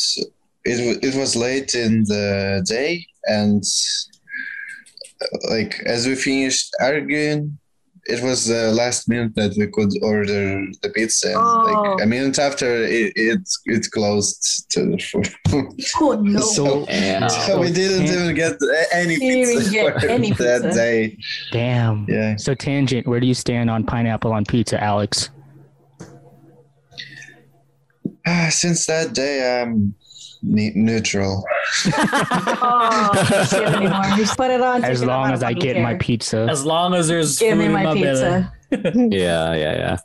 It 0.65 0.77
wa- 0.85 0.99
it 1.09 1.15
was 1.15 1.35
late 1.35 1.73
in 1.73 2.03
the 2.03 2.63
day, 2.67 3.05
and 3.25 3.63
like 5.49 5.79
as 5.85 6.05
we 6.07 6.15
finished 6.15 6.69
arguing, 6.79 7.57
it 8.15 8.21
was 8.23 8.47
the 8.47 8.71
last 8.71 9.07
minute 9.07 9.35
that 9.35 9.53
we 9.57 9.67
could 9.67 9.91
order 10.01 10.65
the 10.81 10.89
pizza. 10.89 11.27
And 11.29 11.37
Oh. 11.37 11.95
Like 11.95 12.03
a 12.03 12.07
minute 12.07 12.37
after, 12.39 12.69
it 12.83 13.13
it, 13.15 13.41
it 13.65 13.83
closed 13.91 14.41
to 14.73 14.97
for, 15.09 15.21
Oh 16.01 16.13
no. 16.21 16.39
so, 16.41 16.85
Yeah. 16.89 17.27
so 17.27 17.59
we 17.59 17.71
didn't 17.71 18.05
even 18.07 18.35
get 18.35 18.55
any 18.91 19.17
Didn't 19.17 19.49
pizza 19.55 19.71
get 19.71 20.01
for 20.01 20.07
any 20.09 20.31
that 20.33 20.61
day. 20.73 21.17
Damn. 21.51 22.05
Yeah. 22.09 22.35
So 22.37 22.53
tangent, 22.55 23.07
where 23.07 23.19
do 23.19 23.27
you 23.27 23.33
stand 23.35 23.69
on 23.69 23.83
pineapple 23.83 24.31
on 24.33 24.43
pizza, 24.45 24.81
Alex? 24.83 25.29
Ah, 28.27 28.49
since 28.51 28.85
that 28.85 29.13
day, 29.13 29.61
I'm 29.61 29.71
ne- 29.79 29.93
neutral. 30.41 31.43
Oh. 31.85 33.11
Just 34.17 34.37
put 34.37 34.51
it 34.51 34.61
on. 34.61 34.83
As 34.83 35.03
long 35.03 35.31
as 35.31 35.43
I 35.43 35.53
don't 35.53 35.61
get 35.61 35.81
my 35.81 35.95
pizza. 35.95 36.47
As 36.49 36.65
long 36.65 36.93
as 36.93 37.07
there's 37.07 37.37
Give 37.37 37.53
food 37.53 37.59
me 37.59 37.65
in 37.65 37.71
my 37.71 37.93
pizza. 37.93 38.53
Yeah, 38.71 39.55
yeah, 39.55 39.55
yeah. 39.55 39.97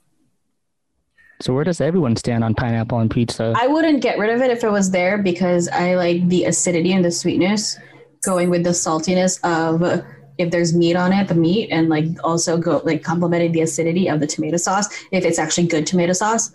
So 1.42 1.52
where 1.52 1.64
does 1.64 1.80
everyone 1.82 2.16
stand 2.16 2.42
on 2.42 2.54
pineapple 2.54 2.96
on 2.96 3.10
pizza? 3.10 3.52
I 3.56 3.66
wouldn't 3.66 4.00
get 4.00 4.18
rid 4.18 4.30
of 4.30 4.40
it 4.40 4.50
if 4.50 4.64
it 4.64 4.70
was 4.70 4.90
there 4.90 5.18
because 5.18 5.68
I 5.68 5.96
like 5.96 6.26
the 6.28 6.44
acidity 6.44 6.92
and 6.94 7.04
the 7.04 7.10
sweetness 7.10 7.78
going 8.24 8.48
with 8.48 8.64
the 8.64 8.70
saltiness 8.70 9.38
of 9.44 10.02
if 10.38 10.50
there's 10.50 10.74
meat 10.74 10.96
on 10.96 11.12
it, 11.12 11.28
the 11.28 11.34
meat, 11.34 11.68
and 11.70 11.88
like 11.88 12.06
also 12.24 12.56
go 12.56 12.80
like 12.84 13.02
complementing 13.02 13.52
the 13.52 13.60
acidity 13.60 14.08
of 14.08 14.20
the 14.20 14.26
tomato 14.26 14.56
sauce 14.56 14.88
if 15.12 15.24
it's 15.24 15.38
actually 15.38 15.66
good 15.66 15.86
tomato 15.86 16.12
sauce. 16.12 16.52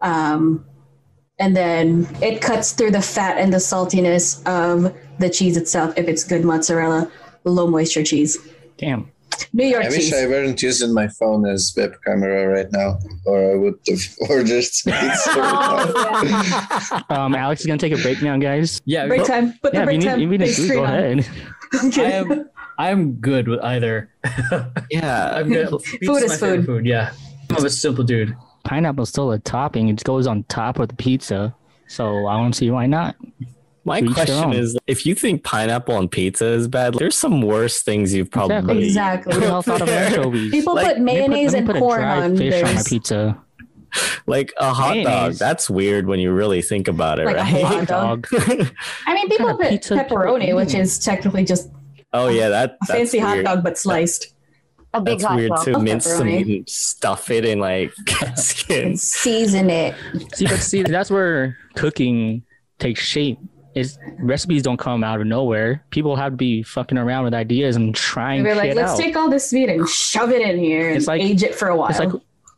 Um, 0.00 0.64
and 1.40 1.56
then 1.56 2.06
it 2.22 2.40
cuts 2.40 2.72
through 2.72 2.92
the 2.92 3.02
fat 3.02 3.38
and 3.38 3.52
the 3.52 3.56
saltiness 3.58 4.40
of 4.46 4.94
the 5.18 5.28
cheese 5.30 5.56
itself 5.56 5.92
if 5.96 6.06
it's 6.06 6.22
good 6.24 6.44
mozzarella, 6.44 7.10
low 7.44 7.66
moisture 7.66 8.04
cheese. 8.04 8.38
Damn. 8.78 9.10
New 9.54 9.64
York 9.66 9.84
I 9.84 9.88
wish. 9.88 10.12
I 10.12 10.26
weren't 10.26 10.60
using 10.62 10.92
my 10.92 11.08
phone 11.08 11.46
as 11.46 11.72
web 11.76 11.94
camera 12.04 12.46
right 12.48 12.70
now, 12.72 12.98
or 13.24 13.52
I 13.52 13.54
would 13.56 13.74
have 13.88 14.00
ordered 14.28 14.64
pizza 14.64 14.90
right 14.90 17.02
now. 17.08 17.24
Um, 17.24 17.34
Alex 17.34 17.60
is 17.62 17.66
gonna 17.66 17.78
take 17.78 17.92
a 17.94 18.02
break 18.02 18.20
now, 18.22 18.36
guys. 18.36 18.80
Yeah, 18.84 19.06
break 19.06 19.24
time. 19.24 19.54
Put 19.62 19.72
the 19.72 19.78
Yeah, 19.78 19.84
if 19.84 19.86
you 19.86 19.86
break 19.86 20.00
need, 20.00 20.06
time. 20.06 20.20
if 20.20 20.32
you 20.32 20.38
need 20.38 20.54
to, 20.54 20.68
go 20.74 20.84
on. 20.84 20.94
ahead. 20.94 21.26
I 21.96 22.02
am 22.12 22.50
I'm 22.78 23.12
good 23.14 23.48
with 23.48 23.60
either. 23.60 24.10
Yeah. 24.90 25.30
I'm 25.34 25.48
good. 25.48 25.68
Food 26.04 26.22
is 26.22 26.38
food. 26.38 26.66
Food, 26.66 26.84
yeah. 26.86 27.12
I'm 27.50 27.64
a 27.64 27.70
simple 27.70 28.04
dude. 28.04 28.36
Pineapple's 28.64 29.08
still 29.08 29.30
a 29.32 29.38
topping. 29.38 29.88
It 29.88 30.02
goes 30.04 30.26
on 30.26 30.44
top 30.44 30.78
of 30.78 30.88
the 30.88 30.94
pizza. 30.94 31.54
So 31.88 32.26
I 32.26 32.36
don't 32.36 32.52
see 32.52 32.70
why 32.70 32.86
not. 32.86 33.16
My 33.84 34.00
To 34.00 34.06
each 34.06 34.14
their 34.14 34.26
question 34.26 34.52
is 34.52 34.76
if 34.86 35.06
you 35.06 35.14
think 35.14 35.42
pineapple 35.42 35.94
on 35.94 36.08
pizza 36.08 36.46
is 36.46 36.68
bad, 36.68 36.94
there's 36.94 37.16
some 37.16 37.40
worse 37.40 37.82
things 37.82 38.12
you've 38.14 38.30
probably 38.30 38.84
Exactly. 38.84 39.34
Who 39.34 39.40
the 39.40 39.46
hell 39.46 39.62
thought 39.62 39.80
of 39.80 39.88
anchovies? 39.88 40.50
People 40.50 40.74
Like, 40.74 40.86
put 40.86 40.92
Let 40.98 41.02
me 41.02 41.12
put- 41.12 41.30
mayonnaise 41.30 41.54
and 41.54 41.66
put 41.66 41.76
a 41.76 41.78
corn 41.80 42.04
on 42.04 42.36
fish 42.36 42.62
on 42.62 42.74
my 42.74 42.82
pizza. 42.82 43.38
like 44.26 44.52
a 44.58 44.72
hot 44.72 45.02
dog. 45.02 45.32
That's 45.34 45.68
weird 45.70 46.06
when 46.06 46.20
you 46.20 46.30
really 46.32 46.62
think 46.62 46.86
about 46.88 47.18
it, 47.18 47.24
Like 47.24 47.36
a 47.36 47.38
right? 47.38 47.64
hot 47.64 47.88
dog. 47.88 48.28
Dog. 48.28 48.46
I 49.06 49.14
mean, 49.14 49.28
people 49.28 49.56
put 49.56 49.70
pizza- 49.70 49.94
pepperoni, 49.96 50.54
which 50.54 50.74
is 50.74 50.98
technically 50.98 51.44
just 51.44 51.70
oh 52.12 52.28
yeah, 52.28 52.50
that 52.50 52.70
a 52.72 52.76
that's 52.82 52.90
fancy 52.92 53.18
hot 53.18 53.32
weird. 53.36 53.46
dog 53.46 53.64
but 53.64 53.78
sliced. 53.78 54.34
A 54.92 55.00
big 55.00 55.18
That's 55.18 55.24
hot 55.28 55.36
weird 55.36 55.50
dog. 55.50 55.64
too. 55.64 55.72
Love 55.72 55.82
Mince 55.82 56.04
some 56.04 56.26
meat 56.26 56.46
and 56.48 56.68
stuff 56.68 57.30
it 57.30 57.44
in 57.44 57.60
like 57.60 57.92
skin. 58.36 58.96
Season 58.96 59.70
it. 59.70 59.94
See, 60.34 60.46
but 60.46 60.58
see, 60.58 60.82
that's 60.82 61.10
where 61.10 61.56
cooking 61.76 62.42
takes 62.78 63.00
shape. 63.00 63.38
Is 63.76 63.98
recipes 64.18 64.62
don't 64.64 64.78
come 64.78 65.04
out 65.04 65.20
of 65.20 65.28
nowhere. 65.28 65.84
People 65.90 66.16
have 66.16 66.32
to 66.32 66.36
be 66.36 66.64
fucking 66.64 66.98
around 66.98 67.22
with 67.22 67.34
ideas 67.34 67.76
and 67.76 67.94
trying 67.94 68.42
They're 68.42 68.56
like, 68.56 68.74
let's 68.74 68.92
out. 68.92 68.98
take 68.98 69.14
all 69.16 69.30
this 69.30 69.52
meat 69.52 69.68
and 69.68 69.88
shove 69.88 70.32
it 70.32 70.42
in 70.42 70.58
here 70.58 70.88
and 70.88 70.96
It's 70.96 71.06
like- 71.06 71.22
age 71.22 71.44
it 71.44 71.54
for 71.54 71.68
a 71.68 71.76
while. 71.76 71.88
it's 71.90 72.00
like 72.00 72.10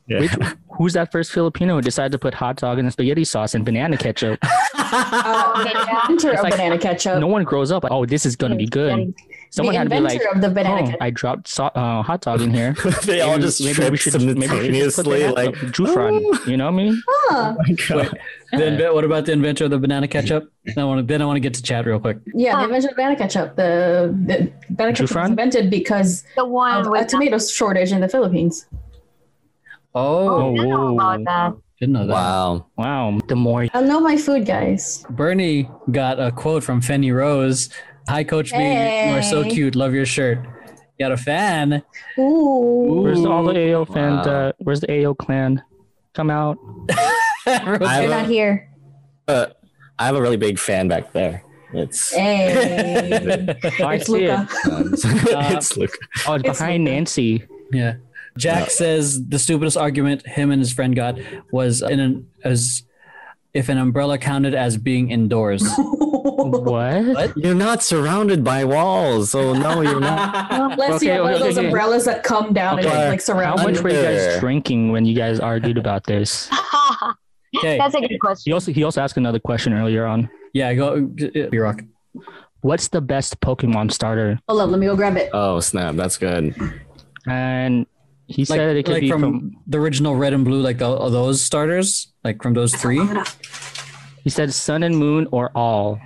Yeah. 0.07 0.21
which, 0.21 0.31
who's 0.79 0.95
that 0.95 1.13
first 1.13 1.31
Filipino 1.33 1.75
who 1.75 1.83
decided 1.83 2.13
to 2.13 2.19
put 2.19 2.33
hot 2.33 2.57
dog 2.57 2.79
in 2.79 2.87
the 2.87 2.91
spaghetti 2.91 3.25
sauce 3.25 3.55
and 3.55 3.63
banana 3.63 3.99
ketchup? 3.99 4.39
uh, 4.75 5.63
the 5.65 5.71
Yeah. 5.71 6.07
It's 6.09 6.25
like- 6.43 6.53
banana 6.55 6.79
ketchup. 6.79 7.21
no 7.21 7.27
one 7.27 7.45
grows 7.45 7.71
up 7.71 7.83
like, 7.85 7.93
oh, 7.93 8.07
this 8.07 8.25
is 8.25 8.35
gonna 8.35 8.57
be 8.57 8.67
good. 8.67 9.13
Someone 9.53 9.75
the 9.75 9.79
had 9.81 9.91
to 9.91 9.95
be 9.97 10.01
like, 10.01 10.23
of 10.35 10.41
the 10.41 10.49
banana 10.49 10.93
oh. 10.95 10.97
I 11.05 11.11
dropped 11.11 11.47
so- 11.47 11.65
uh, 11.67 12.03
hot 12.03 12.23
dog 12.23 12.41
in 12.41 12.55
here. 12.55 12.75
they 13.05 13.21
all 13.21 13.39
just 13.39 13.63
maybe 13.63 13.81
maybe 13.81 13.91
we 13.91 13.97
should 13.99 14.15
maybe 14.15 14.41
we 14.41 14.47
should 14.47 14.73
just 14.73 14.97
put 14.97 15.05
simultaneously 15.05 15.21
banana- 15.21 15.33
like 15.35 15.55
Jufran, 15.77 16.47
you 16.47 16.57
know 16.57 16.73
what 16.73 16.81
I 16.81 16.85
mean? 16.85 17.03
Huh. 17.29 17.55
Wait, 17.91 18.11
then 18.53 18.95
what 18.95 19.05
about 19.05 19.27
the 19.27 19.33
inventor 19.33 19.65
of 19.67 19.71
the 19.71 19.79
banana 19.79 20.09
ketchup? 20.09 20.51
I 20.77 20.85
want 20.85 20.99
to, 21.01 21.03
then 21.07 21.23
I 21.23 21.27
want 21.27 21.37
to 21.37 21.41
get 21.41 21.55
to 21.55 21.63
chat 21.63 21.87
real 21.87 22.01
quick. 22.01 22.19
Yeah, 22.35 22.57
the 22.57 22.65
invention 22.65 22.91
of 22.91 22.97
banana 22.97 23.17
ketchup. 23.17 23.57
The, 23.57 24.15
the 24.27 24.53
banana 24.71 24.97
ketchup 24.97 25.15
was 25.15 25.31
invented 25.31 25.71
because 25.71 26.25
The 26.37 26.45
one 26.47 26.81
of 26.81 26.87
a 26.87 26.91
with 26.91 27.07
tomato 27.09 27.39
shortage 27.39 27.93
in 27.93 28.01
the 28.01 28.09
Philippines. 28.09 28.67
Oh, 29.95 30.53
I 30.53 30.55
didn't 30.57 30.69
know 30.71 30.95
about 30.95 31.25
that. 31.25 31.55
didn't 31.79 31.93
know 31.93 32.07
that. 32.07 32.13
wow. 32.13 32.67
Wow. 32.77 33.21
The 33.29 33.37
more 33.37 33.67
I 33.73 33.81
know 33.83 34.01
my 34.01 34.17
food, 34.17 34.47
guys. 34.47 35.05
Bernie 35.11 35.69
got 35.91 36.19
a 36.19 36.33
quote 36.33 36.65
from 36.65 36.81
Fenny 36.81 37.15
Rose. 37.15 37.69
Hi, 38.09 38.25
Coach 38.25 38.53
B. 38.53 38.59
You 38.59 39.15
are 39.15 39.23
so 39.23 39.45
cute. 39.45 39.75
Love 39.75 39.95
your 39.95 40.07
shirt. 40.07 40.39
You 40.99 41.07
got 41.07 41.13
a 41.13 41.17
fan. 41.17 41.83
Ooh. 42.19 43.01
where's 43.03 43.23
the, 43.23 43.31
all 43.31 43.45
the 43.45 43.73
AO 43.73 43.85
fan? 43.85 44.17
Wow. 44.17 44.23
Uh, 44.23 44.53
where's 44.59 44.81
the 44.81 45.05
AO 45.05 45.15
clan? 45.15 45.63
Come 46.15 46.31
out. 46.31 46.59
I 46.91 47.19
They're 47.47 48.09
not 48.09 48.27
here. 48.27 48.69
uh, 49.29 49.47
I 49.99 50.07
have 50.07 50.17
a 50.17 50.21
really 50.23 50.37
big 50.37 50.59
fan 50.59 50.89
back 50.89 51.13
there. 51.13 51.43
It's 51.73 52.13
Hey. 52.13 53.47
Oh, 53.81 53.85
I 53.85 53.95
it's 53.95 54.07
see 54.07 54.13
Luca. 54.13 54.49
it. 54.65 54.73
um, 54.73 54.91
it's 55.57 55.77
Luke. 55.77 55.91
Oh, 56.27 56.35
it's 56.35 56.45
It's 56.49 56.59
behind 56.59 56.85
Luca. 56.85 56.95
Nancy. 56.95 57.45
Yeah. 57.73 57.95
Jack 58.37 58.61
No. 58.65 58.69
says 58.69 59.27
the 59.29 59.39
stupidest 59.39 59.77
argument 59.77 60.27
him 60.27 60.51
and 60.51 60.61
his 60.61 60.73
friend 60.73 60.95
got 60.95 61.19
was 61.51 61.81
in 61.83 62.01
an 62.01 62.29
as 62.45 62.83
if 63.55 63.69
an 63.69 63.79
umbrella 63.79 64.19
counted 64.19 64.55
as 64.55 64.77
being 64.77 65.11
indoors. 65.11 65.67
What? 66.43 67.37
You're 67.37 67.55
not 67.55 67.83
surrounded 67.83 68.43
by 68.43 68.65
walls, 68.65 69.31
so 69.31 69.53
no, 69.53 69.81
you're 69.81 70.01
not. 70.01 70.77
Let's 70.79 70.99
see 70.99 71.11
Okay, 71.11 71.21
one 71.21 71.31
of 71.35 71.37
okay, 71.37 71.49
those 71.49 71.59
okay. 71.59 71.67
umbrellas 71.67 72.05
that 72.07 72.23
come 72.25 72.53
down 72.53 72.79
Okay. 72.81 72.89
and 72.89 73.11
like 73.11 73.21
surround. 73.21 73.61
How 73.61 73.67
surround 73.67 73.75
much 73.75 73.77
you. 73.77 73.83
were 73.83 73.91
you 73.91 74.03
guys 74.03 74.41
drinking 74.41 74.91
when 74.93 75.05
you 75.05 75.15
guys 75.15 75.39
argued 75.41 75.79
about 75.79 76.05
this? 76.05 76.51
Okay. 77.59 77.77
That's 77.77 77.95
a 77.95 78.01
good 78.01 78.09
question. 78.09 78.15
He 78.15 78.19
question. 78.19 78.53
also 78.55 78.73
he 78.73 78.83
also 78.83 79.03
asked 79.03 79.19
another 79.19 79.39
question 79.39 79.75
earlier 79.75 80.07
on. 80.07 80.31
Yeah, 80.55 80.73
go 80.73 80.95
uh, 80.95 81.49
B-Rock. 81.51 81.83
What's 82.63 82.89
the 82.89 83.03
best 83.03 83.41
Pokemon 83.41 83.93
starter? 83.93 84.41
Hold 84.49 84.63
on, 84.63 84.71
let 84.71 84.81
me 84.81 84.87
go 84.87 84.97
grab 84.97 85.19
it. 85.19 85.29
Oh 85.35 85.61
snap, 85.61 85.95
that's 85.95 86.17
good. 86.17 86.55
And 87.29 87.87
he 88.27 88.43
Like, 88.43 88.59
said 88.59 88.77
it 88.77 88.85
could 88.85 88.93
like 88.93 89.01
be 89.03 89.11
from, 89.11 89.21
from, 89.21 89.57
the 89.67 89.79
original 89.79 90.17
red 90.17 90.33
and 90.33 90.45
blue, 90.45 90.61
like 90.61 90.79
the, 90.79 90.89
those 91.11 91.41
starters, 91.41 92.13
like 92.25 92.43
from 92.43 92.55
those 92.55 92.75
three. 92.75 93.01
He 94.25 94.31
said 94.31 94.53
Sun 94.53 94.83
and 94.85 94.97
Moon 94.97 95.27
or 95.33 95.51
all. 95.55 95.99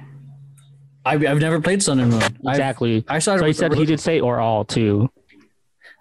I've, 1.05 1.25
I've 1.25 1.39
never 1.39 1.61
played 1.61 1.83
Sun 1.83 2.01
and 2.01 2.11
Moon. 2.11 2.23
I've- 2.23 2.37
Exactly. 2.49 3.05
I 3.09 3.19
started. 3.19 3.41
So 3.41 3.45
he 3.45 3.49
with 3.51 3.57
the 3.57 3.61
said 3.61 3.75
he 3.75 3.85
did 3.85 4.01
say 4.01 4.21
or 4.21 4.41
all 4.41 4.65
too. 4.65 5.09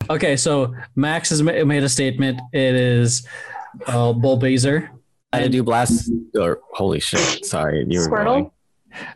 Okay, 0.09 0.35
so 0.37 0.73
Max 0.95 1.29
has 1.29 1.41
made 1.41 1.83
a 1.83 1.89
statement. 1.89 2.39
It 2.53 2.75
is 2.75 3.27
uh, 3.87 4.13
Bulbasaur. 4.13 4.89
I 5.33 5.37
had 5.37 5.43
to 5.43 5.49
do 5.49 5.63
blast 5.63 6.11
or 6.39 6.61
holy 6.73 6.99
shit. 6.99 7.45
Sorry, 7.45 7.85
you 7.89 7.99
were 7.99 8.07
Squirtle? 8.07 8.25
going. 8.25 8.51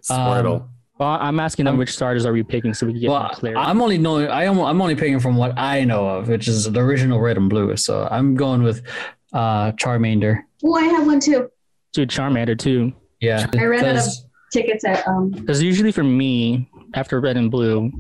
Squirtle. 0.04 0.62
Um, 0.62 0.70
Well, 1.00 1.18
I'm 1.22 1.40
asking 1.40 1.64
them 1.66 1.78
which 1.78 1.94
starters 1.94 2.26
are 2.26 2.34
we 2.34 2.44
picking 2.44 2.74
so 2.74 2.86
we 2.86 2.92
can 2.92 3.02
get 3.02 3.10
well, 3.10 3.22
more 3.22 3.30
clear. 3.32 3.56
I'm 3.58 3.82
only 3.82 3.98
knowing. 3.98 4.28
I 4.28 4.44
am. 4.44 4.60
I'm 4.60 4.82
only 4.82 4.96
picking 4.96 5.20
from 5.22 5.38
what 5.38 5.58
I 5.58 5.86
know 5.86 6.06
of, 6.06 6.28
which 6.28 6.50
is 6.50 6.70
the 6.70 6.80
original 6.82 7.22
red 7.22 7.38
and 7.38 7.50
blue. 7.50 7.76
So 7.78 8.06
I'm 8.12 8.36
going 8.36 8.64
with 8.64 8.84
uh, 9.32 9.72
Charmander. 9.74 10.42
Oh, 10.64 10.74
I 10.76 10.84
have 10.84 11.06
one 11.06 11.22
too. 11.22 11.50
Dude, 11.94 12.10
Charmander 12.10 12.60
too. 12.60 12.92
Yeah, 13.22 13.48
I 13.58 13.64
ran 13.64 13.86
out 13.86 13.96
of 14.06 14.14
tickets 14.52 14.84
at 14.84 15.08
um 15.08 15.30
Because 15.30 15.64
usually 15.64 15.94
for 15.94 16.04
me, 16.04 16.70
after 16.94 17.22
red 17.22 17.38
and 17.38 17.50
blue, 17.50 17.92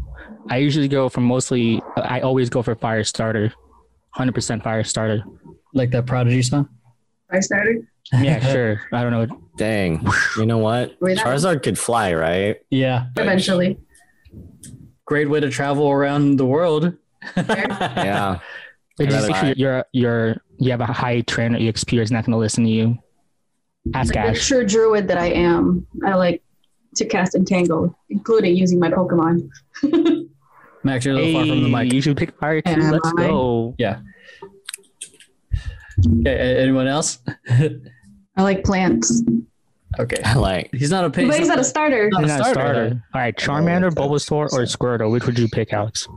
I 0.50 0.58
usually 0.58 0.90
go 0.90 1.08
for 1.08 1.22
mostly. 1.22 1.82
I 1.96 2.20
always 2.20 2.50
go 2.50 2.62
for 2.62 2.76
fire 2.76 3.06
starter, 3.06 3.54
hundred 4.12 4.36
percent 4.36 4.62
fire 4.62 4.84
starter. 4.84 5.24
like 5.74 5.92
that 5.92 6.06
Prodigy 6.06 6.42
song. 6.42 6.68
I 7.32 7.40
started. 7.40 7.88
Yeah, 8.14 8.40
sure. 8.52 8.82
I 8.92 9.04
don't 9.04 9.12
know. 9.12 9.42
Dang. 9.58 10.06
You 10.38 10.46
know 10.46 10.58
what? 10.58 10.96
Wait, 11.02 11.18
that- 11.18 11.26
Charizard 11.26 11.64
could 11.64 11.78
fly, 11.78 12.14
right? 12.14 12.58
Yeah, 12.70 13.08
Eventually. 13.18 13.78
great 15.06 15.30
way 15.30 15.40
to 15.40 15.50
travel 15.50 15.90
around 15.90 16.38
the 16.38 16.46
world. 16.46 16.94
Yeah. 17.38 18.40
But 18.98 19.10
just 19.10 19.30
rather 19.30 19.46
make 19.48 19.58
you're 19.58 19.86
you're 19.94 20.38
you 20.58 20.72
have 20.72 20.82
a 20.82 20.86
high 20.86 21.22
trainer. 21.22 21.58
Your 21.58 21.72
XP 21.74 22.02
is 22.02 22.12
not 22.12 22.26
going 22.26 22.34
to 22.34 22.38
listen 22.38 22.64
to 22.66 22.70
you. 22.70 22.98
Ask 23.94 24.14
Like 24.16 24.32
Ash. 24.32 24.46
true 24.48 24.66
druid 24.66 25.08
that 25.08 25.18
I 25.18 25.28
am, 25.28 25.88
I 26.06 26.16
like 26.16 26.44
to 26.96 27.06
cast 27.06 27.34
Entangle, 27.36 27.98
including 28.10 28.56
using 28.58 28.78
my 28.80 28.90
Pokemon. 28.90 29.48
Max, 30.84 31.06
you're 31.06 31.14
a 31.14 31.18
little 31.18 31.34
far 31.34 31.46
from 31.48 31.64
the 31.64 31.70
mic. 31.70 31.94
you 31.94 32.02
should 32.02 32.18
pick 32.18 32.38
fire 32.40 32.62
too. 32.62 32.72
Am 32.72 32.92
Let's 32.92 33.08
I? 33.18 33.28
go. 33.28 33.74
Yeah. 33.78 34.00
Okay, 36.22 36.58
anyone 36.62 36.88
else? 36.88 37.20
I 38.40 38.44
like 38.44 38.64
plants. 38.64 39.22
okay. 40.00 40.22
I 40.24 40.36
like 40.36 40.70
He's 40.74 40.92
not 40.92 41.04
a 41.04 41.10
pig. 41.10 41.28
But 41.28 41.40
he's 41.40 41.48
not 41.50 41.60
a 41.60 41.64
starter. 41.64 42.10
Not 42.10 42.24
a 42.24 42.28
He's 42.28 42.32
not 42.38 42.40
a 42.48 42.52
starter, 42.52 42.60
starter. 42.90 43.04
All 43.14 43.22
right, 43.22 43.36
Charmander, 43.38 43.92
Oh. 43.98 44.08
Bulbasaur, 44.10 44.52
or 44.54 44.62
Squirtle. 44.64 45.12
Which 45.12 45.26
would 45.26 45.38
you 45.38 45.48
pick, 45.50 45.74
Alex? 45.74 46.08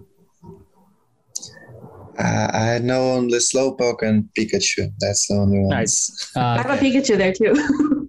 Uh, 2.18 2.48
I 2.52 2.78
know 2.78 3.12
only 3.12 3.38
Slowpoke 3.38 4.02
and 4.02 4.28
Pikachu. 4.38 4.92
That's 5.00 5.26
the 5.28 5.34
only 5.34 5.58
ones. 5.60 5.70
Nice. 5.70 6.32
I 6.36 6.40
Uh, 6.40 6.62
have 6.62 6.70
a 6.70 6.84
Pikachu 6.84 7.16
there 7.16 7.32
too. 7.32 7.54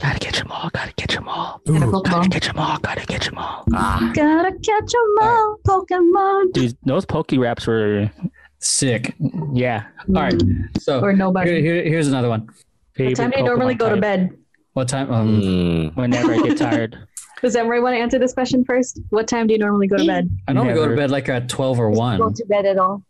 Gotta 0.00 0.18
catch 0.18 0.38
them 0.38 0.50
all. 0.52 0.68
Gotta 0.74 0.92
catch 0.92 1.14
them 1.14 1.28
all. 1.28 1.60
and 1.66 1.78
Gotta 1.80 1.86
Pokemon. 1.92 2.30
catch 2.32 2.46
them 2.48 2.58
all. 2.58 2.78
Gotta 2.80 3.06
catch 3.06 3.26
them 3.26 3.38
all. 3.38 3.64
Ah. 3.72 4.10
Gotta 4.14 4.52
catch 4.58 4.92
'em 4.94 5.16
all, 5.22 5.56
Pokemon. 5.66 6.52
Dude, 6.52 6.76
those 6.84 7.06
Poke 7.06 7.32
Raps 7.38 7.66
were, 7.66 8.10
sick. 8.58 9.14
yeah. 9.54 9.84
All 10.08 10.22
right. 10.22 10.42
So 10.78 11.00
Or 11.00 11.14
nobody. 11.14 11.50
here, 11.52 11.60
here- 11.60 11.84
here's 11.84 12.08
another 12.08 12.28
one. 12.28 12.48
What 12.98 13.16
time 13.16 13.30
do 13.30 13.38
you 13.38 13.44
normally 13.44 13.74
go 13.74 13.94
to 13.94 14.00
bed? 14.00 14.30
What 14.72 14.88
time? 14.88 15.10
Um, 15.12 15.40
Mm, 15.40 15.96
Whenever 15.96 16.34
I 16.34 16.42
get 16.42 16.58
tired. 16.68 16.98
Does 17.42 17.54
Emery 17.54 17.80
want 17.80 17.94
to 17.94 17.98
answer 18.00 18.18
this 18.18 18.32
question 18.32 18.64
first? 18.64 19.00
What 19.10 19.28
time 19.28 19.46
do 19.46 19.52
you 19.52 19.58
normally 19.58 19.86
go 19.88 19.96
to 19.98 20.06
bed? 20.06 20.30
I 20.48 20.52
normally 20.52 20.74
go 20.74 20.88
to 20.88 20.96
bed 20.96 21.10
like 21.10 21.28
at 21.28 21.48
12 21.48 21.78
or 21.78 21.90
1. 21.90 22.18
Go 22.18 22.30
to 22.30 22.46
bed 22.46 22.64
at 22.66 22.78
all. 22.78 23.02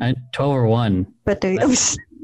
I, 0.00 0.14
12 0.32 0.52
or 0.52 0.66
1. 0.66 1.06
But 1.24 1.40
do 1.40 1.48
you, 1.48 1.74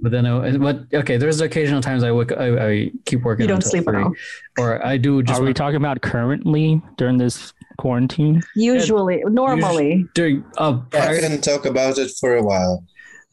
But 0.03 0.11
then, 0.11 0.27
I, 0.27 0.57
but 0.57 0.81
okay, 0.93 1.17
there's 1.19 1.41
occasional 1.41 1.81
times 1.81 2.03
I 2.03 2.13
wake, 2.13 2.33
I, 2.33 2.71
I 2.71 2.91
keep 3.05 3.23
working. 3.23 3.45
you 3.45 3.49
don't 3.49 3.57
until 3.59 3.71
sleep 3.71 3.89
at 3.89 3.95
all. 3.95 4.13
or 4.59 4.85
I 4.85 4.97
do 4.97 5.23
just 5.23 5.41
Are 5.41 5.45
we 5.45 5.55
talking 5.55 5.77
about 5.77 6.01
currently 6.01 6.83
during 6.97 7.19
this 7.19 7.53
quarantine? 7.79 8.43
Usually, 8.57 9.23
normally. 9.29 10.07
during 10.15 10.45
uh, 10.59 10.81
I 10.93 10.97
prior, 10.97 11.21
can 11.21 11.41
talk 11.41 11.67
about 11.67 11.99
it 11.99 12.11
for 12.19 12.37
a 12.37 12.43
while. 12.43 12.85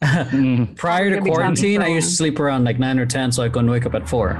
Mm, 0.02 0.76
prior 0.76 1.10
to 1.10 1.20
quarantine. 1.20 1.82
I 1.82 1.88
used 1.88 2.08
to 2.08 2.14
sleep 2.16 2.40
around 2.40 2.64
like 2.64 2.78
nine 2.78 2.98
or 2.98 3.04
ten, 3.06 3.30
so 3.32 3.42
I 3.42 3.48
couldn't 3.50 3.70
wake 3.70 3.84
up 3.84 3.94
at 3.94 4.08
four. 4.08 4.32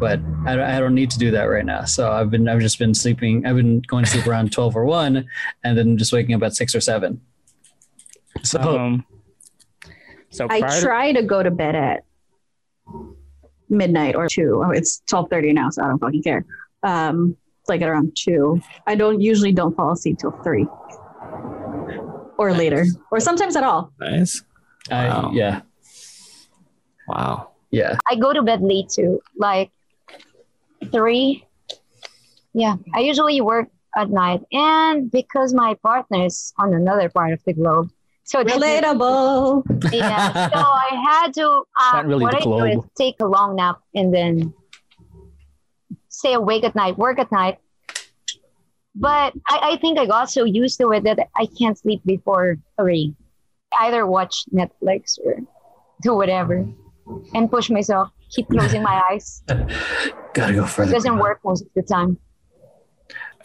But 0.00 0.18
I, 0.46 0.56
don't- 0.56 0.68
I 0.68 0.80
don't 0.80 0.94
need 0.94 1.10
to 1.12 1.18
do 1.18 1.30
that 1.30 1.44
right 1.44 1.64
now. 1.64 1.84
So 1.84 2.10
I've 2.10 2.30
been 2.30 2.48
I've 2.48 2.58
just 2.60 2.78
been 2.80 2.92
sleeping. 2.94 3.46
I've 3.46 3.54
been 3.54 3.80
going 3.82 4.04
to 4.04 4.10
sleep 4.10 4.26
around 4.26 4.50
twelve 4.52 4.74
or 4.76 4.84
one, 4.84 5.26
and 5.62 5.78
then 5.78 5.96
just 5.96 6.12
waking 6.12 6.34
up 6.34 6.42
at 6.42 6.56
six 6.56 6.74
or 6.74 6.80
seven. 6.80 7.20
So 8.42 8.60
um, 8.60 9.06
so 10.30 10.46
I 10.50 10.60
prior 10.60 10.80
to- 10.80 10.86
try 10.86 11.12
to 11.12 11.22
go 11.22 11.42
to 11.44 11.50
bed 11.52 11.76
at 11.76 12.04
midnight 13.68 14.16
or 14.16 14.26
two. 14.28 14.62
Oh, 14.66 14.70
it's 14.70 15.00
twelve 15.08 15.30
thirty 15.30 15.52
now, 15.52 15.70
so 15.70 15.84
I 15.84 15.88
don't 15.88 15.98
fucking 16.00 16.22
care. 16.24 16.44
Um, 16.82 17.36
like 17.68 17.80
at 17.82 17.88
around 17.88 18.16
two. 18.16 18.60
I 18.88 18.96
don't 18.96 19.20
usually 19.20 19.52
don't 19.52 19.76
fall 19.76 19.92
asleep 19.92 20.18
till 20.18 20.32
three 20.42 20.66
or 22.36 22.52
later, 22.52 22.84
or 23.12 23.20
sometimes 23.20 23.54
at 23.54 23.62
all. 23.62 23.92
nice. 24.00 24.42
I, 24.90 25.30
yeah, 25.32 25.60
Wow. 27.08 27.50
yeah. 27.70 27.96
I 28.10 28.16
go 28.16 28.32
to 28.32 28.42
bed 28.42 28.62
late 28.62 28.88
too, 28.88 29.20
like 29.36 29.70
three. 30.90 31.46
Yeah, 32.54 32.76
I 32.94 33.00
usually 33.00 33.40
work 33.40 33.68
at 33.96 34.10
night, 34.10 34.42
and 34.52 35.10
because 35.10 35.54
my 35.54 35.74
partner 35.82 36.26
is 36.26 36.52
on 36.58 36.74
another 36.74 37.08
part 37.08 37.32
of 37.32 37.42
the 37.44 37.52
globe, 37.52 37.90
so 38.24 38.42
that's- 38.44 38.60
Relatable. 38.60 39.92
Yeah, 39.92 40.32
so 40.52 40.58
I 40.58 40.88
had 41.08 41.34
to. 41.34 41.46
Uh, 41.80 41.92
Not 41.94 42.06
really 42.06 42.24
what 42.24 42.32
the 42.42 42.50
I 42.50 42.72
do 42.74 42.80
is 42.80 42.84
take 42.96 43.16
a 43.20 43.26
long 43.26 43.56
nap 43.56 43.78
and 43.94 44.12
then 44.12 44.52
stay 46.08 46.34
awake 46.34 46.64
at 46.64 46.74
night, 46.74 46.98
work 46.98 47.18
at 47.18 47.30
night. 47.32 47.58
But 48.94 49.32
I, 49.48 49.72
I 49.72 49.76
think 49.80 49.98
I 49.98 50.04
got 50.04 50.28
so 50.30 50.44
used 50.44 50.78
to 50.78 50.92
it 50.92 51.04
that 51.04 51.18
I 51.36 51.46
can't 51.58 51.78
sleep 51.78 52.02
before 52.04 52.58
three. 52.78 53.14
Either 53.80 54.06
watch 54.06 54.44
Netflix 54.52 55.18
or 55.24 55.36
do 56.02 56.14
whatever, 56.14 56.66
and 57.34 57.50
push 57.50 57.70
myself. 57.70 58.10
Keep 58.30 58.48
closing 58.48 58.82
my 58.82 59.02
eyes. 59.10 59.42
Gotta 60.34 60.54
go 60.54 60.64
further. 60.64 60.64
It 60.64 60.68
further. 60.68 60.92
doesn't 60.92 61.18
work 61.18 61.40
most 61.44 61.62
of 61.62 61.68
the 61.74 61.82
time. 61.82 62.18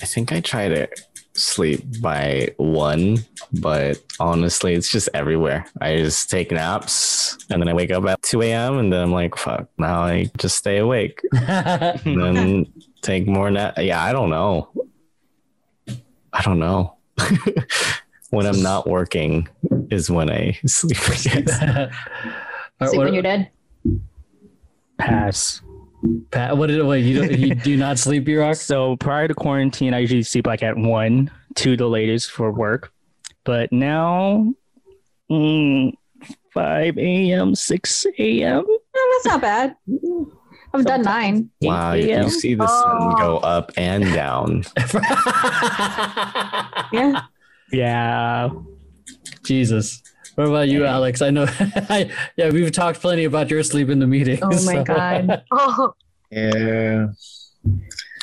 I 0.02 0.06
think 0.06 0.32
I 0.32 0.40
try 0.40 0.70
to 0.70 0.88
sleep 1.34 2.02
by 2.02 2.50
one, 2.58 3.18
but 3.54 4.02
honestly, 4.20 4.74
it's 4.74 4.90
just 4.90 5.10
everywhere. 5.14 5.66
I 5.82 5.98
just 5.98 6.30
take 6.30 6.52
naps 6.52 7.38
and 7.50 7.62
then 7.62 7.68
I 7.68 7.74
wake 7.74 7.92
up 7.92 8.06
at 8.06 8.22
2 8.22 8.42
a.m. 8.44 8.78
and 8.78 8.94
then 8.94 9.02
I'm 9.02 9.12
like, 9.12 9.36
fuck, 9.36 9.68
now 9.78 10.02
I 10.02 10.30
just 10.38 10.58
stay 10.58 10.78
awake. 10.78 11.22
and 11.34 12.22
then 12.22 12.74
take 13.02 13.28
more 13.28 13.50
nap. 13.50 13.76
Yeah, 13.78 14.04
I 14.04 14.14
don't 14.14 14.30
know. 14.30 14.70
I 16.34 16.42
don't 16.44 16.60
know. 16.60 16.98
when 18.30 18.46
I'm 18.46 18.62
not 18.62 18.88
working 18.90 19.48
is 19.90 20.10
when 20.10 20.30
I 20.30 20.52
sleep 20.66 20.98
again. 21.08 21.46
All 21.50 21.88
right, 22.82 22.90
Sleep 22.90 22.98
what, 22.98 23.06
when 23.06 23.14
you're 23.14 23.24
dead. 23.24 23.50
pass. 24.98 25.62
Pat, 26.32 26.56
what 26.58 26.68
did 26.68 26.84
what, 26.86 27.02
you, 27.02 27.20
don't- 27.22 27.40
you 27.40 27.56
do 27.56 27.76
not 27.76 27.98
sleep, 28.06 28.28
you 28.28 28.40
rock? 28.40 28.56
So 28.58 28.96
prior 28.98 29.28
to 29.28 29.34
quarantine, 29.34 29.94
I 29.94 30.00
usually 30.00 30.24
sleep 30.24 30.46
like 30.48 30.62
at 30.64 30.78
one, 30.78 31.32
two 31.56 31.76
the 31.76 31.88
latest 31.88 32.32
for 32.32 32.52
work. 32.52 32.92
But 33.44 33.72
now, 33.72 34.54
mm, 35.32 35.94
5 36.54 36.98
a.m., 36.98 37.56
6 37.56 38.06
a.m. 38.20 38.66
That's 38.94 39.26
not 39.26 39.42
bad. 39.42 39.76
I've 40.74 40.86
done 40.86 41.02
nine. 41.02 41.50
Wow, 41.62 41.94
you, 41.94 42.04
8 42.04 42.10
a.m. 42.10 42.24
you 42.26 42.30
see 42.30 42.54
the 42.56 42.68
sun 42.68 43.16
go 43.16 43.38
up 43.38 43.72
and 43.78 44.04
down. 44.14 44.64
Yeah. 46.92 47.22
Yeah. 47.72 48.50
Jesus. 49.44 50.02
What 50.36 50.48
about 50.48 50.68
you, 50.70 50.86
Alex? 50.86 51.22
I 51.22 51.30
know. 51.32 51.46
I, 51.90 52.12
yeah, 52.36 52.50
we've 52.52 52.72
talked 52.72 53.02
plenty 53.02 53.24
about 53.24 53.50
your 53.50 53.64
sleep 53.64 53.90
in 53.90 54.00
the 54.00 54.08
meeting. 54.08 54.40
Oh 54.42 54.50
my 54.50 54.56
so- 54.58 54.84
God. 54.84 55.44
Oh, 55.52 55.94
Yeah. 56.32 57.08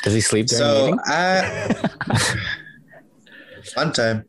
Does 0.03 0.13
he 0.13 0.21
sleep 0.21 0.45
during 0.47 0.59
So 0.59 0.85
meetings? 0.85 1.01
I 1.07 2.35
one 3.73 3.91
time. 3.91 4.25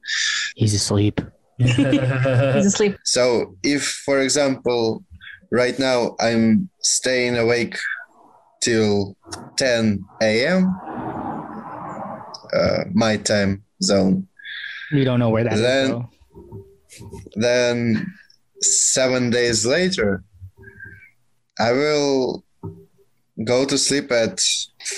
He's 0.56 0.72
asleep. 0.74 1.20
He's 1.58 1.78
asleep. 1.78 2.96
So 3.04 3.56
if, 3.62 3.84
for 4.04 4.20
example, 4.20 5.04
right 5.52 5.78
now 5.78 6.16
I'm 6.20 6.68
staying 6.80 7.36
awake 7.36 7.78
till 8.62 9.16
10 9.56 10.04
a.m. 10.22 10.74
Uh, 12.52 12.84
my 12.94 13.16
time 13.18 13.62
zone, 13.82 14.26
We 14.92 15.04
don't 15.04 15.18
know 15.18 15.30
where 15.30 15.44
that 15.44 15.56
Then- 15.56 15.90
though. 15.90 16.10
then 17.34 18.06
seven 18.60 19.30
days 19.30 19.66
later, 19.66 20.22
I 21.58 21.72
will 21.72 22.44
go 23.44 23.64
to 23.64 23.76
sleep 23.76 24.10
at 24.12 24.40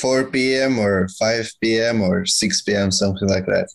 4 0.01 0.25
p.m. 0.31 0.79
or 0.79 1.09
5 1.19 1.51
p.m. 1.63 2.03
or 2.03 2.27
6 2.27 2.63
p.m. 2.63 2.91
something 2.91 3.29
like 3.29 3.47
that. 3.47 3.69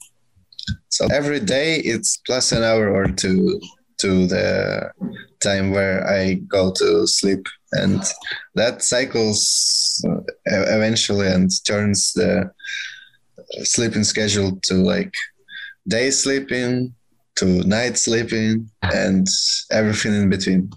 So 0.89 1.07
every 1.11 1.39
day 1.39 1.78
it's 1.78 2.18
plus 2.26 2.51
an 2.51 2.64
hour 2.64 2.89
or 2.93 3.07
two 3.07 3.59
to 3.99 4.28
the 4.28 4.91
time 5.41 5.72
where 5.72 6.07
I 6.07 6.36
go 6.47 6.72
to 6.72 7.05
sleep, 7.07 7.45
and 7.74 8.01
that 8.55 8.82
cycles 8.82 10.03
uh, 10.07 10.22
eventually 10.45 11.28
and 11.28 11.49
turns 11.66 12.14
the 12.14 12.49
sleeping 13.64 14.03
schedule 14.05 14.59
to 14.64 14.76
like 14.76 15.14
day 15.88 16.10
sleeping 16.12 16.94
to 17.36 17.46
night 17.46 17.98
sleeping 17.98 18.70
and 18.84 19.28
everything 19.72 20.14
in 20.14 20.30
between. 20.30 20.72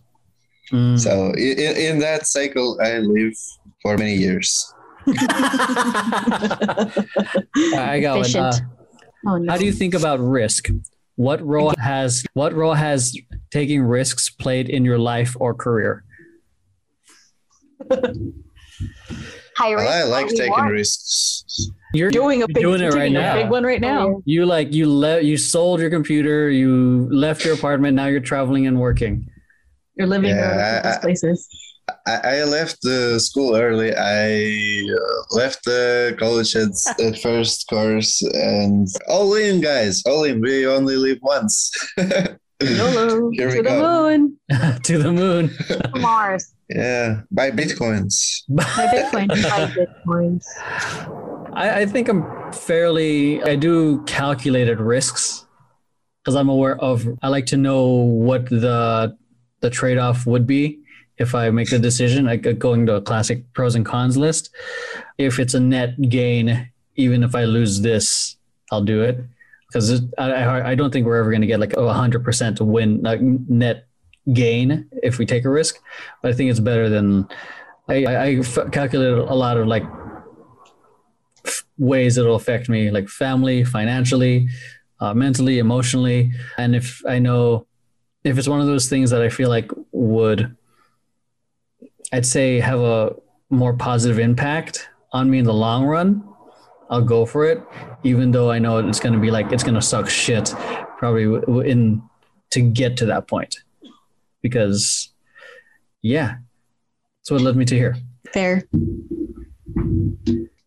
Mm. 0.73 0.99
So 0.99 1.33
in, 1.35 1.77
in 1.77 1.99
that 2.01 2.27
cycle, 2.27 2.79
I 2.83 2.99
live 2.99 3.35
for 3.83 3.97
many 3.97 4.15
years. 4.15 4.73
I 7.77 8.01
got 8.03 8.19
one. 8.19 8.37
Uh, 8.37 8.53
Oh, 9.29 9.39
no. 9.39 9.51
how 9.51 9.59
do 9.59 9.65
you 9.65 9.73
think 9.73 9.95
about 9.95 10.21
risk? 10.21 10.69
What 11.17 11.41
role 11.45 11.73
has 11.81 12.25
what 12.35 12.53
role 12.55 12.75
has 12.75 13.13
taking 13.51 13.83
risks 13.83 14.31
played 14.31 14.69
in 14.69 14.85
your 14.85 14.99
life 14.99 15.37
or 15.41 15.53
career? 15.53 16.05
high 17.91 19.75
Well, 19.75 19.79
risk. 19.79 19.91
I 19.91 20.05
like 20.05 20.29
taking 20.29 20.53
reward. 20.53 20.71
risks. 20.71 21.71
You're 21.97 22.11
doing 22.11 22.43
a 22.43 22.47
big, 22.47 22.63
doing 22.63 22.81
it 22.81 22.87
right 22.95 23.09
doing 23.13 23.17
a 23.17 23.21
now. 23.21 23.35
big 23.35 23.51
one 23.51 23.65
right 23.65 23.81
now. 23.81 24.23
You 24.25 24.47
like 24.47 24.73
you 24.73 24.91
le- 24.93 25.21
you 25.21 25.37
sold 25.37 25.81
your 25.81 25.91
computer, 25.91 26.51
you 26.51 27.09
left 27.11 27.45
your 27.45 27.55
apartment, 27.55 27.95
now 27.97 28.07
you're 28.07 28.21
traveling 28.21 28.67
and 28.67 28.79
working. 28.81 29.29
You're 29.97 30.07
living 30.09 30.31
in 30.31 30.37
Yeah, 30.37 30.83
those 30.83 30.99
places. 30.99 31.49
I, 32.07 32.39
I 32.41 32.45
left 32.45 32.83
the 32.83 33.19
school 33.21 33.55
early. 33.57 33.95
I 33.97 34.83
uh, 34.93 35.37
left 35.37 35.65
the 35.65 36.17
college 36.19 36.55
at, 36.57 36.71
at 37.01 37.19
first 37.23 37.67
course 37.69 38.23
and 38.35 38.89
all 39.09 39.35
in, 39.35 39.61
guys. 39.61 40.03
All 40.05 40.25
in. 40.25 40.41
We 40.41 40.67
only 40.67 40.97
live 40.97 41.19
once. 41.23 41.71
YOLO. 42.61 43.31
Here 43.33 43.49
we 43.49 43.57
to 43.57 43.63
the 43.63 43.69
go. 43.71 43.81
moon. 44.09 44.37
to 44.83 44.99
the 44.99 45.13
moon. 45.13 45.51
Mars. 46.01 46.53
yeah, 46.69 47.21
buy 47.31 47.51
bitcoins. 47.53 48.43
My 48.49 48.65
Bitcoin. 48.65 49.29
Buy 49.29 49.73
bitcoins. 49.77 50.45
I, 51.57 51.83
I 51.83 51.87
think 51.87 52.09
I'm 52.09 52.53
fairly 52.53 53.43
I 53.43 53.57
do 53.57 54.03
calculated 54.05 54.81
risks 54.81 55.47
because 56.23 56.37
I'm 56.37 56.49
aware 56.51 56.79
of 56.79 57.07
I 57.23 57.29
like 57.29 57.47
to 57.47 57.57
know 57.57 57.87
what 57.87 58.47
the 58.51 59.17
the 59.61 59.71
trade-off 59.71 60.27
would 60.27 60.47
be 60.47 60.81
if 61.19 61.35
I 61.35 61.51
make 61.51 61.71
the 61.71 61.79
decision, 61.79 62.27
like 62.27 62.47
uh, 62.47 62.53
going 62.53 62.87
to 62.87 62.97
a 62.97 63.01
classic 63.03 63.51
pros 63.55 63.75
and 63.75 63.87
cons 63.87 64.17
list. 64.19 64.51
If 65.19 65.39
it's 65.41 65.55
a 65.55 65.61
net 65.61 66.11
gain, 66.11 66.71
even 66.97 67.23
if 67.25 67.35
I 67.35 67.45
lose 67.45 67.81
this, 67.81 68.37
I'll 68.71 68.83
do 68.85 69.03
it. 69.03 69.19
because 69.69 70.03
I, 70.19 70.33
I 70.33 70.71
I 70.73 70.75
don't 70.75 70.93
think 70.93 71.07
we're 71.07 71.17
ever 71.17 71.31
going 71.31 71.43
to 71.43 71.47
get 71.47 71.61
like 71.61 71.75
a 71.75 71.93
hundred 71.93 72.25
percent 72.25 72.61
win 72.61 73.03
like 73.03 73.21
net 73.21 73.87
gain 74.33 74.89
if 75.03 75.19
we 75.19 75.27
take 75.27 75.45
a 75.45 75.51
risk. 75.51 75.77
But 76.23 76.31
I 76.33 76.35
think 76.35 76.51
it's 76.51 76.61
better 76.61 76.89
than 76.89 77.27
I, 77.89 78.07
I 78.07 78.43
calculated 78.73 79.19
a 79.19 79.35
lot 79.35 79.57
of 79.57 79.67
like 79.67 79.85
ways 81.79 82.19
it'll 82.19 82.37
affect 82.37 82.69
me, 82.69 82.91
like 82.91 83.09
family, 83.09 83.65
financially, 83.65 84.49
uh, 85.01 85.15
mentally, 85.15 85.59
emotionally, 85.59 86.33
and 86.57 86.75
if 86.75 87.03
I 87.07 87.19
know 87.19 87.67
if 88.25 88.39
it's 88.39 88.49
one 88.49 88.61
of 88.61 88.67
those 88.67 88.89
things 88.89 89.11
that 89.11 89.23
I 89.23 89.29
feel 89.29 89.49
like 89.49 89.71
would, 89.93 90.57
I'd 92.13 92.27
say 92.27 92.59
have 92.61 92.81
a 92.81 93.15
more 93.51 93.75
positive 93.75 94.19
impact 94.19 94.89
on 95.13 95.31
me 95.31 95.39
in 95.39 95.45
the 95.45 95.55
long 95.55 95.85
run. 95.85 96.27
I'll 96.91 97.03
go 97.03 97.27
for 97.27 97.45
it, 97.45 97.63
even 98.05 98.31
though 98.31 98.51
I 98.51 98.59
know 98.59 98.79
it's 98.79 99.01
going 99.01 99.13
to 99.13 99.19
be 99.19 99.31
like 99.31 99.53
it's 99.53 99.63
going 99.63 99.75
to 99.75 99.83
suck 99.83 100.09
shit, 100.09 100.55
probably 100.99 101.25
in 101.71 102.03
to 102.51 102.61
get 102.61 102.97
to 102.99 103.07
that 103.07 103.27
point, 103.29 103.57
because 104.41 105.13
yeah, 106.03 106.37
that's 107.19 107.31
what 107.31 107.41
led 107.41 107.57
me 107.57 107.65
to 107.65 107.77
here. 107.77 107.97
Fair. 108.33 108.63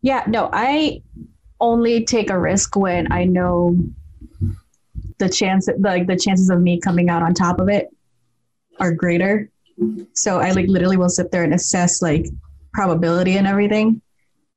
Yeah, 0.02 0.24
no, 0.26 0.48
I 0.52 1.02
only 1.60 2.04
take 2.04 2.30
a 2.30 2.38
risk 2.38 2.74
when 2.76 3.12
I 3.12 3.24
know 3.24 3.76
the 5.18 5.28
chance 5.28 5.68
like 5.78 6.06
the 6.06 6.16
chances 6.16 6.48
of 6.48 6.60
me 6.60 6.80
coming 6.80 7.10
out 7.10 7.22
on 7.22 7.34
top 7.34 7.60
of 7.60 7.68
it 7.68 7.88
are 8.78 8.92
greater. 8.92 9.50
So 10.14 10.40
I 10.40 10.52
like 10.52 10.66
literally 10.68 10.96
will 10.96 11.08
sit 11.08 11.30
there 11.30 11.44
and 11.44 11.54
assess 11.54 12.02
like 12.02 12.26
probability 12.72 13.36
and 13.36 13.46
everything. 13.46 14.00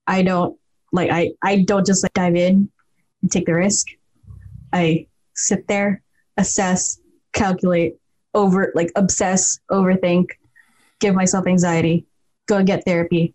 I 0.07 0.21
don't 0.21 0.57
like 0.91 1.09
I 1.11 1.31
I 1.41 1.63
don't 1.63 1.85
just 1.85 2.03
like 2.03 2.13
dive 2.13 2.35
in 2.35 2.69
and 3.21 3.31
take 3.31 3.45
the 3.45 3.53
risk. 3.53 3.87
I 4.71 5.07
sit 5.35 5.67
there, 5.67 6.01
assess, 6.37 6.99
calculate, 7.33 7.95
over 8.33 8.71
like 8.75 8.91
obsess, 8.95 9.59
overthink, 9.69 10.27
give 10.99 11.15
myself 11.15 11.47
anxiety, 11.47 12.05
go 12.47 12.57
and 12.57 12.67
get 12.67 12.85
therapy, 12.85 13.33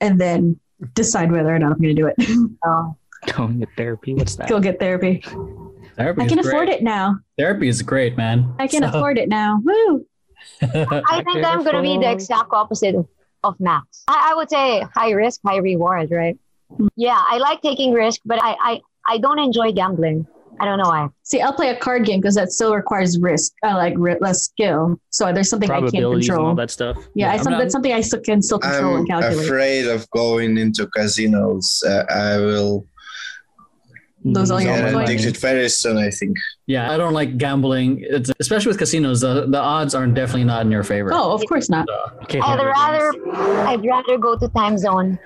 and 0.00 0.20
then 0.20 0.58
decide 0.94 1.30
whether 1.32 1.54
or 1.54 1.58
not 1.58 1.72
I'm 1.72 1.78
going 1.80 1.94
to 1.96 2.02
do 2.02 2.06
it. 2.08 2.16
Oh, 2.64 2.96
Going 3.36 3.60
to 3.60 3.66
therapy. 3.76 4.14
What's 4.14 4.36
that? 4.36 4.48
go 4.48 4.60
get 4.60 4.78
therapy. 4.80 5.22
Therapy 5.96 6.22
I 6.22 6.24
is 6.24 6.28
can 6.32 6.38
great. 6.40 6.46
afford 6.46 6.68
it 6.70 6.82
now. 6.82 7.16
Therapy 7.36 7.68
is 7.68 7.82
great, 7.82 8.16
man. 8.16 8.54
I 8.58 8.66
can 8.66 8.82
So- 8.82 8.88
afford 8.88 9.18
it 9.18 9.28
now. 9.28 9.60
Woo! 9.64 10.06
I 10.62 11.22
think 11.24 11.44
I'm 11.44 11.62
gonna 11.62 11.82
be 11.82 11.98
the 11.98 12.10
exact 12.10 12.48
opposite 12.52 12.94
of, 12.94 13.06
of 13.44 13.60
Max. 13.60 14.04
I, 14.08 14.30
I 14.32 14.34
would 14.36 14.48
say 14.48 14.80
high 14.94 15.10
risk, 15.10 15.40
high 15.46 15.58
reward, 15.58 16.10
right? 16.10 16.38
Hmm. 16.74 16.88
Yeah, 16.96 17.18
I 17.18 17.36
like 17.38 17.60
taking 17.60 17.92
risk, 17.92 18.20
but 18.24 18.42
I 18.42 18.56
I, 18.60 18.80
I 19.06 19.18
don't 19.18 19.38
enjoy 19.38 19.72
gambling. 19.72 20.26
I 20.60 20.66
don't 20.66 20.78
know 20.78 20.88
why. 20.90 21.08
See, 21.22 21.40
I'll 21.40 21.52
play 21.54 21.70
a 21.70 21.76
card 21.76 22.04
game 22.04 22.20
because 22.20 22.34
that 22.34 22.52
still 22.52 22.74
requires 22.74 23.18
risk, 23.18 23.52
uh, 23.66 23.74
like 23.74 23.94
ri- 23.96 24.18
less 24.20 24.42
skill. 24.42 25.00
So 25.10 25.32
there's 25.32 25.48
something 25.48 25.70
I 25.70 25.80
can't 25.80 25.92
control. 25.92 26.16
and 26.18 26.30
all 26.48 26.54
that 26.56 26.70
stuff. 26.70 26.96
Yeah, 27.14 27.28
Yeah, 27.28 27.32
I, 27.32 27.36
some, 27.42 27.52
not- 27.52 27.58
that's 27.60 27.72
something 27.72 27.92
I 27.92 28.02
still 28.02 28.20
can 28.20 28.42
still 28.42 28.58
control 28.58 28.96
and 28.96 29.08
calculate. 29.08 29.32
I'm 29.32 29.38
and 29.38 29.48
calculate. 29.48 29.84
afraid 29.86 29.86
of 29.86 30.10
going 30.10 30.58
into 30.58 30.86
casinos. 30.88 31.82
Uh, 31.86 32.04
I 32.10 32.36
will 32.38 32.84
Those 34.22 34.50
all 34.50 34.60
your 34.60 34.74
get 34.74 34.82
money. 34.82 34.94
money. 34.96 35.14
addicted 35.14 35.36
very 35.38 35.68
soon. 35.70 35.96
I 35.96 36.10
think. 36.10 36.36
Yeah, 36.66 36.92
I 36.92 36.98
don't 36.98 37.14
like 37.14 37.38
gambling. 37.38 38.04
It's 38.06 38.30
especially 38.38 38.68
with 38.70 38.78
casinos. 38.78 39.22
The 39.22 39.46
the 39.48 39.58
odds 39.58 39.94
are 39.94 40.06
definitely 40.06 40.44
not 40.44 40.60
in 40.66 40.70
your 40.70 40.84
favor. 40.84 41.10
Oh, 41.14 41.32
of 41.32 41.42
course 41.48 41.70
not. 41.70 41.88
Okay, 42.24 42.38
I'd 42.38 42.60
rather 42.62 43.12
I'd 43.66 43.82
rather 43.86 44.18
go 44.18 44.36
to 44.36 44.46
time 44.48 44.76
zone 44.76 45.18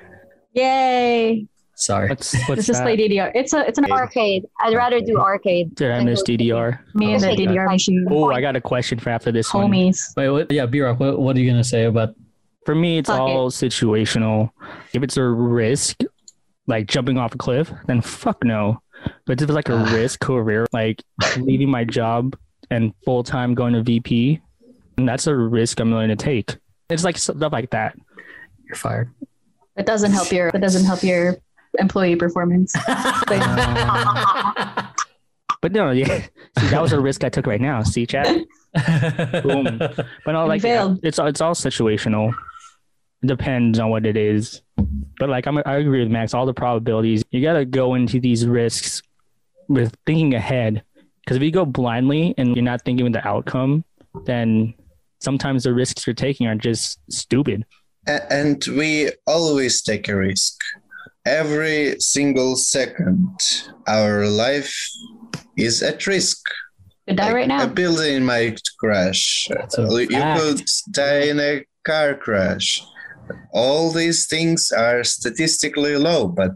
Yay! 0.52 1.48
Sorry. 1.84 2.08
What's 2.08 2.32
what's 2.48 2.48
Let's 2.48 2.66
just 2.66 2.78
that? 2.80 2.84
play 2.84 2.96
DDR. 2.96 3.30
It's 3.34 3.52
a 3.52 3.66
it's 3.66 3.78
an 3.78 3.90
arcade. 3.92 4.46
I'd 4.60 4.74
rather 4.74 5.00
do 5.00 5.18
arcade. 5.18 5.74
Did 5.74 5.90
I 5.90 6.02
miss 6.02 6.22
DDR? 6.22 6.78
me 6.94 7.12
and 7.12 7.22
the 7.22 7.28
DDR 7.28 7.70
machine. 7.70 8.06
Oh, 8.10 8.30
I 8.30 8.40
got 8.40 8.56
a 8.56 8.60
question 8.60 8.98
for 8.98 9.10
after 9.10 9.30
this 9.30 9.52
one. 9.52 9.70
Homies. 9.70 10.16
Wait, 10.16 10.30
what? 10.30 10.50
Yeah, 10.50 10.64
B 10.64 10.80
Rock. 10.80 10.98
What, 10.98 11.20
what 11.20 11.36
are 11.36 11.40
you 11.40 11.50
gonna 11.50 11.62
say 11.62 11.84
about? 11.84 12.14
For 12.64 12.74
me, 12.74 12.96
it's 12.98 13.10
Fuck 13.10 13.20
all 13.20 13.50
situational. 13.50 14.50
If 14.94 15.02
it's 15.02 15.18
a 15.18 15.24
risk, 15.24 16.00
like 16.66 16.86
jumping 16.86 17.18
off 17.18 17.34
a 17.34 17.38
cliff, 17.38 17.70
then 17.86 18.00
fuck 18.00 18.42
no. 18.42 18.80
But 19.26 19.42
if 19.42 19.48
it's 19.48 19.52
like 19.52 19.68
a 19.68 19.76
risk 19.92 20.20
career, 20.20 20.66
like 20.72 21.02
leaving 21.36 21.68
my 21.68 21.84
job 21.84 22.34
and 22.70 22.94
full 23.04 23.22
time 23.22 23.54
going 23.54 23.74
to 23.74 23.82
VP, 23.82 24.40
and 24.96 25.06
that's 25.06 25.26
a 25.26 25.36
risk 25.36 25.80
I'm 25.80 25.90
willing 25.90 26.08
to 26.08 26.16
take. 26.16 26.56
It's 26.88 27.04
like 27.04 27.18
stuff 27.18 27.52
like 27.52 27.70
that. 27.70 27.94
You're 28.64 28.76
fired. 28.76 29.10
It 29.76 29.86
doesn't 29.86 30.12
help 30.12 30.32
your 30.32 30.48
It 30.48 30.60
doesn't 30.60 30.84
help 30.84 31.02
your 31.02 31.36
employee 31.78 32.16
performance. 32.16 32.74
But 35.64 35.72
no, 35.72 35.92
yeah. 35.92 36.26
See, 36.58 36.66
that 36.66 36.82
was 36.82 36.92
a 36.92 37.00
risk 37.00 37.24
I 37.24 37.30
took 37.30 37.46
right 37.46 37.58
now. 37.58 37.82
See, 37.82 38.04
chat. 38.04 38.26
Boom. 39.42 39.78
But 39.78 40.32
no, 40.32 40.44
like 40.44 40.60
failed. 40.60 41.00
it's 41.02 41.18
it's 41.18 41.40
all 41.40 41.54
situational. 41.54 42.34
It 43.22 43.28
depends 43.28 43.78
on 43.78 43.88
what 43.88 44.04
it 44.04 44.14
is. 44.14 44.60
But 45.18 45.30
like 45.30 45.46
I'm, 45.46 45.56
I 45.64 45.76
agree 45.76 46.00
with 46.00 46.12
Max. 46.12 46.34
All 46.34 46.44
the 46.44 46.52
probabilities 46.52 47.24
you 47.30 47.40
got 47.40 47.54
to 47.54 47.64
go 47.64 47.94
into 47.94 48.20
these 48.20 48.46
risks 48.46 49.00
with 49.66 49.96
thinking 50.04 50.34
ahead. 50.34 50.82
Because 51.24 51.38
if 51.38 51.42
you 51.42 51.50
go 51.50 51.64
blindly 51.64 52.34
and 52.36 52.54
you're 52.54 52.62
not 52.62 52.84
thinking 52.84 53.04
with 53.04 53.14
the 53.14 53.26
outcome, 53.26 53.86
then 54.26 54.74
sometimes 55.22 55.64
the 55.64 55.72
risks 55.72 56.06
you're 56.06 56.12
taking 56.12 56.46
are 56.46 56.56
just 56.56 56.98
stupid. 57.10 57.64
And 58.06 58.62
we 58.68 59.12
always 59.26 59.80
take 59.80 60.10
a 60.10 60.16
risk. 60.16 60.60
Every 61.26 61.98
single 62.00 62.56
second, 62.56 63.30
our 63.86 64.26
life 64.26 64.74
is 65.56 65.82
at 65.82 66.06
risk. 66.06 66.38
Could 67.08 67.16
die 67.16 67.24
Like, 67.26 67.34
right 67.34 67.48
now. 67.48 67.64
A 67.64 67.66
building 67.66 68.24
might 68.24 68.60
crash. 68.78 69.48
You 69.48 70.06
fact. 70.08 70.40
could 70.40 70.62
die 70.92 71.22
in 71.30 71.40
a 71.40 71.64
car 71.86 72.14
crash. 72.14 72.82
All 73.52 73.90
these 73.90 74.26
things 74.26 74.70
are 74.70 75.02
statistically 75.04 75.96
low, 75.96 76.28
but 76.28 76.52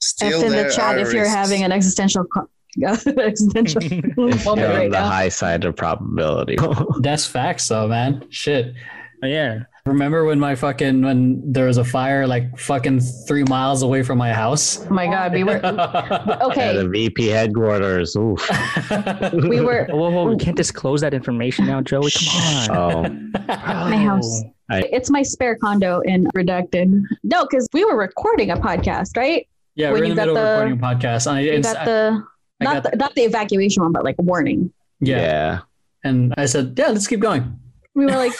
still 0.00 0.40
F 0.40 0.46
in 0.46 0.52
there 0.52 0.68
the 0.68 0.74
chat 0.74 0.96
are 0.96 0.98
if 0.98 1.12
you're 1.14 1.22
risks. 1.22 1.34
having 1.34 1.62
an 1.64 1.72
existential 1.72 2.24
co- 2.24 2.48
existential 2.84 3.80
moment 4.16 4.44
You're 4.44 4.52
on 4.52 4.58
right 4.58 4.90
the 4.90 4.98
now. 5.00 5.08
high 5.08 5.28
side 5.30 5.64
of 5.64 5.76
probability. 5.76 6.56
That's 7.00 7.24
facts, 7.26 7.68
though, 7.68 7.88
man. 7.88 8.26
Shit. 8.30 8.74
yeah. 9.22 9.60
Remember 9.86 10.24
when 10.24 10.40
my 10.40 10.54
fucking 10.54 11.02
when 11.02 11.42
there 11.52 11.66
was 11.66 11.76
a 11.76 11.84
fire 11.84 12.26
like 12.26 12.58
fucking 12.58 13.00
three 13.00 13.44
miles 13.44 13.82
away 13.82 14.02
from 14.02 14.16
my 14.16 14.32
house? 14.32 14.80
Oh 14.86 14.94
my 14.94 15.06
god, 15.06 15.34
we 15.34 15.44
were 15.44 15.56
At 15.62 16.42
okay. 16.42 16.74
the 16.74 16.88
VP 16.88 17.26
headquarters. 17.26 18.16
Oof. 18.16 18.40
We 19.34 19.60
were 19.60 19.84
Whoa, 19.90 20.08
whoa, 20.10 20.24
we 20.24 20.36
can't 20.38 20.56
disclose 20.56 21.02
that 21.02 21.12
information 21.12 21.66
now, 21.66 21.82
Joey. 21.82 22.10
Come 22.12 22.76
on. 22.78 23.32
Oh, 23.36 23.50
my 23.90 23.96
house. 23.98 24.42
It's 24.70 25.10
my 25.10 25.20
spare 25.22 25.54
condo 25.56 26.00
in 26.00 26.24
Redacted. 26.34 27.02
No, 27.22 27.44
because 27.44 27.68
we 27.74 27.84
were 27.84 27.96
recording 27.98 28.52
a 28.52 28.56
podcast, 28.56 29.18
right? 29.18 29.46
yeah, 29.74 29.90
When 29.90 30.00
we're 30.00 30.04
in 30.04 30.08
you 30.12 30.14
the 30.14 30.20
middle 30.22 30.34
got 30.36 30.40
of 30.40 30.46
the- 30.46 30.64
recording 30.74 30.78
a 30.78 30.82
podcast. 31.10 31.30
I, 31.30 31.40
You 31.40 31.60
got 31.60 31.84
the 31.84 32.24
I 32.62 32.64
not 32.64 32.82
got- 32.84 32.90
the, 32.92 32.96
not 32.96 33.14
the 33.16 33.22
evacuation 33.22 33.82
one, 33.82 33.92
but 33.92 34.02
like 34.02 34.16
a 34.18 34.22
warning. 34.22 34.72
yeah. 35.00 35.16
yeah. 35.20 35.58
And 36.04 36.32
I 36.38 36.46
said, 36.46 36.72
yeah, 36.78 36.88
let's 36.88 37.06
keep 37.06 37.20
going. 37.20 37.60
We 37.94 38.06
were 38.06 38.12
like, 38.12 38.32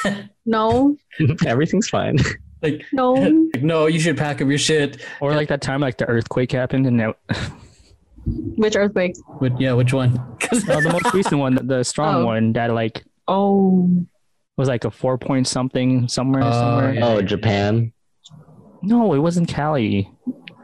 no, 0.46 0.96
Everything's 1.46 1.88
fine. 1.88 2.16
Like, 2.62 2.82
no. 2.92 3.12
like, 3.12 3.62
no, 3.62 3.86
you 3.86 4.00
should 4.00 4.16
pack 4.16 4.40
up 4.42 4.48
your 4.48 4.58
shit. 4.58 5.04
Or 5.20 5.32
like 5.34 5.48
that 5.48 5.60
time, 5.60 5.80
like 5.80 5.98
the 5.98 6.06
earthquake 6.06 6.50
happened, 6.52 6.86
and 6.86 6.96
now, 6.96 7.14
Which 8.26 8.74
earthquake? 8.74 9.14
But 9.40 9.60
yeah, 9.60 9.74
which 9.74 9.92
one? 9.92 10.16
'Cause- 10.40 10.64
oh, 10.68 10.80
the 10.80 10.90
most 10.90 11.12
recent 11.14 11.38
one, 11.40 11.54
the, 11.56 11.62
the 11.62 11.84
strong 11.84 12.22
Oh. 12.22 12.26
one, 12.26 12.52
that 12.54 12.72
like 12.72 13.04
Oh, 13.28 13.90
was 14.56 14.68
like 14.68 14.84
a 14.84 14.90
four 14.90 15.18
point 15.18 15.46
something 15.46 16.08
somewhere. 16.08 16.42
Oh, 16.42 16.50
somewhere. 16.52 16.94
yeah. 16.94 17.06
Oh, 17.06 17.22
Japan. 17.22 17.92
No, 18.82 19.12
it 19.14 19.18
wasn't 19.18 19.48
Cali. 19.48 20.10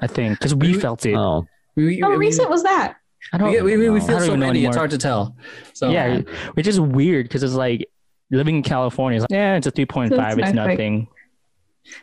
I 0.03 0.07
think 0.07 0.39
because 0.39 0.55
we 0.55 0.73
felt 0.75 1.05
it. 1.05 1.15
Oh, 1.15 1.45
we, 1.77 2.01
how 2.01 2.11
we- 2.11 2.17
recent 2.17 2.49
was 2.49 2.63
that? 2.63 2.97
I 3.35 3.39
don't. 3.39 3.51
we, 3.53 3.61
we, 3.63 3.77
we, 3.77 3.91
we. 3.91 3.97
I 4.01 4.01
feel 4.01 4.09
don't 4.09 4.21
so 4.21 4.27
even 4.29 4.41
know 4.41 4.47
many. 4.47 4.65
It's 4.65 4.77
hard 4.77 4.91
to 4.93 4.99
tell. 4.99 5.37
So 5.75 5.91
yeah, 5.91 6.21
which 6.55 6.67
is 6.67 6.81
weird 6.81 7.27
because 7.27 7.43
it's 7.43 7.53
like 7.55 7.87
living 8.31 8.57
in 8.57 8.63
California. 8.63 9.17
It's 9.17 9.23
like, 9.25 9.31
yeah, 9.31 9.57
it's 9.57 9.67
a 9.67 9.71
three 9.71 9.87
point 9.87 10.15
five. 10.15 10.39
It's 10.39 10.49
It's 10.49 10.55
nothing. 10.55 11.09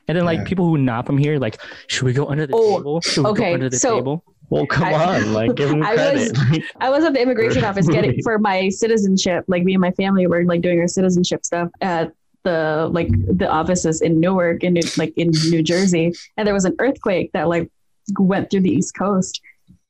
And 0.07 0.17
then 0.17 0.25
like 0.25 0.39
Yeah. 0.39 0.43
people 0.45 0.65
who 0.67 0.77
not 0.77 1.05
from 1.05 1.17
here, 1.17 1.37
like, 1.39 1.59
should 1.87 2.03
we 2.05 2.13
go 2.13 2.25
under 2.27 2.45
the 2.47 2.53
Oh, 2.55 2.77
table? 2.77 3.01
Should 3.01 3.23
we 3.23 3.29
okay, 3.31 3.49
go 3.49 3.53
under 3.53 3.69
the 3.69 3.77
so- 3.79 3.95
table? 3.95 4.23
well, 4.49 4.65
come 4.65 4.85
I- 4.85 5.17
on. 5.21 5.33
Like, 5.33 5.55
give 5.55 5.69
him 5.69 5.83
I 5.85 5.95
was- 5.95 6.31
I 6.81 6.89
was 6.89 7.03
at 7.05 7.13
the 7.13 7.21
immigration 7.21 7.63
office 7.69 7.87
getting 7.87 8.21
for 8.23 8.39
my 8.39 8.69
citizenship. 8.69 9.45
Like 9.47 9.63
me 9.63 9.73
and 9.73 9.81
my 9.81 9.91
family 9.91 10.27
were 10.27 10.43
like 10.45 10.61
doing 10.61 10.79
our 10.79 10.87
citizenship 10.87 11.45
stuff 11.45 11.69
at 11.81 12.11
the 12.43 12.89
like 12.91 13.09
the 13.37 13.47
offices 13.49 14.01
in 14.01 14.19
Newark 14.19 14.63
in 14.63 14.73
New, 14.73 14.81
like 14.97 15.13
in 15.17 15.31
New 15.49 15.61
Jersey, 15.63 16.13
and 16.37 16.47
there 16.47 16.53
was 16.53 16.65
an 16.65 16.75
earthquake 16.79 17.31
that 17.33 17.47
like 17.47 17.69
went 18.17 18.49
through 18.49 18.61
the 18.61 18.71
East 18.71 18.97
Coast, 18.97 19.41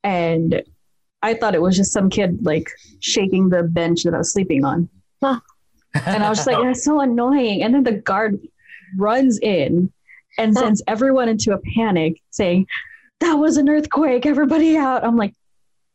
and 0.03 0.63
I 1.21 1.33
thought 1.35 1.53
it 1.55 1.61
was 1.61 1.77
just 1.77 1.91
some 1.93 2.09
kid 2.09 2.39
like 2.45 2.69
shaking 2.99 3.49
the 3.49 3.63
bench 3.63 4.03
that 4.03 4.13
I 4.15 4.17
was 4.19 4.33
sleeping 4.33 4.65
on, 4.65 4.89
and 5.93 6.23
I 6.23 6.29
was 6.29 6.39
just 6.39 6.47
like, 6.47 6.61
that's 6.61 6.83
so 6.83 6.99
annoying. 6.99 7.63
And 7.63 7.73
then 7.73 7.83
the 7.83 7.93
guard 7.93 8.39
runs 8.97 9.39
in 9.39 9.91
and 10.37 10.55
sends 10.55 10.83
everyone 10.87 11.29
into 11.29 11.53
a 11.53 11.57
panic, 11.57 12.21
saying, 12.29 12.67
"That 13.19 13.33
was 13.33 13.57
an 13.57 13.69
earthquake! 13.69 14.25
Everybody 14.25 14.77
out!" 14.77 15.03
I'm 15.03 15.17
like, 15.17 15.33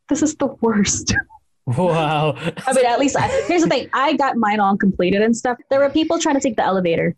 this 0.09 0.21
is 0.21 0.35
the 0.35 0.47
worst. 0.47 1.15
Wow. 1.65 2.35
I 2.67 2.73
mean, 2.73 2.85
at 2.85 2.99
least 2.99 3.15
I, 3.17 3.29
here's 3.47 3.61
the 3.61 3.69
thing: 3.69 3.89
I 3.93 4.17
got 4.17 4.35
mine 4.35 4.59
all 4.59 4.75
completed 4.75 5.21
and 5.21 5.33
stuff. 5.33 5.57
There 5.69 5.79
were 5.79 5.89
people 5.89 6.19
trying 6.19 6.35
to 6.35 6.41
take 6.41 6.57
the 6.57 6.65
elevator. 6.65 7.15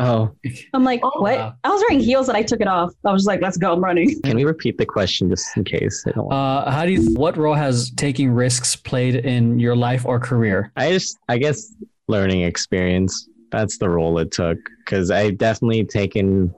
Oh, 0.00 0.34
I'm 0.72 0.82
like, 0.82 1.00
Oh, 1.02 1.10
what? 1.20 1.36
wow. 1.38 1.54
I 1.62 1.68
was 1.68 1.80
wearing 1.82 2.00
heels 2.00 2.28
and 2.28 2.36
I 2.36 2.42
took 2.42 2.60
it 2.60 2.66
off. 2.66 2.90
I 3.04 3.12
was 3.12 3.20
just 3.22 3.28
like, 3.28 3.42
let's 3.42 3.56
go, 3.58 3.72
I'm 3.72 3.84
running. 3.84 4.20
can 4.22 4.34
we 4.36 4.44
repeat 4.44 4.78
the 4.78 4.86
question 4.86 5.28
just 5.28 5.54
in 5.56 5.64
case? 5.64 6.04
I 6.06 6.12
don't. 6.12 6.24
want- 6.26 6.34
Uh, 6.66 6.70
how 6.70 6.86
do 6.86 6.92
you? 6.92 7.14
What 7.14 7.36
role 7.36 7.54
has 7.54 7.90
taking 7.92 8.30
risks 8.30 8.74
played 8.74 9.16
in 9.16 9.58
your 9.60 9.76
life 9.76 10.06
or 10.06 10.18
career? 10.18 10.72
I 10.76 10.92
just, 10.92 11.18
I 11.28 11.36
guess, 11.38 11.74
learning 12.08 12.42
experience. 12.42 13.28
That's 13.52 13.78
the 13.78 13.88
role 13.90 14.18
it 14.18 14.30
took 14.30 14.58
because 14.84 15.10
I 15.10 15.30
definitely 15.32 15.84
taken 15.84 16.54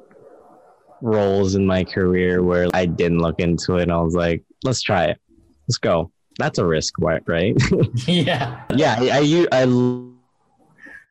roles 1.01 1.55
in 1.57 1.67
my 1.67 1.83
career 1.85 2.43
where 2.43 2.69
I 2.75 2.87
didn't 2.87 3.19
look 3.19 3.41
into 3.41 3.77
it 3.79 3.83
and 3.83 3.93
I 3.93 4.01
was 4.01 4.15
like, 4.15 4.45
let's 4.63 4.83
try 4.83 5.07
it, 5.07 5.19
let's 5.69 5.79
go. 5.79 6.13
That's 6.39 6.59
a 6.59 6.65
risk, 6.67 6.95
right? 7.01 7.25
yeah. 7.27 7.53
yeah. 8.07 8.65
yeah, 8.75 8.97
I, 9.01 9.09
I, 9.09 9.19
u- 9.21 9.49
I 9.53 9.63
l- 9.63 10.12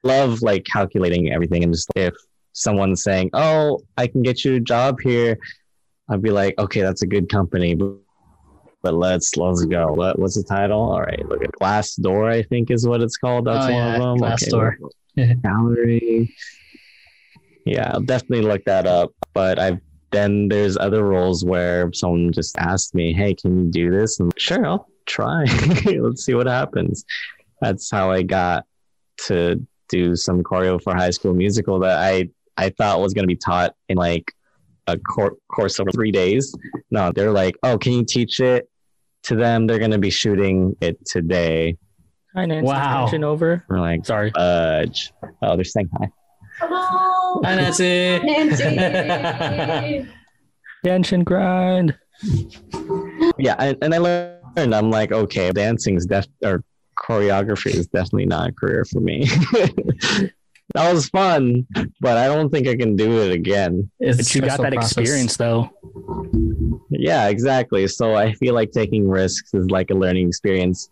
love 0.03 0.41
like 0.41 0.65
calculating 0.65 1.31
everything 1.31 1.63
and 1.63 1.73
just 1.73 1.89
if 1.95 2.13
someone's 2.53 3.03
saying, 3.03 3.29
"Oh, 3.33 3.81
I 3.97 4.07
can 4.07 4.21
get 4.21 4.43
you 4.43 4.55
a 4.55 4.59
job 4.59 4.99
here," 5.01 5.37
I'd 6.09 6.21
be 6.21 6.31
like, 6.31 6.57
"Okay, 6.59 6.81
that's 6.81 7.01
a 7.01 7.07
good 7.07 7.29
company." 7.29 7.75
But, 7.75 7.95
but 8.81 8.93
let's 8.93 9.37
let's 9.37 9.63
go. 9.65 9.93
What, 9.93 10.19
what's 10.19 10.35
the 10.35 10.43
title? 10.43 10.79
All 10.79 11.01
right, 11.01 11.23
look 11.27 11.43
at 11.43 11.51
Glassdoor. 11.51 12.31
I 12.31 12.43
think 12.43 12.71
is 12.71 12.87
what 12.87 13.01
it's 13.01 13.17
called. 13.17 13.45
That's 13.45 13.67
Oh, 13.67 13.73
one 13.73 13.75
yeah, 13.75 13.95
of 13.95 13.99
them. 14.01 14.17
Glassdoor. 14.19 14.75
Gallery. 15.43 16.35
Yeah, 17.65 17.91
I'll 17.93 18.01
definitely 18.01 18.45
look 18.47 18.63
that 18.65 18.87
up. 18.87 19.11
But 19.33 19.59
I've 19.59 19.79
then 20.11 20.49
there's 20.49 20.75
other 20.77 21.05
roles 21.05 21.45
where 21.45 21.89
someone 21.93 22.31
just 22.33 22.57
asked 22.57 22.93
me, 22.95 23.13
"Hey, 23.13 23.33
can 23.33 23.65
you 23.65 23.71
do 23.71 23.91
this?" 23.91 24.19
And 24.19 24.33
sure, 24.37 24.65
I'll 24.65 24.87
try. 25.05 25.45
Let's 25.85 26.25
see 26.25 26.33
what 26.33 26.47
happens. 26.47 27.05
That's 27.61 27.89
how 27.91 28.11
I 28.11 28.23
got 28.23 28.65
to 29.27 29.65
do 29.91 30.15
some 30.15 30.41
choreo 30.41 30.81
for 30.81 30.95
High 30.95 31.11
School 31.11 31.33
Musical 31.33 31.79
that 31.81 31.97
I 31.99 32.29
I 32.57 32.69
thought 32.69 32.99
was 33.01 33.13
going 33.13 33.23
to 33.23 33.27
be 33.27 33.35
taught 33.35 33.75
in 33.89 33.97
like 33.97 34.31
a 34.87 34.97
cor- 34.97 35.37
course 35.53 35.79
over 35.79 35.91
three 35.91 36.11
days. 36.11 36.55
No, 36.89 37.11
they're 37.13 37.31
like, 37.31 37.55
"Oh, 37.63 37.77
can 37.77 37.93
you 37.93 38.03
teach 38.05 38.39
it 38.39 38.67
to 39.23 39.35
them? 39.35 39.67
They're 39.67 39.79
going 39.79 39.91
to 39.91 39.99
be 39.99 40.09
shooting 40.09 40.75
it 40.81 40.97
today." 41.05 41.77
Hi, 42.35 42.45
Nancy. 42.45 42.65
Wow. 42.67 43.03
Attention 43.03 43.23
over. 43.25 43.63
We're 43.69 43.79
like, 43.79 44.05
Sorry. 44.05 44.31
"Fudge!" 44.35 45.11
Oh, 45.41 45.55
they're 45.55 45.63
saying 45.65 45.89
hi. 45.99 46.07
Hello, 46.59 47.41
Hi, 47.43 47.55
Nancy. 47.55 48.19
Nancy. 48.19 50.07
Attention 50.83 51.23
grind. 51.23 51.95
yeah 53.39 53.55
and, 53.57 53.77
and 53.81 53.95
i 53.95 53.97
learned 53.97 54.75
i'm 54.75 54.91
like 54.91 55.11
okay 55.11 55.51
dancing 55.51 55.95
is 55.95 56.05
def 56.05 56.27
or 56.43 56.63
choreography 57.11 57.73
is 57.75 57.87
definitely 57.87 58.25
not 58.25 58.49
a 58.49 58.51
career 58.53 58.85
for 58.85 58.99
me 59.01 59.25
that 60.73 60.93
was 60.93 61.09
fun 61.09 61.65
but 61.99 62.17
i 62.17 62.25
don't 62.27 62.49
think 62.49 62.67
i 62.67 62.75
can 62.75 62.95
do 62.95 63.21
it 63.21 63.31
again 63.31 63.89
It's 63.99 64.17
But 64.17 64.35
you 64.35 64.41
got 64.41 64.61
that 64.61 64.73
process. 64.73 64.97
experience 64.97 65.35
though. 65.37 65.69
yeah 66.89 67.27
exactly 67.27 67.87
so 67.87 68.15
i 68.15 68.31
feel 68.33 68.53
like 68.53 68.71
taking 68.71 69.07
risks 69.09 69.53
is 69.53 69.69
like 69.69 69.89
a 69.91 69.93
learning 69.93 70.27
experience 70.29 70.89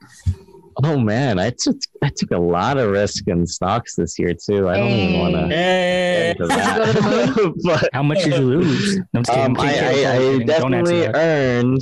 oh 0.84 0.98
man 0.98 1.40
i 1.40 1.50
took 1.58 1.78
i 2.04 2.10
took 2.16 2.32
a 2.32 2.38
lot 2.38 2.78
of 2.78 2.90
risk 2.92 3.28
in 3.28 3.46
stocks 3.48 3.96
this 3.96 4.18
year 4.20 4.34
too 4.34 4.68
i 4.70 4.78
don't 4.78 4.90
even 4.92 5.20
want 5.20 5.34
to 5.36 5.48
Hey. 5.48 6.36
into 6.38 6.48
Did 6.48 6.58
you 6.58 6.76
go 6.76 6.86
to 6.86 6.94
the 6.94 7.02
that 7.02 7.54
but 7.64 7.90
How 7.94 8.04
much 8.04 8.20
did 8.24 8.34
you 8.34 8.40
lose? 8.42 8.98
No, 8.98 9.04
I'm 9.16 9.24
just 9.24 9.32
kidding. 9.32 9.56
Um, 9.58 9.62
I'm 9.62 9.68
I. 9.68 9.74
I, 9.74 10.12
I 10.14 10.20
Don't 10.20 10.74
answer 10.74 10.92
definitely 10.94 11.08
earned. 11.08 11.82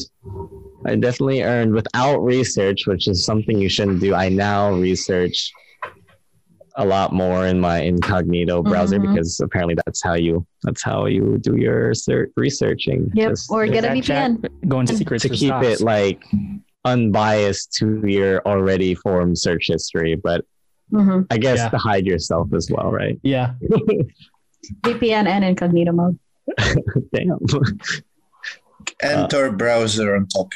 I 0.87 0.95
definitely 0.95 1.41
earned 1.43 1.73
without 1.73 2.19
research, 2.23 2.87
which 2.87 3.07
is 3.07 3.25
something 3.25 3.59
you 3.59 3.69
shouldn't 3.69 3.99
do. 3.99 4.15
I 4.15 4.29
now 4.29 4.71
research 4.73 5.51
a 6.79 6.85
lot 6.85 7.11
more 7.11 7.47
in 7.47 7.59
my 7.59 7.79
incognito 7.81 8.61
browser 8.61 8.99
Mhm. 8.99 9.07
because 9.09 9.39
apparently 9.43 9.75
that's 9.85 10.01
how 10.03 10.13
you 10.13 10.45
that's 10.63 10.83
how 10.83 11.07
you 11.07 11.39
do 11.39 11.55
your 11.57 11.93
ser- 11.95 12.29
researching. 12.37 13.09
Yep, 13.15 13.29
Just 13.31 13.51
or 13.51 13.65
get 13.67 13.83
a 13.83 13.89
VPN. 13.89 14.43
Go 14.67 14.79
into 14.79 14.95
secrets 14.95 15.23
to 15.23 15.29
keep 15.29 15.47
stocks. 15.49 15.67
it 15.67 15.81
like 15.81 16.23
unbiased 16.85 17.73
to 17.79 18.01
your 18.07 18.41
already 18.47 18.93
formed 18.95 19.37
search 19.37 19.67
history, 19.67 20.15
but 20.15 20.45
hmm 20.91 21.21
I 21.31 21.37
guess 21.39 21.57
Yeah. 21.57 21.69
to 21.69 21.77
hide 21.77 22.05
yourself 22.05 22.47
as 22.53 22.69
well, 22.71 22.91
right? 22.91 23.19
Yeah. 23.23 23.53
VPN 24.85 25.27
and 25.27 25.43
incognito 25.43 25.91
mode. 25.93 26.17
Damn. 27.13 27.39
Enter 29.01 29.51
browser 29.51 30.15
on 30.15 30.27
top. 30.27 30.51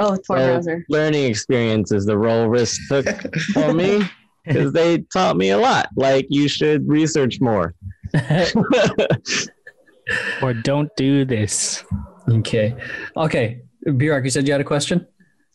Oh, 0.00 0.16
Tor 0.16 0.38
So, 0.38 0.46
browser. 0.46 0.84
learning 0.88 1.24
experience 1.24 1.92
is 1.92 2.04
the 2.04 2.18
role 2.18 2.48
risk 2.48 2.80
took 2.88 3.06
for 3.52 3.72
me 3.72 4.02
because 4.44 4.72
they 4.72 4.98
taught 5.12 5.36
me 5.36 5.50
a 5.50 5.58
lot. 5.58 5.88
Like 5.96 6.26
you 6.30 6.48
should 6.48 6.86
research 6.88 7.40
more. 7.40 7.74
or 10.42 10.52
don't 10.54 10.90
do 10.96 11.24
this. 11.24 11.84
okay. 12.28 12.74
Okay. 13.16 13.62
B 13.96 14.08
Rock, 14.08 14.24
you 14.24 14.30
said 14.30 14.46
you 14.46 14.52
had 14.52 14.60
a 14.60 14.64
question? 14.64 15.06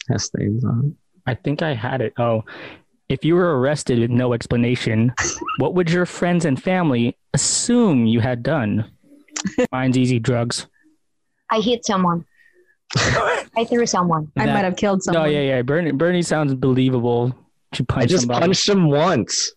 Test 0.07 0.31
things 0.33 0.63
on. 0.63 0.95
I 1.25 1.35
think 1.35 1.61
I 1.61 1.73
had 1.73 2.01
it. 2.01 2.13
Oh, 2.17 2.43
if 3.09 3.25
you 3.25 3.35
were 3.35 3.59
arrested 3.59 3.99
with 3.99 4.09
no 4.11 4.33
explanation, 4.33 5.13
what 5.57 5.73
would 5.75 5.89
your 5.91 6.05
friends 6.05 6.45
and 6.45 6.61
family 6.61 7.17
assume 7.33 8.05
you 8.05 8.19
had 8.19 8.43
done? 8.43 8.89
Mine's 9.71 9.97
easy 9.97 10.19
drugs. 10.19 10.67
I 11.51 11.59
hit 11.59 11.85
someone. 11.85 12.25
I 12.97 13.65
threw 13.67 13.85
someone. 13.85 14.31
I 14.37 14.45
might 14.47 14.65
have 14.65 14.75
killed 14.75 15.03
someone. 15.03 15.23
No, 15.23 15.29
yeah, 15.29 15.41
yeah. 15.41 15.61
Bernie, 15.61 15.91
Bernie 15.91 16.21
sounds 16.21 16.53
believable. 16.55 17.35
She 17.73 17.83
punched 17.83 18.03
I 18.03 18.07
just 18.07 18.21
somebody. 18.23 18.45
punched 18.47 18.67
him 18.69 18.89
once. 18.89 19.51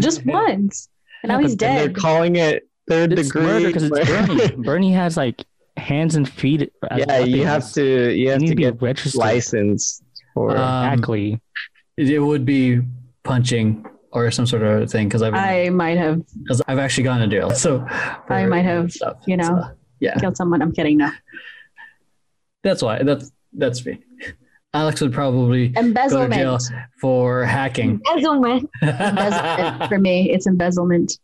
Just 0.00 0.24
once. 0.26 0.88
And 1.22 1.30
now 1.30 1.38
Yeah, 1.38 1.42
he's 1.46 1.56
but 1.56 1.68
And 1.68 1.78
they're 1.78 2.00
calling 2.00 2.36
it 2.36 2.68
third 2.88 3.12
It's 3.12 3.28
degree. 3.30 3.66
because 3.66 3.84
it's 3.84 4.08
Bernie. 4.08 4.50
Bernie 4.64 4.92
has 4.92 5.16
like 5.16 5.44
hands 5.76 6.16
and 6.16 6.28
feet. 6.28 6.72
as 6.90 6.98
yeah, 7.06 7.18
you 7.20 7.44
have 7.44 7.62
weapons. 7.62 7.72
to 7.74 8.14
you 8.14 8.30
have 8.30 8.40
need 8.40 8.48
to 8.48 8.54
be 8.56 8.62
get 8.62 8.82
registered. 8.82 9.18
licensed 9.18 10.02
for 10.34 10.50
Um, 10.56 10.92
exactly. 10.92 11.40
It 11.96 12.10
it 12.10 12.18
would 12.18 12.44
be 12.44 12.80
punching 13.22 13.84
or 14.12 14.30
some 14.30 14.46
sort 14.46 14.62
of 14.62 14.90
thing 14.90 15.08
because 15.08 15.22
I've 15.22 15.34
I 15.34 15.68
might 15.68 15.98
have 15.98 16.22
because 16.42 16.62
I've 16.66 16.78
actually 16.78 17.04
gone 17.04 17.20
to 17.20 17.26
jail. 17.28 17.50
So 17.50 17.84
I 18.28 18.44
might 18.46 18.64
have, 18.64 18.90
stuff. 18.92 19.18
you 19.26 19.36
know. 19.36 19.44
So, 19.44 19.70
yeah, 20.00 20.14
killed 20.18 20.36
someone. 20.36 20.62
I'm 20.62 20.72
kidding. 20.72 20.98
No. 20.98 21.10
That's 22.66 22.82
why. 22.82 23.00
That's 23.04 23.30
that's 23.52 23.86
me. 23.86 24.00
Alex 24.74 25.00
would 25.00 25.12
probably 25.12 25.68
go 25.68 25.82
to 25.92 26.28
jail 26.28 26.58
for 27.00 27.44
hacking. 27.44 28.00
Embezzlement. 28.10 28.68
Embezzlement. 28.82 29.84
For 29.88 29.98
me, 29.98 30.30
it's 30.32 30.46
embezzlement. 30.48 31.18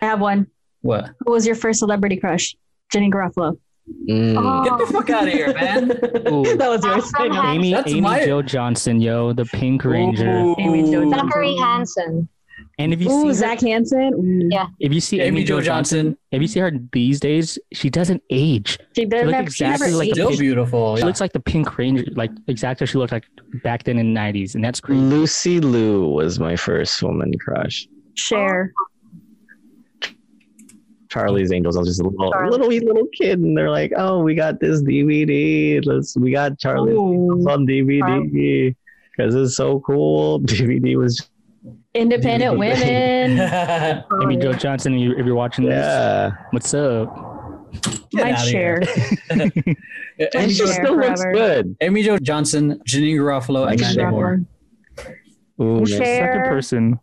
I 0.00 0.06
have 0.06 0.20
one. 0.20 0.46
what? 0.82 1.10
Who 1.26 1.32
was 1.32 1.44
your 1.44 1.56
first 1.56 1.80
celebrity 1.80 2.16
crush? 2.16 2.54
Jenny 2.92 3.10
Garofalo. 3.10 3.58
Mm. 4.08 4.64
Get 4.64 4.78
the 4.86 4.92
fuck 4.92 5.10
out 5.10 5.26
of 5.26 5.32
here, 5.32 5.52
man. 5.52 5.88
That 6.58 6.68
was 6.70 6.84
yours. 6.84 7.10
From 7.10 7.32
Amy, 7.32 7.72
That's 7.72 7.90
Amy 7.90 8.00
my- 8.00 8.24
Jo 8.24 8.40
Johnson, 8.42 9.00
yo, 9.00 9.32
the 9.32 9.44
Pink 9.44 9.84
Ranger. 9.84 10.54
Amy 10.58 10.84
Jo 10.90 11.02
Johnson. 11.02 11.10
Zachary 11.10 11.56
Hansen. 11.56 12.28
And 12.78 12.92
if 12.92 13.00
you 13.00 13.10
Ooh, 13.10 13.20
see 13.22 13.26
her, 13.28 13.32
Zach 13.34 13.60
Hansen. 13.60 14.48
Yeah. 14.50 14.66
if 14.80 14.92
you 14.92 15.00
see 15.00 15.20
Amy 15.20 15.42
Jo 15.44 15.60
Johnson, 15.60 16.16
if 16.30 16.40
you 16.40 16.46
see 16.48 16.60
her 16.60 16.70
these 16.92 17.18
days, 17.20 17.58
she 17.72 17.90
doesn't 17.90 18.22
age. 18.30 18.78
She 18.94 19.04
doesn't 19.04 19.26
look 19.26 19.34
have 19.34 19.52
she 19.54 19.64
exactly 19.64 19.92
like 19.92 20.10
a 20.10 20.14
still 20.14 20.30
pig. 20.30 20.38
beautiful. 20.38 20.96
She 20.96 21.00
Yeah. 21.00 21.06
looks 21.06 21.20
like 21.20 21.32
the 21.32 21.40
Pink 21.40 21.76
Ranger, 21.78 22.04
like 22.14 22.30
exactly 22.46 22.84
what 22.84 22.90
she 22.90 22.98
looked 22.98 23.12
like 23.12 23.24
back 23.62 23.84
then 23.84 23.98
in 23.98 24.12
the 24.14 24.20
'90s, 24.20 24.54
and 24.54 24.62
that's 24.64 24.80
crazy. 24.80 25.00
Lucy 25.00 25.60
Liu 25.60 26.08
was 26.08 26.38
my 26.38 26.54
first 26.56 27.02
woman 27.02 27.32
crush. 27.38 27.88
Cher. 28.14 28.72
Charlie's 31.10 31.52
Angels. 31.52 31.76
I 31.76 31.80
was 31.80 31.88
just 31.88 32.00
a 32.00 32.04
little, 32.08 32.32
Charlie. 32.32 32.50
little 32.50 32.68
wee 32.68 32.80
little 32.80 33.06
kid, 33.14 33.38
and 33.38 33.56
they're 33.56 33.70
like, 33.70 33.92
"Oh, 33.96 34.22
we 34.22 34.34
got 34.34 34.58
this 34.58 34.82
DVD. 34.82 35.80
Let's, 35.84 36.16
we 36.16 36.32
got 36.32 36.58
Charlie's 36.58 36.96
Angels 36.96 37.46
Ooh. 37.46 37.50
on 37.50 37.66
DVD 37.66 38.74
because 39.16 39.34
it's 39.34 39.56
so 39.56 39.80
cool." 39.80 40.40
DVD 40.42 40.96
was, 40.96 41.28
Independent 41.94 42.58
women. 42.58 43.38
Amy 44.22 44.36
Jo 44.36 44.52
Johnson, 44.52 44.98
you- 44.98 45.16
if 45.16 45.24
you're 45.26 45.34
watching 45.34 45.64
this, 45.64 45.74
yeah, 45.74 46.30
what's 46.50 46.72
up? 46.74 47.14
Get 47.82 48.00
My 48.24 48.32
outta 48.32 48.50
Cher. 48.50 48.80
here. 48.80 49.16
and 49.30 49.52
And 50.34 50.50
she 50.50 50.66
still 50.66 50.96
looks 50.96 51.24
good. 51.32 51.76
Amy 51.80 52.02
Jo 52.02 52.18
Johnson, 52.18 52.80
Janeane 52.88 53.16
Garofalo, 53.16 53.68
and 53.68 53.80
Like 53.80 53.96
Mandy 53.96 54.04
Moore. 54.06 54.40
Ooh, 55.60 55.74
man. 55.76 55.86
Cher. 55.86 55.98
Second 56.04 56.44
person. 56.44 57.00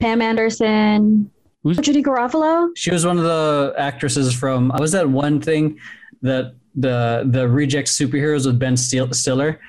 Pam 0.00 0.20
Anderson. 0.22 1.30
Who's- 1.62 1.78
Judy 1.78 2.02
Garofalo? 2.02 2.70
She 2.76 2.90
was 2.90 3.06
one 3.06 3.18
of 3.18 3.24
the 3.24 3.74
actresses 3.78 4.34
from. 4.34 4.72
Was 4.78 4.92
that 4.92 5.08
one 5.08 5.40
thing 5.40 5.78
that 6.22 6.54
the 6.74 7.24
the 7.30 7.48
reject 7.48 7.88
superheroes 7.88 8.46
with 8.46 8.58
Ben 8.58 8.76
Stiller? 8.76 9.60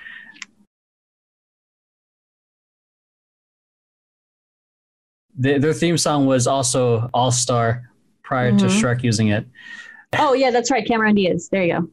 The, 5.40 5.58
their 5.58 5.74
theme 5.74 5.98
song 5.98 6.26
was 6.26 6.46
also 6.48 7.10
All 7.14 7.32
Star 7.32 7.90
prior 8.24 8.52
to 8.52 8.66
Mhm. 8.66 8.82
Shrek 8.82 9.04
using 9.04 9.30
it. 9.30 9.46
Oh 10.18 10.34
yeah, 10.34 10.52
that's 10.52 10.70
right. 10.72 10.86
Cameron 10.88 11.16
Diaz. 11.16 11.50
There 11.52 11.64
you 11.64 11.74
go. 11.74 11.90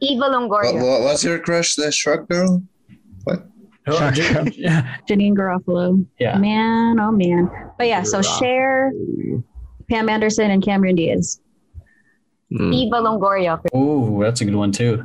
Eva 0.00 0.24
Longoria. 0.24 0.74
what, 0.74 1.02
what's 1.02 1.22
your 1.24 1.38
crush, 1.38 1.74
the 1.76 1.86
Shrek 1.86 2.28
girl? 2.28 2.62
What? 3.24 3.46
Oh, 3.86 4.10
yeah. 4.54 4.96
Janeane 5.08 5.34
Garofalo. 5.34 6.04
Yeah. 6.18 6.38
Man, 6.38 6.98
oh 6.98 7.12
man. 7.12 7.50
But 7.78 7.86
yeah, 7.88 8.02
so 8.02 8.20
Garofalo. 8.20 8.38
Cher, 8.38 8.92
Pam 9.90 10.08
Anderson, 10.08 10.50
and 10.50 10.62
Cameron 10.62 10.94
Diaz. 10.96 11.40
Mm. 12.52 12.74
Eva 12.74 12.96
Longoria. 12.96 13.60
Ooh, 13.76 14.22
that's 14.22 14.40
a 14.40 14.44
good 14.46 14.54
one 14.54 14.72
too. 14.72 15.04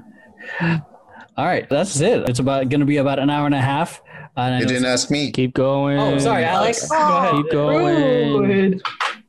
All 0.62 1.46
right, 1.46 1.70
that's 1.70 2.00
it. 2.02 2.28
It's 2.30 2.40
about 2.40 2.70
going 2.70 2.80
to 2.82 2.86
be 2.86 2.98
about 2.98 3.20
an 3.20 3.30
hour 3.30 3.46
and 3.46 3.56
a 3.56 3.62
half. 3.62 4.02
And 4.36 4.62
You 4.62 4.68
didn't 4.68 4.86
ask 4.86 5.10
me. 5.12 5.32
Keep 5.32 5.54
going. 5.54 6.00
oh, 6.00 6.18
sorry, 6.20 6.44
Alex. 6.46 6.88
Go 6.90 6.96
ahead. 6.98 7.36
Keep 7.36 7.52
going. 7.52 8.38
Rude. 8.44 8.82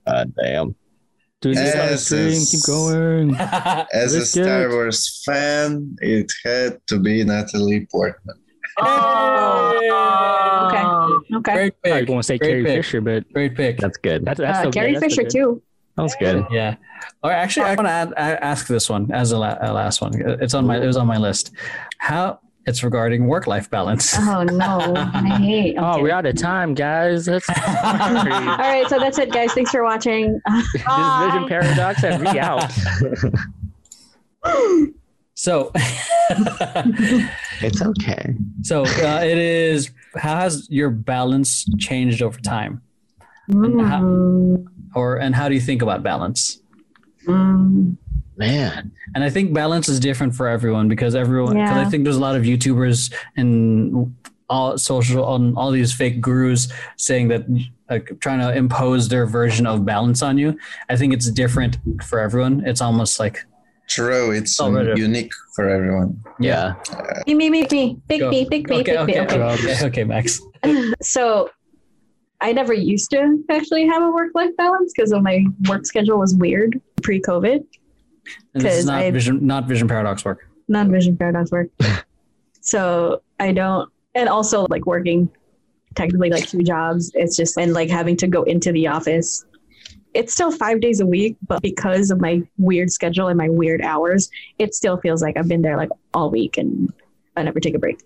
God 0.06 0.32
damn. 0.40 0.74
Dude, 1.40 1.56
this 1.56 1.74
on 1.74 1.80
Yes, 1.88 2.04
stream. 2.06 2.44
Keep 2.60 2.66
going. 2.66 3.34
As 3.94 4.14
a 4.14 4.18
Let's 4.18 4.34
get 4.34 4.44
Star 4.44 4.62
it. 4.64 4.70
Wars 4.70 5.22
fan, 5.24 5.96
it 6.00 6.30
had 6.44 6.78
to 6.88 6.98
be 6.98 7.24
Natalie 7.24 7.86
Portman. 7.90 8.36
Oh. 9.90 11.20
Okay. 11.32 11.52
Great 11.54 11.74
I 11.84 12.00
pick. 12.00 12.08
won't 12.08 12.24
say 12.24 12.38
Great 12.38 12.48
Carrie 12.50 12.64
pick. 12.64 12.76
Fisher, 12.84 13.00
but 13.00 13.32
Great 13.32 13.54
pick. 13.56 13.78
That's 13.78 13.96
good. 13.98 14.24
that's 14.24 14.38
that's 14.38 14.58
Uh, 14.58 14.60
still 14.62 14.72
Carrie 14.72 14.92
good. 14.94 15.02
That's 15.02 15.14
Fisher 15.16 15.28
too. 15.30 15.62
That 15.96 16.02
was 16.02 16.14
good. 16.16 16.46
Yeah. 16.50 16.76
Or 17.22 17.30
actually, 17.32 17.66
I 17.66 17.74
want 17.74 17.86
to 17.88 17.92
add, 17.92 18.12
ask 18.16 18.66
this 18.66 18.88
one 18.90 19.10
as 19.12 19.32
a, 19.32 19.38
la- 19.38 19.58
a 19.60 19.72
last 19.72 20.00
one. 20.00 20.12
It's 20.40 20.54
on 20.54 20.66
my. 20.66 20.78
It 20.80 20.86
was 20.86 20.96
on 20.96 21.06
my 21.06 21.16
list. 21.18 21.52
How 21.98 22.40
it's 22.70 22.82
regarding 22.82 23.26
work-life 23.26 23.68
balance. 23.68 24.14
Oh 24.18 24.42
no, 24.44 24.94
I 24.96 25.36
hate. 25.38 25.76
Oh, 25.76 25.92
okay. 25.94 26.02
we're 26.02 26.12
out 26.12 26.24
of 26.24 26.36
time, 26.36 26.72
guys. 26.74 27.26
That's 27.26 27.46
All 27.50 27.54
right, 27.54 28.86
so 28.88 28.98
that's 28.98 29.18
it, 29.18 29.30
guys. 29.32 29.52
Thanks 29.52 29.70
for 29.72 29.82
watching. 29.84 30.40
this 30.46 30.82
Vision 30.82 31.48
Paradox 31.48 32.02
and 32.04 32.22
re 32.22 32.38
out. 32.38 32.70
so, 35.34 35.70
It's 37.62 37.82
okay. 37.82 38.34
so 38.62 38.84
uh, 38.84 39.20
it 39.22 39.36
is. 39.38 39.90
How 40.16 40.36
has 40.40 40.66
your 40.70 40.90
balance 40.90 41.64
changed 41.78 42.22
over 42.22 42.38
time, 42.40 42.80
how- 43.50 44.00
Mm, 44.02 44.64
or 44.94 45.16
and 45.16 45.34
how 45.34 45.48
do 45.48 45.54
you 45.54 45.60
think 45.60 45.82
about 45.82 46.02
balance? 46.02 46.60
mm, 47.26 47.96
Man. 48.40 48.90
And 49.14 49.22
I 49.22 49.30
think 49.30 49.52
balance 49.54 49.88
is 49.88 50.00
different 50.00 50.34
for 50.34 50.48
everyone 50.48 50.88
because 50.88 51.14
everyone. 51.14 51.54
Because 51.56 51.76
I 51.76 51.84
think 51.84 52.04
there's 52.04 52.16
a 52.16 52.20
lot 52.20 52.34
of 52.36 52.42
YouTubers 52.42 53.12
and 53.36 54.14
all 54.48 54.76
social 54.78 55.24
on 55.24 55.54
all 55.56 55.70
these 55.70 55.92
fake 55.92 56.20
gurus 56.20 56.66
saying 56.96 57.28
that 57.28 57.42
like 57.88 58.18
trying 58.20 58.40
to 58.40 58.52
impose 58.56 59.08
their 59.08 59.26
version 59.26 59.66
of 59.66 59.84
balance 59.84 60.22
on 60.22 60.38
you. 60.38 60.58
I 60.88 60.96
think 60.96 61.12
it's 61.12 61.30
different 61.30 61.76
for 62.04 62.18
everyone. 62.18 62.64
It's 62.66 62.80
almost 62.80 63.20
like 63.20 63.38
True, 63.88 64.30
it's 64.30 64.60
Oh, 64.60 64.72
right. 64.72 64.96
unique 64.96 65.32
for 65.54 65.68
everyone. 65.68 66.22
Yeah. 66.38 66.74
me, 67.26 67.34
me, 67.34 67.50
me, 67.50 67.66
me, 67.70 67.98
big 68.08 68.20
Go. 68.20 68.30
me, 68.30 68.46
big 68.48 68.68
me, 68.68 68.76
okay, 68.80 68.96
big 68.96 69.06
me. 69.06 69.20
okay, 69.20 69.38
Okay. 69.40 69.72
okay, 69.72 69.86
okay, 69.86 70.04
Max. 70.04 70.40
So, 71.02 71.50
I 72.40 72.52
never 72.52 72.72
used 72.72 73.10
to 73.10 73.42
actually 73.50 73.86
have 73.88 74.02
a 74.02 74.10
work-life 74.12 74.56
balance 74.56 74.92
because 74.96 75.10
of 75.12 75.22
my 75.22 75.44
work 75.68 75.84
schedule 75.86 76.18
was 76.20 76.34
weird 76.36 76.80
pre-COVID. 77.02 77.64
And 78.54 78.62
this 78.62 78.72
is 78.74 78.78
'Cause 78.80 78.86
not 78.86 79.02
I- 79.02 79.10
vision, 79.10 79.46
not 79.46 79.66
vision 79.66 79.88
paradox 79.88 80.24
work. 80.24 80.46
non-vision 80.68 81.16
paradox 81.16 81.50
work. 81.50 81.68
so 82.60 83.22
I 83.40 83.52
don't, 83.52 83.90
and 84.14 84.28
also 84.28 84.66
like 84.70 84.86
working 84.86 85.28
technically 85.94 86.30
like 86.30 86.48
two 86.48 86.62
jobs. 86.62 87.10
It's 87.14 87.36
just 87.36 87.56
and 87.58 87.72
like 87.72 87.90
having 87.90 88.16
to 88.18 88.26
go 88.28 88.42
into 88.44 88.70
the 88.72 88.86
office. 88.86 89.44
It's 90.14 90.32
still 90.32 90.50
five 90.50 90.80
days 90.80 91.00
a 91.00 91.06
week, 91.06 91.36
but 91.46 91.62
because 91.62 92.10
of 92.10 92.20
my 92.20 92.42
weird 92.58 92.90
schedule 92.90 93.28
and 93.28 93.38
my 93.38 93.48
weird 93.48 93.80
hours, 93.82 94.28
it 94.58 94.74
still 94.74 94.96
feels 94.98 95.22
like 95.22 95.36
I've 95.36 95.46
been 95.48 95.62
there 95.62 95.76
like 95.76 95.90
all 96.14 96.30
week 96.30 96.58
and 96.58 96.92
I 97.36 97.42
never 97.44 97.60
take 97.60 97.74
a 97.74 97.78
break. 97.78 98.00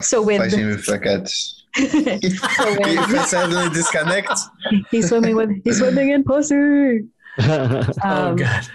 So 0.00 0.22
with 0.22 0.38
Fighting 0.40 0.66
with 0.66 0.88
a 0.88 0.98
cat. 0.98 1.28
if 1.76 2.42
I 2.44 3.24
suddenly 3.26 3.68
disconnect, 3.70 4.32
he's 4.90 5.08
swimming 5.08 5.36
with 5.36 5.50
he's 5.64 5.78
swimming 5.78 6.10
in 6.10 6.24
pussy. 6.24 7.04
oh 7.38 7.84
Um, 8.02 8.36
god. 8.36 8.66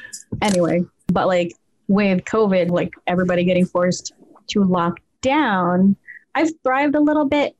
Anyway, 0.41 0.83
but 1.07 1.27
like 1.27 1.53
with 1.87 2.23
COVID, 2.25 2.69
like 2.69 2.93
everybody 3.07 3.43
getting 3.43 3.65
forced 3.65 4.13
to 4.47 4.63
lock 4.63 4.99
down, 5.21 5.95
I've 6.35 6.51
thrived 6.63 6.95
a 6.95 6.99
little 6.99 7.25
bit 7.25 7.55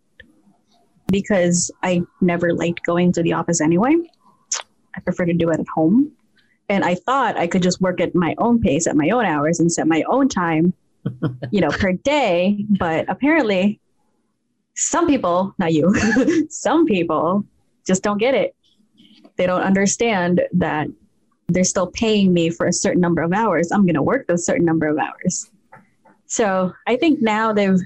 because 1.12 1.72
I 1.84 2.04
never 2.22 2.54
liked 2.54 2.84
going 2.86 3.12
to 3.14 3.24
the 3.24 3.34
office 3.34 3.62
anyway. 3.62 3.96
I 4.96 5.00
prefer 5.02 5.26
to 5.26 5.34
do 5.34 5.50
it 5.50 5.60
at 5.60 5.68
home. 5.68 6.12
And 6.70 6.86
I 6.86 6.96
thought 6.96 7.38
I 7.38 7.48
could 7.48 7.62
just 7.62 7.82
work 7.82 8.00
at 8.00 8.16
my 8.16 8.34
own 8.38 8.62
pace, 8.62 8.88
at 8.88 8.96
my 8.96 9.10
own 9.10 9.26
hours, 9.26 9.60
and 9.60 9.72
set 9.72 9.88
my 9.88 10.04
own 10.08 10.30
time, 10.30 10.74
you 11.52 11.60
know, 11.60 11.70
per 11.70 11.92
day. 11.92 12.66
But 12.80 13.06
apparently, 13.10 13.82
some 14.76 15.06
people, 15.06 15.54
not 15.60 15.74
you, 15.74 15.94
some 16.50 16.86
people 16.86 17.44
just 17.86 18.04
don't 18.04 18.20
get 18.20 18.36
it. 18.36 18.56
They 19.36 19.46
don't 19.46 19.62
understand 19.62 20.42
that 20.54 20.88
they're 21.48 21.64
still 21.64 21.88
paying 21.88 22.34
me 22.34 22.50
for 22.50 22.68
a 22.68 22.74
certain 22.74 23.02
number 23.02 23.22
of 23.22 23.34
hours. 23.34 23.72
I'm 23.72 23.82
going 23.82 23.96
to 23.96 24.02
work 24.02 24.28
those 24.28 24.46
certain 24.46 24.66
number 24.66 24.88
of 24.88 24.98
hours. 24.98 25.50
So 26.28 26.74
I 26.88 26.96
think 26.96 27.22
now 27.22 27.52
they've, 27.52 27.80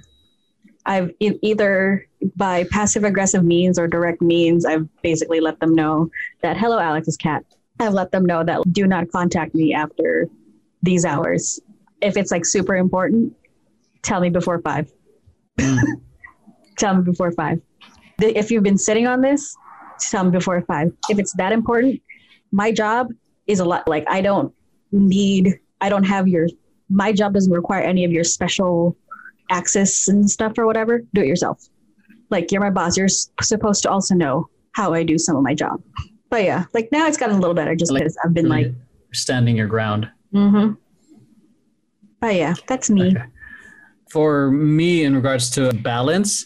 I've 0.86 1.12
e- 1.20 1.40
either 1.42 2.08
by 2.36 2.66
passive 2.66 3.04
aggressive 3.04 3.44
means 3.44 3.80
or 3.80 3.88
direct 3.88 4.22
means, 4.22 4.66
I've 4.66 4.88
basically 5.02 5.40
let 5.40 5.60
them 5.60 5.74
know 5.74 6.10
that 6.42 6.58
hello, 6.58 6.80
Alex's 6.80 7.18
cat. 7.18 7.44
I've 7.80 7.94
let 7.94 8.12
them 8.12 8.26
know 8.26 8.44
that 8.44 8.62
do 8.72 8.88
not 8.88 9.10
contact 9.12 9.56
me 9.56 9.74
after 9.74 10.28
these 10.82 11.06
hours. 11.06 11.60
If 12.02 12.18
it's 12.18 12.32
like 12.32 12.46
super 12.46 12.76
important, 12.76 13.34
tell 14.04 14.22
me 14.22 14.30
before 14.30 14.62
five. 14.62 14.92
Mm. 15.58 15.80
tell 16.78 16.96
me 16.98 17.04
before 17.04 17.32
five. 17.32 17.62
If 18.20 18.52
you've 18.52 18.64
been 18.64 18.78
sitting 18.78 19.08
on 19.08 19.22
this, 19.22 19.56
tell 20.00 20.24
me 20.24 20.32
before 20.32 20.62
five. 20.62 20.94
If 21.10 21.20
it's 21.20 21.34
that 21.34 21.52
important, 21.52 22.02
my 22.52 22.72
job 22.72 23.10
is 23.48 23.60
a 23.60 23.66
lot 23.66 23.88
like 23.88 24.06
I 24.10 24.22
don't 24.22 24.54
need 24.92 25.60
I 25.82 25.90
don't 25.90 26.04
have 26.04 26.28
your 26.28 26.48
my 26.90 27.12
job 27.12 27.34
doesn't 27.34 27.52
require 27.52 27.82
any 27.82 28.04
of 28.06 28.12
your 28.12 28.24
special 28.24 28.96
access 29.52 30.08
and 30.08 30.30
stuff 30.30 30.54
or 30.58 30.66
whatever. 30.66 31.02
Do 31.14 31.22
it 31.22 31.28
yourself. 31.28 31.68
Like 32.30 32.52
you're 32.52 32.62
my 32.62 32.70
boss. 32.72 32.98
You're 32.98 33.06
s- 33.06 33.30
supposed 33.42 33.84
to 33.84 33.90
also 33.90 34.16
know 34.16 34.50
how 34.74 34.94
I 34.94 35.04
do 35.04 35.18
some 35.18 35.36
of 35.36 35.44
my 35.44 35.54
job. 35.54 35.82
But 36.30 36.44
yeah, 36.44 36.66
like 36.74 36.90
now 36.92 37.08
it's 37.08 37.18
gotten 37.18 37.36
a 37.36 37.40
little 37.40 37.54
better 37.54 37.76
just 37.76 37.92
Like- 37.92 38.02
because 38.04 38.18
I've 38.24 38.34
been 38.34 38.50
like, 38.50 38.74
standing 39.14 39.56
your 39.56 39.68
ground. 39.68 40.10
mm-hmm. 40.34 40.74
But 42.20 42.36
yeah, 42.36 42.56
that's 42.68 42.90
me. 42.90 43.08
Okay. 43.10 43.24
For 44.10 44.50
me, 44.52 45.04
in 45.04 45.16
regards 45.16 45.50
to 45.52 45.74
balance, 45.74 46.46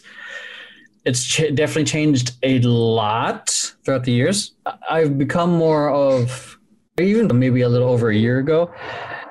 it's 1.04 1.24
ch- 1.24 1.54
definitely 1.54 1.84
changed 1.84 2.32
a 2.42 2.58
lot 2.60 3.48
throughout 3.84 4.04
the 4.04 4.12
years. 4.12 4.54
I've 4.90 5.16
become 5.18 5.50
more 5.50 5.90
of, 5.90 6.49
even 7.00 7.38
maybe 7.38 7.62
a 7.62 7.68
little 7.68 7.88
over 7.88 8.10
a 8.10 8.16
year 8.16 8.38
ago, 8.38 8.70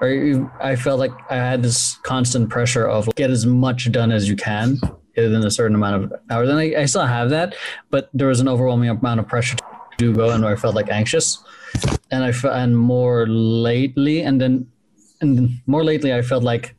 or 0.01 0.51
I 0.61 0.75
felt 0.75 0.99
like 0.99 1.11
I 1.29 1.35
had 1.35 1.63
this 1.63 1.97
constant 2.03 2.49
pressure 2.49 2.87
of 2.87 3.09
get 3.15 3.29
as 3.29 3.45
much 3.45 3.91
done 3.91 4.11
as 4.11 4.29
you 4.29 4.35
can 4.35 4.79
within 5.15 5.43
a 5.45 5.51
certain 5.51 5.75
amount 5.75 6.03
of 6.03 6.13
hours. 6.29 6.49
And 6.49 6.59
I, 6.59 6.81
I 6.81 6.85
still 6.85 7.05
have 7.05 7.29
that, 7.31 7.55
but 7.89 8.09
there 8.13 8.27
was 8.27 8.39
an 8.39 8.47
overwhelming 8.47 8.89
amount 8.89 9.19
of 9.19 9.27
pressure 9.27 9.57
to 9.57 9.65
do 9.97 10.13
go, 10.13 10.29
and 10.29 10.45
I 10.45 10.55
felt 10.55 10.75
like 10.75 10.89
anxious. 10.89 11.43
And 12.11 12.23
I 12.23 12.31
fe- 12.31 12.49
and 12.51 12.77
more 12.77 13.27
lately, 13.27 14.21
and 14.21 14.39
then 14.39 14.67
and 15.21 15.59
more 15.67 15.83
lately, 15.83 16.13
I 16.13 16.21
felt 16.21 16.43
like 16.43 16.75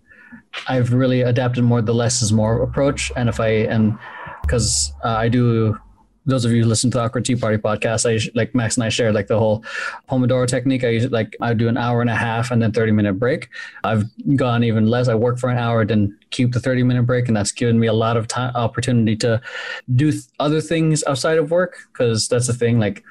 I've 0.67 0.93
really 0.93 1.21
adapted 1.23 1.65
more 1.65 1.83
the 1.83 1.95
less 1.95 2.23
is 2.23 2.33
more 2.33 2.63
approach. 2.63 3.13
And 3.17 3.29
if 3.29 3.39
I 3.39 3.49
and 3.49 3.99
because 4.43 4.93
uh, 5.05 5.09
I 5.09 5.29
do, 5.29 5.79
those 6.31 6.45
of 6.45 6.53
you 6.53 6.63
who 6.63 6.69
listen 6.69 6.91
to 6.91 6.99
the 6.99 7.05
Awkward 7.05 7.25
Tea 7.25 7.37
Party 7.37 7.59
podcast, 7.59 8.09
I 8.09 8.31
like 8.35 8.55
Max 8.55 8.77
and 8.77 8.85
I 8.85 8.89
share 8.89 9.13
like 9.13 9.27
the 9.27 9.39
whole 9.39 9.65
Pomodoro 10.09 10.47
technique. 10.47 10.85
I 10.85 10.89
use 10.89 11.11
like 11.11 11.37
I 11.41 11.55
do 11.55 11.69
an 11.69 11.77
hour 11.77 12.01
and 12.01 12.11
a 12.11 12.15
half 12.15 12.51
and 12.51 12.63
then 12.63 12.73
thirty 12.73 12.93
minute 12.93 13.15
break. 13.15 13.49
I've 13.85 14.05
gone 14.37 14.65
even 14.65 14.87
less. 14.87 15.09
I 15.09 15.15
work 15.15 15.39
for 15.39 15.51
an 15.51 15.59
hour, 15.59 15.85
then 15.85 16.17
keep 16.31 16.53
the 16.53 16.61
thirty 16.61 16.83
minute 16.83 17.05
break, 17.05 17.29
and 17.29 17.37
that's 17.37 17.53
given 17.53 17.79
me 17.79 17.87
a 17.87 17.93
lot 17.93 18.17
of 18.17 18.29
time 18.29 18.55
opportunity 18.55 19.17
to 19.17 19.41
do 19.95 20.13
th- 20.13 20.25
other 20.39 20.61
things 20.61 21.05
outside 21.07 21.39
of 21.39 21.51
work. 21.51 21.77
Because 21.93 22.29
that's 22.29 22.47
the 22.47 22.55
thing, 22.55 22.79
like. 22.79 23.05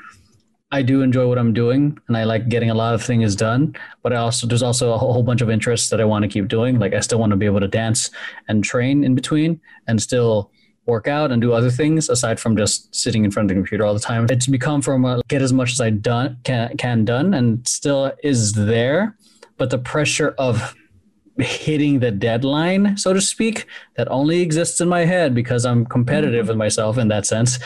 I 0.72 0.84
do 0.84 1.02
enjoy 1.02 1.28
what 1.28 1.40
I'm 1.40 1.52
doing 1.52 1.98
and 2.08 2.16
I 2.16 2.26
like 2.26 2.48
getting 2.48 2.70
a 2.70 2.76
lot 2.76 2.94
of 2.94 3.02
things 3.02 3.36
done, 3.36 3.76
but 4.04 4.14
I 4.14 4.18
also 4.18 4.46
there's 4.46 4.62
also 4.62 4.94
a 4.94 5.00
whole 5.00 5.24
bunch 5.24 5.41
of 5.41 5.50
interests 5.50 5.90
that 5.90 6.00
I 6.00 6.06
want 6.06 6.22
to 6.22 6.30
keep 6.30 6.48
doing. 6.48 6.78
Like 6.78 6.94
I 6.94 7.00
still 7.00 7.18
want 7.20 7.32
to 7.32 7.36
be 7.38 7.48
able 7.48 7.60
to 7.62 7.68
dance 7.68 8.12
and 8.48 8.64
train 8.64 9.04
in 9.04 9.16
between 9.16 9.60
and 9.88 10.00
still 10.00 10.52
work 10.90 11.07
out 11.07 11.32
and 11.32 11.41
do 11.41 11.53
other 11.53 11.70
things 11.70 12.10
aside 12.10 12.40
from 12.40 12.57
just 12.57 12.94
sitting 12.94 13.24
in 13.24 13.32
front 13.32 13.45
of 13.45 13.49
the 13.49 13.56
computer 13.56 13.86
all 13.86 13.94
the 13.94 13.99
time. 13.99 14.28
It's 14.30 14.48
become 14.48 14.82
from 14.82 15.06
a, 15.06 15.22
get 15.28 15.41
as 15.41 15.53
much 15.53 15.72
as 15.72 15.82
I 15.82 15.90
done 15.90 16.38
can 16.44 16.76
can 16.78 17.06
done 17.06 17.34
and 17.34 17.68
still 17.68 18.11
is 18.24 18.53
there, 18.53 19.16
but 19.57 19.70
the 19.70 19.78
pressure 19.78 20.36
of 20.38 20.76
hitting 21.38 21.99
the 21.99 22.11
deadline, 22.11 22.98
so 22.98 23.14
to 23.14 23.22
speak, 23.22 23.66
that 23.95 24.10
only 24.11 24.41
exists 24.41 24.82
in 24.82 24.90
my 24.90 25.06
head 25.06 25.34
because 25.34 25.66
I'm 25.66 25.86
competitive 25.86 26.44
mm-hmm. 26.44 26.49
with 26.49 26.57
myself 26.57 26.98
in 26.98 27.07
that 27.10 27.26
sense. 27.26 27.60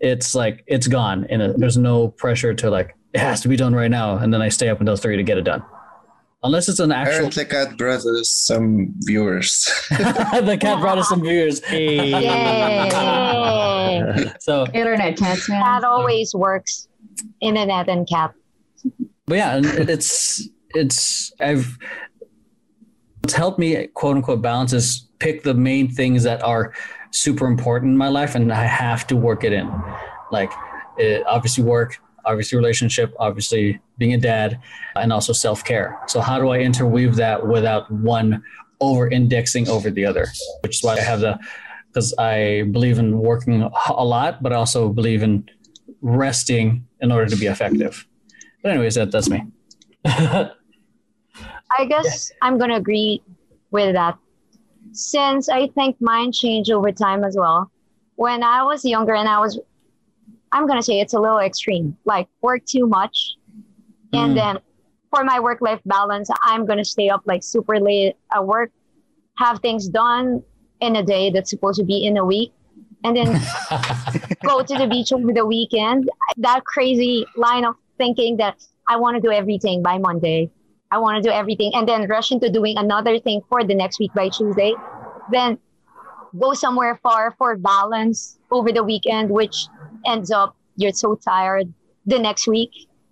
It's 0.00 0.34
like 0.34 0.64
it's 0.66 0.88
gone, 0.88 1.26
and 1.30 1.54
there's 1.60 1.78
no 1.78 2.08
pressure 2.08 2.54
to 2.54 2.70
like 2.70 2.96
it 3.12 3.20
has 3.20 3.40
to 3.42 3.48
be 3.48 3.56
done 3.56 3.74
right 3.74 3.90
now, 3.90 4.16
and 4.16 4.32
then 4.32 4.42
I 4.42 4.48
stay 4.48 4.68
up 4.68 4.80
until 4.80 4.96
three 4.96 5.16
to 5.16 5.22
get 5.22 5.38
it 5.38 5.42
done. 5.42 5.62
Unless 6.42 6.68
it's 6.68 6.80
an 6.80 6.92
actual. 6.92 7.26
Apparently, 7.26 7.44
Cat 7.44 7.76
brought 7.76 8.04
us 8.06 8.30
some 8.30 8.94
viewers. 9.00 9.64
the 9.90 10.56
cat 10.60 10.80
brought 10.80 10.98
us 10.98 11.08
some 11.08 11.22
viewers. 11.22 11.62
Hey. 11.64 12.10
Yay. 12.10 12.90
So, 14.40 14.66
Internet 14.74 15.16
cats, 15.16 15.48
man. 15.48 15.60
that 15.60 15.84
always 15.84 16.34
works. 16.34 16.88
Internet 17.40 17.88
and 17.88 18.08
cat. 18.08 18.32
but 19.26 19.36
yeah, 19.36 19.56
and 19.56 19.66
it's 19.66 20.48
it's 20.70 21.32
I've 21.40 21.78
it's 23.22 23.34
helped 23.34 23.58
me 23.58 23.86
quote 23.88 24.16
unquote 24.16 24.42
balance 24.42 24.72
is 24.72 25.08
pick 25.18 25.42
the 25.44 25.54
main 25.54 25.88
things 25.88 26.24
that 26.24 26.42
are 26.42 26.72
super 27.12 27.46
important 27.46 27.92
in 27.92 27.96
my 27.96 28.08
life, 28.08 28.34
and 28.34 28.52
I 28.52 28.64
have 28.64 29.06
to 29.08 29.16
work 29.16 29.44
it 29.44 29.52
in. 29.52 29.70
Like, 30.32 30.50
it, 30.98 31.22
obviously 31.26 31.62
work, 31.62 31.98
obviously 32.24 32.56
relationship, 32.56 33.14
obviously 33.18 33.80
being 33.98 34.14
a 34.14 34.18
dad, 34.18 34.60
and 34.96 35.12
also 35.12 35.32
self 35.32 35.64
care. 35.64 35.98
So 36.06 36.20
how 36.20 36.38
do 36.38 36.50
I 36.50 36.58
interweave 36.58 37.16
that 37.16 37.46
without 37.46 37.90
one 37.90 38.42
over 38.80 39.08
indexing 39.08 39.68
over 39.68 39.90
the 39.90 40.04
other? 40.06 40.26
Which 40.62 40.76
is 40.76 40.82
why 40.82 40.94
I 40.94 41.00
have 41.00 41.20
the 41.20 41.38
because 41.88 42.14
I 42.16 42.62
believe 42.70 42.98
in 42.98 43.18
working 43.18 43.62
a 43.62 44.04
lot, 44.04 44.42
but 44.42 44.52
also 44.52 44.88
believe 44.88 45.22
in 45.22 45.48
resting 46.00 46.86
in 47.00 47.12
order 47.12 47.28
to 47.28 47.36
be 47.36 47.46
effective. 47.46 48.06
But 48.62 48.72
anyways, 48.72 48.94
that 48.94 49.10
that's 49.10 49.28
me. 49.28 49.44
I 50.04 51.84
guess 51.86 52.32
I'm 52.40 52.58
gonna 52.58 52.76
agree 52.76 53.22
with 53.70 53.94
that. 53.94 54.16
Since 54.92 55.48
I 55.48 55.68
think 55.68 55.96
mine 56.00 56.32
changed 56.32 56.70
over 56.70 56.92
time 56.92 57.24
as 57.24 57.36
well. 57.36 57.70
When 58.16 58.42
I 58.42 58.62
was 58.62 58.84
younger 58.84 59.14
and 59.14 59.28
I 59.28 59.38
was 59.38 59.58
I'm 60.52 60.66
gonna 60.66 60.82
say 60.82 61.00
it's 61.00 61.14
a 61.14 61.20
little 61.20 61.38
extreme, 61.38 61.96
like 62.04 62.28
work 62.42 62.64
too 62.66 62.86
much. 62.86 63.36
And 64.12 64.32
Mm. 64.32 64.34
then 64.36 64.58
for 65.10 65.24
my 65.24 65.40
work 65.40 65.60
life 65.60 65.80
balance, 65.84 66.28
I'm 66.42 66.66
gonna 66.66 66.84
stay 66.84 67.08
up 67.08 67.22
like 67.26 67.42
super 67.42 67.80
late 67.80 68.16
at 68.34 68.46
work, 68.46 68.70
have 69.38 69.60
things 69.60 69.88
done 69.88 70.42
in 70.80 70.96
a 70.96 71.02
day 71.02 71.30
that's 71.30 71.50
supposed 71.50 71.78
to 71.80 71.84
be 71.84 72.04
in 72.06 72.16
a 72.16 72.24
week, 72.24 72.52
and 73.04 73.16
then 73.16 73.34
go 74.46 74.62
to 74.62 74.76
the 74.76 74.86
beach 74.86 75.12
over 75.12 75.32
the 75.32 75.46
weekend. 75.46 76.10
That 76.38 76.64
crazy 76.64 77.26
line 77.36 77.64
of 77.64 77.76
thinking 77.98 78.36
that 78.38 78.56
I 78.88 78.96
want 78.96 79.16
to 79.16 79.20
do 79.20 79.30
everything 79.30 79.82
by 79.82 79.98
Monday. 79.98 80.50
I 80.90 80.98
want 80.98 81.22
to 81.22 81.28
do 81.28 81.32
everything 81.34 81.72
and 81.74 81.88
then 81.88 82.06
rush 82.08 82.32
into 82.32 82.50
doing 82.50 82.76
another 82.76 83.18
thing 83.18 83.40
for 83.48 83.64
the 83.64 83.74
next 83.74 83.98
week 83.98 84.12
by 84.12 84.28
Tuesday. 84.28 84.74
Then 85.28 85.58
go 86.38 86.54
somewhere 86.54 86.98
far 87.02 87.34
for 87.38 87.56
balance 87.56 88.38
over 88.50 88.72
the 88.72 88.82
weekend, 88.84 89.30
which 89.30 89.66
ends 90.06 90.30
up 90.30 90.56
you're 90.76 90.92
so 90.92 91.14
tired 91.14 91.72
the 92.06 92.18
next 92.18 92.46
week 92.48 92.70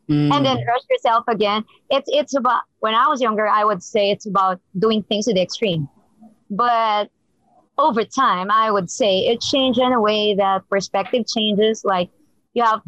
Mm. 0.08 0.34
and 0.34 0.44
then 0.44 0.56
rush 0.66 0.82
yourself 0.90 1.22
again. 1.28 1.64
It's 1.88 2.08
it's 2.12 2.34
about 2.34 2.62
when 2.80 2.94
I 2.96 3.06
was 3.06 3.20
younger, 3.20 3.46
I 3.46 3.64
would 3.64 3.80
say 3.80 4.10
it's 4.10 4.26
about 4.26 4.60
doing 4.76 5.04
things 5.04 5.26
to 5.26 5.34
the 5.34 5.40
extreme. 5.40 5.88
But 6.50 7.10
over 7.78 8.02
time, 8.02 8.50
I 8.50 8.72
would 8.72 8.90
say 8.90 9.20
it 9.28 9.40
changed 9.40 9.78
in 9.78 9.92
a 9.92 10.00
way 10.00 10.34
that 10.34 10.68
perspective 10.68 11.26
changes. 11.28 11.84
Like 11.84 12.10
you 12.54 12.64
have 12.64 12.80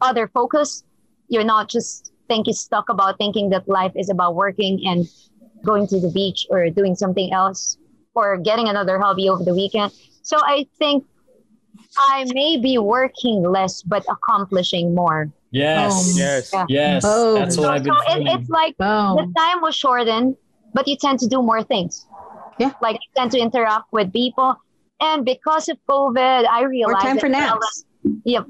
other 0.00 0.28
focus. 0.28 0.84
You're 1.26 1.42
not 1.42 1.68
just 1.68 2.12
thinking 2.28 2.54
stuck 2.54 2.88
about 2.90 3.18
thinking 3.18 3.50
that 3.50 3.68
life 3.68 3.92
is 3.96 4.08
about 4.08 4.36
working 4.36 4.86
and 4.86 5.08
going 5.64 5.88
to 5.88 5.98
the 5.98 6.10
beach 6.10 6.46
or 6.48 6.70
doing 6.70 6.94
something 6.94 7.32
else 7.32 7.76
or 8.14 8.36
getting 8.38 8.68
another 8.68 8.98
hobby 8.98 9.28
over 9.28 9.44
the 9.44 9.54
weekend. 9.54 9.92
So 10.22 10.36
I 10.40 10.66
think 10.78 11.04
I 11.98 12.24
may 12.34 12.56
be 12.58 12.78
working 12.78 13.42
less 13.42 13.82
but 13.82 14.04
accomplishing 14.08 14.94
more. 14.94 15.30
yes, 15.50 16.14
Yes. 16.16 16.50
Yeah. 16.52 16.66
yes, 16.68 17.02
Boom. 17.04 17.34
that's 17.34 17.56
what 17.56 17.64
So, 17.64 17.70
I've 17.70 17.82
been 17.84 17.94
so 17.94 18.14
it, 18.16 18.40
it's 18.40 18.48
like 18.50 18.76
the 18.78 19.32
time 19.36 19.60
was 19.60 19.74
shortened, 19.74 20.36
but 20.74 20.86
you 20.86 20.96
tend 20.96 21.18
to 21.20 21.26
do 21.26 21.42
more 21.42 21.62
things. 21.62 22.06
Yeah. 22.58 22.72
Like 22.82 22.96
you 22.96 23.08
tend 23.16 23.30
to 23.32 23.38
interact 23.38 23.86
with 23.92 24.12
people. 24.12 24.56
And 25.00 25.24
because 25.24 25.68
of 25.68 25.78
COVID, 25.88 26.46
I 26.46 26.62
realized 26.64 27.06
time 27.06 27.18
for 27.18 27.28
naps. 27.28 27.84
Yep. 28.24 28.46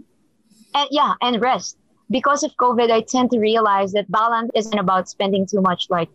And 0.74 0.88
yeah, 0.90 1.14
and 1.22 1.40
rest. 1.40 1.76
Because 2.10 2.42
of 2.42 2.50
COVID, 2.56 2.90
I 2.90 3.02
tend 3.02 3.30
to 3.30 3.38
realize 3.38 3.92
that 3.92 4.10
balance 4.10 4.50
isn't 4.56 4.76
about 4.78 5.08
spending 5.08 5.46
too 5.46 5.60
much 5.60 5.86
like 5.90 6.08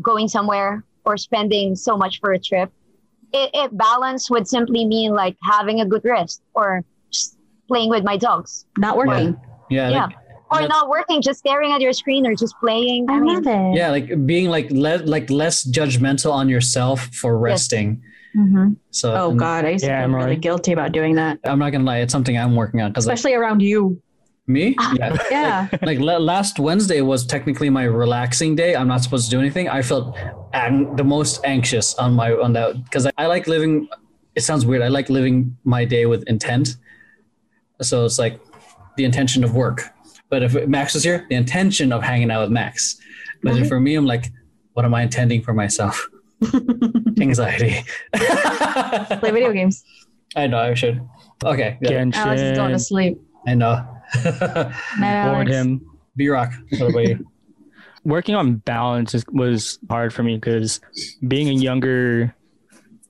going 0.00 0.28
somewhere 0.28 0.84
or 1.04 1.16
spending 1.16 1.74
so 1.76 1.96
much 1.96 2.20
for 2.20 2.32
a 2.32 2.38
trip. 2.38 2.70
It, 3.32 3.50
it 3.54 3.76
balance 3.76 4.28
would 4.30 4.46
simply 4.46 4.84
mean 4.84 5.12
like 5.14 5.36
having 5.42 5.80
a 5.80 5.86
good 5.86 6.04
rest 6.04 6.42
or 6.54 6.84
just 7.10 7.36
playing 7.68 7.88
with 7.90 8.04
my 8.04 8.16
dogs. 8.16 8.66
Not 8.78 8.96
working. 8.96 9.40
yeah, 9.70 9.88
yeah. 9.88 10.04
like, 10.50 10.64
Or 10.64 10.68
not 10.68 10.88
working, 10.90 11.22
just 11.22 11.38
staring 11.38 11.72
at 11.72 11.80
your 11.80 11.94
screen 11.94 12.26
or 12.26 12.34
just 12.34 12.54
playing. 12.60 13.06
I 13.08 13.18
mean, 13.20 13.42
love 13.42 13.46
it. 13.46 13.76
yeah, 13.76 13.90
like 13.90 14.26
being 14.26 14.48
like 14.50 14.70
le- 14.70 15.04
like 15.04 15.30
less 15.30 15.64
judgmental 15.66 16.32
on 16.32 16.48
yourself 16.50 17.06
for 17.14 17.38
resting. 17.38 18.02
Mhm. 18.36 18.76
So 18.90 19.14
Oh 19.14 19.30
and 19.30 19.38
God, 19.38 19.64
I 19.64 19.70
used 19.70 19.84
to 19.84 19.90
Yeah, 19.90 20.00
feel 20.00 20.04
Emily. 20.04 20.24
really 20.24 20.36
guilty 20.36 20.72
about 20.72 20.92
doing 20.92 21.14
that, 21.16 21.38
I'm 21.44 21.58
not 21.58 21.70
gonna 21.72 21.84
lie, 21.84 21.98
it's 21.98 22.12
something 22.12 22.36
I'm 22.36 22.54
working 22.54 22.80
on 22.82 22.90
because 22.90 23.06
like, 23.06 23.14
especially 23.14 23.34
around 23.34 23.60
you. 23.60 24.00
Me, 24.46 24.74
yeah. 24.96 25.16
Yeah. 25.30 25.68
like 25.82 26.00
la- 26.00 26.18
last 26.18 26.58
Wednesday 26.58 27.00
was 27.00 27.24
technically 27.24 27.70
my 27.70 27.84
relaxing 27.84 28.56
day. 28.56 28.74
I'm 28.74 28.88
not 28.88 29.02
supposed 29.02 29.26
to 29.26 29.30
do 29.30 29.38
anything. 29.40 29.68
I 29.68 29.82
felt 29.82 30.16
ang- 30.52 30.96
the 30.96 31.04
most 31.04 31.40
anxious 31.44 31.94
on 31.94 32.14
my 32.14 32.32
on 32.32 32.52
that 32.54 32.82
because 32.84 33.06
I, 33.06 33.12
I 33.18 33.26
like 33.26 33.46
living. 33.46 33.88
It 34.34 34.40
sounds 34.42 34.66
weird. 34.66 34.82
I 34.82 34.88
like 34.88 35.08
living 35.10 35.56
my 35.64 35.84
day 35.84 36.06
with 36.06 36.24
intent. 36.28 36.76
So 37.82 38.04
it's 38.04 38.18
like 38.18 38.40
the 38.96 39.04
intention 39.04 39.44
of 39.44 39.54
work. 39.54 39.90
But 40.28 40.42
if 40.42 40.54
Max 40.66 40.94
was 40.94 41.04
here, 41.04 41.26
the 41.28 41.36
intention 41.36 41.92
of 41.92 42.02
hanging 42.02 42.30
out 42.30 42.40
with 42.42 42.50
Max. 42.50 42.96
But 43.42 43.54
Mm-hmm. 43.54 43.64
for 43.68 43.78
me, 43.80 43.94
I'm 43.96 44.06
like, 44.06 44.32
what 44.72 44.84
am 44.84 44.94
I 44.94 45.02
intending 45.02 45.42
for 45.42 45.52
myself? 45.52 46.08
Anxiety. 47.20 47.84
Play 48.14 49.30
video 49.30 49.52
games. 49.52 49.84
I 50.36 50.46
know 50.46 50.58
I 50.58 50.74
should. 50.74 51.00
Okay. 51.44 51.76
Yeah, 51.82 52.04
Alex 52.14 52.40
is 52.40 52.56
going 52.56 52.72
to 52.72 52.78
sleep. 52.78 53.20
I 53.46 53.54
know. 53.54 53.84
Alex. 55.02 55.50
him. 55.50 55.86
B 56.16 56.28
Rock. 56.28 56.52
What 56.70 56.90
about 56.90 57.08
you? 57.08 57.26
working 58.04 58.34
on 58.34 58.56
balance 58.56 59.14
is, 59.14 59.24
was 59.32 59.78
hard 59.88 60.12
for 60.12 60.22
me 60.22 60.36
because 60.36 60.80
being 61.28 61.48
a 61.48 61.52
younger 61.52 62.34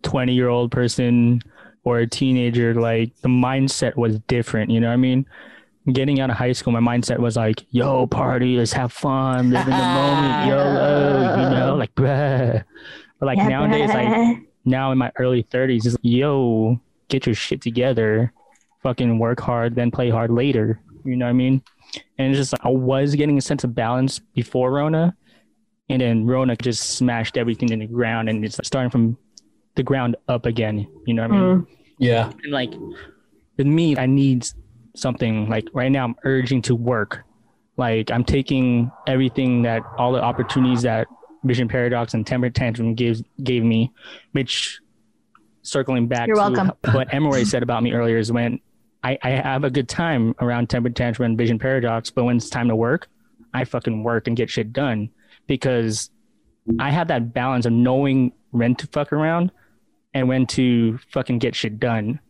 20 0.02 0.34
year 0.34 0.48
old 0.48 0.70
person 0.70 1.40
or 1.84 1.98
a 1.98 2.06
teenager 2.06 2.74
like 2.74 3.14
the 3.22 3.28
mindset 3.28 3.96
was 3.96 4.18
different 4.20 4.70
you 4.70 4.80
know 4.80 4.88
what 4.88 4.94
i 4.94 4.96
mean 4.96 5.26
getting 5.92 6.20
out 6.20 6.30
of 6.30 6.36
high 6.36 6.52
school 6.52 6.72
my 6.72 6.80
mindset 6.80 7.18
was 7.18 7.36
like 7.36 7.64
yo 7.70 8.06
party 8.06 8.56
let's 8.56 8.72
have 8.72 8.92
fun 8.92 9.50
live 9.50 9.66
in 9.66 9.72
the 9.72 9.76
moment 9.76 10.48
yo 10.48 10.56
you 11.42 11.50
know 11.56 11.74
like 11.76 11.94
bruh. 11.94 12.62
but 13.18 13.26
like 13.26 13.38
Yeah, 13.38 13.48
nowadays 13.48 13.88
like 13.88 14.38
now 14.64 14.92
in 14.92 14.98
my 14.98 15.10
early 15.16 15.42
30s 15.44 15.86
is 15.86 15.96
yo 16.02 16.80
get 17.08 17.26
your 17.26 17.34
shit 17.34 17.60
together 17.60 18.32
fucking 18.82 19.18
work 19.18 19.40
hard 19.40 19.74
then 19.74 19.90
play 19.90 20.10
hard 20.10 20.30
later 20.30 20.80
you 21.04 21.16
know 21.16 21.24
what 21.26 21.30
i 21.30 21.32
mean 21.32 21.62
and 22.18 22.30
it's 22.30 22.38
just 22.38 22.52
like 22.52 22.64
i 22.64 22.68
was 22.68 23.14
getting 23.14 23.38
a 23.38 23.40
sense 23.40 23.64
of 23.64 23.74
balance 23.74 24.18
before 24.34 24.70
rona 24.72 25.14
and 25.88 26.00
then 26.00 26.24
rona 26.26 26.56
just 26.56 26.90
smashed 26.90 27.36
everything 27.36 27.68
in 27.70 27.78
the 27.80 27.86
ground 27.86 28.28
and 28.28 28.44
it's 28.44 28.58
starting 28.64 28.90
from 28.90 29.16
the 29.74 29.82
ground 29.82 30.16
up 30.28 30.46
again 30.46 30.86
you 31.06 31.14
know 31.14 31.22
what 31.22 31.30
i 31.32 31.34
mean 31.34 31.42
Mm. 31.60 31.66
Yeah. 31.98 32.32
and 32.42 32.52
like 32.52 32.72
with 33.56 33.66
me 33.66 33.96
i 33.96 34.06
need 34.06 34.46
something 34.96 35.48
like 35.48 35.68
right 35.72 35.90
now 35.92 36.04
i'm 36.04 36.16
urging 36.24 36.60
to 36.62 36.74
work 36.74 37.22
like 37.76 38.10
i'm 38.10 38.24
taking 38.24 38.90
everything 39.06 39.62
that 39.62 39.82
all 39.98 40.12
the 40.12 40.22
opportunities 40.22 40.82
that 40.82 41.06
vision 41.44 41.68
paradox 41.68 42.14
and 42.14 42.26
temper 42.26 42.50
tantrum 42.50 42.94
gives 42.94 43.22
gave 43.42 43.62
me 43.64 43.90
which 44.32 44.80
circling 45.62 46.06
back 46.08 46.26
You're 46.26 46.36
to 46.36 46.40
welcome. 46.42 46.72
what 46.92 47.12
Emery 47.14 47.44
said 47.44 47.62
about 47.62 47.82
me 47.82 47.92
earlier 47.92 48.18
is 48.18 48.32
when 48.32 48.58
I, 49.04 49.18
I 49.22 49.30
have 49.30 49.64
a 49.64 49.70
good 49.70 49.88
time 49.88 50.34
around 50.40 50.70
temper 50.70 50.90
tantrum 50.90 51.26
and 51.26 51.38
vision 51.38 51.58
paradox 51.58 52.10
but 52.10 52.24
when 52.24 52.36
it's 52.36 52.50
time 52.50 52.68
to 52.68 52.76
work 52.76 53.08
i 53.54 53.64
fucking 53.64 54.04
work 54.04 54.26
and 54.26 54.36
get 54.36 54.50
shit 54.50 54.72
done 54.72 55.10
because 55.46 56.10
i 56.78 56.90
have 56.90 57.08
that 57.08 57.32
balance 57.32 57.66
of 57.66 57.72
knowing 57.72 58.32
when 58.52 58.74
to 58.76 58.86
fuck 58.86 59.12
around 59.12 59.50
and 60.14 60.28
when 60.28 60.46
to 60.46 60.98
fucking 61.10 61.38
get 61.38 61.54
shit 61.54 61.80
done. 61.80 62.20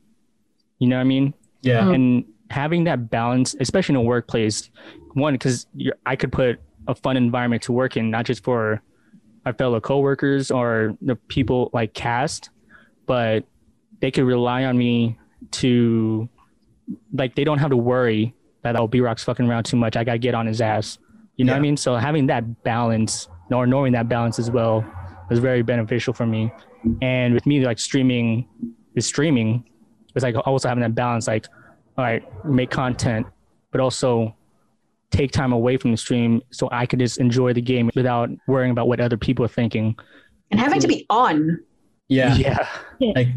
You 0.78 0.89
know 0.89 0.97
what 0.97 1.03
i 1.03 1.05
mean? 1.05 1.35
Yeah. 1.62 1.82
Mm-hmm. 1.82 1.94
and 1.94 2.24
having 2.51 2.85
that 2.85 3.11
balance, 3.11 3.55
especially 3.61 3.94
in 3.94 3.97
a 3.97 4.03
workplace, 4.03 4.70
one 5.15 5.35
because 5.35 5.66
I 6.05 6.16
could 6.16 6.32
put 6.32 6.61
a 6.89 6.94
fun 6.94 7.16
environment 7.16 7.62
to 7.65 7.73
work 7.73 7.97
in, 7.97 8.11
not 8.11 8.24
just 8.27 8.43
for 8.43 8.82
my 9.44 9.53
fellow 9.53 9.81
coworkers 9.81 10.51
or 10.51 10.97
the 11.01 11.16
people 11.16 11.70
like 11.73 11.94
cast, 11.94 12.51
but 13.07 13.44
they 14.01 14.11
could 14.11 14.24
rely 14.24 14.65
on 14.65 14.77
me 14.77 15.19
to, 15.53 16.28
like, 17.13 17.35
they 17.35 17.45
don't 17.45 17.59
have 17.59 17.71
to 17.71 17.77
worry 17.77 18.35
that 18.63 18.77
oh, 18.77 18.87
B 18.87 19.01
Rock's 19.01 19.25
fucking 19.25 19.49
around 19.49 19.65
too 19.65 19.77
much. 19.77 19.97
I 19.97 20.05
gotta 20.05 20.19
get 20.19 20.35
on 20.35 20.47
his 20.47 20.61
ass. 20.61 20.99
You 21.37 21.45
know 21.45 21.53
what 21.53 21.59
I 21.59 21.63
mean? 21.63 21.77
So 21.77 21.97
having 21.97 22.27
that 22.27 22.63
balance, 22.63 23.29
or 23.51 23.67
knowing 23.67 23.93
that 23.93 24.09
balance 24.09 24.39
as 24.39 24.51
well, 24.51 24.85
was 25.29 25.39
very 25.39 25.63
beneficial 25.63 26.13
for 26.13 26.27
me. 26.27 26.53
And 27.01 27.35
with 27.35 27.47
me, 27.47 27.65
like 27.65 27.79
streaming, 27.79 28.49
with 28.95 29.05
streaming, 29.05 29.65
it's 30.15 30.23
like 30.23 30.37
also 30.47 30.69
having 30.69 30.83
that 30.83 30.95
balance, 30.95 31.27
like 31.27 31.47
all 31.97 32.05
right, 32.05 32.23
make 32.45 32.71
content, 32.71 33.27
but 33.71 33.81
also 33.81 34.35
take 35.11 35.31
time 35.31 35.53
away 35.53 35.77
from 35.77 35.91
the 35.91 35.97
stream 35.97 36.41
so 36.51 36.69
I 36.73 36.87
could 36.87 36.99
just 36.99 37.19
enjoy 37.19 37.53
the 37.53 37.61
game 37.61 37.91
without 37.95 38.31
worrying 38.47 38.71
about 38.71 38.89
what 38.89 39.01
other 39.01 39.17
people 39.17 39.45
are 39.45 39.49
thinking. 39.49 39.97
And 40.51 40.61
having 40.61 40.81
to 40.81 40.89
be 40.89 41.07
on. 41.11 41.61
Yeah. 42.12 42.36
Yeah. 42.36 43.12
Like 43.16 43.28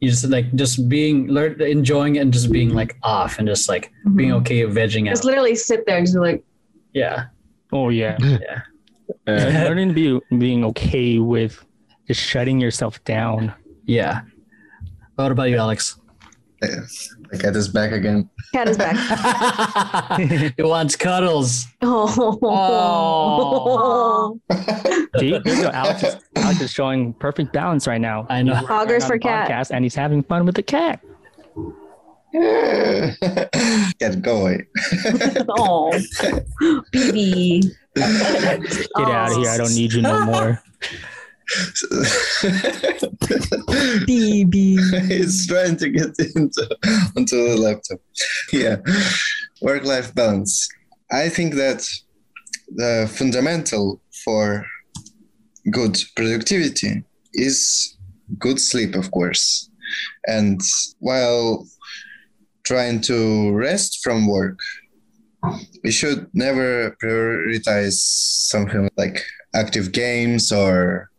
you 0.00 0.10
just 0.10 0.26
like 0.28 0.54
just 0.54 0.88
being 0.88 1.28
learn 1.28 1.60
enjoying 1.62 2.16
it 2.16 2.20
and 2.20 2.32
just 2.32 2.50
being 2.52 2.70
like 2.74 2.96
off 3.02 3.38
and 3.38 3.48
just 3.48 3.68
like 3.68 3.90
being 4.16 4.30
Mhm. 4.30 4.40
okay 4.40 4.64
with 4.64 4.76
vegging 4.76 5.06
Just 5.06 5.06
out. 5.06 5.10
Just 5.10 5.24
literally 5.24 5.54
sit 5.54 5.86
there 5.86 5.96
and 5.96 6.06
just 6.06 6.14
be 6.16 6.20
like, 6.20 6.44
Yeah. 6.92 7.26
Oh 7.72 7.88
yeah. 7.88 8.16
Yeah. 8.20 8.60
Uh, 9.26 9.32
Learning 9.68 9.94
to 9.94 9.94
be 9.94 10.36
being 10.38 10.64
okay 10.66 11.18
with 11.18 11.64
just 12.08 12.20
shutting 12.20 12.60
yourself 12.60 13.02
down. 13.04 13.52
Yeah. 13.86 14.22
What 15.16 15.30
about 15.32 15.50
you, 15.50 15.56
Alex? 15.58 15.98
The 17.34 17.42
cat 17.42 17.56
is 17.56 17.68
back 17.68 17.90
again. 17.90 18.30
cat 18.52 18.68
is 18.68 18.78
back. 18.78 18.94
he 20.56 20.62
wants 20.62 20.94
cuddles. 20.94 21.66
Oh. 21.82 22.38
oh. 22.42 24.40
See, 25.18 25.38
there. 25.44 25.72
Alex 25.74 26.02
is, 26.04 26.16
Alex 26.36 26.60
is 26.60 26.70
showing 26.70 27.12
perfect 27.14 27.52
balance 27.52 27.86
right 27.88 28.00
now. 28.00 28.24
I 28.30 28.42
know. 28.42 28.54
He's 28.54 28.68
Hoggers 28.68 29.04
for 29.04 29.16
the 29.16 29.20
cat. 29.20 29.50
podcast 29.50 29.70
And 29.72 29.84
he's 29.84 29.94
having 29.96 30.22
fun 30.22 30.46
with 30.46 30.54
the 30.54 30.62
cat. 30.62 31.00
cat, 34.00 34.22
go 34.22 34.42
away. 34.42 34.66
oh. 35.48 35.90
BB. 36.94 37.62
Get 37.96 38.04
out 38.98 39.32
of 39.32 39.36
here. 39.38 39.50
I 39.50 39.56
don't 39.56 39.74
need 39.74 39.92
you 39.92 40.02
no 40.02 40.24
more. 40.24 40.62
BB. 44.06 44.78
He's 45.10 45.46
trying 45.46 45.76
to 45.76 45.90
get 45.90 46.18
into 46.34 46.76
onto 47.16 47.48
the 47.48 47.56
laptop. 47.56 48.00
Yeah, 48.52 48.76
work-life 49.60 50.14
balance. 50.14 50.68
I 51.12 51.28
think 51.28 51.54
that 51.54 51.86
the 52.74 53.10
fundamental 53.14 54.00
for 54.24 54.66
good 55.70 56.02
productivity 56.16 57.04
is 57.34 57.96
good 58.38 58.60
sleep, 58.60 58.94
of 58.94 59.10
course. 59.10 59.70
And 60.26 60.60
while 61.00 61.66
trying 62.64 63.00
to 63.02 63.52
rest 63.52 64.00
from 64.02 64.26
work, 64.26 64.58
we 65.82 65.90
should 65.90 66.26
never 66.32 66.96
prioritize 67.02 67.98
something 68.48 68.88
like 68.96 69.22
active 69.54 69.92
games 69.92 70.50
or 70.50 71.10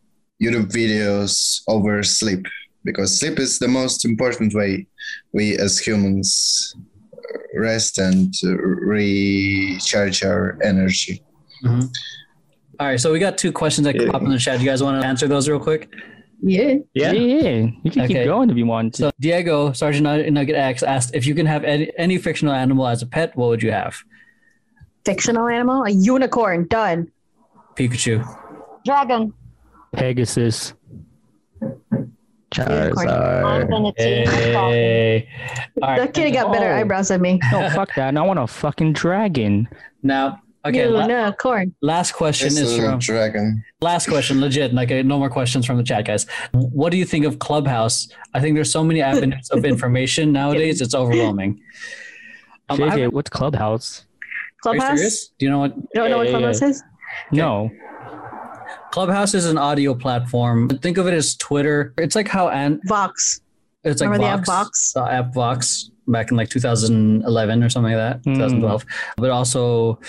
YouTube 0.42 0.70
videos 0.70 1.62
over 1.68 2.02
sleep 2.02 2.46
because 2.84 3.18
sleep 3.18 3.38
is 3.38 3.58
the 3.58 3.68
most 3.68 4.04
important 4.04 4.54
way 4.54 4.86
we 5.32 5.56
as 5.58 5.78
humans 5.78 6.74
uh, 7.16 7.60
rest 7.60 7.98
and 7.98 8.34
uh, 8.44 8.50
recharge 8.56 10.22
our 10.24 10.58
energy. 10.62 11.22
Mhm. 11.64 11.88
All 12.78 12.86
right, 12.88 13.00
so 13.00 13.10
we 13.10 13.18
got 13.18 13.38
two 13.38 13.52
questions 13.52 13.86
that 13.86 13.96
come 13.96 14.10
up 14.14 14.22
in 14.22 14.28
the 14.28 14.38
chat. 14.38 14.60
You 14.60 14.66
guys 14.66 14.82
want 14.82 15.00
to 15.00 15.06
answer 15.06 15.26
those 15.26 15.48
real 15.48 15.58
quick? 15.58 15.88
Yeah. 16.42 16.74
Yeah, 16.92 17.12
yeah. 17.12 17.66
You 17.82 17.90
can 17.90 18.02
Okay. 18.02 18.08
keep 18.14 18.24
going 18.26 18.50
if 18.50 18.56
you 18.58 18.66
want 18.66 18.94
to. 18.96 19.02
So 19.04 19.10
Diego 19.18 19.72
Sergeant 19.72 20.04
Nugget 20.32 20.54
X 20.54 20.82
asked 20.82 21.14
if 21.14 21.26
you 21.26 21.34
can 21.34 21.46
have 21.46 21.64
any, 21.64 21.90
any 21.96 22.18
fictional 22.18 22.52
animal 22.52 22.86
as 22.86 23.00
a 23.00 23.06
pet, 23.06 23.34
what 23.34 23.48
would 23.48 23.62
you 23.62 23.72
have? 23.72 23.96
Fictional 25.06 25.48
animal? 25.48 25.84
A 25.84 25.90
unicorn. 25.90 26.66
Done. 26.68 27.10
Pikachu. 27.76 28.22
Dragon. 28.84 29.32
Pegasus. 29.96 30.74
Charizard. 32.54 33.62
Infinity. 33.62 34.30
Hey. 34.30 35.28
All 35.82 35.88
right. 35.88 35.98
That 35.98 36.14
kitty 36.14 36.30
got 36.30 36.52
better 36.52 36.70
Oh. 36.72 36.76
eyebrows 36.76 37.08
than 37.08 37.20
me. 37.20 37.40
No, 37.52 37.68
fuck 37.70 37.90
that. 37.96 38.16
I 38.16 38.20
want 38.22 38.38
a 38.38 38.46
fucking 38.46 38.92
dragon. 38.92 39.68
Now, 40.02 40.40
okay. 40.64 40.86
la- 40.86 41.06
Unicorn. 41.06 41.74
last 41.82 42.12
question 42.12 42.46
It's 42.48 42.56
is 42.58 42.78
from 42.78 42.98
dragon. 43.00 43.64
last 43.80 44.06
question, 44.08 44.40
legit. 44.40 44.72
Like 44.72 44.92
uh, 44.92 45.02
no 45.02 45.18
more 45.18 45.28
questions 45.30 45.66
from 45.66 45.76
the 45.76 45.82
chat, 45.82 46.06
guys. 46.06 46.26
What 46.52 46.90
do 46.92 46.98
you 46.98 47.04
think 47.04 47.24
of 47.24 47.38
Clubhouse? 47.40 48.08
I 48.32 48.40
think 48.40 48.54
there's 48.54 48.70
so 48.70 48.84
many 48.84 49.02
avenues 49.02 49.50
of 49.50 49.64
information 49.64 50.32
nowadays. 50.32 50.80
It's 50.80 50.94
overwhelming. 50.94 51.60
Um, 52.68 52.78
JJ, 52.78 53.12
what's 53.12 53.30
Clubhouse? 53.30 54.06
are 54.64 54.74
you 54.74 54.80
Clubhouse? 54.80 54.96
serious? 54.98 55.28
Do 55.38 55.46
you 55.46 55.52
know 55.52 55.60
what 55.60 55.76
You 55.76 55.84
don't 55.94 56.10
know 56.10 56.16
what 56.16 56.26
Yeah, 56.26 56.32
yeah, 56.32 56.38
Clubhouse 56.40 56.62
is? 56.62 56.82
No. 57.30 57.70
Clubhouse 58.96 59.34
is? 59.34 59.44
An 59.44 59.58
audio 59.58 59.94
platform. 59.94 60.70
Think 60.70 60.96
of 60.96 61.06
it 61.06 61.12
as 61.12 61.36
Twitter. 61.36 61.92
It's 61.98 62.14
like 62.16 62.28
how 62.28 62.48
and 62.48 62.80
Vox. 62.86 63.42
it's 63.84 64.00
like 64.00 64.08
Remember 64.08 64.24
the 64.26 64.30
app 64.32 64.46
Vox, 64.46 64.48
Vox? 64.48 64.92
the 64.94 65.02
app 65.12 65.34
Vox 65.34 65.90
back 66.08 66.30
in 66.30 66.36
like 66.38 66.48
2011 66.48 67.62
or 67.62 67.68
something 67.68 67.92
like 67.92 68.00
that, 68.00 68.24
Hmm. 68.24 68.36
2012. 68.38 68.86
But 69.18 69.30
also 69.30 70.00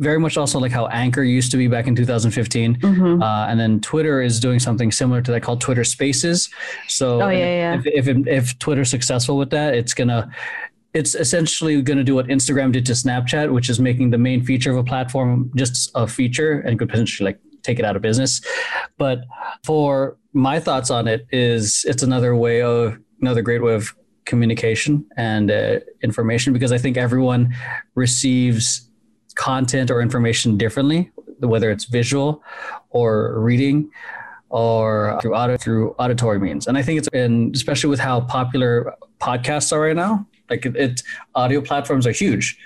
very 0.00 0.18
much 0.18 0.36
also 0.36 0.58
like 0.58 0.72
how 0.72 0.88
Anchor 0.88 1.22
used 1.22 1.52
to 1.52 1.56
be 1.56 1.68
back 1.68 1.86
in 1.86 1.94
2015. 1.94 2.74
Mm-hmm. 2.80 3.22
Uh, 3.22 3.46
and 3.46 3.60
then 3.60 3.80
Twitter 3.80 4.20
is 4.20 4.40
doing 4.40 4.58
something 4.58 4.90
similar 4.90 5.22
to 5.22 5.30
that 5.30 5.42
called 5.42 5.60
Twitter 5.60 5.84
Spaces. 5.84 6.50
So 6.88 7.22
Oh, 7.22 7.28
yeah, 7.28 7.38
yeah. 7.38 7.74
if 7.78 7.86
if 7.86 8.08
if, 8.08 8.26
if 8.26 8.58
Twitter's 8.58 8.90
successful 8.90 9.36
with 9.38 9.50
that, 9.50 9.74
it's 9.74 9.94
gonna 9.94 10.28
it's 10.94 11.14
essentially 11.14 11.80
going 11.82 11.98
to 11.98 12.02
do 12.04 12.14
what 12.14 12.26
Instagram 12.28 12.72
did 12.72 12.86
to 12.86 12.92
Snapchat, 12.92 13.52
which 13.52 13.68
is 13.70 13.78
making 13.78 14.10
the 14.10 14.16
main 14.18 14.42
feature 14.42 14.70
of 14.72 14.78
a 14.78 14.82
platform 14.82 15.50
just 15.54 15.90
a 15.94 16.08
feature 16.08 16.60
and 16.60 16.78
could 16.78 16.88
potentially 16.88 17.26
like 17.30 17.38
take 17.66 17.78
it 17.78 17.84
out 17.84 17.96
of 17.96 18.02
business. 18.02 18.40
But 18.98 19.24
for 19.64 20.16
my 20.32 20.60
thoughts 20.60 20.90
on 20.90 21.08
it 21.08 21.26
is 21.30 21.84
it's 21.88 22.02
another 22.02 22.34
way 22.36 22.62
of 22.62 22.98
another 23.20 23.42
great 23.42 23.62
way 23.62 23.74
of 23.74 23.94
communication 24.24 25.06
and 25.16 25.50
uh, 25.50 25.80
information 26.02 26.52
because 26.52 26.72
I 26.72 26.78
think 26.78 26.96
everyone 26.96 27.54
receives 27.94 28.90
content 29.34 29.90
or 29.90 30.00
information 30.02 30.56
differently, 30.56 31.10
whether 31.40 31.70
it's 31.70 31.84
visual 31.84 32.42
or 32.90 33.38
reading 33.40 33.90
or 34.48 35.18
through 35.22 35.56
through 35.58 35.90
auditory 35.98 36.38
means. 36.38 36.66
And 36.66 36.76
I 36.76 36.82
think 36.82 36.98
it's 36.98 37.08
and 37.12 37.54
especially 37.54 37.90
with 37.90 38.00
how 38.00 38.20
popular 38.22 38.94
podcasts 39.20 39.72
are 39.72 39.80
right 39.80 39.96
now, 39.96 40.26
like 40.50 40.66
it, 40.66 40.76
it 40.76 41.02
audio 41.34 41.60
platforms 41.60 42.06
are 42.06 42.12
huge. 42.12 42.58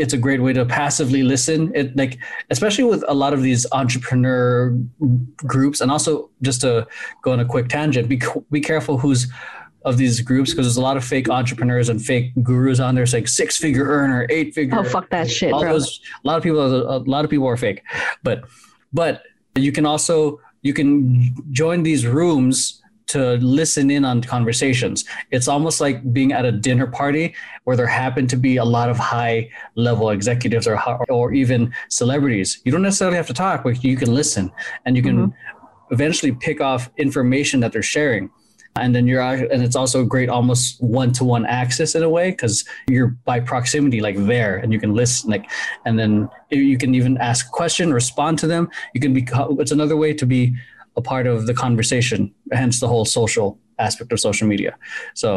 It's 0.00 0.14
a 0.14 0.18
great 0.18 0.42
way 0.42 0.52
to 0.52 0.64
passively 0.64 1.22
listen. 1.22 1.70
It 1.74 1.96
like 1.96 2.18
especially 2.50 2.84
with 2.84 3.04
a 3.06 3.14
lot 3.14 3.32
of 3.32 3.42
these 3.42 3.66
entrepreneur 3.72 4.76
groups, 5.36 5.80
and 5.80 5.90
also 5.90 6.30
just 6.42 6.62
to 6.62 6.86
go 7.22 7.32
on 7.32 7.40
a 7.40 7.44
quick 7.44 7.68
tangent, 7.68 8.08
be 8.08 8.20
be 8.50 8.60
careful 8.60 8.98
who's 8.98 9.28
of 9.84 9.96
these 9.96 10.20
groups 10.20 10.50
because 10.50 10.66
there's 10.66 10.76
a 10.76 10.82
lot 10.82 10.96
of 10.96 11.04
fake 11.04 11.28
entrepreneurs 11.30 11.88
and 11.88 12.04
fake 12.04 12.32
gurus 12.42 12.80
on 12.80 12.94
there. 12.94 13.06
Like 13.12 13.28
six 13.28 13.56
figure 13.56 13.84
earner, 13.84 14.26
eight 14.28 14.54
figure. 14.54 14.78
Oh, 14.78 14.84
fuck 14.84 15.08
that 15.10 15.30
shit, 15.30 15.52
all 15.52 15.60
bro. 15.60 15.72
those 15.72 16.00
a 16.24 16.26
lot 16.26 16.36
of 16.36 16.42
people 16.42 16.60
a 16.60 16.98
lot 16.98 17.24
of 17.24 17.30
people 17.30 17.46
are 17.46 17.56
fake 17.56 17.82
but 18.22 18.44
but 18.92 19.22
you 19.56 19.72
can 19.72 19.86
also 19.86 20.40
you 20.62 20.74
can 20.74 21.34
join 21.50 21.82
these 21.82 22.06
rooms 22.06 22.79
to 23.10 23.34
listen 23.36 23.90
in 23.90 24.04
on 24.04 24.22
conversations. 24.22 25.04
It's 25.30 25.48
almost 25.48 25.80
like 25.80 26.12
being 26.12 26.32
at 26.32 26.44
a 26.44 26.52
dinner 26.52 26.86
party 26.86 27.34
where 27.64 27.76
there 27.76 27.86
happen 27.86 28.26
to 28.28 28.36
be 28.36 28.56
a 28.56 28.64
lot 28.64 28.88
of 28.88 28.98
high 28.98 29.50
level 29.74 30.10
executives 30.10 30.66
or 30.66 30.76
or 31.08 31.32
even 31.32 31.72
celebrities. 31.88 32.60
You 32.64 32.72
don't 32.72 32.82
necessarily 32.82 33.16
have 33.16 33.26
to 33.26 33.34
talk 33.34 33.64
but 33.64 33.82
you 33.82 33.96
can 33.96 34.14
listen 34.14 34.52
and 34.84 34.96
you 34.96 35.02
can 35.02 35.16
mm-hmm. 35.16 35.92
eventually 35.94 36.32
pick 36.32 36.60
off 36.60 36.90
information 36.96 37.60
that 37.60 37.72
they're 37.72 37.82
sharing. 37.82 38.30
And 38.76 38.94
then 38.94 39.06
you're 39.08 39.20
and 39.20 39.62
it's 39.62 39.74
also 39.74 40.04
great 40.04 40.28
almost 40.28 40.80
one-to-one 40.80 41.44
access 41.44 41.96
in 41.96 42.04
a 42.04 42.08
way 42.08 42.30
because 42.30 42.64
you're 42.86 43.08
by 43.24 43.40
proximity 43.40 44.00
like 44.00 44.16
there 44.16 44.58
and 44.58 44.72
you 44.72 44.78
can 44.78 44.94
listen 44.94 45.28
like 45.30 45.50
and 45.84 45.98
then 45.98 46.28
you 46.50 46.78
can 46.78 46.94
even 46.94 47.18
ask 47.18 47.46
a 47.46 47.50
question 47.50 47.92
respond 47.92 48.38
to 48.38 48.46
them. 48.46 48.70
You 48.94 49.00
can 49.00 49.12
be 49.12 49.26
it's 49.58 49.72
another 49.72 49.96
way 49.96 50.14
to 50.14 50.24
be 50.24 50.54
a 51.00 51.04
part 51.12 51.26
of 51.26 51.46
the 51.48 51.54
conversation 51.54 52.32
hence 52.52 52.80
the 52.80 52.88
whole 52.88 53.04
social 53.04 53.58
aspect 53.78 54.12
of 54.12 54.18
social 54.20 54.46
media. 54.46 54.72
So 55.14 55.30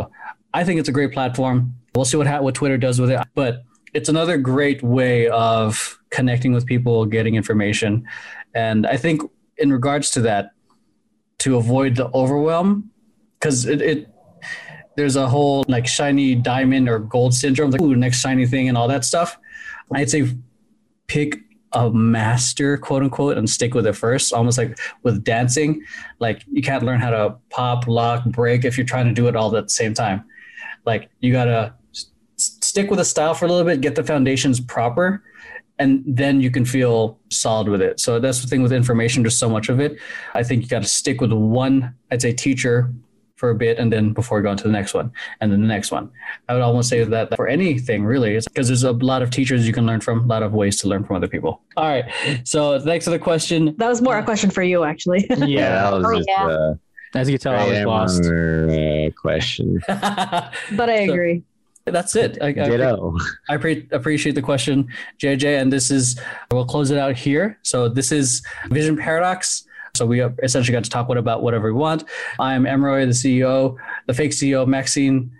i 0.59 0.63
think 0.63 0.79
it's 0.79 0.89
a 0.93 0.97
great 0.99 1.11
platform. 1.17 1.57
We'll 1.95 2.09
see 2.11 2.17
what 2.21 2.27
ha- 2.27 2.41
what 2.45 2.55
twitter 2.55 2.77
does 2.87 2.97
with 3.01 3.11
it 3.15 3.19
but 3.41 3.53
it's 3.97 4.09
another 4.09 4.37
great 4.37 4.81
way 4.97 5.27
of 5.29 5.99
connecting 6.09 6.51
with 6.55 6.65
people 6.73 7.05
getting 7.17 7.35
information. 7.35 7.91
And 8.53 8.79
i 8.95 8.97
think 9.03 9.17
in 9.57 9.71
regards 9.71 10.07
to 10.15 10.21
that 10.21 10.51
to 11.43 11.57
avoid 11.57 11.95
the 11.95 12.07
overwhelm 12.21 12.89
because 13.39 13.65
it, 13.65 13.81
it 13.81 13.99
there's 14.95 15.15
a 15.15 15.27
whole 15.27 15.65
like 15.67 15.87
shiny 15.87 16.35
diamond 16.35 16.87
or 16.87 16.99
gold 16.99 17.33
syndrome 17.33 17.71
like 17.71 17.81
ooh 17.81 17.95
next 17.95 18.21
shiny 18.21 18.45
thing 18.45 18.69
and 18.69 18.77
all 18.77 18.87
that 18.87 19.03
stuff. 19.03 19.37
I'd 19.93 20.09
say 20.09 20.29
pick 21.07 21.39
a 21.73 21.89
master 21.91 22.77
quote 22.77 23.03
unquote 23.03 23.37
and 23.37 23.49
stick 23.49 23.73
with 23.73 23.85
it 23.87 23.93
first 23.93 24.31
almost 24.31 24.57
like 24.57 24.77
with 25.01 25.23
dancing 25.23 25.83
like 26.19 26.43
you 26.51 26.61
can't 26.61 26.83
learn 26.83 26.99
how 26.99 27.09
to 27.09 27.35
pop 27.49 27.87
lock 27.87 28.23
break 28.25 28.63
if 28.63 28.77
you're 28.77 28.85
trying 28.85 29.05
to 29.05 29.13
do 29.13 29.27
it 29.27 29.35
all 29.35 29.55
at 29.55 29.63
the 29.65 29.69
same 29.69 29.93
time. 29.93 30.23
Like 30.85 31.09
you 31.19 31.31
gotta 31.31 31.73
stick 32.37 32.89
with 32.89 32.99
a 32.99 33.05
style 33.05 33.33
for 33.33 33.45
a 33.45 33.47
little 33.47 33.65
bit 33.65 33.81
get 33.81 33.95
the 33.95 34.03
foundations 34.03 34.59
proper 34.59 35.23
and 35.79 36.03
then 36.05 36.39
you 36.39 36.51
can 36.51 36.65
feel 36.65 37.17
solid 37.29 37.67
with 37.67 37.81
it. 37.81 37.99
So 37.99 38.19
that's 38.19 38.41
the 38.41 38.47
thing 38.47 38.61
with 38.61 38.71
information 38.71 39.23
just 39.23 39.39
so 39.39 39.49
much 39.49 39.69
of 39.69 39.79
it. 39.79 39.97
I 40.35 40.43
think 40.43 40.61
you 40.61 40.69
got 40.69 40.83
to 40.83 40.87
stick 40.87 41.19
with 41.21 41.33
one 41.33 41.95
i'd 42.11 42.21
say 42.21 42.33
teacher 42.33 42.93
for 43.43 43.49
a 43.49 43.55
bit, 43.55 43.77
and 43.77 43.91
then 43.91 44.13
before 44.13 44.41
going 44.41 44.55
to 44.55 44.63
the 44.63 44.71
next 44.71 44.93
one, 44.93 45.11
and 45.41 45.51
then 45.51 45.59
the 45.59 45.67
next 45.67 45.91
one. 45.91 46.09
I 46.47 46.53
would 46.53 46.61
almost 46.61 46.87
say 46.87 47.03
that 47.03 47.35
for 47.35 47.45
anything 47.49 48.05
really, 48.05 48.39
because 48.39 48.67
there's 48.69 48.83
a 48.85 48.93
lot 48.93 49.21
of 49.21 49.31
teachers 49.31 49.67
you 49.67 49.73
can 49.73 49.85
learn 49.85 49.99
from, 49.99 50.23
a 50.23 50.27
lot 50.27 50.43
of 50.43 50.53
ways 50.53 50.79
to 50.79 50.87
learn 50.87 51.03
from 51.03 51.17
other 51.17 51.27
people. 51.27 51.59
All 51.75 51.89
right. 51.89 52.05
So 52.45 52.79
thanks 52.79 53.03
for 53.03 53.11
the 53.11 53.19
question. 53.19 53.75
That 53.79 53.89
was 53.89 54.01
more 54.01 54.17
a 54.17 54.23
question 54.23 54.49
for 54.49 54.63
you, 54.63 54.85
actually. 54.85 55.25
Yeah, 55.29 55.45
Yeah. 55.59 55.81
that 55.81 55.93
was 55.97 56.05
Oh, 56.05 56.15
just 56.15 56.29
yeah. 56.29 56.45
uh, 56.47 56.73
As 57.15 57.29
you 57.29 57.37
can 57.37 57.43
tell, 57.51 57.59
I 57.59 57.67
was 57.67 57.83
lost. 57.83 58.23
uh, 58.31 59.09
question. 59.21 59.81
but 59.87 60.89
I 60.89 61.05
So- 61.07 61.11
agree. 61.13 61.43
That's 61.85 62.15
it. 62.15 62.37
I, 62.41 62.47
I, 62.47 62.51
Ditto. 62.53 63.17
I 63.49 63.57
pre- 63.57 63.89
appreciate 63.91 64.35
the 64.35 64.41
question, 64.41 64.87
JJ. 65.21 65.59
And 65.61 65.67
this 65.69 65.91
is, 65.91 66.17
we'll 66.49 66.63
close 66.63 66.91
it 66.91 66.97
out 66.97 67.17
here. 67.17 67.59
So 67.63 67.89
this 67.89 68.13
is 68.13 68.41
Vision 68.69 68.95
Paradox. 68.95 69.67
So 69.95 70.07
we 70.07 70.23
essentially 70.41 70.73
got 70.73 70.83
to 70.85 70.89
talk 70.89 71.07
about 71.07 71.43
whatever 71.43 71.71
we 71.71 71.79
want. 71.79 72.05
I'm 72.39 72.63
Emroy, 72.63 73.05
the 73.05 73.11
CEO, 73.11 73.77
the 74.07 74.13
fake 74.15 74.31
CEO, 74.31 74.65
Maxine 74.65 75.31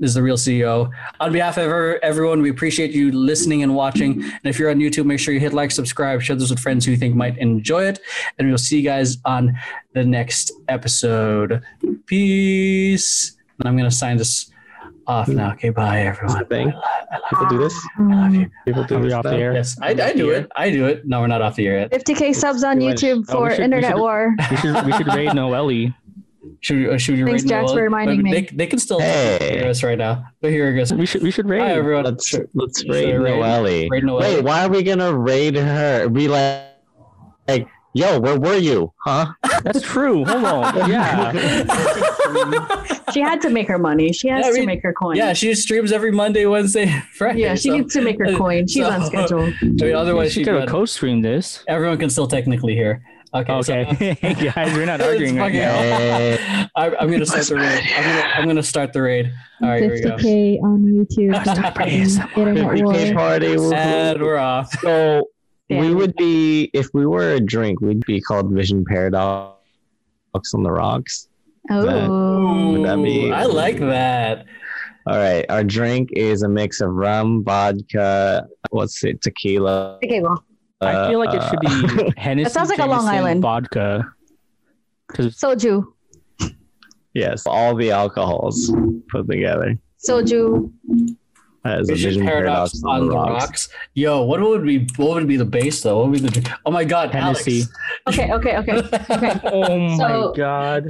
is 0.00 0.14
the 0.14 0.22
real 0.22 0.38
CEO. 0.38 0.90
On 1.20 1.30
behalf 1.30 1.58
of 1.58 1.70
everyone, 2.02 2.40
we 2.40 2.48
appreciate 2.48 2.92
you 2.92 3.12
listening 3.12 3.62
and 3.62 3.74
watching. 3.74 4.22
And 4.22 4.40
if 4.44 4.58
you're 4.58 4.70
on 4.70 4.78
YouTube, 4.78 5.04
make 5.04 5.20
sure 5.20 5.34
you 5.34 5.40
hit 5.40 5.52
like, 5.52 5.70
subscribe, 5.70 6.22
share 6.22 6.36
this 6.36 6.48
with 6.48 6.58
friends 6.58 6.86
who 6.86 6.92
you 6.92 6.96
think 6.96 7.16
might 7.16 7.36
enjoy 7.36 7.84
it. 7.84 8.00
And 8.38 8.48
we'll 8.48 8.56
see 8.56 8.78
you 8.78 8.82
guys 8.82 9.18
on 9.26 9.54
the 9.92 10.06
next 10.06 10.52
episode. 10.68 11.62
Peace. 12.06 13.36
And 13.58 13.68
I'm 13.68 13.76
going 13.76 13.90
to 13.90 13.94
sign 13.94 14.16
this 14.16 14.50
off 15.08 15.26
now. 15.28 15.52
Okay, 15.52 15.70
bye, 15.70 16.02
everyone. 16.02 16.44
Thing. 16.46 16.68
I 16.72 17.14
love 17.16 17.22
People 17.30 17.46
do 17.48 17.58
this. 17.58 17.86
I 17.98 18.02
love 18.02 18.34
you. 18.34 18.50
People 18.64 18.84
do 18.84 18.96
Are 18.96 18.98
we 19.00 19.04
this. 19.06 19.14
off 19.14 19.22
the 19.24 19.34
air? 19.36 19.52
Yes, 19.54 19.76
I, 19.80 19.88
I 19.90 20.12
do 20.12 20.30
it. 20.30 20.50
I 20.54 20.70
do 20.70 20.86
it. 20.86 21.06
No, 21.06 21.20
we're 21.20 21.26
not 21.26 21.42
off 21.42 21.56
the 21.56 21.66
air 21.66 21.80
yet. 21.80 21.90
50k 21.92 22.34
subs 22.34 22.62
on 22.62 22.78
Too 22.78 22.88
much. 22.90 22.98
YouTube 22.98 23.24
Oh, 23.30 23.42
we 23.42 23.48
for 23.48 23.50
should- 23.50 23.58
we 23.58 23.64
Internet 23.64 23.90
should- 23.92 23.98
War. 24.00 24.34
We 24.50 24.56
should 24.58 24.86
we 24.86 24.92
should 24.92 25.14
raid 25.14 25.34
Noelle. 25.34 25.92
Should 26.60 26.76
we, 26.76 26.88
uh, 26.88 26.96
should 26.98 27.16
we 27.18 27.24
Thanks, 27.24 27.42
rate 27.42 27.48
Jax, 27.48 27.66
Noel? 27.66 27.74
for 27.76 27.82
reminding 27.82 28.16
But 28.18 28.24
me. 28.24 28.32
They, 28.32 28.42
they 28.56 28.66
can 28.66 28.78
still 28.78 29.00
Hey. 29.00 29.58
hear 29.60 29.68
us 29.68 29.82
right 29.82 29.98
now. 29.98 30.24
But 30.40 30.50
here 30.50 30.68
it 30.70 30.74
goes. 30.76 30.92
We 30.92 31.06
should 31.06 31.22
we 31.22 31.30
should 31.30 31.48
raid. 31.48 31.60
Hi, 31.62 31.72
everyone. 31.72 32.04
Let's 32.04 32.26
Sure. 32.26 32.46
let's 32.54 32.84
raid 32.88 33.14
raid- 33.16 33.38
Noelle. 33.38 33.62
raid 33.90 34.04
Noelle? 34.04 34.20
Wait, 34.20 34.44
why 34.44 34.64
are 34.64 34.68
we 34.68 34.82
gonna 34.82 35.12
raid 35.14 35.56
her? 35.56 36.08
Be 36.08 36.28
like, 36.28 36.62
like, 37.46 37.66
yo, 37.94 38.18
where 38.20 38.38
were 38.38 38.56
you? 38.56 38.92
Huh? 39.04 39.26
That's 39.62 39.82
true. 39.82 40.24
Hold 40.24 40.44
on. 40.44 40.74
Yeah. 40.90 41.94
She 43.14 43.20
had 43.20 43.40
to 43.40 43.48
make 43.48 43.68
her 43.68 43.78
money. 43.78 44.12
She 44.12 44.28
has 44.28 44.44
Yeah, 44.44 44.48
I 44.50 44.52
to 44.52 44.58
mean, 44.58 44.66
make 44.66 44.82
her 44.82 44.92
coin. 44.92 45.16
Yeah, 45.16 45.32
she 45.32 45.54
streams 45.54 45.92
every 45.92 46.12
Monday, 46.12 46.44
Wednesday, 46.44 46.88
Friday. 47.14 47.40
Yeah, 47.40 47.54
she 47.54 47.70
so, 47.70 47.76
needs 47.76 47.94
to 47.94 48.02
make 48.02 48.18
her 48.18 48.36
coin. 48.36 48.66
She's 48.66 48.84
so- 48.84 48.90
on 48.90 49.04
schedule. 49.06 49.44
I 49.44 49.64
mean, 49.64 49.94
otherwise, 49.94 50.32
she 50.32 50.40
she 50.40 50.44
could 50.44 50.60
have 50.60 50.68
co-streamed 50.68 51.24
this. 51.24 51.64
Everyone 51.68 51.96
can 51.96 52.10
still 52.10 52.26
technically 52.28 52.74
hear. 52.74 53.02
Okay. 53.34 53.52
Okay, 53.52 53.84
uh, 53.86 53.92
so- 53.94 53.94
hey 53.94 54.34
guys, 54.34 54.74
we're 54.76 54.84
not 54.86 55.00
arguing 55.00 55.36
right 55.36 55.52
now. 55.54 56.68
I, 56.76 56.94
I'm 57.00 57.10
gonna 57.10 57.24
start 57.26 57.46
the 57.46 57.56
raid. 57.56 57.82
I'm 57.96 58.02
gonna, 58.04 58.32
I'm 58.34 58.46
gonna 58.46 58.62
start 58.62 58.92
the 58.92 59.02
raid. 59.02 59.32
All 59.62 59.68
right, 59.68 59.82
here 59.82 59.92
we 59.92 60.00
go. 60.02 60.16
50k 60.16 60.62
on 60.62 60.84
YouTube. 60.84 62.36
Internet 62.36 62.64
war. 62.64 62.74
50k 62.74 63.14
party. 63.14 63.54
And 63.74 64.20
we're 64.20 64.36
off. 64.38 64.70
So 64.80 65.28
we 65.70 65.94
would 65.94 66.14
be 66.16 66.70
if 66.74 66.88
we 66.92 67.06
were 67.06 67.32
a 67.34 67.40
drink, 67.40 67.80
we'd 67.80 68.04
be 68.06 68.20
called 68.20 68.50
Vision 68.50 68.84
Paradox 68.84 69.54
on 70.54 70.62
the 70.62 70.70
rocks. 70.70 71.28
Oh. 71.70 72.82
That 72.84 73.02
be- 73.02 73.32
I 73.32 73.44
like 73.44 73.78
that. 73.78 74.44
All 75.06 75.16
right, 75.16 75.46
our 75.48 75.64
drink 75.64 76.10
is 76.12 76.42
a 76.42 76.48
mix 76.48 76.80
of 76.82 76.90
rum, 76.90 77.42
vodka, 77.42 78.46
what's 78.70 79.02
it, 79.04 79.22
tequila. 79.22 79.96
Okay, 80.04 80.20
well, 80.20 80.44
I 80.82 81.08
feel 81.08 81.18
like 81.18 81.34
it 81.34 81.42
should 81.48 81.64
uh, 81.64 82.04
be 82.04 82.12
Hennessy. 82.18 82.46
It 82.48 82.52
sounds 82.52 82.68
like 82.68 82.78
a 82.78 82.84
Long 82.86 83.06
Island. 83.06 83.40
vodka. 83.40 84.04
Because 85.08 85.34
Soju. 85.36 85.82
yes, 87.14 87.46
all 87.46 87.74
the 87.74 87.90
alcohols 87.90 88.70
put 89.10 89.26
together 89.30 89.78
Soju. 90.06 90.70
as 91.64 91.88
a 91.88 91.92
Vision 91.94 92.10
Vision 92.10 92.26
Paradox 92.26 92.82
on 92.84 93.08
the 93.08 93.14
rocks. 93.14 93.70
Yo, 93.94 94.22
what 94.24 94.40
would 94.42 94.62
be 94.66 94.86
what 94.96 95.14
would 95.14 95.26
be 95.26 95.38
the 95.38 95.44
base 95.46 95.80
though? 95.82 96.00
What 96.00 96.10
would 96.10 96.22
be 96.22 96.28
the 96.28 96.54
Oh 96.66 96.70
my 96.70 96.84
god, 96.84 97.12
Hennessy. 97.14 97.62
Alex. 98.06 98.18
Okay, 98.20 98.32
okay, 98.34 98.56
okay. 98.58 98.76
Okay. 99.10 99.40
oh 99.44 99.96
So- 99.96 100.30
my 100.32 100.36
god. 100.36 100.86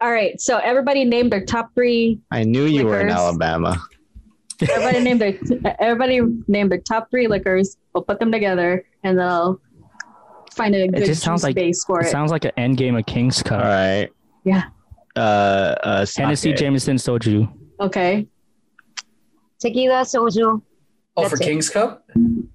All 0.00 0.10
right. 0.12 0.40
So 0.40 0.58
everybody 0.58 1.04
named 1.04 1.32
their 1.32 1.44
top 1.44 1.74
three. 1.74 2.20
I 2.30 2.44
knew 2.44 2.64
you 2.64 2.86
were 2.86 3.00
in 3.00 3.08
Alabama. 3.08 3.80
Everybody 4.60 5.00
named 5.00 5.20
their 5.20 5.38
everybody 5.80 6.20
named 6.48 6.70
their 6.72 6.80
top 6.80 7.10
three 7.10 7.26
liquors. 7.28 7.76
We'll 7.94 8.04
put 8.04 8.18
them 8.20 8.30
together 8.32 8.84
and 9.04 9.18
they'll 9.18 9.60
find 10.52 10.74
a 10.74 10.88
good 10.88 11.04
just 11.06 11.22
sounds 11.22 11.40
juice 11.40 11.44
like- 11.44 11.54
base 11.56 11.84
for 11.84 12.00
It 12.00 12.06
it. 12.06 12.10
sounds 12.10 12.30
like 12.30 12.44
an 12.44 12.52
end 12.56 12.76
game 12.78 12.96
of 12.96 13.04
King's 13.06 13.42
Cup. 13.42 13.62
All 13.62 13.70
right. 13.70 14.08
Yeah. 14.44 14.64
Uh, 15.14 15.74
uh 15.82 16.06
Hennessy, 16.16 16.50
sake. 16.50 16.56
Jameson, 16.56 16.96
soju. 16.96 17.50
okay. 17.80 18.26
tequila, 19.58 20.02
soju. 20.02 20.60
Oh, 21.18 21.22
That's 21.22 21.34
for 21.36 21.42
it. 21.42 21.46
King's 21.46 21.70
Cup? 21.70 22.04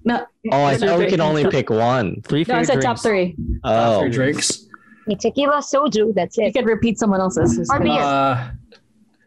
No, 0.04 0.24
Oh, 0.52 0.64
I 0.64 0.76
thought 0.76 0.98
we 0.98 1.04
the- 1.06 1.10
could 1.10 1.20
only 1.20 1.44
pick 1.48 1.70
one. 1.70 2.22
Three 2.22 2.44
no, 2.46 2.54
I 2.54 2.58
favorite 2.64 2.66
said 2.66 2.82
top 2.82 3.00
three. 3.00 3.34
Oh. 3.64 3.96
Oh, 3.96 4.00
For 4.02 4.08
drinks. 4.08 4.68
Okay, 5.06 5.16
tequila, 5.16 5.58
soju. 5.58 6.14
That's 6.14 6.38
it. 6.38 6.42
You 6.42 6.48
it. 6.48 6.54
could 6.54 6.66
repeat 6.66 6.98
someone 6.98 7.20
else's. 7.20 7.58
It's 7.58 7.70
Or 7.70 7.78
good. 7.78 7.84
beer. 7.84 7.92
Uh, 8.00 8.50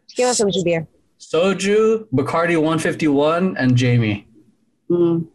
Tequila, 0.08 0.32
soju, 0.32 0.64
beer. 0.64 0.86
Soju, 1.20 2.06
Bacardi 2.12 2.56
151, 2.56 3.56
and 3.56 3.76
Jamie. 3.76 4.26
Mm. 4.90 5.26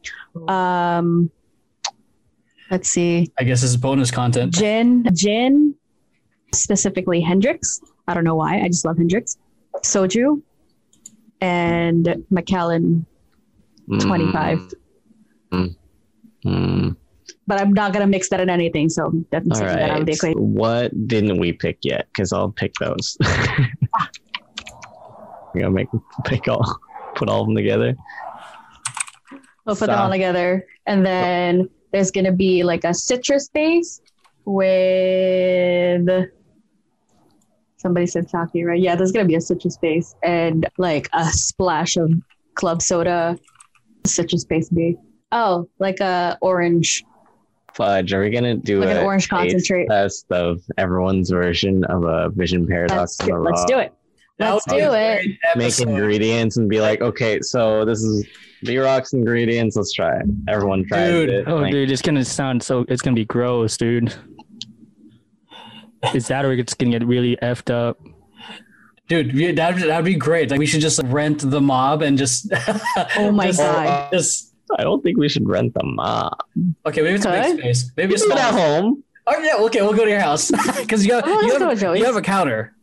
Um, 0.49 1.30
let's 2.69 2.89
see. 2.89 3.31
I 3.38 3.43
guess 3.43 3.61
this 3.61 3.72
is 3.72 3.77
bonus 3.77 4.09
content. 4.11 4.53
Gin, 4.53 5.05
gin, 5.13 5.76
specifically 6.53 7.19
Hendrick's. 7.22 7.81
I 8.07 8.13
don't 8.13 8.23
know 8.23 8.35
why. 8.35 8.61
I 8.61 8.68
just 8.68 8.85
love 8.85 8.97
Hendrick's. 8.97 9.38
Soju, 9.84 10.41
and 11.41 12.23
Macallan 12.30 13.05
mm, 13.89 13.99
25. 14.01 14.73
mm. 16.45 16.95
But 17.52 17.60
I'm 17.60 17.73
not 17.73 17.91
gonna 17.91 18.07
mix 18.07 18.30
that 18.30 18.40
in 18.40 18.49
anything. 18.49 18.88
So 18.88 19.11
definitely 19.30 19.61
All 19.61 19.68
taking 19.68 19.80
that 19.82 19.91
out 19.91 19.99
of 19.99 20.06
the 20.06 20.14
equation. 20.14 20.53
What 20.53 21.07
didn't 21.10 21.38
we 21.38 21.52
pick 21.52 21.80
yet? 21.82 22.07
Because 22.07 22.32
I'll 22.32 22.49
pick 22.49 22.72
those. 22.80 23.18
we 25.53 25.60
gotta 25.60 25.69
make 25.69 25.90
pick 26.23 26.48
all, 26.48 26.80
put 27.14 27.28
all 27.28 27.41
of 27.41 27.48
them 27.48 27.57
together. 27.57 27.94
We'll 29.65 29.76
put 29.76 29.88
them 29.88 29.99
all 29.99 30.10
together, 30.10 30.65
and 30.86 31.06
then 31.06 31.69
there's 31.91 32.10
gonna 32.10 32.32
be 32.32 32.64
like 32.64 32.86
a 32.86 32.94
citrus 32.94 33.49
base 33.49 33.99
with. 34.45 36.30
Somebody 37.76 38.07
said 38.07 38.30
sake, 38.30 38.65
right? 38.65 38.80
Yeah, 38.80 38.95
there's 38.95 39.11
gonna 39.11 39.28
be 39.28 39.36
a 39.36 39.41
citrus 39.41 39.76
base 39.76 40.15
and 40.23 40.69
like 40.78 41.10
a 41.11 41.26
splash 41.26 41.98
of 41.98 42.14
club 42.56 42.82
soda, 42.82 43.38
citrus 44.06 44.45
base 44.45 44.69
be. 44.69 44.95
Oh, 45.34 45.68
like 45.80 45.99
a 45.99 46.38
orange, 46.41 47.03
Fudge. 47.73 48.14
Are 48.14 48.22
we 48.22 48.30
gonna 48.30 48.56
do 48.56 48.80
like 48.81 48.89
a 48.89 48.99
an 48.99 49.06
orange 49.06 49.30
concentrate. 49.30 49.88
test 49.88 50.26
of 50.31 50.61
everyone's 50.77 51.30
version 51.30 51.84
of 51.85 52.03
a 52.03 52.30
Vision 52.30 52.68
Paradox? 52.68 53.18
Let's 53.19 53.22
on 53.22 53.27
do, 53.27 53.38
let's 53.38 53.65
do 53.65 53.80
it. 53.80 53.93
Let's 54.39 54.65
would 54.68 54.76
be 54.76 54.81
a 54.81 54.89
do 54.89 54.93
it. 54.93 55.27
Make 55.56 55.80
ingredients 55.80 56.57
and 56.57 56.68
be 56.68 56.81
like, 56.81 57.02
okay, 57.02 57.39
so 57.41 57.85
this 57.85 58.02
is 58.02 58.26
B 58.64 58.77
Rock's 58.77 59.14
ingredients. 59.14 59.76
Let's 59.76 59.91
try 59.93 60.18
it. 60.18 60.26
Everyone 60.48 60.85
tries 60.88 61.10
Dude. 61.10 61.30
it. 61.30 61.48
Oh, 61.48 61.57
Like, 61.57 61.72
dude, 61.72 61.91
it's 61.91 62.02
gonna 62.02 62.26
sound 62.26 62.64
so. 62.64 62.85
It's 62.88 63.02
gonna 63.02 63.15
be 63.15 63.26
gross, 63.26 63.77
dude. 63.77 64.14
Is 66.14 66.27
that 66.27 66.45
or 66.45 66.53
it's 66.53 66.73
gonna 66.73 66.91
get 66.91 67.06
really 67.06 67.38
effed 67.38 67.72
up? 67.72 67.99
Dude, 69.07 69.57
that'd, 69.57 69.84
that'd 69.89 70.06
be 70.06 70.15
great. 70.15 70.49
Like, 70.49 70.60
we 70.60 70.65
should 70.65 70.80
just 70.80 71.02
rent 71.03 71.49
the 71.49 71.60
mob 71.60 72.02
and 72.02 72.18
just. 72.18 72.52
Oh 73.18 73.31
my 73.31 73.48
just, 73.48 73.60
God. 73.60 74.11
Just, 74.14 74.51
I 74.80 74.84
don't 74.84 75.02
think 75.03 75.18
we 75.18 75.27
should 75.30 75.48
rent 75.48 75.73
them 75.73 75.99
up. 75.99 76.48
okay, 76.85 77.02
maybe 77.02 77.15
it's 77.15 77.26
a 77.26 77.31
big 77.31 77.39
Okay. 77.45 77.57
space. 77.60 77.91
Maybe 77.98 78.14
a 78.15 78.18
Do 78.18 78.31
it 78.31 78.38
at 78.38 78.53
home. 78.53 79.03
Oh, 79.27 79.39
yeah, 79.43 79.56
okay, 79.65 79.81
we'll 79.81 79.93
go 79.93 80.03
to 80.06 80.10
your 80.10 80.19
house. 80.19 80.52
Because 80.77 81.06
you, 81.06 81.14
have- 81.14 81.23
Oh, 81.27 81.41
you, 81.41 81.60
have, 81.60 81.98
you 81.98 82.06
have 82.06 82.15
a 82.15 82.22
counter. 82.22 82.76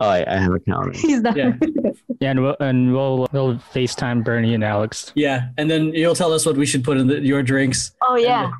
Oh, 0.00 0.08
I, 0.08 0.24
I 0.32 0.38
have 0.38 0.52
a 0.52 0.60
counter. 0.60 0.92
He's 0.94 1.20
not. 1.20 1.36
Yeah. 1.36 1.52
Yeah, 2.20 2.30
and 2.32 2.42
we'll 2.42 2.56
and 2.58 2.92
we'll 2.92 3.28
we'll 3.30 3.54
FaceTime 3.72 4.24
Bernie 4.24 4.52
and 4.52 4.64
Alex. 4.64 5.12
Yeah, 5.14 5.50
and 5.56 5.70
then 5.70 5.94
you'll 5.94 6.16
tell 6.16 6.32
us 6.32 6.44
what 6.44 6.56
we 6.56 6.66
should 6.66 6.82
put 6.82 6.96
in 6.96 7.06
the, 7.06 7.20
your 7.20 7.44
drinks. 7.44 7.92
Oh, 8.02 8.16
yeah. 8.16 8.50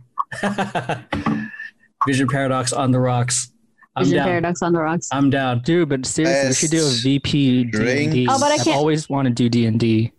Vision 2.06 2.28
Paradox 2.28 2.72
on 2.72 2.92
the 2.92 3.00
rocks. 3.00 3.50
I'm 3.96 4.04
Vision 4.04 4.18
down. 4.18 4.26
paradox 4.28 4.62
on 4.62 4.72
the 4.72 4.80
rocks. 4.80 5.08
I'm 5.10 5.28
down. 5.30 5.62
Dude, 5.62 5.88
but 5.88 6.06
seriously, 6.06 6.48
we 6.50 6.54
should 6.54 6.70
do 6.70 6.82
a 6.82 6.88
Best 6.88 7.02
VP 7.02 7.64
drink. 7.64 8.12
D&D. 8.12 8.28
Oh, 8.30 8.38
but 8.38 8.52
I 8.52 8.54
I've 8.54 8.64
can't- 8.64 8.76
always 8.76 9.08
want 9.08 9.26
to 9.26 9.34
do 9.34 9.48
D 9.48 9.66
and 9.66 9.80
D. 9.80 10.12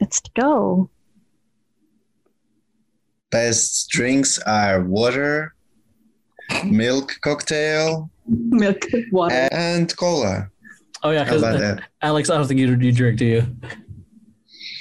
Let's 0.00 0.20
go. 0.34 0.90
Best 3.34 3.90
drinks 3.90 4.38
are 4.46 4.80
water, 4.84 5.54
milk 6.64 7.16
cocktail, 7.20 8.08
Milk, 8.28 8.86
water. 9.10 9.48
and 9.50 9.94
cola. 9.96 10.48
Oh 11.02 11.10
yeah, 11.10 11.24
because 11.24 11.42
about? 11.42 11.80
Alex, 12.00 12.30
I 12.30 12.36
don't 12.38 12.46
think 12.46 12.60
you 12.60 12.68
you 12.68 12.92
drink, 12.92 13.18
do 13.18 13.24
you? 13.26 13.56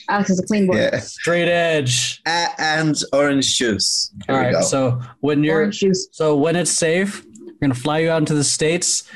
Alex 0.07 0.29
is 0.29 0.39
a 0.39 0.43
clean 0.45 0.67
boy. 0.67 0.75
Yeah. 0.75 0.99
Straight 0.99 1.49
edge. 1.49 2.21
A- 2.27 2.49
and 2.59 2.95
orange 3.11 3.57
juice. 3.57 4.13
Here 4.27 4.35
All 4.35 4.41
we 4.41 4.45
right. 4.47 4.53
go. 4.53 4.61
So 4.61 5.01
when 5.21 5.43
you're 5.43 5.67
juice. 5.71 6.09
so 6.11 6.35
when 6.37 6.55
it's 6.55 6.69
safe, 6.71 7.25
we're 7.25 7.53
gonna 7.59 7.73
fly 7.73 7.99
you 7.99 8.11
out 8.11 8.19
into 8.19 8.35
the 8.35 8.43
states, 8.43 9.09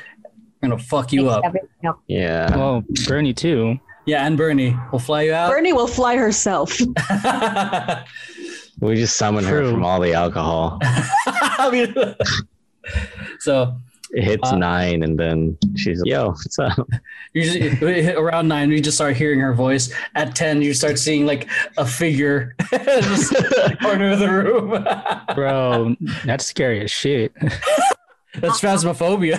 We're 0.60 0.70
gonna 0.70 0.82
fuck 0.82 1.12
you 1.12 1.28
up. 1.28 1.44
up. 1.44 2.00
Yeah. 2.08 2.56
Well, 2.56 2.82
Bernie 3.06 3.34
too. 3.34 3.78
Yeah, 4.04 4.26
and 4.26 4.36
Bernie, 4.36 4.74
we'll 4.90 4.98
fly 4.98 5.22
you 5.22 5.32
out. 5.34 5.50
Bernie 5.50 5.72
will 5.74 5.86
fly 5.86 6.16
herself. 6.16 6.76
We 8.80 8.94
just 8.96 9.16
summon 9.16 9.44
her 9.44 9.68
from 9.70 9.84
all 9.84 10.00
the 10.00 10.14
alcohol. 10.14 10.78
I 10.82 11.68
mean, 11.72 11.94
so 13.40 13.74
It 14.12 14.24
hits 14.24 14.48
Uh, 14.48 14.56
nine, 14.56 15.02
and 15.02 15.18
then 15.18 15.58
she's 15.76 16.00
like, 16.00 16.08
"Yo, 16.10 16.28
what's 16.30 16.58
up?" 16.58 16.88
usually 17.34 18.12
around 18.14 18.48
nine, 18.48 18.70
we 18.70 18.80
just 18.80 18.96
start 18.96 19.16
hearing 19.16 19.40
her 19.40 19.52
voice. 19.52 19.92
At 20.14 20.34
ten, 20.34 20.62
you 20.62 20.72
start 20.74 20.98
seeing 20.98 21.26
like 21.26 21.48
a 21.76 21.84
figure 21.84 22.54
just 22.70 23.34
in 23.34 23.42
the 23.42 23.76
corner 23.82 24.12
of 24.12 24.18
the 24.20 24.30
room. 24.30 24.86
Bro, 25.34 25.96
that's 26.24 26.46
scary 26.46 26.80
as 26.82 26.90
shit. 26.90 27.32
That's 28.40 28.60
phasmophobia. 28.60 29.38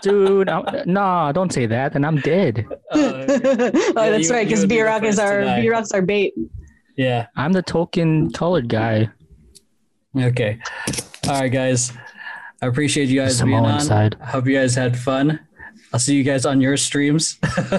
Dude, 0.00 0.48
I, 0.48 0.82
nah, 0.86 1.30
don't 1.32 1.52
say 1.52 1.66
that. 1.66 1.94
and 1.94 2.04
I'm 2.06 2.16
dead. 2.20 2.66
Uh, 2.90 2.96
oh, 2.96 3.26
that's 3.94 4.28
you- 4.28 4.34
right, 4.34 4.46
because 4.46 4.60
would 4.60 4.68
B 4.68 4.76
the 4.78 4.82
Rock 4.82 5.02
is 5.04 5.18
our 5.18 5.42
die. 5.44 5.60
B 5.60 5.68
Rock's 5.68 5.92
our 5.92 6.02
bait. 6.02 6.34
Yeah. 6.96 7.26
I'm 7.36 7.52
the 7.52 7.62
token 7.62 8.30
colored 8.32 8.68
guy. 8.68 9.10
Okay. 10.16 10.60
All 11.28 11.40
right, 11.40 11.48
guys. 11.48 11.92
I 12.60 12.66
appreciate 12.66 13.08
you 13.08 13.20
guys 13.20 13.40
being 13.40 13.56
Samoan 13.56 13.72
on. 13.74 13.80
side. 13.80 14.16
I 14.20 14.26
hope 14.26 14.46
you 14.46 14.54
guys 14.56 14.74
had 14.74 14.96
fun. 14.98 15.40
I'll 15.92 16.00
see 16.00 16.14
you 16.16 16.22
guys 16.24 16.46
on 16.46 16.60
your 16.60 16.76
streams. 16.76 17.38
I 17.42 17.78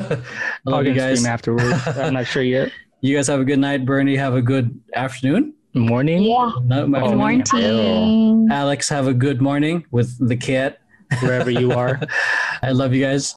love 0.65 0.79
I'll 0.79 0.87
you 0.87 0.93
guys. 0.93 1.19
stream 1.19 1.31
afterwards. 1.31 1.87
I'm 1.97 2.13
not 2.13 2.27
sure 2.27 2.43
yet. 2.43 2.71
You 3.01 3.15
guys 3.15 3.27
have 3.27 3.39
a 3.39 3.45
good 3.45 3.59
night. 3.59 3.85
Bernie, 3.85 4.15
have 4.15 4.33
a 4.35 4.41
good 4.41 4.79
afternoon. 4.95 5.53
Morning. 5.73 6.21
Yeah. 6.23 6.51
No, 6.63 6.85
Good 6.87 6.95
afternoon. 6.95 7.17
morning. 7.17 8.47
Alex, 8.51 8.87
have 8.89 9.07
a 9.07 9.13
good 9.13 9.41
morning 9.41 9.85
with 9.91 10.25
the 10.27 10.37
cat. 10.37 10.79
Wherever 11.21 11.49
you 11.49 11.71
are. 11.71 11.99
I 12.61 12.71
love 12.71 12.93
you 12.93 13.03
guys. 13.03 13.35